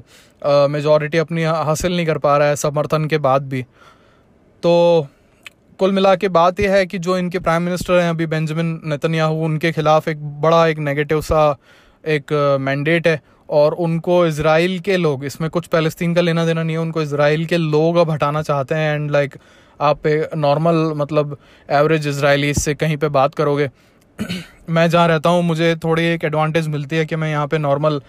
मेजोरिटी 0.69 1.17
अपनी 1.17 1.43
हासिल 1.43 1.95
नहीं 1.95 2.05
कर 2.05 2.17
पा 2.17 2.37
रहा 2.37 2.47
है 2.47 2.55
समर्थन 2.55 3.05
के 3.05 3.17
बाद 3.19 3.47
भी। 3.49 3.61
तो 4.63 5.07
कुल 5.79 5.91
मिला 5.91 6.15
के 6.15 6.27
बात 6.29 6.59
यह 6.59 6.73
है 6.73 6.85
कि 6.85 6.97
जो 6.99 7.17
इनके 7.17 7.39
प्राइम 7.39 7.63
मिनिस्टर 7.63 7.99
हैं 7.99 8.09
अभी 8.09 8.25
बेंजामिन 8.25 8.79
नेतन्याहू 8.85 9.43
उनके 9.45 9.71
खिलाफ 9.71 10.07
एक 10.07 10.23
बड़ा 10.41 10.65
एक 10.67 10.77
नेगेटिव 10.79 11.21
सा 11.21 11.55
एक 12.03 12.33
मैंडेट 12.61 13.07
है 13.07 13.19
और 13.49 13.73
उनको 13.75 14.25
इसराइल 14.25 14.79
के 14.79 14.97
लोग, 14.97 15.25
इसमें 15.25 15.49
कुछ 15.49 15.67
पैलेस्तीन 15.67 16.13
का 16.15 16.21
लेना 16.21 16.45
देना 16.45 16.63
नहीं 16.63 16.75
है, 16.75 16.81
उनको 16.81 17.01
इसराइल 17.01 17.45
के 17.45 17.57
लोग 17.57 17.97
अब 17.97 18.11
हटाना 18.11 18.41
चाहते 18.41 18.75
हैं 18.75 18.93
एंड 18.95 19.11
लाइक 19.11 19.35
आप 19.79 20.07
नॉर्मल 20.35 20.93
मतलब 20.95 21.37
एवरेज 21.69 22.07
इसराइली 22.07 22.53
से 22.53 22.73
कहीं 22.75 22.97
पे 22.97 23.07
बात 23.09 23.35
करोगे। 23.35 23.69
मैं 24.69 24.89
जहाँ 24.89 25.07
रहता 25.07 25.29
हूँ, 25.29 25.43
मुझे 25.43 25.75
थोड़ी 25.83 26.05
एक 26.05 26.23
एडवांटेज 26.25 26.67
मिलती 26.67 26.95
है 26.95 27.05
कि 27.05 27.15
मैं 27.15 27.29
यहाँ 27.29 27.47
पे 27.47 27.57
नॉर्मल 27.57 28.01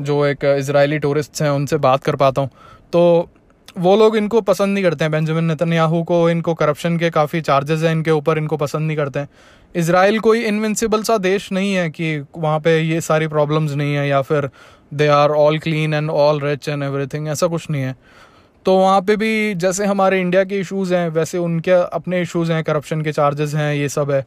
जो 0.00 0.24
एक 0.26 0.44
इसराइली 0.58 0.98
टूरिस्ट 0.98 1.42
हैं 1.42 1.50
उनसे 1.50 1.76
बात 1.78 2.04
कर 2.04 2.16
पाता 2.16 2.42
हूँ। 2.42 2.50
तो 2.92 3.28
वो 3.76 3.96
लोग 3.96 4.16
इनको 4.16 4.40
पसंद 4.40 4.74
नहीं 4.74 4.84
करते 4.84 5.04
हैं। 5.04 5.10
बेंजामिन 5.12 5.44
नेतन्याहू 5.44 6.02
को, 6.02 6.28
इनको 6.30 6.54
करप्शन 6.54 6.96
के 6.98 7.10
काफ़ी 7.10 7.40
चार्जेस 7.40 7.82
हैं, 7.82 7.92
इनके 7.92 8.10
ऊपर 8.10 8.38
इनको 8.38 8.56
पसंद 8.56 8.86
नहीं 8.86 8.96
करते 8.96 9.18
हैं। 9.18 9.28
इसराइल 9.74 10.18
कोई 10.18 10.42
इनविंसिबल 10.42 11.02
सा 11.02 11.16
देश 11.18 11.50
नहीं 11.52 11.74
है 11.74 11.88
कि 11.90 12.18
वहाँ 12.36 12.60
पे 12.60 12.78
ये 12.80 13.00
सारी 13.00 13.26
प्रॉब्लम्स 13.26 13.72
नहीं 13.72 13.94
है, 13.94 14.08
या 14.08 14.22
फिर 14.22 14.50
they 14.94 15.06
are 15.06 15.30
all 15.30 15.58
clean 15.58 15.94
and 15.94 16.10
all 16.10 16.40
rich 16.40 16.68
and 16.68 16.82
everything 16.82 17.28
ऐसा 17.28 17.46
कुछ 17.46 17.70
नहीं 17.70 17.82
है। 17.82 17.96
तो 18.66 18.76
वहाँ 18.78 19.00
पे 19.00 19.16
भी 19.16 19.54
जैसे 19.54 19.86
हमारे 19.86 20.20
इंडिया 20.20 20.44
के 20.44 20.60
इश्यूज़ 20.60 20.94
हैं, 20.94 21.08
वैसे 21.08 21.38
उनके 21.38 21.70
अपने 21.70 22.20
इश्यूज़ 22.22 22.52
हैं 22.52 22.62
करप्शन 22.64 23.02
के 23.02 23.12
चार्जेस 23.12 23.54
हैं, 23.54 23.74
ये 23.74 23.88
सब 23.88 24.10
है। 24.10 24.20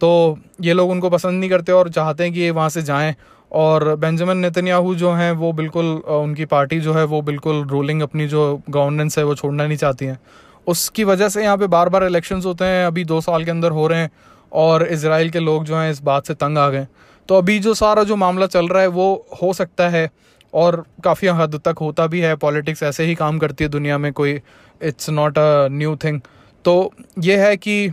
तो 0.00 0.38
ये 0.60 0.72
लोग 0.72 0.90
उनको 0.90 1.10
पसंद 1.10 1.40
नहीं 1.40 1.50
करते 1.50 1.72
और 1.72 1.88
चाहते 1.88 2.24
हैं 2.24 2.32
कि 2.32 2.40
ये 2.40 2.50
वहाँ 2.50 2.68
से 2.68 2.82
जाएँ। 2.82 3.14
और 3.52 3.94
बेंजामिन 3.96 4.36
नेतन्याहू 4.38 4.94
जो 4.94 5.12
हैं, 5.12 5.30
वो 5.32 5.52
बिल्कुल 5.52 5.86
उनकी 6.10 6.44
पार्टी 6.46 6.80
जो 6.80 6.92
है, 6.94 7.04
वो 7.04 7.20
बिल्कुल 7.22 7.62
रूलिंग 7.66 8.02
अपनी 8.02 8.26
जो 8.28 8.60
गवर्नेंस 8.70 9.18
है, 9.18 9.24
वो 9.24 9.34
छोड़ना 9.34 9.66
नहीं 9.66 9.76
चाहती 9.78 10.06
हैं। 10.06 10.18
उसकी 10.66 11.04
वजह 11.04 11.28
से 11.28 11.42
यहाँ 11.42 11.56
पे 11.58 11.66
बार 11.68 11.88
बार 11.88 12.04
इलेक्शंस 12.04 12.44
होते 12.46 12.64
हैं, 12.64 12.86
अभी 12.86 13.04
दो 13.04 13.20
साल 13.20 13.44
के 13.44 13.50
अंदर 13.50 13.70
हो 13.70 13.86
रहे 13.86 14.00
हैं, 14.00 14.10
और 14.52 14.86
इसराइल 14.88 15.30
के 15.30 15.38
लोग 15.40 15.64
जो 15.64 15.76
हैं, 15.76 15.90
इस 15.90 16.02
बात 16.02 16.26
से 16.26 16.34
तंग 16.36 16.58
आ 16.58 16.68
गए 16.68 16.86
तो 17.28 17.34
अभी 17.34 17.58
जो 17.58 17.72
सारा 17.74 18.02
जो 18.02 18.16
मामला 18.16 18.46
चल 18.48 18.68
रहा 18.68 18.82
है, 18.82 18.88
वो 18.88 19.26
हो 19.42 19.52
सकता 19.52 19.88
है, 19.88 20.10
और 20.52 20.84
काफ़ी 21.04 21.28
हद 21.30 21.60
तक 21.64 21.78
होता 21.80 22.06
भी 22.06 22.20
है 22.20 22.34
पॉलिटिक्स 22.36 22.82
ऐसे 22.82 23.04
ही 23.04 23.14
काम 23.14 23.38
करती 23.38 23.64
है 23.64 23.70
दुनिया 23.70 23.98
में, 23.98 24.12
कोई 24.12 24.40
it's 24.80 25.10
not 25.10 25.38
a 25.38 25.68
new 25.70 25.94
thing 25.96 26.20
तो 26.64 26.92
ये 27.18 27.36
है 27.38 27.56
कि 27.56 27.92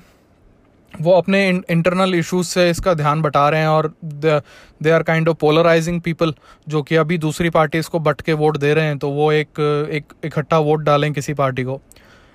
वो 0.94 1.12
अपने 1.12 1.48
इंटरनल 1.50 2.16
इश्यूज़ 2.16 2.48
से 2.48 2.70
इसका 2.70 2.94
ध्यान 2.94 3.22
बटा 3.22 3.48
रहे 3.50 3.60
हैं 3.60 3.68
और 3.68 3.94
they 4.04 4.90
are 4.92 5.04
kind 5.04 5.30
of 5.30 5.38
polarising 5.38 6.02
people 6.02 6.34
जो 6.68 6.82
कि 6.84 6.96
अभी 6.96 7.18
दूसरी 7.18 7.50
पार्टी 7.50 7.78
इसको 7.78 8.00
बट 8.00 8.22
के 8.22 8.34
वोट 8.34 8.58
दे 8.58 8.74
रहे 8.74 8.86
हैं 8.86 8.98
तो 8.98 9.10
वो 9.10 9.32
एक 9.32 9.60
एक, 9.92 10.14
इकट्ठा 10.26 10.58
वोट 10.58 10.82
डालें 10.82 11.12
किसी 11.14 11.34
पार्टी 11.34 11.64
को। 11.64 11.80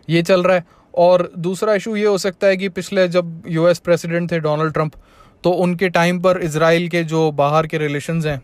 ये 0.08 0.22
चल 0.22 0.42
रहा 0.42 0.56
है। 0.56 0.64
और 0.94 1.30
दूसरा 1.38 1.74
इशू 1.74 1.96
ये 1.96 2.06
हो 2.06 2.18
सकता 2.18 2.46
है 2.46 2.56
कि 2.56 2.68
पिछले 2.68 3.06
जब 3.08 3.42
यूएस 3.48 3.78
प्रेसिडेंट 3.78 4.30
थे 4.32 4.40
डोनाल्ड 4.40 4.72
ट्रंप 4.72 4.92
तो 5.44 5.50
उनके 5.50 5.88
टाइम 5.90 6.20
पर 6.22 6.38
इसराइल 6.38 6.88
के 6.88 7.02
जो 7.04 7.30
बाहर 7.32 7.66
के 7.66 7.78
रिलेशंस 7.78 8.26
हैं 8.26 8.40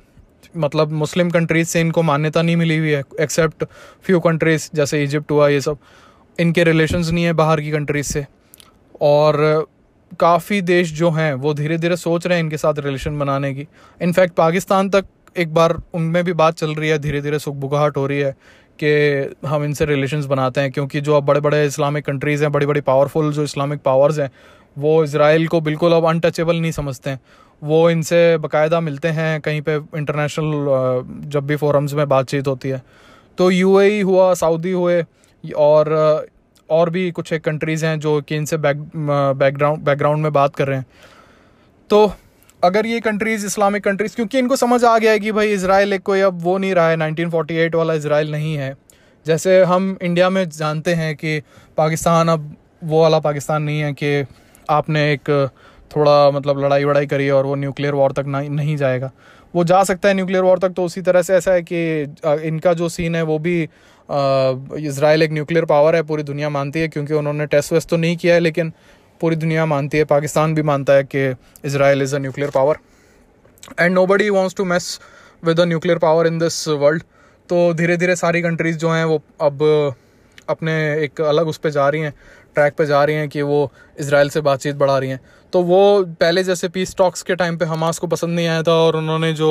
मतलब 0.57 0.93
मुस्लिम 0.93 1.31
कंट्रीज़ 1.31 1.69
से 1.69 1.81
इनको 1.81 2.03
मान्यता 2.03 2.43
नहीं 2.43 2.57
मिली 2.57 2.77
हुई 2.79 2.91
है 2.91 3.03
एक्सेप्ट 3.21 3.65
फ्यू 4.03 4.21
कंट्रीज़ 4.21 4.69
जैसे 4.75 5.03
इजिप्ट 5.05 5.31
हुआ, 5.31 5.49
ये 5.49 5.61
सब। 5.61 5.79
इनके 6.39 6.65
रिलेशंस 6.65 7.11
नहीं 7.11 7.25
है 7.25 7.33
बाहर 7.33 7.61
की 7.61 7.71
कंट्रीज़ 7.71 8.07
से। 8.07 8.27
और 9.01 9.67
काफ़ी 10.13 10.61
देश 10.63 10.93
जो 10.93 11.11
हैं, 11.11 11.33
वो 11.35 11.55
धीरे 11.55 11.79
धीरे 11.79 11.97
सोच 11.97 12.27
रहे 12.27 12.39
हैं 12.39 12.45
इनके 12.45 12.57
साथ 12.57 12.79
रिलेशन 12.79 13.19
बनाने 13.19 13.53
की। 13.55 13.67
इनफैक्ट 14.01 14.35
पाकिस्तान 14.35 14.91
तक 14.91 15.05
एक 15.37 15.53
बार 15.55 15.77
उनमें 15.95 16.23
भी 16.25 16.33
बात 16.33 16.55
चल 16.55 16.75
रही 16.75 16.89
है 16.89 16.99
धीरे 16.99 17.21
धीरे 17.21 17.39
सुखबुगाहट 17.39 17.97
हो 17.97 18.07
रही 18.07 18.19
है 18.19 18.35
कि 18.79 19.47
हम 19.47 19.65
इनसे 19.65 19.85
रिलेशंस 19.85 20.25
बनाते 20.25 20.61
हैं, 20.61 20.71
क्योंकि 20.73 21.01
जो 21.01 21.17
अब 21.17 21.25
बड़े 21.25 21.41
बड़े 21.41 21.65
इस्लामिक 21.67 22.05
कंट्रीज़ 22.05 22.43
हैं 22.43 22.53
बड़ी 22.53 22.67
बड़ी 22.67 22.81
पावरफुल 22.81 23.33
जो 23.33 23.43
इस्लामिक 23.43 23.81
पावर्स 23.81 24.19
हैं, 24.19 24.31
वो 24.77 25.03
इसराइल 25.05 25.47
को 25.49 25.61
बिल्कुल 25.61 25.93
अब 25.93 26.09
अनटचेबल 26.09 26.57
नहीं 26.57 26.73
समझते 26.73 27.11
हैं। 27.11 27.21
वो 27.63 27.89
इनसे 27.91 28.37
बाकायदा 28.39 28.81
मिलते 28.81 29.09
हैं, 29.09 29.41
कहीं 29.41 29.63
पे 29.63 29.75
इंटरनेशनल 29.75 31.29
जब 31.29 31.47
भी 31.47 31.57
फोरम्स 31.57 31.95
में 31.95 32.09
बातचीत 32.09 32.47
होती 32.47 32.69
है। 32.69 32.83
तो 33.39 33.51
यू 33.51 33.79
हुआ 34.05 34.33
सऊदी 34.35 34.73
हुए, 34.73 35.03
और 35.57 36.27
और 36.71 36.91
भी 36.91 37.11
कुछ 37.11 37.33
एक 37.33 37.45
कंट्रीज़ 37.45 37.85
हैं 37.87 37.99
जो 38.01 38.21
कि 38.21 38.37
इनसे 38.37 38.57
बैक 38.59 38.83
बैकग्राउंड 38.97 39.85
बैकग्राउंड 39.85 40.23
में 40.23 40.33
बात 40.33 40.57
कर 40.57 40.69
रहे 40.69 40.79
हैं। 40.79 40.87
तो 41.91 42.13
अगर 42.63 42.87
ये 42.87 43.01
कंट्रीज़ 43.01 43.47
इस्लामिक 43.47 43.85
कंट्रीज़ 43.85 44.15
क्योंकि 44.17 44.39
इनको 44.39 44.57
समझ 44.57 44.85
आ 44.85 44.97
गया 44.99 45.13
है 45.13 45.19
कि 45.19 45.33
भाई 45.33 45.53
इसराइल 45.53 45.93
एक 45.93 46.03
कोई 46.03 46.21
अब 46.21 46.43
वो 46.43 46.57
नहीं 46.59 46.75
रहा 46.75 46.89
है 46.89 46.97
1948 46.97 47.75
वाला 47.75 47.95
इसराइल 47.95 48.31
नहीं 48.33 48.55
है। 48.57 48.75
जैसे 49.27 49.63
हम 49.65 49.97
इंडिया 50.03 50.29
में 50.31 50.49
जानते 50.49 50.95
हैं 50.95 51.15
कि 51.17 51.41
पाकिस्तान 51.77 52.29
अब 52.29 52.55
वो 52.85 53.01
वाला 53.03 53.19
पाकिस्तान 53.21 53.63
नहीं 53.63 53.81
है 53.81 53.93
कि 53.93 54.25
आपने 54.71 55.13
एक 55.13 55.31
थोड़ा 55.91 56.31
मतलब 56.31 56.59
लड़ाई 56.59 56.85
वड़ाई 56.85 57.07
करी 57.07 57.29
और 57.31 57.47
वो 57.47 57.55
न्यूक्लियर 57.55 57.95
वॉर 57.95 58.13
तक 58.13 58.25
नहीं 58.27 58.51
नहीं 58.51 58.77
जाएगा। 58.77 59.11
वो 59.55 59.65
जा 59.65 59.83
सकता 59.85 60.09
है 60.09 60.15
न्यूक्लियर 60.15 60.45
वॉर 60.45 60.59
तक 60.59 60.71
तो 60.71 60.85
उसी 60.85 61.01
तरह 61.03 61.23
से 61.23 61.35
ऐसा 61.35 61.53
है 61.53 61.63
कि 61.63 61.81
इनका 62.49 62.73
जो 62.75 62.89
सीन 62.89 63.15
है 63.15 63.23
वो 63.23 63.39
भी 63.39 63.69
इसराइल 64.11 65.23
एक 65.23 65.33
न्यूक्लियर 65.33 65.65
पावर 65.65 65.97
है, 65.97 66.03
पूरी 66.03 66.23
दुनिया 66.23 66.49
मानती 66.51 66.81
है, 66.81 66.89
क्योंकि 66.89 67.15
उन्होंने 67.15 67.47
टेस्ट 67.47 67.73
वेस्ट 67.73 67.89
तो 67.89 67.97
नहीं 67.97 68.17
किया 68.17 68.35
है, 68.35 68.41
लेकिन 68.41 68.73
पूरी 69.21 69.37
दुनिया 69.37 69.67
मानती 69.67 69.99
है, 69.99 70.05
पाकिस्तान 70.07 70.55
भी 70.55 70.63
मानता 70.65 70.93
है 70.93 71.05
कि 71.05 71.29
Israel 71.65 72.03
is 72.03 72.15
a 72.17 72.19
nuclear 72.19 72.51
power 72.51 72.79
and 73.81 73.95
nobody 74.07 74.29
wants 74.31 74.55
to 74.57 74.65
mess 74.65 74.99
with 75.43 75.61
a 75.61 75.65
nuclear 75.65 75.99
power 75.99 76.27
in 76.27 76.39
this 76.39 76.67
world 76.69 77.03
तो 77.49 77.73
धीरे 77.75 77.97
धीरे 77.97 78.17
सारी 78.17 78.43
कंट्रीज़ 78.43 78.77
जो 78.79 78.91
हैं, 78.91 79.05
वो 79.05 79.23
अब 79.41 79.95
अपने 80.49 80.73
एक 81.05 81.21
अलग 81.23 81.49
उस 81.49 81.59
पर 81.59 81.71
जा 81.71 81.89
रही 81.89 82.01
हैं 82.03 82.13
ट्रैक 82.55 82.75
पे 82.79 82.87
जा 82.87 83.03
रही 83.05 83.17
हैं 83.17 83.29
कि 83.29 83.43
वो 83.43 83.71
इसराइल 83.99 84.29
से 84.31 84.41
बातचीत 84.41 84.77
बढ़ा 84.77 84.97
रही 84.99 85.11
हैं। 85.11 85.21
तो 85.53 85.63
वो 85.63 86.05
पहले 86.21 86.43
जैसे 86.45 86.69
पीस 86.69 86.95
टॉक्स 86.97 87.23
के 87.23 87.35
टाइम 87.37 87.57
पे 87.59 87.65
हमास 87.65 87.99
को 87.99 88.07
पसंद 88.07 88.35
नहीं 88.37 88.47
आया 88.49 88.63
था 88.63 88.73
और 88.83 88.97
उन्होंने 88.97 89.33
जो 89.33 89.51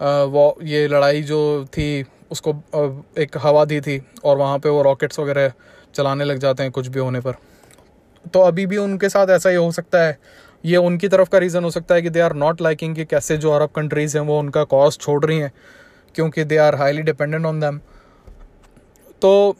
वो 0.00 0.46
ये 0.64 0.86
लड़ाई 0.88 1.22
जो 1.22 1.40
थी 1.68 1.86
उसको 2.32 2.50
एक 3.18 3.36
हवा 3.38 3.64
दी 3.64 3.80
थी 3.80 4.00
और 4.24 4.36
वहाँ 4.38 4.58
पे 4.58 4.68
वो 4.68 4.82
रॉकेट्स 4.82 5.18
वगैरह 5.18 5.52
चलाने 5.94 6.24
लग 6.24 6.38
जाते 6.38 6.62
हैं 6.62 6.72
कुछ 6.72 6.86
भी 6.88 7.00
होने 7.00 7.20
पर। 7.20 7.34
तो 8.24 8.40
अभी 8.40 8.66
भी 8.66 8.76
उनके 8.78 9.08
साथ 9.08 9.30
ऐसा 9.30 9.50
ही 9.50 9.56
हो 9.56 9.70
सकता 9.72 10.02
है। 10.02 10.18
ये 10.64 10.76
उनकी 10.78 11.08
तरफ़ 11.08 11.28
का 11.28 11.38
रीज़न 11.38 11.64
हो 11.64 11.70
सकता 11.70 11.94
है 11.94 12.02
कि 12.02 12.10
दे 12.10 12.20
आर 12.20 12.34
नॉट 12.36 12.60
लाइकिंग 12.60 12.94
कि 12.96 13.04
कैसे 13.04 13.36
जो 13.36 13.52
अरब 13.52 13.70
कंट्रीज़ 13.76 14.16
हैं 14.18 14.24
वो 14.24 14.38
उनका 14.38 14.64
कॉस्ट 14.66 15.00
छोड़ 15.00 15.24
रही 15.24 15.38
हैं, 15.38 15.52
क्योंकि 16.14 16.44
they 16.44 16.56
are 16.58 16.74
highly 16.74 17.02
dependent 17.02 17.46
on 17.46 17.60
them 17.60 17.80
तो 19.22 19.56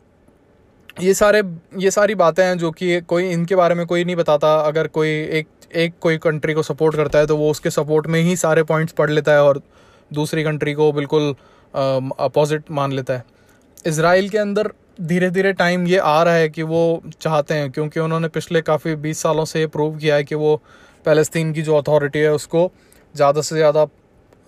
ये 1.01 1.15
सारे, 1.15 1.43
ये 1.79 1.91
सारी 1.91 2.15
बातें 2.15 2.45
हैं 2.45 2.57
जो 2.59 2.71
कि 2.71 3.01
कोई, 3.03 3.29
इनके 3.31 3.57
बारे 3.57 3.75
में 3.75 3.87
कोई 3.87 4.05
नहीं 4.05 4.17
बताता। 4.17 4.55
अगर 4.61 4.87
कोई 4.89 5.09
एक 5.09 5.47
एक 5.75 5.93
कोई 6.01 6.19
कंट्री 6.19 6.55
को 6.55 6.63
सपोर्ट 6.63 6.97
करता 6.97 7.19
है 7.19 7.27
तो 7.27 7.37
वो 7.37 7.51
उसके 7.51 7.71
सपोर्ट 7.71 8.07
में 8.07 8.21
ही 8.21 8.37
सारे 8.37 8.63
पॉइंट्स 8.63 8.93
पढ़ 8.93 9.11
लेता 9.11 9.33
है 9.33 9.43
और 9.43 9.61
दूसरी 10.11 10.45
कंट्री 10.45 10.73
को 10.75 10.91
बिल्कुल 10.93 11.35
अपोजिट 11.75 12.71
मान 12.71 12.93
लेता 12.93 13.15
है। 13.15 13.25
इसराइल 13.85 14.29
के 14.29 14.39
अंदर 14.39 14.73
धीरे 15.03 15.31
धीरे 15.31 15.53
टाइम 15.55 15.87
ये 15.87 15.99
आ 15.99 16.23
रहा 16.23 16.35
है 16.35 16.49
कि 16.49 16.63
वो 16.65 17.03
चाहते 17.13 17.55
हैं, 17.55 17.71
क्योंकि 17.71 18.01
उन्होंने 18.01 18.29
पिछले 18.31 18.61
काफ़ी 18.63 18.95
बीस 18.97 19.23
सालों 19.23 19.45
से 19.45 19.61
ये 19.61 19.67
प्रूव 19.69 19.97
किया 19.99 20.17
है 20.17 20.25
कि 20.25 20.35
वो 20.35 20.61
फ़लस्तीन 21.05 21.53
की 21.53 21.63
जो 21.63 21.77
अथॉरिटी 21.77 22.19
है, 22.19 22.33
उसको 22.33 22.71
ज़्यादा 23.15 23.41
से 23.43 23.57
ज़्यादा 23.57 23.87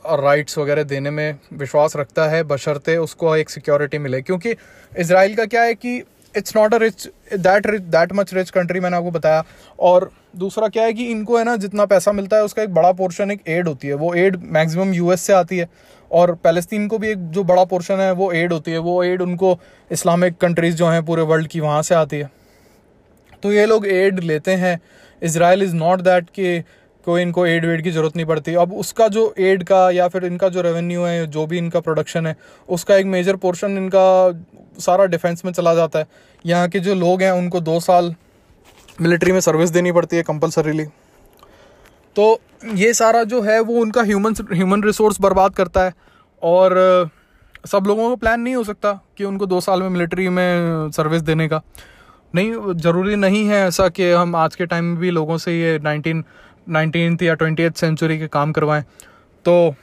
राइट्स 0.05 0.59
वगैरह 0.59 0.82
देने 0.84 1.10
में 1.10 1.38
विश्वास 1.55 1.96
रखता 1.96 2.26
है, 2.28 2.42
बशर्ते 2.44 2.96
उसको 2.98 3.36
एक 3.36 3.51
सिक्योरिटी 3.51 3.98
मिले। 3.98 4.20
क्योंकि 4.22 4.55
इसराइल 4.92 5.34
का 5.36 5.44
क्या 5.46 5.62
है 5.62 5.74
कि 5.74 5.96
it's 6.34 6.56
not 6.56 6.74
a 6.74 6.78
rich 6.78 7.06
that 7.34 7.66
rich 7.66 7.82
that 7.84 8.12
much 8.12 8.32
rich 8.34 8.51
country 8.51 8.80
मैंने 8.80 8.96
आपको 8.96 9.10
बताया। 9.10 9.44
और 9.78 10.10
दूसरा 10.36 10.68
क्या 10.68 10.84
है 10.84 10.92
कि 10.92 11.06
इनको 11.10 11.38
है 11.38 11.44
ना, 11.44 11.56
जितना 11.56 11.84
पैसा 11.86 12.12
मिलता 12.12 12.36
है, 12.36 12.44
उसका 12.44 12.62
एक 12.62 12.74
बड़ा 12.74 12.92
पोर्शन 12.92 13.30
एक 13.30 13.48
एड 13.48 13.68
होती 13.68 13.88
है। 13.88 13.94
वो 13.94 14.14
एड 14.14 14.36
मैक्सिमम 14.52 14.92
यूएस 14.94 15.20
से 15.20 15.32
आती 15.32 15.59
है। 15.59 15.68
और 16.14 16.34
पैलेस्तीन 16.34 16.86
को 16.88 16.98
भी 16.98 17.08
एक 17.08 17.28
जो 17.30 17.44
बड़ा 17.44 17.64
पोर्शन 17.64 18.00
है, 18.00 18.12
वो 18.12 18.30
एड 18.32 18.52
होती 18.52 18.70
है। 18.70 18.78
वो 18.78 19.02
एड 19.04 19.22
उनको 19.22 19.58
इस्लामिक 19.90 20.36
कंट्रीज़ 20.36 20.76
जो 20.76 20.86
हैं 20.86 21.04
पूरे 21.04 21.22
वर्ल्ड 21.22 21.46
की 21.46 21.60
वहाँ 21.60 21.82
से 21.82 21.94
आती 21.94 22.16
है। 22.16 22.30
तो 23.42 23.52
ये 23.52 23.66
लोग 23.66 23.86
एड 23.86 24.20
लेते 24.20 24.50
हैं। 24.50 24.80
इसराइल 25.22 25.62
इज़ 25.62 25.74
नॉट 25.74 26.00
दैट 26.00 26.30
कि 26.30 26.60
कोई 27.06 27.22
इनको 27.22 27.46
एड 27.46 27.64
वेड 27.66 27.82
की 27.82 27.90
ज़रूरत 27.90 28.16
नहीं 28.16 28.26
पड़ती। 28.26 28.54
अब 28.54 28.72
उसका 28.72 29.08
जो 29.08 29.34
एड 29.38 29.64
का 29.64 29.90
या 29.90 30.08
फिर 30.08 30.24
इनका 30.24 30.48
जो 30.48 30.60
रेवेन्यू 30.60 31.02
है, 31.02 31.26
जो 31.26 31.46
भी 31.46 31.58
इनका 31.58 31.80
प्रोडक्शन 31.80 32.26
है, 32.26 32.36
उसका 32.68 32.96
एक 32.96 33.06
मेजर 33.06 33.36
पोर्शन 33.36 33.76
इनका 33.78 34.42
सारा 34.80 35.04
डिफेंस 35.04 35.44
में 35.44 35.52
चला 35.52 35.74
जाता 35.74 35.98
है। 35.98 36.06
यहाँ 36.46 36.68
के 36.68 36.80
जो 36.80 36.94
लोग 36.94 37.22
हैं, 37.22 37.30
उनको 37.30 37.60
दो 37.60 37.80
साल 37.80 38.14
मिलिट्री 39.00 39.32
में 39.32 39.40
सर्विस 39.40 39.70
देनी 39.70 39.92
पड़ती 39.92 40.16
है 40.16 40.22
कंपलसरीली 40.22 40.86
तो 42.16 42.40
ये 42.74 42.92
सारा 42.94 43.22
जो 43.24 43.40
है 43.42 43.60
वो 43.60 43.80
उनका 43.80 44.02
ह्यूमन 44.02 44.34
ह्यूमन 44.52 44.82
रिसोर्स 44.82 45.20
बर्बाद 45.20 45.54
करता 45.54 45.84
है 45.84 45.92
और 46.42 47.10
सब 47.66 47.84
लोगों 47.86 48.08
का 48.08 48.14
प्लान 48.14 48.40
नहीं 48.40 48.54
हो 48.54 48.64
सकता 48.64 48.92
कि 49.18 49.24
उनको 49.24 49.46
दो 49.46 49.60
साल 49.60 49.82
में 49.82 49.88
मिलिट्री 49.88 50.28
में 50.28 50.90
सर्विस 50.90 51.22
देने 51.22 51.48
का। 51.48 51.60
नहीं, 52.34 52.74
ज़रूरी 52.74 53.16
नहीं 53.16 53.46
है 53.48 53.66
ऐसा 53.66 53.88
कि 53.88 54.10
हम 54.10 54.36
आज 54.36 54.54
के 54.56 54.66
टाइम 54.66 54.84
में 54.84 54.96
भी 54.98 55.10
लोगों 55.10 55.38
से 55.38 55.58
ये 55.60 55.78
नाइनटीन 55.78 56.24
नाइनटीन 56.68 57.18
या 57.22 57.34
ट्वेंटी 57.34 57.68
सेंचुरी 57.70 58.18
के 58.18 58.26
काम 58.28 58.52
करवाएँ। 58.52 58.82
तो 59.44 59.74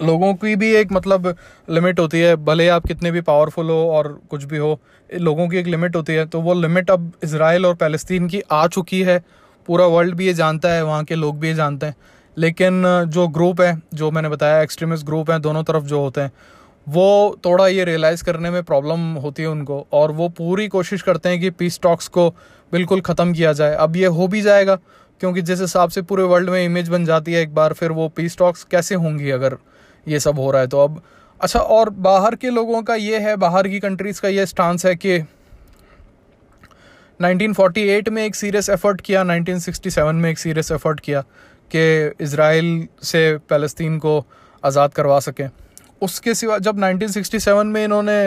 लोगों 0.00 0.32
की 0.34 0.54
भी 0.56 0.70
एक 0.76 0.92
मतलब 0.92 1.34
लिमिट 1.68 2.00
होती 2.00 2.20
है, 2.20 2.34
भले 2.36 2.68
आप 2.68 2.86
कितने 2.86 3.10
भी 3.10 3.20
पावरफुल 3.20 3.70
हो 3.70 3.88
और 3.92 4.20
कुछ 4.30 4.44
भी 4.44 4.56
हो, 4.56 4.78
लोगों 5.10 5.48
की 5.48 5.56
एक 5.56 5.66
लिमिट 5.66 5.96
होती 5.96 6.12
है। 6.12 6.26
तो 6.26 6.40
वो 6.40 6.54
लिमिट 6.54 6.90
अब 6.90 7.12
इसराइल 7.24 7.66
और 7.66 7.74
पैलेस्तीन 7.74 8.28
की 8.28 8.42
आ 8.52 8.66
चुकी 8.66 9.02
है 9.02 9.22
पूरा 9.68 9.86
वर्ल्ड 9.86 10.14
भी 10.14 10.26
ये 10.26 10.34
जानता 10.34 10.68
है, 10.68 10.84
वहाँ 10.84 11.04
के 11.04 11.14
लोग 11.14 11.38
भी 11.38 11.48
ये 11.48 11.54
जानते 11.54 11.86
हैं। 11.86 11.96
लेकिन, 12.36 12.82
जो 13.08 13.26
ग्रुप 13.28 13.60
है, 13.60 13.80
जो 13.94 14.10
मैंने 14.10 14.28
बताया 14.28 14.60
एक्सट्रीमिस्ट 14.62 15.06
ग्रुप 15.06 15.30
हैं, 15.30 15.40
दोनों 15.42 15.62
तरफ़ 15.64 15.84
जो 15.84 16.00
होते 16.00 16.20
हैं, 16.20 16.32
वो 16.86 17.38
थोड़ा 17.44 17.66
ये 17.68 17.84
रियलाइज़ 17.84 18.24
करने 18.24 18.50
में 18.50 18.62
प्रॉब्लम 18.62 19.00
होती 19.14 19.42
है 19.42 19.48
उनको 19.48 19.86
और 19.92 20.12
वो 20.12 20.28
पूरी 20.28 20.68
कोशिश 20.68 21.02
करते 21.02 21.28
हैं 21.28 21.40
कि 21.40 21.50
पीस 21.52 21.78
टॉक्स 21.82 22.08
को 22.08 22.28
बिल्कुल 22.72 23.00
ख़त्म 23.00 23.32
किया 23.32 23.52
जाए। 23.52 23.74
अब 23.76 23.96
ये 23.96 24.06
हो 24.08 24.28
भी 24.28 24.42
जाएगा, 24.42 24.76
क्योंकि 25.20 25.42
जिस 25.42 25.60
हिसाब 25.60 25.90
से 25.90 26.02
पूरे 26.02 26.22
वर्ल्ड 26.24 26.50
में 26.50 26.64
इमेज 26.64 26.88
बन 26.88 27.04
जाती 27.04 27.32
है 27.32 27.42
एक 27.42 27.54
बार, 27.54 27.72
फिर 27.72 27.92
वो 27.92 28.08
पीस 28.08 28.38
टॉक्स 28.38 28.64
कैसे 28.70 28.94
होंगी 28.96 29.30
अगर 29.30 29.56
ये 30.06 30.20
सब 30.20 30.38
हो 30.38 30.50
रहा 30.50 30.60
है 30.60 30.66
तो 30.66 30.80
अब 30.80 31.00
अच्छा 31.40 31.60
और 31.60 31.90
बाहर 31.90 32.34
के 32.34 32.50
लोगों 32.50 32.82
का 32.82 32.94
ये 32.94 33.18
है, 33.18 33.36
बाहर 33.36 33.68
की 33.68 33.80
कंट्रीज़ 33.80 34.20
का 34.20 34.28
ये 34.28 34.46
स्टांस 34.46 34.86
है 34.86 34.94
कि 34.96 35.18
1948 37.20 38.08
में 38.08 38.24
एक 38.24 38.34
सीरियस 38.34 38.68
एफर्ट 38.70 39.00
किया 39.00 39.22
1967 39.24 40.12
में 40.14 40.30
एक 40.30 40.38
सीरियस 40.38 40.70
एफर्ट 40.72 41.00
किया 41.00 41.20
कि 41.70 42.24
इसराइल 42.24 42.86
से 43.02 43.36
फ़लस्तीन 43.50 43.98
को 43.98 44.24
आज़ाद 44.62 44.92
करवा 44.94 45.18
सकें। 45.20 45.48
उसके 46.02 46.34
सिवा 46.34 46.58
जब 46.60 46.78
1967 46.80 47.64
में 47.64 47.84
इन्होंने 47.84 48.20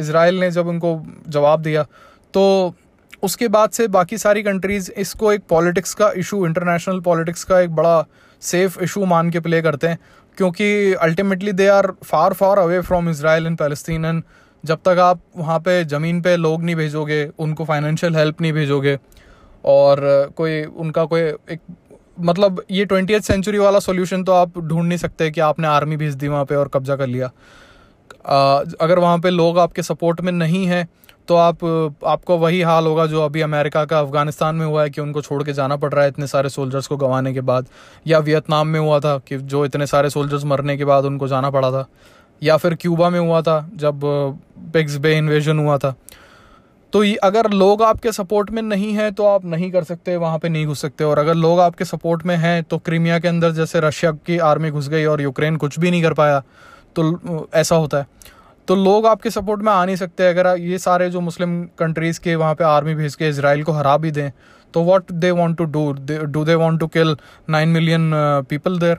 इसराइल 0.00 0.40
ने 0.40 0.50
जब 0.50 0.68
उनको 0.68 1.00
जवाब 1.28 1.62
दिया 1.62 1.86
तो 2.34 2.74
उसके 3.22 3.48
बाद 3.48 3.70
से 3.70 3.86
बाकी 3.88 4.18
सारी 4.18 4.42
कंट्रीज़ 4.42 4.90
इसको 4.98 5.32
एक 5.32 5.42
पॉलिटिक्स 5.48 5.94
का 5.94 6.10
इशू 6.16 6.44
इंटरनेशनल 6.46 7.00
पॉलिटिक्स 7.00 7.44
का 7.44 7.60
एक 7.60 7.70
बड़ा 7.76 8.04
सेफ़ 8.42 8.80
इशू 8.82 9.04
मान 9.04 9.30
के 9.30 9.40
प्ले 9.40 9.60
करते 9.62 9.86
हैं, 9.86 9.98
क्योंकि 10.38 10.92
ultimately 10.94 11.52
they 11.52 11.66
are 11.68 11.92
far 12.04 12.32
far 12.32 12.58
away 12.58 12.80
from 12.82 13.08
Israel 13.10 13.46
and 13.46 13.58
Palestine 13.58 14.04
and 14.04 14.22
जब 14.64 14.78
तक 14.84 14.98
आप 15.00 15.20
वहाँ 15.36 15.58
पे 15.60 15.84
ज़मीन 15.86 16.20
पे 16.22 16.36
लोग 16.36 16.62
नहीं 16.62 16.76
भेजोगे, 16.76 17.24
उनको 17.38 17.64
फाइनेंशियल 17.64 18.16
हेल्प 18.16 18.40
नहीं 18.40 18.52
भेजोगे, 18.52 18.98
और 19.64 20.32
कोई, 20.36 20.62
उनका 20.64 21.04
कोई 21.04 21.20
एक 21.20 21.60
मतलब 22.18 22.62
ये 22.70 22.84
ट्वेंटी 22.84 23.20
सेंचुरी 23.20 23.58
वाला 23.58 23.78
सोल्यूशन 23.80 24.24
तो 24.24 24.32
आप 24.32 24.58
ढूंढ 24.58 24.86
नहीं 24.88 24.98
सकते 24.98 25.30
कि 25.30 25.40
आपने 25.40 25.68
आर्मी 25.68 25.96
भेज 25.96 26.14
दी 26.14 26.28
वहाँ 26.28 26.44
पर 26.44 26.56
और 26.56 26.68
कब्जा 26.68 26.96
कर 26.96 27.06
लिया। 27.06 27.30
अगर 28.80 28.98
वहाँ 28.98 29.18
पे 29.18 29.30
लोग 29.30 29.58
आपके 29.58 29.82
सपोर्ट 29.82 30.20
में 30.20 30.32
नहीं 30.32 30.66
है 30.66 30.86
तो 31.28 31.34
आप, 31.36 31.64
आपको 32.06 32.36
वही 32.38 32.60
हाल 32.62 32.86
होगा 32.86 33.04
जो 33.06 33.24
अभी 33.24 33.40
अमेरिका 33.40 33.84
का 33.84 33.98
अफ़गानिस्तान 34.00 34.54
में 34.56 34.64
हुआ 34.66 34.82
है 34.82 34.90
कि 34.90 35.00
उनको 35.00 35.22
छोड़ 35.22 35.42
के 35.42 35.52
जाना 35.52 35.76
पड़ 35.76 35.92
रहा 35.92 36.04
है 36.04 36.10
इतने 36.10 36.26
सारे 36.26 36.48
सोल्जर्स 36.48 36.86
को 36.86 36.96
गंवाने 36.96 37.32
के 37.34 37.40
बाद, 37.42 37.66
या 38.06 38.18
वियतनाम 38.20 38.66
में 38.66 38.80
हुआ 38.80 38.98
था 39.00 39.16
कि 39.18 39.38
जो 39.38 39.64
इतने 39.64 39.86
सारे 39.86 40.10
सोल्जर्स 40.10 40.44
मरने 40.44 40.76
के 40.76 40.84
बाद 40.84 41.04
उनको 41.04 41.28
जाना 41.28 41.50
पड़ा 41.50 41.70
था। 41.72 41.86
या 42.42 42.56
फिर 42.56 42.74
क्यूबा 42.74 43.10
में 43.10 43.18
हुआ 43.20 43.40
था, 43.42 43.68
जब 43.76 44.00
पिग्स 44.72 44.96
बे 44.96 45.16
इन्वेजन 45.16 45.58
हुआ 45.58 45.78
था। 45.78 45.94
तो 46.92 47.02
ये, 47.04 47.14
अगर 47.16 47.50
लोग 47.52 47.82
आपके 47.82 48.12
सपोर्ट 48.12 48.50
में 48.50 48.62
नहीं 48.62 48.92
है 48.92 49.10
तो 49.10 49.26
आप 49.26 49.44
नहीं 49.44 49.70
कर 49.72 49.84
सकते, 49.84 50.16
वहाँ 50.16 50.38
पे 50.38 50.48
नहीं 50.48 50.66
घुस 50.66 50.80
सकते। 50.82 51.04
और 51.04 51.18
अगर 51.18 51.34
लोग 51.36 51.60
आपके 51.60 51.84
सपोर्ट 51.84 52.24
में 52.26 52.36
हैं 52.36 52.62
तो 52.64 52.78
क्रीमिया 52.80 53.18
के 53.18 53.28
अंदर, 53.28 53.50
जैसे 53.52 53.80
रशिया 53.80 54.12
की 54.26 54.38
आर्मी 54.40 54.70
घुस 54.70 54.88
गई 54.88 55.04
और 55.04 55.20
यूक्रेन 55.22 55.56
कुछ 55.56 55.78
भी 55.78 55.90
नहीं 55.90 56.02
कर 56.02 56.12
पाया 56.14 56.42
तो 56.96 57.48
ऐसा 57.54 57.76
होता 57.76 57.98
है। 57.98 58.06
तो 58.68 58.74
लोग 58.76 59.06
आपके 59.06 59.30
सपोर्ट 59.30 59.60
में 59.62 59.72
आ 59.72 59.84
नहीं 59.84 59.96
सकते, 59.96 60.28
अगर 60.28 60.46
ये 60.58 60.78
सारे 60.78 61.08
जो 61.10 61.20
मुस्लिम 61.20 61.62
कंट्रीज़ 61.78 62.20
के 62.20 62.34
वहाँ 62.36 62.54
पे 62.54 62.64
आर्मी 62.64 62.94
भेज 62.94 63.14
के 63.14 63.28
इसराइल 63.28 63.62
को 63.62 63.72
हरा 63.72 63.96
भी 63.96 64.10
दें 64.10 64.30
तो 64.74 64.82
what 64.84 65.12
they 65.12 65.30
want 65.32 65.56
to 65.58 65.64
do 65.66 65.92
do 66.02 66.44
they 66.44 66.54
want 66.54 66.78
to 66.80 66.86
kill 66.88 67.16
nine 67.50 67.68
million 67.68 68.10
people 68.48 68.78
there 68.78 68.98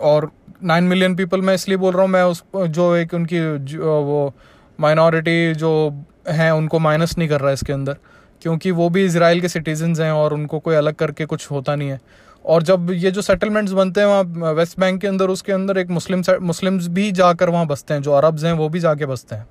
और 0.00 0.30
नाइन 0.64 0.84
मिलियन 0.84 1.14
पीपल 1.14 1.40
मैं 1.40 1.54
इसलिए 1.54 1.78
बोल 1.78 1.92
रहा 1.92 2.02
हूँ, 2.02 2.10
मैं 2.10 2.22
उस, 2.22 2.44
जो 2.56 2.96
एक 2.96 3.14
उनकी 3.14 3.58
जो, 3.58 4.02
वो 4.02 4.34
माइनॉरिटी 4.80 5.54
जो 5.54 6.02
हैं, 6.28 6.52
उनको 6.52 6.78
माइनस 6.78 7.18
नहीं 7.18 7.28
कर 7.28 7.40
रहा 7.40 7.52
इसके 7.52 7.72
अंदर। 7.72 7.96
क्योंकि 8.42 8.70
वो 8.70 8.88
भी 8.88 9.04
इसराइल 9.04 9.40
के 9.40 9.48
सिटीजन्स 9.48 10.00
हैं 10.00 10.12
और 10.12 10.34
उनको 10.34 10.58
कोई 10.58 10.74
अलग 10.74 10.94
करके 10.94 11.24
कुछ 11.24 11.50
होता 11.50 11.74
नहीं 11.76 11.88
है। 11.88 12.00
और 12.46 12.62
जब 12.62 12.90
ये 12.90 13.10
जो 13.10 13.22
सेटलमेंट्स 13.22 13.72
बनते 13.72 14.00
हैं 14.00 14.06
वहाँ 14.06 14.52
वेस्ट 14.52 14.80
बैंक 14.80 15.00
के 15.00 15.06
अंदर, 15.06 15.28
उसके 15.28 15.52
अंदर 15.52 15.78
एक 15.78 15.88
मुस्लिम 15.88 16.22
मुस्लिम्स 16.42 16.86
भी 16.86 17.12
जाकर 17.12 17.50
वहाँ 17.50 17.66
बसते 17.66 17.94
हैं, 17.94 18.02
जो 18.02 18.12
अरब्स 18.12 18.44
हैं, 18.44 18.52
वो 18.52 18.68
भी 18.68 18.80
जाके 18.80 19.06
बसते 19.06 19.34
हैं। 19.34 19.46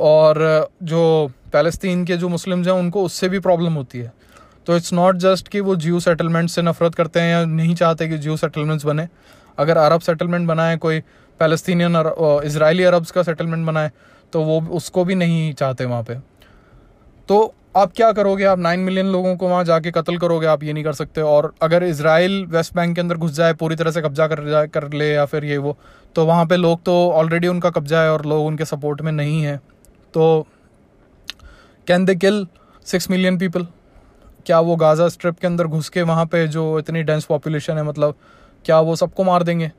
और 0.00 0.68
जो 0.82 1.32
पैलेस्तीन 1.52 2.04
के 2.04 2.16
जो 2.16 2.28
मुस्लिम्स 2.28 2.66
हैं, 2.66 2.74
उनको 2.74 3.04
उससे 3.04 3.28
भी 3.28 3.38
प्रॉब्लम 3.38 3.72
होती 3.72 3.98
है। 3.98 4.12
तो 4.66 4.76
इट्स 4.76 4.92
नॉट 4.92 5.16
जस्ट 5.16 5.48
कि 5.48 5.60
वो 5.60 5.76
जियो 5.76 6.00
सेटलमेंट 6.00 6.50
से 6.50 6.62
नफरत 6.62 6.94
करते 6.94 7.20
हैं 7.20 7.30
या 7.30 7.44
नहीं 7.44 7.74
चाहते 7.74 8.08
कि 8.08 8.18
जियो 8.18 8.36
सेटलमेंट्स 8.36 8.84
बने। 8.84 9.08
अगर 9.58 9.76
अरब 9.78 10.00
सेटलमेंट 10.00 10.48
बनाए, 10.48 10.76
कोई 10.78 11.00
पैलेस्तीनियन 11.40 11.96
इसराइली 12.44 12.84
अरब्स 12.84 13.10
का 13.10 13.22
सेटलमेंट 13.22 13.66
बनाए 13.66 13.90
तो 14.32 14.42
वो 14.42 14.60
उसको 14.72 15.04
भी 15.04 15.14
नहीं 15.14 15.52
चाहते 15.54 15.84
वहाँ 15.84 16.02
पे। 16.02 16.14
तो 17.28 17.54
आप 17.76 17.92
क्या 17.96 18.10
करोगे? 18.12 18.44
आप 18.44 18.58
नाइन 18.58 18.80
मिलियन 18.80 19.06
लोगों 19.06 19.34
को 19.36 19.48
वहाँ 19.48 19.64
जाके 19.64 19.90
कत्ल 19.90 20.16
करोगे, 20.18 20.46
आप 20.46 20.62
ये 20.62 20.72
नहीं 20.72 20.84
कर 20.84 20.92
सकते। 20.94 21.20
और 21.22 21.52
अगर 21.62 21.84
इसराइल 21.84 22.44
वेस्ट 22.46 22.74
बैंक 22.74 22.94
के 22.94 23.00
अंदर 23.00 23.16
घुस 23.16 23.30
जाए, 23.32 23.52
पूरी 23.54 23.76
तरह 23.76 23.90
से 23.90 24.02
कब्जा 24.02 24.26
कर 24.28 24.44
जाए 24.46 24.66
कर 24.68 24.92
ले 24.92 25.08
या 25.08 25.24
फिर 25.26 25.44
ये 25.44 25.56
वो 25.58 25.76
तो 26.16 26.24
वहाँ 26.26 26.46
पे 26.46 26.56
लोग 26.56 26.82
तो 26.84 26.94
ऑलरेडी 27.12 27.48
उनका 27.48 27.70
कब्जा 27.70 28.02
है 28.02 28.12
और 28.12 28.24
लोग 28.26 28.46
उनके 28.46 28.64
सपोर्ट 28.64 29.00
में 29.02 29.12
नहीं 29.12 29.42
है। 29.42 29.56
तो 30.14 30.46
can 31.86 32.04
they 32.04 32.14
kill 32.16 32.46
six 32.86 33.10
million 33.10 33.38
people 33.38 33.66
क्या 34.46 34.60
वो 34.60 34.76
गाज़ा 34.76 35.08
स्ट्रिप 35.08 35.38
के 35.38 35.46
अंदर 35.46 35.66
घुस 35.66 35.88
के 35.88 36.02
वहाँ 36.04 36.26
पे 36.26 36.46
जो 36.48 36.78
इतनी 36.78 37.02
डेंस 37.02 37.24
पॉपुलेशन 37.24 37.78
है 37.78 37.82
मतलब 37.84 38.14
क्या 38.64 38.80
वो 38.80 38.96
सबको 38.96 39.24
मार 39.24 39.42
देंगे? 39.42 39.70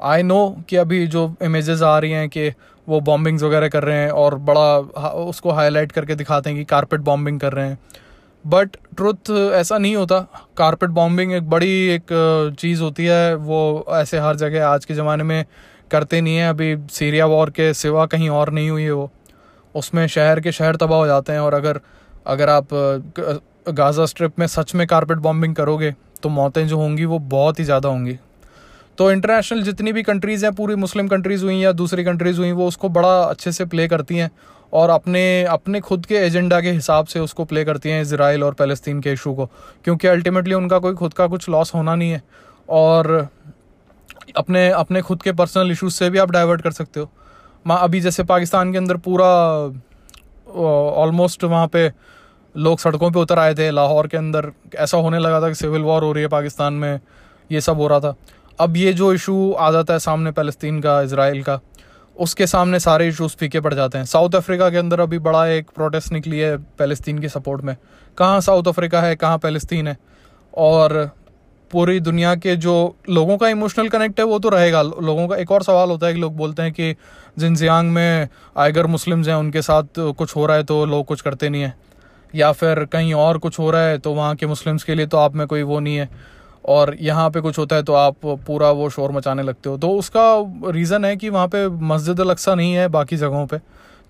आई 0.00 0.22
नो 0.22 0.64
कि 0.68 0.76
अभी 0.76 1.06
जो 1.06 1.34
इमेजेस 1.42 1.82
आ 1.82 1.98
रही 1.98 2.12
हैं 2.12 2.28
कि 2.28 2.48
वो 2.86 3.00
बॉम्बिंग्स 3.00 3.42
वगैरह 3.42 3.68
कर 3.68 3.84
रहे 3.84 3.96
हैं 3.96 4.10
और 4.10 4.34
बड़ा 4.40 4.78
उसको 5.24 5.50
हाईलाइट 5.50 5.92
करके 5.92 6.14
दिखाते 6.14 6.50
हैं 6.50 6.58
कि 6.58 6.64
कारपेट 6.64 7.00
बॉम्बिंग 7.00 7.40
कर 7.40 7.52
रहे 7.52 7.68
हैं। 7.68 7.78
बट 8.44 8.76
ट्रुथ 8.96 9.30
ऐसा 9.54 9.78
नहीं 9.78 9.96
होता। 9.96 10.18
कारपेट 10.56 10.90
बॉम्बिंग 10.90 11.32
एक 11.32 11.48
बड़ी 11.50 11.70
एक 11.88 12.54
चीज़ 12.58 12.82
होती 12.82 13.06
है। 13.06 13.34
वो 13.34 13.84
ऐसे 13.90 14.18
हर 14.18 14.36
जगह 14.36 14.66
आज 14.68 14.84
के 14.84 14.94
ज़माने 14.94 15.24
में 15.24 15.44
करते 15.90 16.20
नहीं 16.20 16.36
हैं। 16.36 16.48
अभी 16.48 16.76
सीरिया 16.90 17.26
वॉर 17.26 17.50
के 17.50 17.72
सिवा 17.74 18.06
कहीं 18.06 18.28
और 18.30 18.52
नहीं 18.52 18.70
हुई 18.70 18.82
है 18.82 18.92
वो। 18.92 19.10
उसमें 19.74 20.06
शहर 20.06 20.40
के 20.40 20.52
शहर 20.52 20.76
तबाह 20.76 20.98
हो 20.98 21.06
जाते 21.06 21.32
हैं 21.32 21.40
और 21.40 21.54
अगर 21.54 21.80
अगर 22.26 22.48
आप 22.48 22.68
गाज़ा 23.68 24.06
स्ट्रिप 24.06 24.38
में 24.38 24.46
सच 24.46 24.74
में 24.74 24.86
कारपेट 24.86 25.18
बॉम्बिंग 25.18 25.54
करोगे 25.54 25.94
तो 26.22 26.28
मौतें 26.30 26.66
जो 26.66 26.78
होंगी 26.78 27.04
वो 27.04 27.18
बहुत 27.18 27.58
ही 27.58 27.64
ज़्यादा 27.64 27.88
होंगी। 27.88 28.18
तो 28.98 29.10
इंटरनेशनल 29.12 29.62
जितनी 29.62 29.92
भी 29.92 30.02
कंट्रीज़ 30.02 30.44
हैं, 30.44 30.54
पूरी 30.54 30.74
मुस्लिम 30.76 31.08
कंट्रीज़ 31.08 31.44
हुई 31.44 31.56
या 31.56 31.72
दूसरी 31.74 32.04
कंट्रीज़ 32.04 32.38
हुई, 32.38 32.52
वो 32.52 32.66
उसको 32.68 32.88
बड़ा 32.90 33.20
अच्छे 33.20 33.52
से 33.52 33.64
प्ले 33.66 33.86
करती 33.88 34.16
हैं 34.16 34.30
और 34.72 34.90
अपने 34.90 35.22
अपने 35.46 35.80
खुद 35.80 36.06
के 36.06 36.14
एजेंडा 36.16 36.60
के 36.60 36.70
हिसाब 36.72 37.06
से 37.06 37.20
उसको 37.20 37.44
प्ले 37.44 37.64
करती 37.64 37.90
हैं 37.90 38.02
इसराइल 38.02 38.44
और 38.44 38.54
फ़लस्तीन 38.54 39.00
के 39.00 39.12
इशू 39.12 39.32
को, 39.34 39.46
क्योंकि 39.84 40.08
अल्टीमेटली 40.08 40.54
उनका 40.54 40.78
कोई 40.78 40.94
खुद 40.94 41.14
का 41.14 41.26
कुछ 41.26 41.48
लॉस 41.48 41.74
होना 41.74 41.94
नहीं 41.94 42.10
है। 42.10 42.22
और 42.68 43.28
अपने 44.36 44.68
अपने 44.70 45.00
खुद 45.02 45.22
के 45.22 45.32
पर्सनल 45.32 45.70
इशूज़ 45.72 45.94
से 45.94 46.10
भी 46.10 46.18
आप 46.18 46.30
डाइवर्ट 46.30 46.62
कर 46.62 46.70
सकते 46.72 47.00
हो। 47.00 47.10
माँ, 47.66 47.78
अभी 47.78 48.00
जैसे 48.00 48.22
पाकिस्तान 48.24 48.72
के 48.72 48.78
अंदर 48.78 48.96
पूरा 48.98 49.26
ऑलमोस्ट 50.52 51.44
वहाँ 51.44 51.66
पे 51.68 51.88
लोग 52.54 52.78
सड़कों 52.78 53.10
पे 53.10 53.18
उतर 53.20 53.38
आए 53.38 53.54
थे, 53.54 53.70
लाहौर 53.70 54.06
के 54.06 54.16
अंदर। 54.16 54.50
ऐसा 54.76 54.96
होने 54.96 55.18
लगा 55.18 55.40
था 55.40 55.48
कि 55.48 55.54
सिविल 55.54 55.82
वॉर 55.82 56.04
हो 56.04 56.12
रही 56.12 56.22
है 56.22 56.28
पाकिस्तान 56.28 56.74
में, 56.74 57.00
ये 57.50 57.60
सब 57.60 57.76
हो 57.76 57.86
रहा 57.86 58.00
था। 58.00 58.14
अब 58.60 58.76
ये 58.76 58.92
जो 58.92 59.12
इशू 59.12 59.52
आ 59.52 59.70
जाता 59.72 59.92
है 59.92 59.98
सामने 59.98 60.30
फ़लस्तीन 60.30 60.80
का 60.80 61.00
इसराइल 61.02 61.42
का, 61.42 61.58
उसके 62.16 62.46
सामने 62.46 62.80
सारे 62.80 63.08
इशूज़ 63.08 63.36
फीके 63.36 63.60
पड़ 63.60 63.74
जाते 63.74 63.98
हैं। 63.98 64.04
साउथ 64.04 64.34
अफ्रीका 64.34 64.70
के 64.70 64.76
अंदर 64.76 65.00
अभी 65.00 65.18
बड़ा 65.18 65.46
एक 65.46 65.70
प्रोटेस्ट 65.74 66.12
निकली 66.12 66.38
है 66.38 66.56
फ़लस्तीन 66.78 67.18
के 67.18 67.28
सपोर्ट 67.28 67.62
में। 67.62 67.76
कहाँ 68.18 68.40
साउथ 68.40 68.68
अफ्रीका 68.68 69.00
है, 69.00 69.16
कहाँ 69.16 69.38
फ़लस्तीन 69.38 69.88
है? 69.88 69.96
और 70.54 71.10
पूरी 71.70 72.00
दुनिया 72.00 72.34
के 72.34 72.54
जो 72.56 72.74
लोगों 73.10 73.36
का 73.38 73.48
इमोशनल 73.48 73.88
कनेक्ट 73.88 74.18
है, 74.20 74.26
वो 74.26 74.38
तो 74.38 74.48
रहेगा। 74.48 74.82
लोगों 74.82 75.26
का 75.28 75.36
एक 75.36 75.50
और 75.50 75.62
सवाल 75.62 75.90
होता 75.90 76.06
है 76.06 76.14
कि 76.14 76.20
लोग 76.20 76.36
बोलते 76.36 76.62
हैं 76.62 76.72
कि 76.72 76.94
जिनजियांग 77.38 77.90
में 77.90 78.28
आयगर 78.56 78.86
मुस्लिम्स 78.86 79.28
हैं, 79.28 79.34
उनके 79.34 79.62
साथ 79.62 79.84
कुछ 79.98 80.36
हो 80.36 80.46
रहा 80.46 80.56
है 80.56 80.62
तो 80.62 80.84
लोग 80.86 81.06
कुछ 81.06 81.20
करते 81.20 81.48
नहीं 81.48 81.62
हैं। 81.62 81.74
या 82.34 82.52
फिर 82.52 82.84
कहीं 82.84 83.14
और 83.14 83.38
कुछ 83.38 83.58
हो 83.58 83.70
रहा 83.70 83.82
है 83.82 83.98
तो 83.98 84.12
वहाँ 84.14 84.34
के 84.36 84.46
मुस्लिम्स 84.46 84.84
के 84.84 84.94
लिए 84.94 85.06
तो 85.06 85.16
आप 85.18 85.34
में 85.34 85.46
कोई 85.46 85.62
वो 85.62 85.80
नहीं 85.80 85.96
है। 85.96 86.08
और 86.64 86.94
यहाँ 87.00 87.28
पे 87.30 87.40
कुछ 87.40 87.58
होता 87.58 87.76
है 87.76 87.82
तो 87.82 87.92
आप 87.94 88.16
पूरा 88.46 88.70
वो 88.70 88.88
शोर 88.90 89.12
मचाने 89.12 89.42
लगते 89.42 89.68
हो। 89.68 89.76
तो 89.78 89.90
उसका 89.90 90.24
रीज़न 90.66 91.04
है 91.04 91.16
कि 91.16 91.28
वहाँ 91.28 91.48
पे 91.48 91.66
मस्जिद 91.68 92.20
अलक्सा 92.20 92.54
नहीं 92.54 92.72
है, 92.74 92.88
बाकी 92.88 93.16
जगहों 93.16 93.46
पे। 93.46 93.58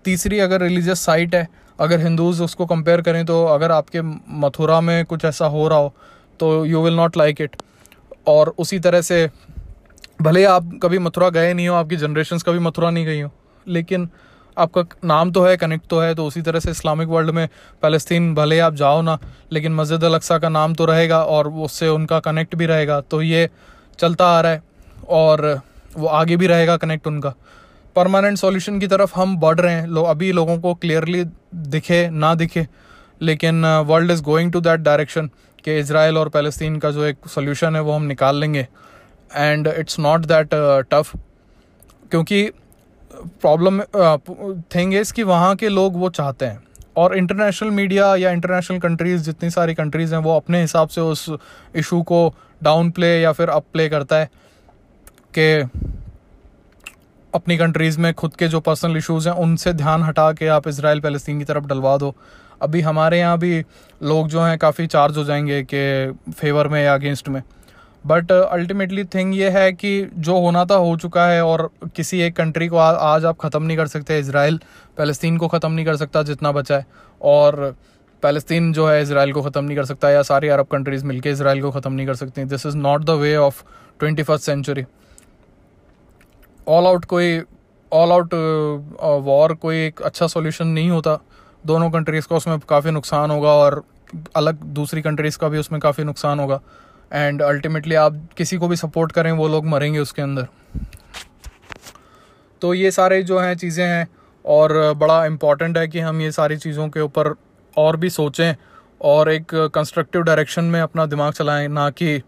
तीसरी 0.04 0.38
अगर 0.40 0.60
रिलीजियस 0.60 1.00
साइट 1.00 1.34
है, 1.34 1.48
अगर 1.78 2.00
हिंदूज़ 2.00 2.42
उसको 2.42 2.66
कंपेयर 2.66 3.00
करें 3.02 3.24
तो 3.26 3.44
अगर 3.46 3.72
आपके 3.72 4.00
मथुरा 4.40 4.80
में 4.80 5.04
कुछ 5.04 5.24
ऐसा 5.24 5.46
हो 5.46 5.66
रहा 5.68 5.78
हो 5.78 5.94
तो 6.40 6.64
you 6.66 6.82
will 6.82 6.94
not 6.94 7.16
like 7.16 7.40
it 7.40 7.56
और 8.28 8.54
उसी 8.58 8.78
तरह 8.80 9.00
से, 9.02 9.28
भले 10.22 10.44
आप 10.46 10.70
कभी 10.82 10.98
मथुरा 10.98 11.28
गए 11.30 11.52
नहीं 11.54 11.68
हो, 11.68 11.74
आपकी 11.74 11.96
जनरेशन 11.96 12.38
कभी 12.38 12.58
मथुरा 12.58 12.90
नहीं 12.90 13.06
गई 13.06 13.20
हो, 13.20 13.30
लेकिन 13.66 14.08
आपका 14.58 14.84
नाम 15.04 15.30
तो 15.32 15.44
है 15.44 15.56
कनेक्ट 15.56 15.86
तो 15.86 16.00
है 16.00 16.14
तो 16.14 16.26
उसी 16.26 16.42
तरह 16.42 16.60
से 16.60 16.70
इस्लामिक 16.70 17.08
वर्ल्ड 17.08 17.30
में 17.30 17.48
फ़लस्तीन 17.82 18.34
भले 18.34 18.58
आप 18.60 18.74
जाओ 18.74 19.00
ना, 19.02 19.18
लेकिन 19.52 19.74
मस्जिद 19.74 20.04
अलक्सा 20.04 20.38
का 20.38 20.48
नाम 20.48 20.74
तो 20.74 20.84
रहेगा 20.84 21.22
और 21.24 21.48
उससे 21.48 21.88
उनका 21.88 22.20
कनेक्ट 22.20 22.54
भी 22.56 22.66
रहेगा। 22.66 23.00
तो 23.00 23.22
ये 23.22 23.48
चलता 23.98 24.26
आ 24.28 24.40
रहा 24.40 24.52
है 24.52 24.62
और 25.10 25.60
वो 25.96 26.06
आगे 26.08 26.36
भी 26.36 26.46
रहेगा 26.46 26.76
कनेक्ट 26.76 27.06
उनका। 27.06 27.34
परमानेंट 27.96 28.38
सॉल्यूशन 28.38 28.78
की 28.80 28.86
तरफ़ 28.86 29.12
हम 29.14 29.36
बढ़ 29.38 29.58
रहे 29.60 29.74
हैं। 29.74 29.86
लो, 29.86 30.02
अभी 30.02 30.32
लोगों 30.32 30.58
को 30.60 30.74
क्लियरली 30.74 31.24
दिखे, 31.54 32.08
ना 32.10 32.34
दिखे, 32.34 32.66
लेकिन 33.20 33.64
world 33.86 34.10
is 34.10 34.22
going 34.22 34.52
to 34.52 34.60
that 34.60 34.80
direction 34.80 35.30
कि 35.64 35.78
इसराइल 35.78 36.18
और 36.18 36.28
फ़लस्तीन 36.28 36.78
का 36.78 36.90
जो 36.90 37.04
एक 37.04 37.28
सोल्यूशन 37.28 37.76
है 37.76 37.82
वो 37.82 37.92
हम 37.92 38.02
निकाल 38.04 38.36
लेंगे। 38.36 38.66
And 39.30 39.66
it's 39.68 39.98
not 40.00 40.26
that 40.26 40.54
tough 40.90 41.12
क्योंकि 42.10 42.50
प्रॉब्लम 43.40 43.80
थिंग 44.74 44.94
इज़ 44.94 45.12
कि 45.12 45.22
वहाँ 45.22 45.54
के 45.56 45.68
लोग 45.68 45.96
वो 45.96 46.08
चाहते 46.10 46.46
हैं। 46.46 46.62
और 46.96 47.16
इंटरनेशनल 47.16 47.70
मीडिया 47.70 48.14
या 48.16 48.30
इंटरनेशनल 48.30 48.78
कंट्रीज़ 48.78 49.22
जितनी 49.22 49.50
सारी 49.50 49.74
कंट्रीज़ 49.74 50.14
हैं, 50.14 50.20
वो 50.22 50.36
अपने 50.36 50.60
हिसाब 50.60 50.88
से 50.88 51.00
उस 51.00 51.30
इशू 51.76 52.02
को 52.02 52.34
डाउन 52.62 52.90
प्ले 52.90 53.20
या 53.20 53.32
फिर 53.32 53.48
अप 53.48 53.64
प्ले 53.72 53.88
करता 53.88 54.16
है 54.16 54.30
कि 55.38 55.70
अपनी 57.34 57.56
कंट्रीज़ 57.58 57.98
में 58.00 58.12
खुद 58.14 58.34
के 58.36 58.48
जो 58.48 58.60
पर्सनल 58.60 58.96
इश्यूज़ 58.96 59.28
हैं, 59.28 59.36
उनसे 59.36 59.72
ध्यान 59.72 60.02
हटा 60.02 60.32
के 60.32 60.46
आप 60.48 60.68
इसराइल 60.68 61.00
फ़लस्तीन 61.00 61.38
की 61.38 61.44
तरफ़ 61.44 61.64
डलवा 61.64 61.96
दो। 61.96 62.14
अभी 62.62 62.80
हमारे 62.80 63.18
यहाँ 63.18 63.38
भी 63.38 63.64
लोग 64.02 64.28
जो 64.28 64.42
हैं, 64.42 64.58
काफ़ी 64.58 64.86
चार्ज 64.86 65.16
हो 65.16 65.24
जाएँगे 65.24 65.62
कि 65.74 66.32
फेवर 66.32 66.68
में 66.68 66.82
या 66.84 66.94
अगेंस्ट 66.94 67.28
में। 67.28 67.42
बट 68.04 68.32
अल्टीमेटली 68.32 69.04
थिंग 69.04 69.34
ये 69.34 69.50
है 69.50 69.72
कि 69.72 69.90
जो 70.18 70.38
होना 70.40 70.64
था 70.64 70.74
हो 70.76 70.96
चुका 70.96 71.26
है 71.26 71.44
और 71.44 71.68
किसी 71.96 72.20
एक 72.22 72.36
कंट्री 72.36 72.68
को 72.68 72.76
आ, 72.76 72.90
आज 72.90 73.24
आप 73.24 73.38
ख़त्म 73.40 73.62
नहीं 73.62 73.76
कर 73.76 73.86
सकते 73.86 74.18
इसराइल 74.18 74.58
फ़लस्तीन 74.98 75.36
को 75.38 75.48
ख़त्म 75.48 75.72
नहीं 75.72 75.84
कर 75.86 75.96
सकता 75.96 76.22
जितना 76.22 76.52
बचा 76.52 76.76
है। 76.76 76.86
और 77.20 77.74
फ़लस्तीन 78.22 78.72
जो 78.72 78.86
है 78.88 79.00
इसराइल 79.02 79.32
को 79.32 79.42
ख़त्म 79.42 79.64
नहीं 79.64 79.76
कर 79.76 79.84
सकता 79.84 80.10
या 80.10 80.22
सारी 80.22 80.48
अरब 80.48 80.66
कंट्रीज़ 80.72 81.04
मिलकर 81.04 81.30
इसराइल 81.30 81.62
को 81.62 81.70
ख़त्म 81.70 81.92
नहीं 81.92 82.06
कर 82.06 82.14
सकती 82.14 82.44
this 82.46 82.66
is 82.66 82.76
not 82.78 83.04
the 83.04 83.10
way 83.20 83.34
of 83.38 83.62
twenty 84.00 84.22
first 84.22 84.44
century 84.46 84.84
all 86.66 86.86
out 86.86 87.04
कोई 87.04 87.40
ऑल 87.92 88.12
आउट 88.12 88.34
वॉर 89.24 89.54
कोई 89.56 89.76
एक 89.86 90.02
अच्छा 90.02 90.26
सोल्यूशन 90.26 90.66
नहीं 90.68 90.90
होता। 90.90 91.18
दोनों 91.64 91.90
कंट्रीज़ 91.90 92.26
का 92.28 92.36
उसमें 92.36 92.58
काफ़ी 92.68 92.90
नुकसान 92.90 93.30
होगा 93.30 93.52
और 93.54 93.82
अलग 94.36 94.62
दूसरी 94.74 95.02
कंट्रीज़ 95.02 95.38
का 95.38 95.48
भी 95.48 95.58
उसमें 95.58 95.80
काफ़ी 95.80 96.04
नुकसान 96.04 96.40
होगा। 96.40 96.60
एंड 97.12 97.42
अल्टीमेटली 97.42 97.94
आप 97.96 98.20
किसी 98.36 98.56
को 98.56 98.68
भी 98.68 98.76
सपोर्ट 98.76 99.12
करें, 99.12 99.30
वो 99.32 99.48
लोग 99.48 99.66
मरेंगे 99.66 99.98
उसके 99.98 100.22
अंदर। 100.22 100.46
तो 102.62 102.74
ये 102.74 102.90
सारे 102.90 103.22
जो 103.22 103.38
हैं 103.38 103.56
चीज़ें 103.56 103.84
हैं, 103.84 104.08
और 104.44 104.92
बड़ा 104.96 105.24
इंपॉर्टेंट 105.26 105.78
है 105.78 105.86
कि 105.88 106.00
हम 106.00 106.20
ये 106.20 106.30
सारी 106.32 106.56
चीज़ों 106.56 106.88
के 106.88 107.00
ऊपर 107.00 107.34
और 107.76 107.96
भी 107.96 108.10
सोचें, 108.10 108.54
और 109.00 109.30
एक 109.30 109.54
कंस्ट्रक्टिव 109.74 110.22
डायरेक्शन 110.22 110.64
में 110.64 110.80
अपना 110.80 111.06
दिमाग 111.06 111.32
चलाएँ, 111.32 111.68
ना 111.68 111.88
कि 111.92 112.22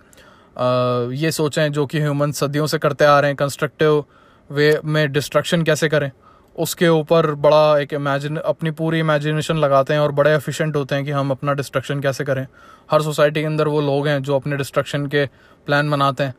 ये 1.16 1.30
सोचें 1.32 1.72
जो 1.72 1.86
कि 1.86 2.00
ह्यूमन 2.00 2.32
सदियों 2.32 2.66
से 2.66 2.78
करते 2.78 3.04
आ 3.04 3.18
रहे 3.20 3.30
हैं 3.30 3.36
कंस्ट्रक्टिव 3.36 4.04
वे 4.50 4.78
में 4.84 5.12
डिस्ट्रक्शन 5.12 5.62
कैसे 5.62 5.88
करें। 5.88 6.10
उसके 6.56 6.88
ऊपर 6.88 7.30
बड़ा 7.36 7.78
एक 7.78 7.92
इमेजिन 7.92 8.36
अपनी 8.36 8.70
पूरी 8.70 8.98
इमेजिनेशन 9.00 9.56
लगाते 9.56 9.92
हैं 9.94 10.00
और 10.00 10.12
बड़े 10.12 10.34
एफिशिएंट 10.34 10.76
होते 10.76 10.94
हैं 10.94 11.04
कि 11.04 11.10
हम 11.10 11.30
अपना 11.30 11.52
डिस्ट्रक्शन 11.52 12.00
कैसे 12.00 12.24
करें। 12.24 12.46
हर 12.90 13.02
सोसाइटी 13.02 13.40
के 13.40 13.46
अंदर 13.46 13.68
वो 13.68 13.80
लोग 13.80 14.08
हैं 14.08 14.22
जो 14.22 14.36
अपने 14.36 14.56
डिस्ट्रक्शन 14.56 15.06
के 15.06 15.24
प्लान 15.66 15.90
बनाते 15.90 16.24
हैं। 16.24 16.34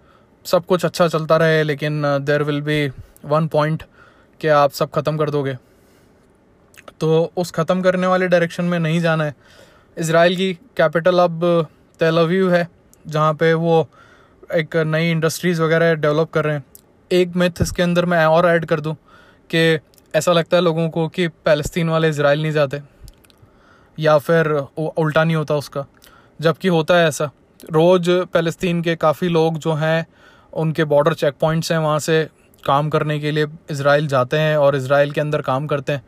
सब 0.45 0.65
कुछ 0.65 0.85
अच्छा 0.85 1.07
चलता 1.07 1.37
रहे, 1.37 1.63
लेकिन 1.63 2.01
there 2.21 2.43
will 2.43 2.61
be 2.61 2.87
one 3.25 3.47
point 3.47 3.83
कि 4.41 4.47
आप 4.47 4.71
सब 4.71 4.89
ख़त्म 4.91 5.17
कर 5.17 5.29
दोगे। 5.29 5.57
तो 6.99 7.31
उस 7.37 7.51
ख़त्म 7.51 7.81
करने 7.81 8.07
वाले 8.07 8.27
डायरेक्शन 8.27 8.65
में 8.65 8.77
नहीं 8.79 8.99
जाना 9.01 9.23
है। 9.23 9.35
इसराइल 9.97 10.35
की 10.35 10.53
कैपिटल 10.77 11.19
अब 11.19 11.67
तेलव्यू 11.99 12.49
है, 12.49 12.67
जहाँ 13.07 13.33
पे 13.33 13.53
वो 13.55 13.87
एक 14.53 14.75
नई 14.77 15.09
इंडस्ट्रीज़ 15.11 15.61
वगैरह 15.61 15.93
डेवलप 15.95 16.31
कर 16.31 16.45
रहे 16.45 16.55
हैं। 16.55 16.63
एक 17.11 17.35
मिथ 17.35 17.61
इसके 17.61 17.83
अंदर 17.83 18.05
मैं 18.05 18.25
और 18.25 18.47
ऐड 18.47 18.65
कर 18.65 18.79
दूँ 18.79 18.93
कि 19.49 19.77
ऐसा 20.15 20.31
लगता 20.31 20.57
है 20.57 20.63
लोगों 20.63 20.89
को 20.89 21.07
कि 21.07 21.27
फ़लस्तीन 21.27 21.89
वाले 21.89 22.09
इसराइल 22.09 22.41
नहीं 22.41 22.51
जाते? 22.51 22.81
या 23.99 24.17
फिर 24.17 24.47
उल्टा 24.77 25.23
नहीं 25.23 25.35
होता 25.35 25.55
उसका? 25.55 25.85
जबकि 26.41 26.67
होता 26.67 26.97
है 26.97 27.07
ऐसा। 27.07 27.29
रोज़ 27.71 28.11
फ़लस्तीन 28.11 28.81
के 28.81 28.95
काफ़ी 28.95 29.27
लोग 29.27 29.57
जो 29.57 29.73
हैं, 29.73 30.05
उनके 30.53 30.83
बॉर्डर 30.83 31.13
चेक 31.13 31.33
पॉइंट्स 31.41 31.71
हैं, 31.71 31.79
वहाँ 31.79 31.99
से 31.99 32.29
काम 32.65 32.89
करने 32.89 33.19
के 33.19 33.31
लिए 33.31 33.47
इसराइल 33.71 34.07
जाते 34.07 34.37
हैं 34.37 34.57
और 34.57 34.75
इसराइल 34.75 35.11
के 35.11 35.21
अंदर 35.21 35.41
काम 35.41 35.67
करते 35.67 35.93
हैं। 35.93 36.05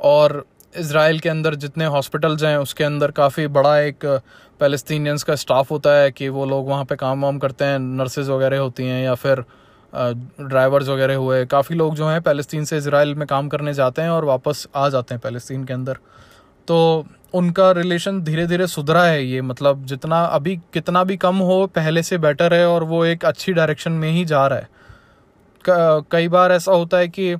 और 0.00 0.46
इसराइल 0.76 1.18
के 1.18 1.28
अंदर 1.28 1.54
जितने 1.54 1.84
हॉस्पिटल्स 1.84 2.42
हैं, 2.42 2.56
उसके 2.56 2.84
अंदर 2.84 3.10
काफ़ी 3.10 3.46
बड़ा 3.46 3.78
एक 3.78 4.20
फ़लस्तीनियंस 4.60 5.22
का 5.22 5.34
स्टाफ 5.34 5.70
होता 5.70 5.90
है 5.90 6.10
कि 6.10 6.28
वो 6.28 6.46
लोग 6.46 6.68
वहाँ 6.68 6.84
पे 6.84 6.96
काम 6.96 7.22
वाम 7.22 7.38
करते 7.38 7.64
हैं 7.64 7.78
नर्सेज 7.78 8.28
वगैरह 8.28 8.58
होती 8.58 8.84
हैं 8.84 9.04
या 9.04 9.14
फिर 9.14 9.44
ड्राइवर्स 9.92 10.88
वगैरह 10.88 11.16
हुए। 11.16 11.44
काफ़ी 11.46 11.76
लोग 11.76 11.94
जो 11.94 12.08
हैं 12.08 12.20
फ़लस्तीन 12.20 12.64
से 12.64 12.76
इसराइल 12.78 13.14
में 13.14 13.26
काम 13.28 13.48
करने 13.48 13.74
जाते 13.74 14.02
हैं 14.02 14.10
और 14.10 14.24
वापस 14.24 14.66
आ 14.76 14.88
जाते 14.88 15.14
हैं 15.14 15.20
फ़लस्तीन 15.20 15.64
के 15.64 15.72
अंदर। 15.72 15.98
तो 16.68 17.04
उनका 17.34 17.70
रिलेशन 17.72 18.20
धीरे 18.22 18.46
धीरे 18.46 18.66
सुधरा 18.66 19.04
है 19.04 19.24
ये। 19.24 19.40
मतलब 19.42 19.84
जितना 19.86 20.22
अभी, 20.24 20.56
कितना 20.72 21.04
भी 21.04 21.16
कम 21.16 21.36
हो, 21.38 21.66
पहले 21.66 22.02
से 22.02 22.18
बेटर 22.18 22.54
है 22.54 22.66
और 22.68 22.84
वो 22.84 23.04
एक 23.04 23.24
अच्छी 23.24 23.52
डायरेक्शन 23.52 23.92
में 23.92 24.10
ही 24.10 24.24
जा 24.24 24.46
रहा 24.46 24.58
है। 24.58 24.68
कई 26.10 26.28
बार 26.28 26.52
ऐसा 26.52 26.72
होता 26.72 26.98
है 26.98 27.08
कि 27.08 27.34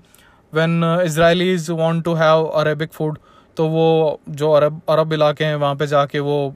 when 0.53 0.85
Israelis 1.05 1.71
want 1.71 2.05
to 2.05 2.15
have 2.15 2.45
Arabic 2.47 2.93
food 2.93 3.19
तो 3.57 3.67
वो 3.69 4.21
जो 4.31 4.51
अरब 4.53 4.81
अरब 4.89 5.13
इलाके 5.13 5.45
हैं, 5.45 5.55
वहाँ 5.57 5.75
पे 5.77 5.87
जाके 5.87 6.21
वो 6.21 6.55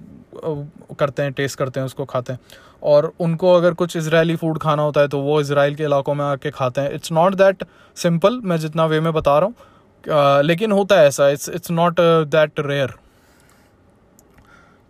करते 0.98 1.22
हैं 1.22 1.32
टेस्ट 1.32 1.58
करते 1.58 1.80
हैं, 1.80 1.86
उसको 1.86 2.04
खाते 2.04 2.32
हैं। 2.32 2.40
और 2.82 3.12
उनको 3.20 3.52
अगर 3.54 3.74
कुछ 3.74 3.96
इसराइली 3.96 4.36
फ़ूड 4.36 4.58
खाना 4.58 4.82
होता 4.82 5.00
है 5.00 5.08
तो 5.08 5.18
वो 5.20 5.40
इसराइल 5.40 5.74
के 5.74 5.84
इलाकों 5.84 6.14
में 6.14 6.24
आके 6.24 6.50
खाते 6.50 6.80
हैं। 6.80 6.92
इट्स 6.94 7.12
नॉट 7.12 7.34
दैट 7.34 7.64
सिंपल 7.96 8.40
मैं 8.44 8.56
जितना 8.58 8.86
वे 8.86 9.00
में 9.00 9.12
बता 9.12 9.38
रहा 9.38 9.46
हूँ। 9.46 10.44
लेकिन 10.44 10.72
होता 10.72 11.00
है 11.00 11.06
ऐसा 11.06 11.28
it's 11.28 11.48
it's 11.48 11.70
not 11.70 12.00
that 12.00 12.60
rare 12.60 12.94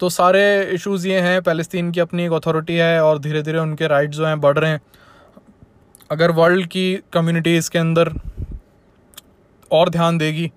तो 0.01 0.09
सारे 0.09 0.43
इश्यूज़ 0.75 1.07
ये 1.09 1.21
हैं 1.21 1.41
फ़लस्तीन 1.43 1.91
की 1.93 2.01
अपनी 2.01 2.25
एक 2.25 2.33
अथॉरिटी 2.33 2.77
है 2.77 3.03
और 3.05 3.19
धीरे 3.19 3.43
धीरे 3.43 3.59
उनके 3.59 3.87
राइट्स 3.89 4.17
जो 4.17 4.27
हैं 4.27 4.41
बढ़ 4.41 4.59
रहे 4.59 4.71
हैं। 4.71 4.81
अगर 6.11 6.31
वर्ल्ड 6.31 6.67
की 6.67 6.95
कम्युनिटी 7.13 7.57
इसके 7.57 7.79
अंदर 7.79 8.13
और 9.71 9.89
ध्यान 9.89 10.19
देगी 10.19 10.51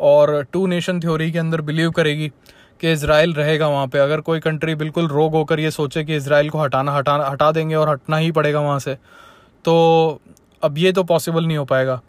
और 0.00 0.42
टू 0.52 0.66
नेशन 0.66 1.00
थ्योरी 1.00 1.30
के 1.32 1.38
अंदर 1.38 1.60
बिलीव 1.60 1.90
करेगी 1.90 2.30
कि 2.80 2.92
इसराइल 2.92 3.32
रहेगा 3.34 3.68
वहाँ 3.68 3.86
पे। 3.86 3.98
अगर 3.98 4.20
कोई 4.20 4.40
कंट्री 4.40 4.74
बिल्कुल 4.74 5.08
रोग 5.08 5.32
होकर 5.32 5.60
ये 5.60 5.70
सोचे 5.70 6.04
कि 6.04 6.16
इसराइल 6.16 6.50
को 6.50 6.58
हटाना 6.58 6.92
हटाना, 6.92 7.24
हटा 7.26 7.50
देंगे 7.52 7.74
और 7.74 7.88
हटना 7.88 8.16
ही 8.16 8.30
पड़ेगा 8.32 8.60
वहाँ 8.60 8.78
से 8.78 8.94
तो 9.64 10.20
अब 10.62 10.78
ये 10.78 10.92
तो 10.92 11.04
पॉसिबल 11.04 11.46
नहीं 11.46 11.56
हो 11.58 11.64
पाएगा। 11.64 12.00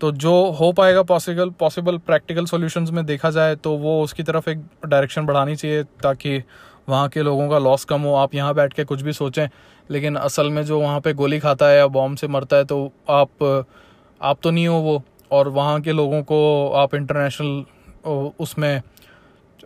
तो 0.00 0.10
जो 0.14 0.32
हो 0.52 0.72
पाएगा 0.72 1.02
पॉसिबल 1.02 1.50
पॉसिबल 1.50 1.96
प्रैक्टिकल 1.98 2.44
सॉल्यूशंस 2.46 2.90
में 2.90 3.04
देखा 3.06 3.30
जाए 3.30 3.54
तो 3.56 3.76
वो 3.76 4.02
उसकी 4.02 4.22
तरफ़ 4.22 4.48
एक 4.50 4.58
डायरेक्शन 4.86 5.26
बढ़ानी 5.26 5.56
चाहिए, 5.56 5.82
ताकि 5.82 6.42
वहाँ 6.88 7.08
के 7.08 7.22
लोगों 7.22 7.48
का 7.50 7.58
लॉस 7.58 7.84
कम 7.84 8.00
हो। 8.00 8.14
आप 8.16 8.34
यहाँ 8.34 8.54
बैठ 8.54 8.72
के 8.72 8.84
कुछ 8.84 9.02
भी 9.02 9.12
सोचें, 9.12 9.48
लेकिन 9.90 10.16
असल 10.16 10.50
में 10.50 10.62
जो 10.64 10.80
वहाँ 10.80 11.00
पे 11.00 11.12
गोली 11.14 11.38
खाता 11.40 11.68
है 11.68 11.76
या 11.78 11.86
बॉम्ब 11.88 12.16
से 12.18 12.28
मरता 12.28 12.56
है 12.56 12.64
तो 12.64 12.92
आप 13.10 13.66
आप 14.20 14.38
तो 14.42 14.50
नहीं 14.50 14.66
हो 14.68 14.78
वो, 14.80 15.02
और 15.30 15.48
वहाँ 15.50 15.80
के 15.80 15.92
लोगों 15.92 16.22
को 16.22 16.70
आप 16.76 16.94
इंटरनेशनल 16.94 17.64
उसमें 18.40 18.80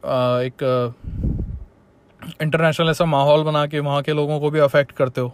एक 0.05 0.63
इंटरनेशनल 2.43 2.89
ऐसा 2.91 3.05
माहौल 3.05 3.43
बना 3.45 3.67
के 3.67 3.81
वहाँ 3.81 4.03
के 4.03 4.13
लोगों 4.13 4.39
को 4.41 4.51
भी 4.51 4.59
अफेक्ट 4.61 4.93
करते 4.93 5.21
हो। 5.21 5.33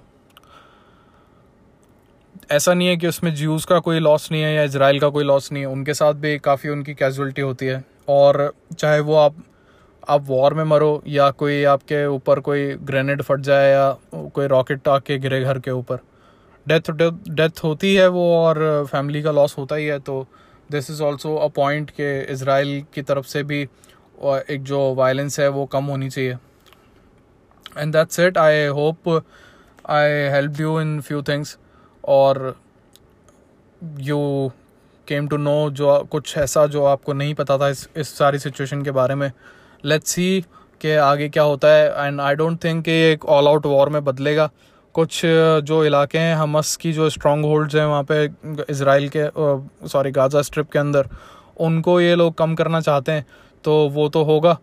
ऐसा 2.50 2.74
नहीं 2.74 2.88
है 2.88 2.96
कि 2.96 3.06
उसमें 3.06 3.34
ज्यूज़ 3.34 3.66
का 3.66 3.78
कोई 3.78 3.98
लॉस 4.00 4.30
नहीं 4.32 4.42
है 4.42 4.54
या 4.54 4.62
इसराइल 4.62 5.00
का 5.00 5.08
कोई 5.08 5.24
लॉस 5.24 5.50
नहीं 5.52 5.62
है, 5.62 5.68
उनके 5.68 5.94
साथ 5.94 6.14
भी 6.14 6.38
काफ़ी 6.38 6.70
उनकी 6.70 6.94
कैजुअलिटी 6.94 7.42
होती 7.42 7.66
है। 7.66 7.84
और 8.08 8.52
चाहे 8.78 9.00
वो 9.00 9.14
आप 9.16 9.36
आप 10.08 10.24
वॉर 10.26 10.54
में 10.54 10.62
मरो 10.64 11.02
या 11.06 11.30
कोई 11.32 11.62
आपके 11.64 12.04
ऊपर 12.06 12.40
कोई 12.40 12.66
ग्रेनेड 12.82 13.22
फट 13.22 13.40
जाए 13.40 13.70
या 13.70 13.90
कोई 14.34 14.46
रॉकेट 14.46 14.88
आके 14.88 15.18
गिरे 15.18 15.40
घर 15.40 15.58
के 15.58 15.70
ऊपर। 15.70 15.98
डेथ 16.66 16.90
डेथ 17.30 17.62
होती 17.64 17.94
है 17.94 18.06
वो 18.08 18.24
और 18.36 18.86
फैमिली 18.90 19.22
का 19.22 19.30
लॉस 19.32 19.56
होता 19.58 19.74
ही 19.74 19.86
है 19.86 19.98
तो 19.98 20.26
this 20.70 20.90
is 20.90 21.02
also 21.02 21.34
a 21.36 21.48
point 21.56 21.90
कि 21.90 22.08
इसराइल 22.32 22.82
की 22.94 23.02
तरफ़ 23.02 23.26
से 23.26 23.42
भी 23.42 23.64
एक 24.20 24.62
जो 24.64 24.94
वायलेंस 24.94 25.40
है 25.40 25.48
वो 25.48 25.64
कम 25.66 25.84
होनी 25.84 26.08
चाहिए। 26.10 26.36
And 27.78 27.92
that's 27.92 28.20
it 28.20 28.38
I 28.38 28.64
hope 28.66 29.08
I 29.90 30.10
help 30.30 30.60
you 30.60 30.80
in 30.80 31.00
few 31.00 31.22
things 31.22 31.56
और 32.04 32.56
यू 34.00 34.50
केम 35.08 35.28
टू 35.28 35.36
नो 35.36 35.70
जो 35.70 35.98
कुछ 36.12 36.36
ऐसा 36.38 36.66
जो 36.66 36.84
आपको 36.84 37.12
नहीं 37.12 37.34
पता 37.34 37.58
था 37.58 37.68
इस 37.68 37.88
इस 37.96 38.16
सारी 38.18 38.38
सिचुएशन 38.38 38.82
के 38.82 38.90
बारे 38.90 39.14
में। 39.14 39.30
लेट्स 39.84 40.10
सी 40.10 40.44
कि 40.80 40.94
आगे 40.94 41.28
क्या 41.28 41.42
होता 41.42 41.68
है। 41.68 42.06
एंड 42.06 42.20
आई 42.20 42.34
डोंट 42.34 42.62
थिंक 42.64 42.84
कि 42.84 42.92
एक 43.02 43.24
ऑल 43.26 43.48
आउट 43.48 43.66
वॉर 43.66 43.88
में 43.88 44.04
बदलेगा। 44.04 44.50
कुछ 44.94 45.20
जो 45.64 45.84
इलाके 45.84 46.18
हैं 46.18 46.34
हमस 46.36 46.76
की 46.76 46.92
जो 46.92 47.08
स्ट्रॉन्ग 47.10 47.44
होल्ड्स 47.46 47.74
हैं 47.74 47.84
वहाँ 47.86 48.04
पे 48.10 48.24
इसराइल 48.70 49.08
के 49.16 49.26
सॉरी 49.88 50.10
गाज़ा 50.10 50.42
स्ट्रिप 50.42 50.70
के 50.70 50.78
अंदर, 50.78 51.08
उनको 51.60 52.00
ये 52.00 52.14
लोग 52.14 52.34
कम 52.38 52.54
करना 52.54 52.80
चाहते 52.80 53.12
हैं। 53.12 53.26
तो 53.64 53.88
वो 53.88 54.08
तो 54.08 54.22
होगा। 54.24 54.58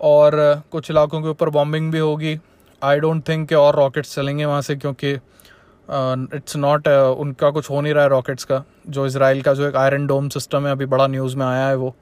और 0.00 0.62
कुछ 0.70 0.90
इलाकों 0.90 1.22
के 1.22 1.28
ऊपर 1.28 1.48
बॉम्बिंग 1.50 1.90
भी 1.92 1.98
होगी। 1.98 2.38
आई 2.82 3.00
डोंट 3.00 3.28
थिंक 3.28 3.48
कि 3.48 3.54
और 3.54 3.76
रॉकेट्स 3.76 4.14
चलेंगे 4.14 4.44
वहाँ 4.44 4.62
से 4.62 4.76
क्योंकि 4.76 5.10
इट्स 5.10 6.52
uh, 6.52 6.56
नॉट 6.56 6.88
uh, 6.88 7.18
उनका 7.20 7.50
कुछ 7.50 7.70
हो 7.70 7.80
नहीं 7.80 7.94
रहा 7.94 8.02
है 8.02 8.10
रॉकेट्स 8.10 8.44
का। 8.44 8.62
जो 8.88 9.06
इसराइल 9.06 9.40
का 9.42 9.54
जो 9.54 9.68
एक 9.68 9.76
आयरन 9.76 10.06
डोम 10.06 10.28
सिस्टम 10.28 10.66
है 10.66 10.72
अभी 10.72 10.86
बड़ा 10.86 11.06
न्यूज़ 11.06 11.36
में 11.36 11.46
आया 11.46 11.66
है 11.68 11.76
वो। 11.76 11.94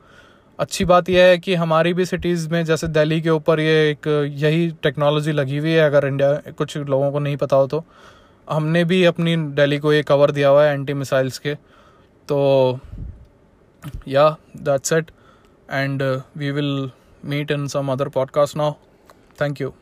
अच्छी 0.59 0.85
बात 0.85 1.09
यह 1.11 1.25
है 1.25 1.39
कि 1.39 1.55
हमारी 1.55 1.93
भी 1.95 2.05
सिटीज़ 2.05 2.49
में 2.51 2.65
जैसे 2.65 2.87
दिल्ली 2.89 3.21
के 3.21 3.31
ऊपर 3.31 3.61
ये 3.61 3.91
एक 3.91 4.07
यही 4.37 4.69
टेक्नोलॉजी 4.83 5.33
लगी 5.33 5.59
हुई 5.59 5.71
है 5.71 5.87
अगर 5.87 6.07
इंडिया 6.07 6.53
कुछ 6.53 6.77
लोगों 6.77 7.11
को 7.13 7.19
नहीं 7.19 7.37
पता 7.37 7.57
हो 7.57 7.67
तो। 7.67 7.85
हमने 8.49 8.85
भी 8.85 9.03
अपनी 9.05 9.37
दिल्ली 9.37 9.79
को 9.79 9.93
ये 9.93 10.03
कवर 10.03 10.31
दिया 10.31 10.49
हुआ 10.49 10.65
है 10.65 10.73
एंटी 10.73 10.95
मिसाइल्स 10.95 11.39
के। 11.39 11.55
तो 12.29 12.79
या 14.09 14.29
that's 14.57 14.93
it 14.93 15.11
and 15.69 16.03
uh, 16.03 16.23
we 16.35 16.53
will 16.53 16.93
meet 17.23 17.51
in 17.51 17.69
some 17.69 17.91
other 17.91 18.07
podcast 18.07 18.57
now. 18.57 18.79
Thank 19.35 19.61
you. 19.61 19.75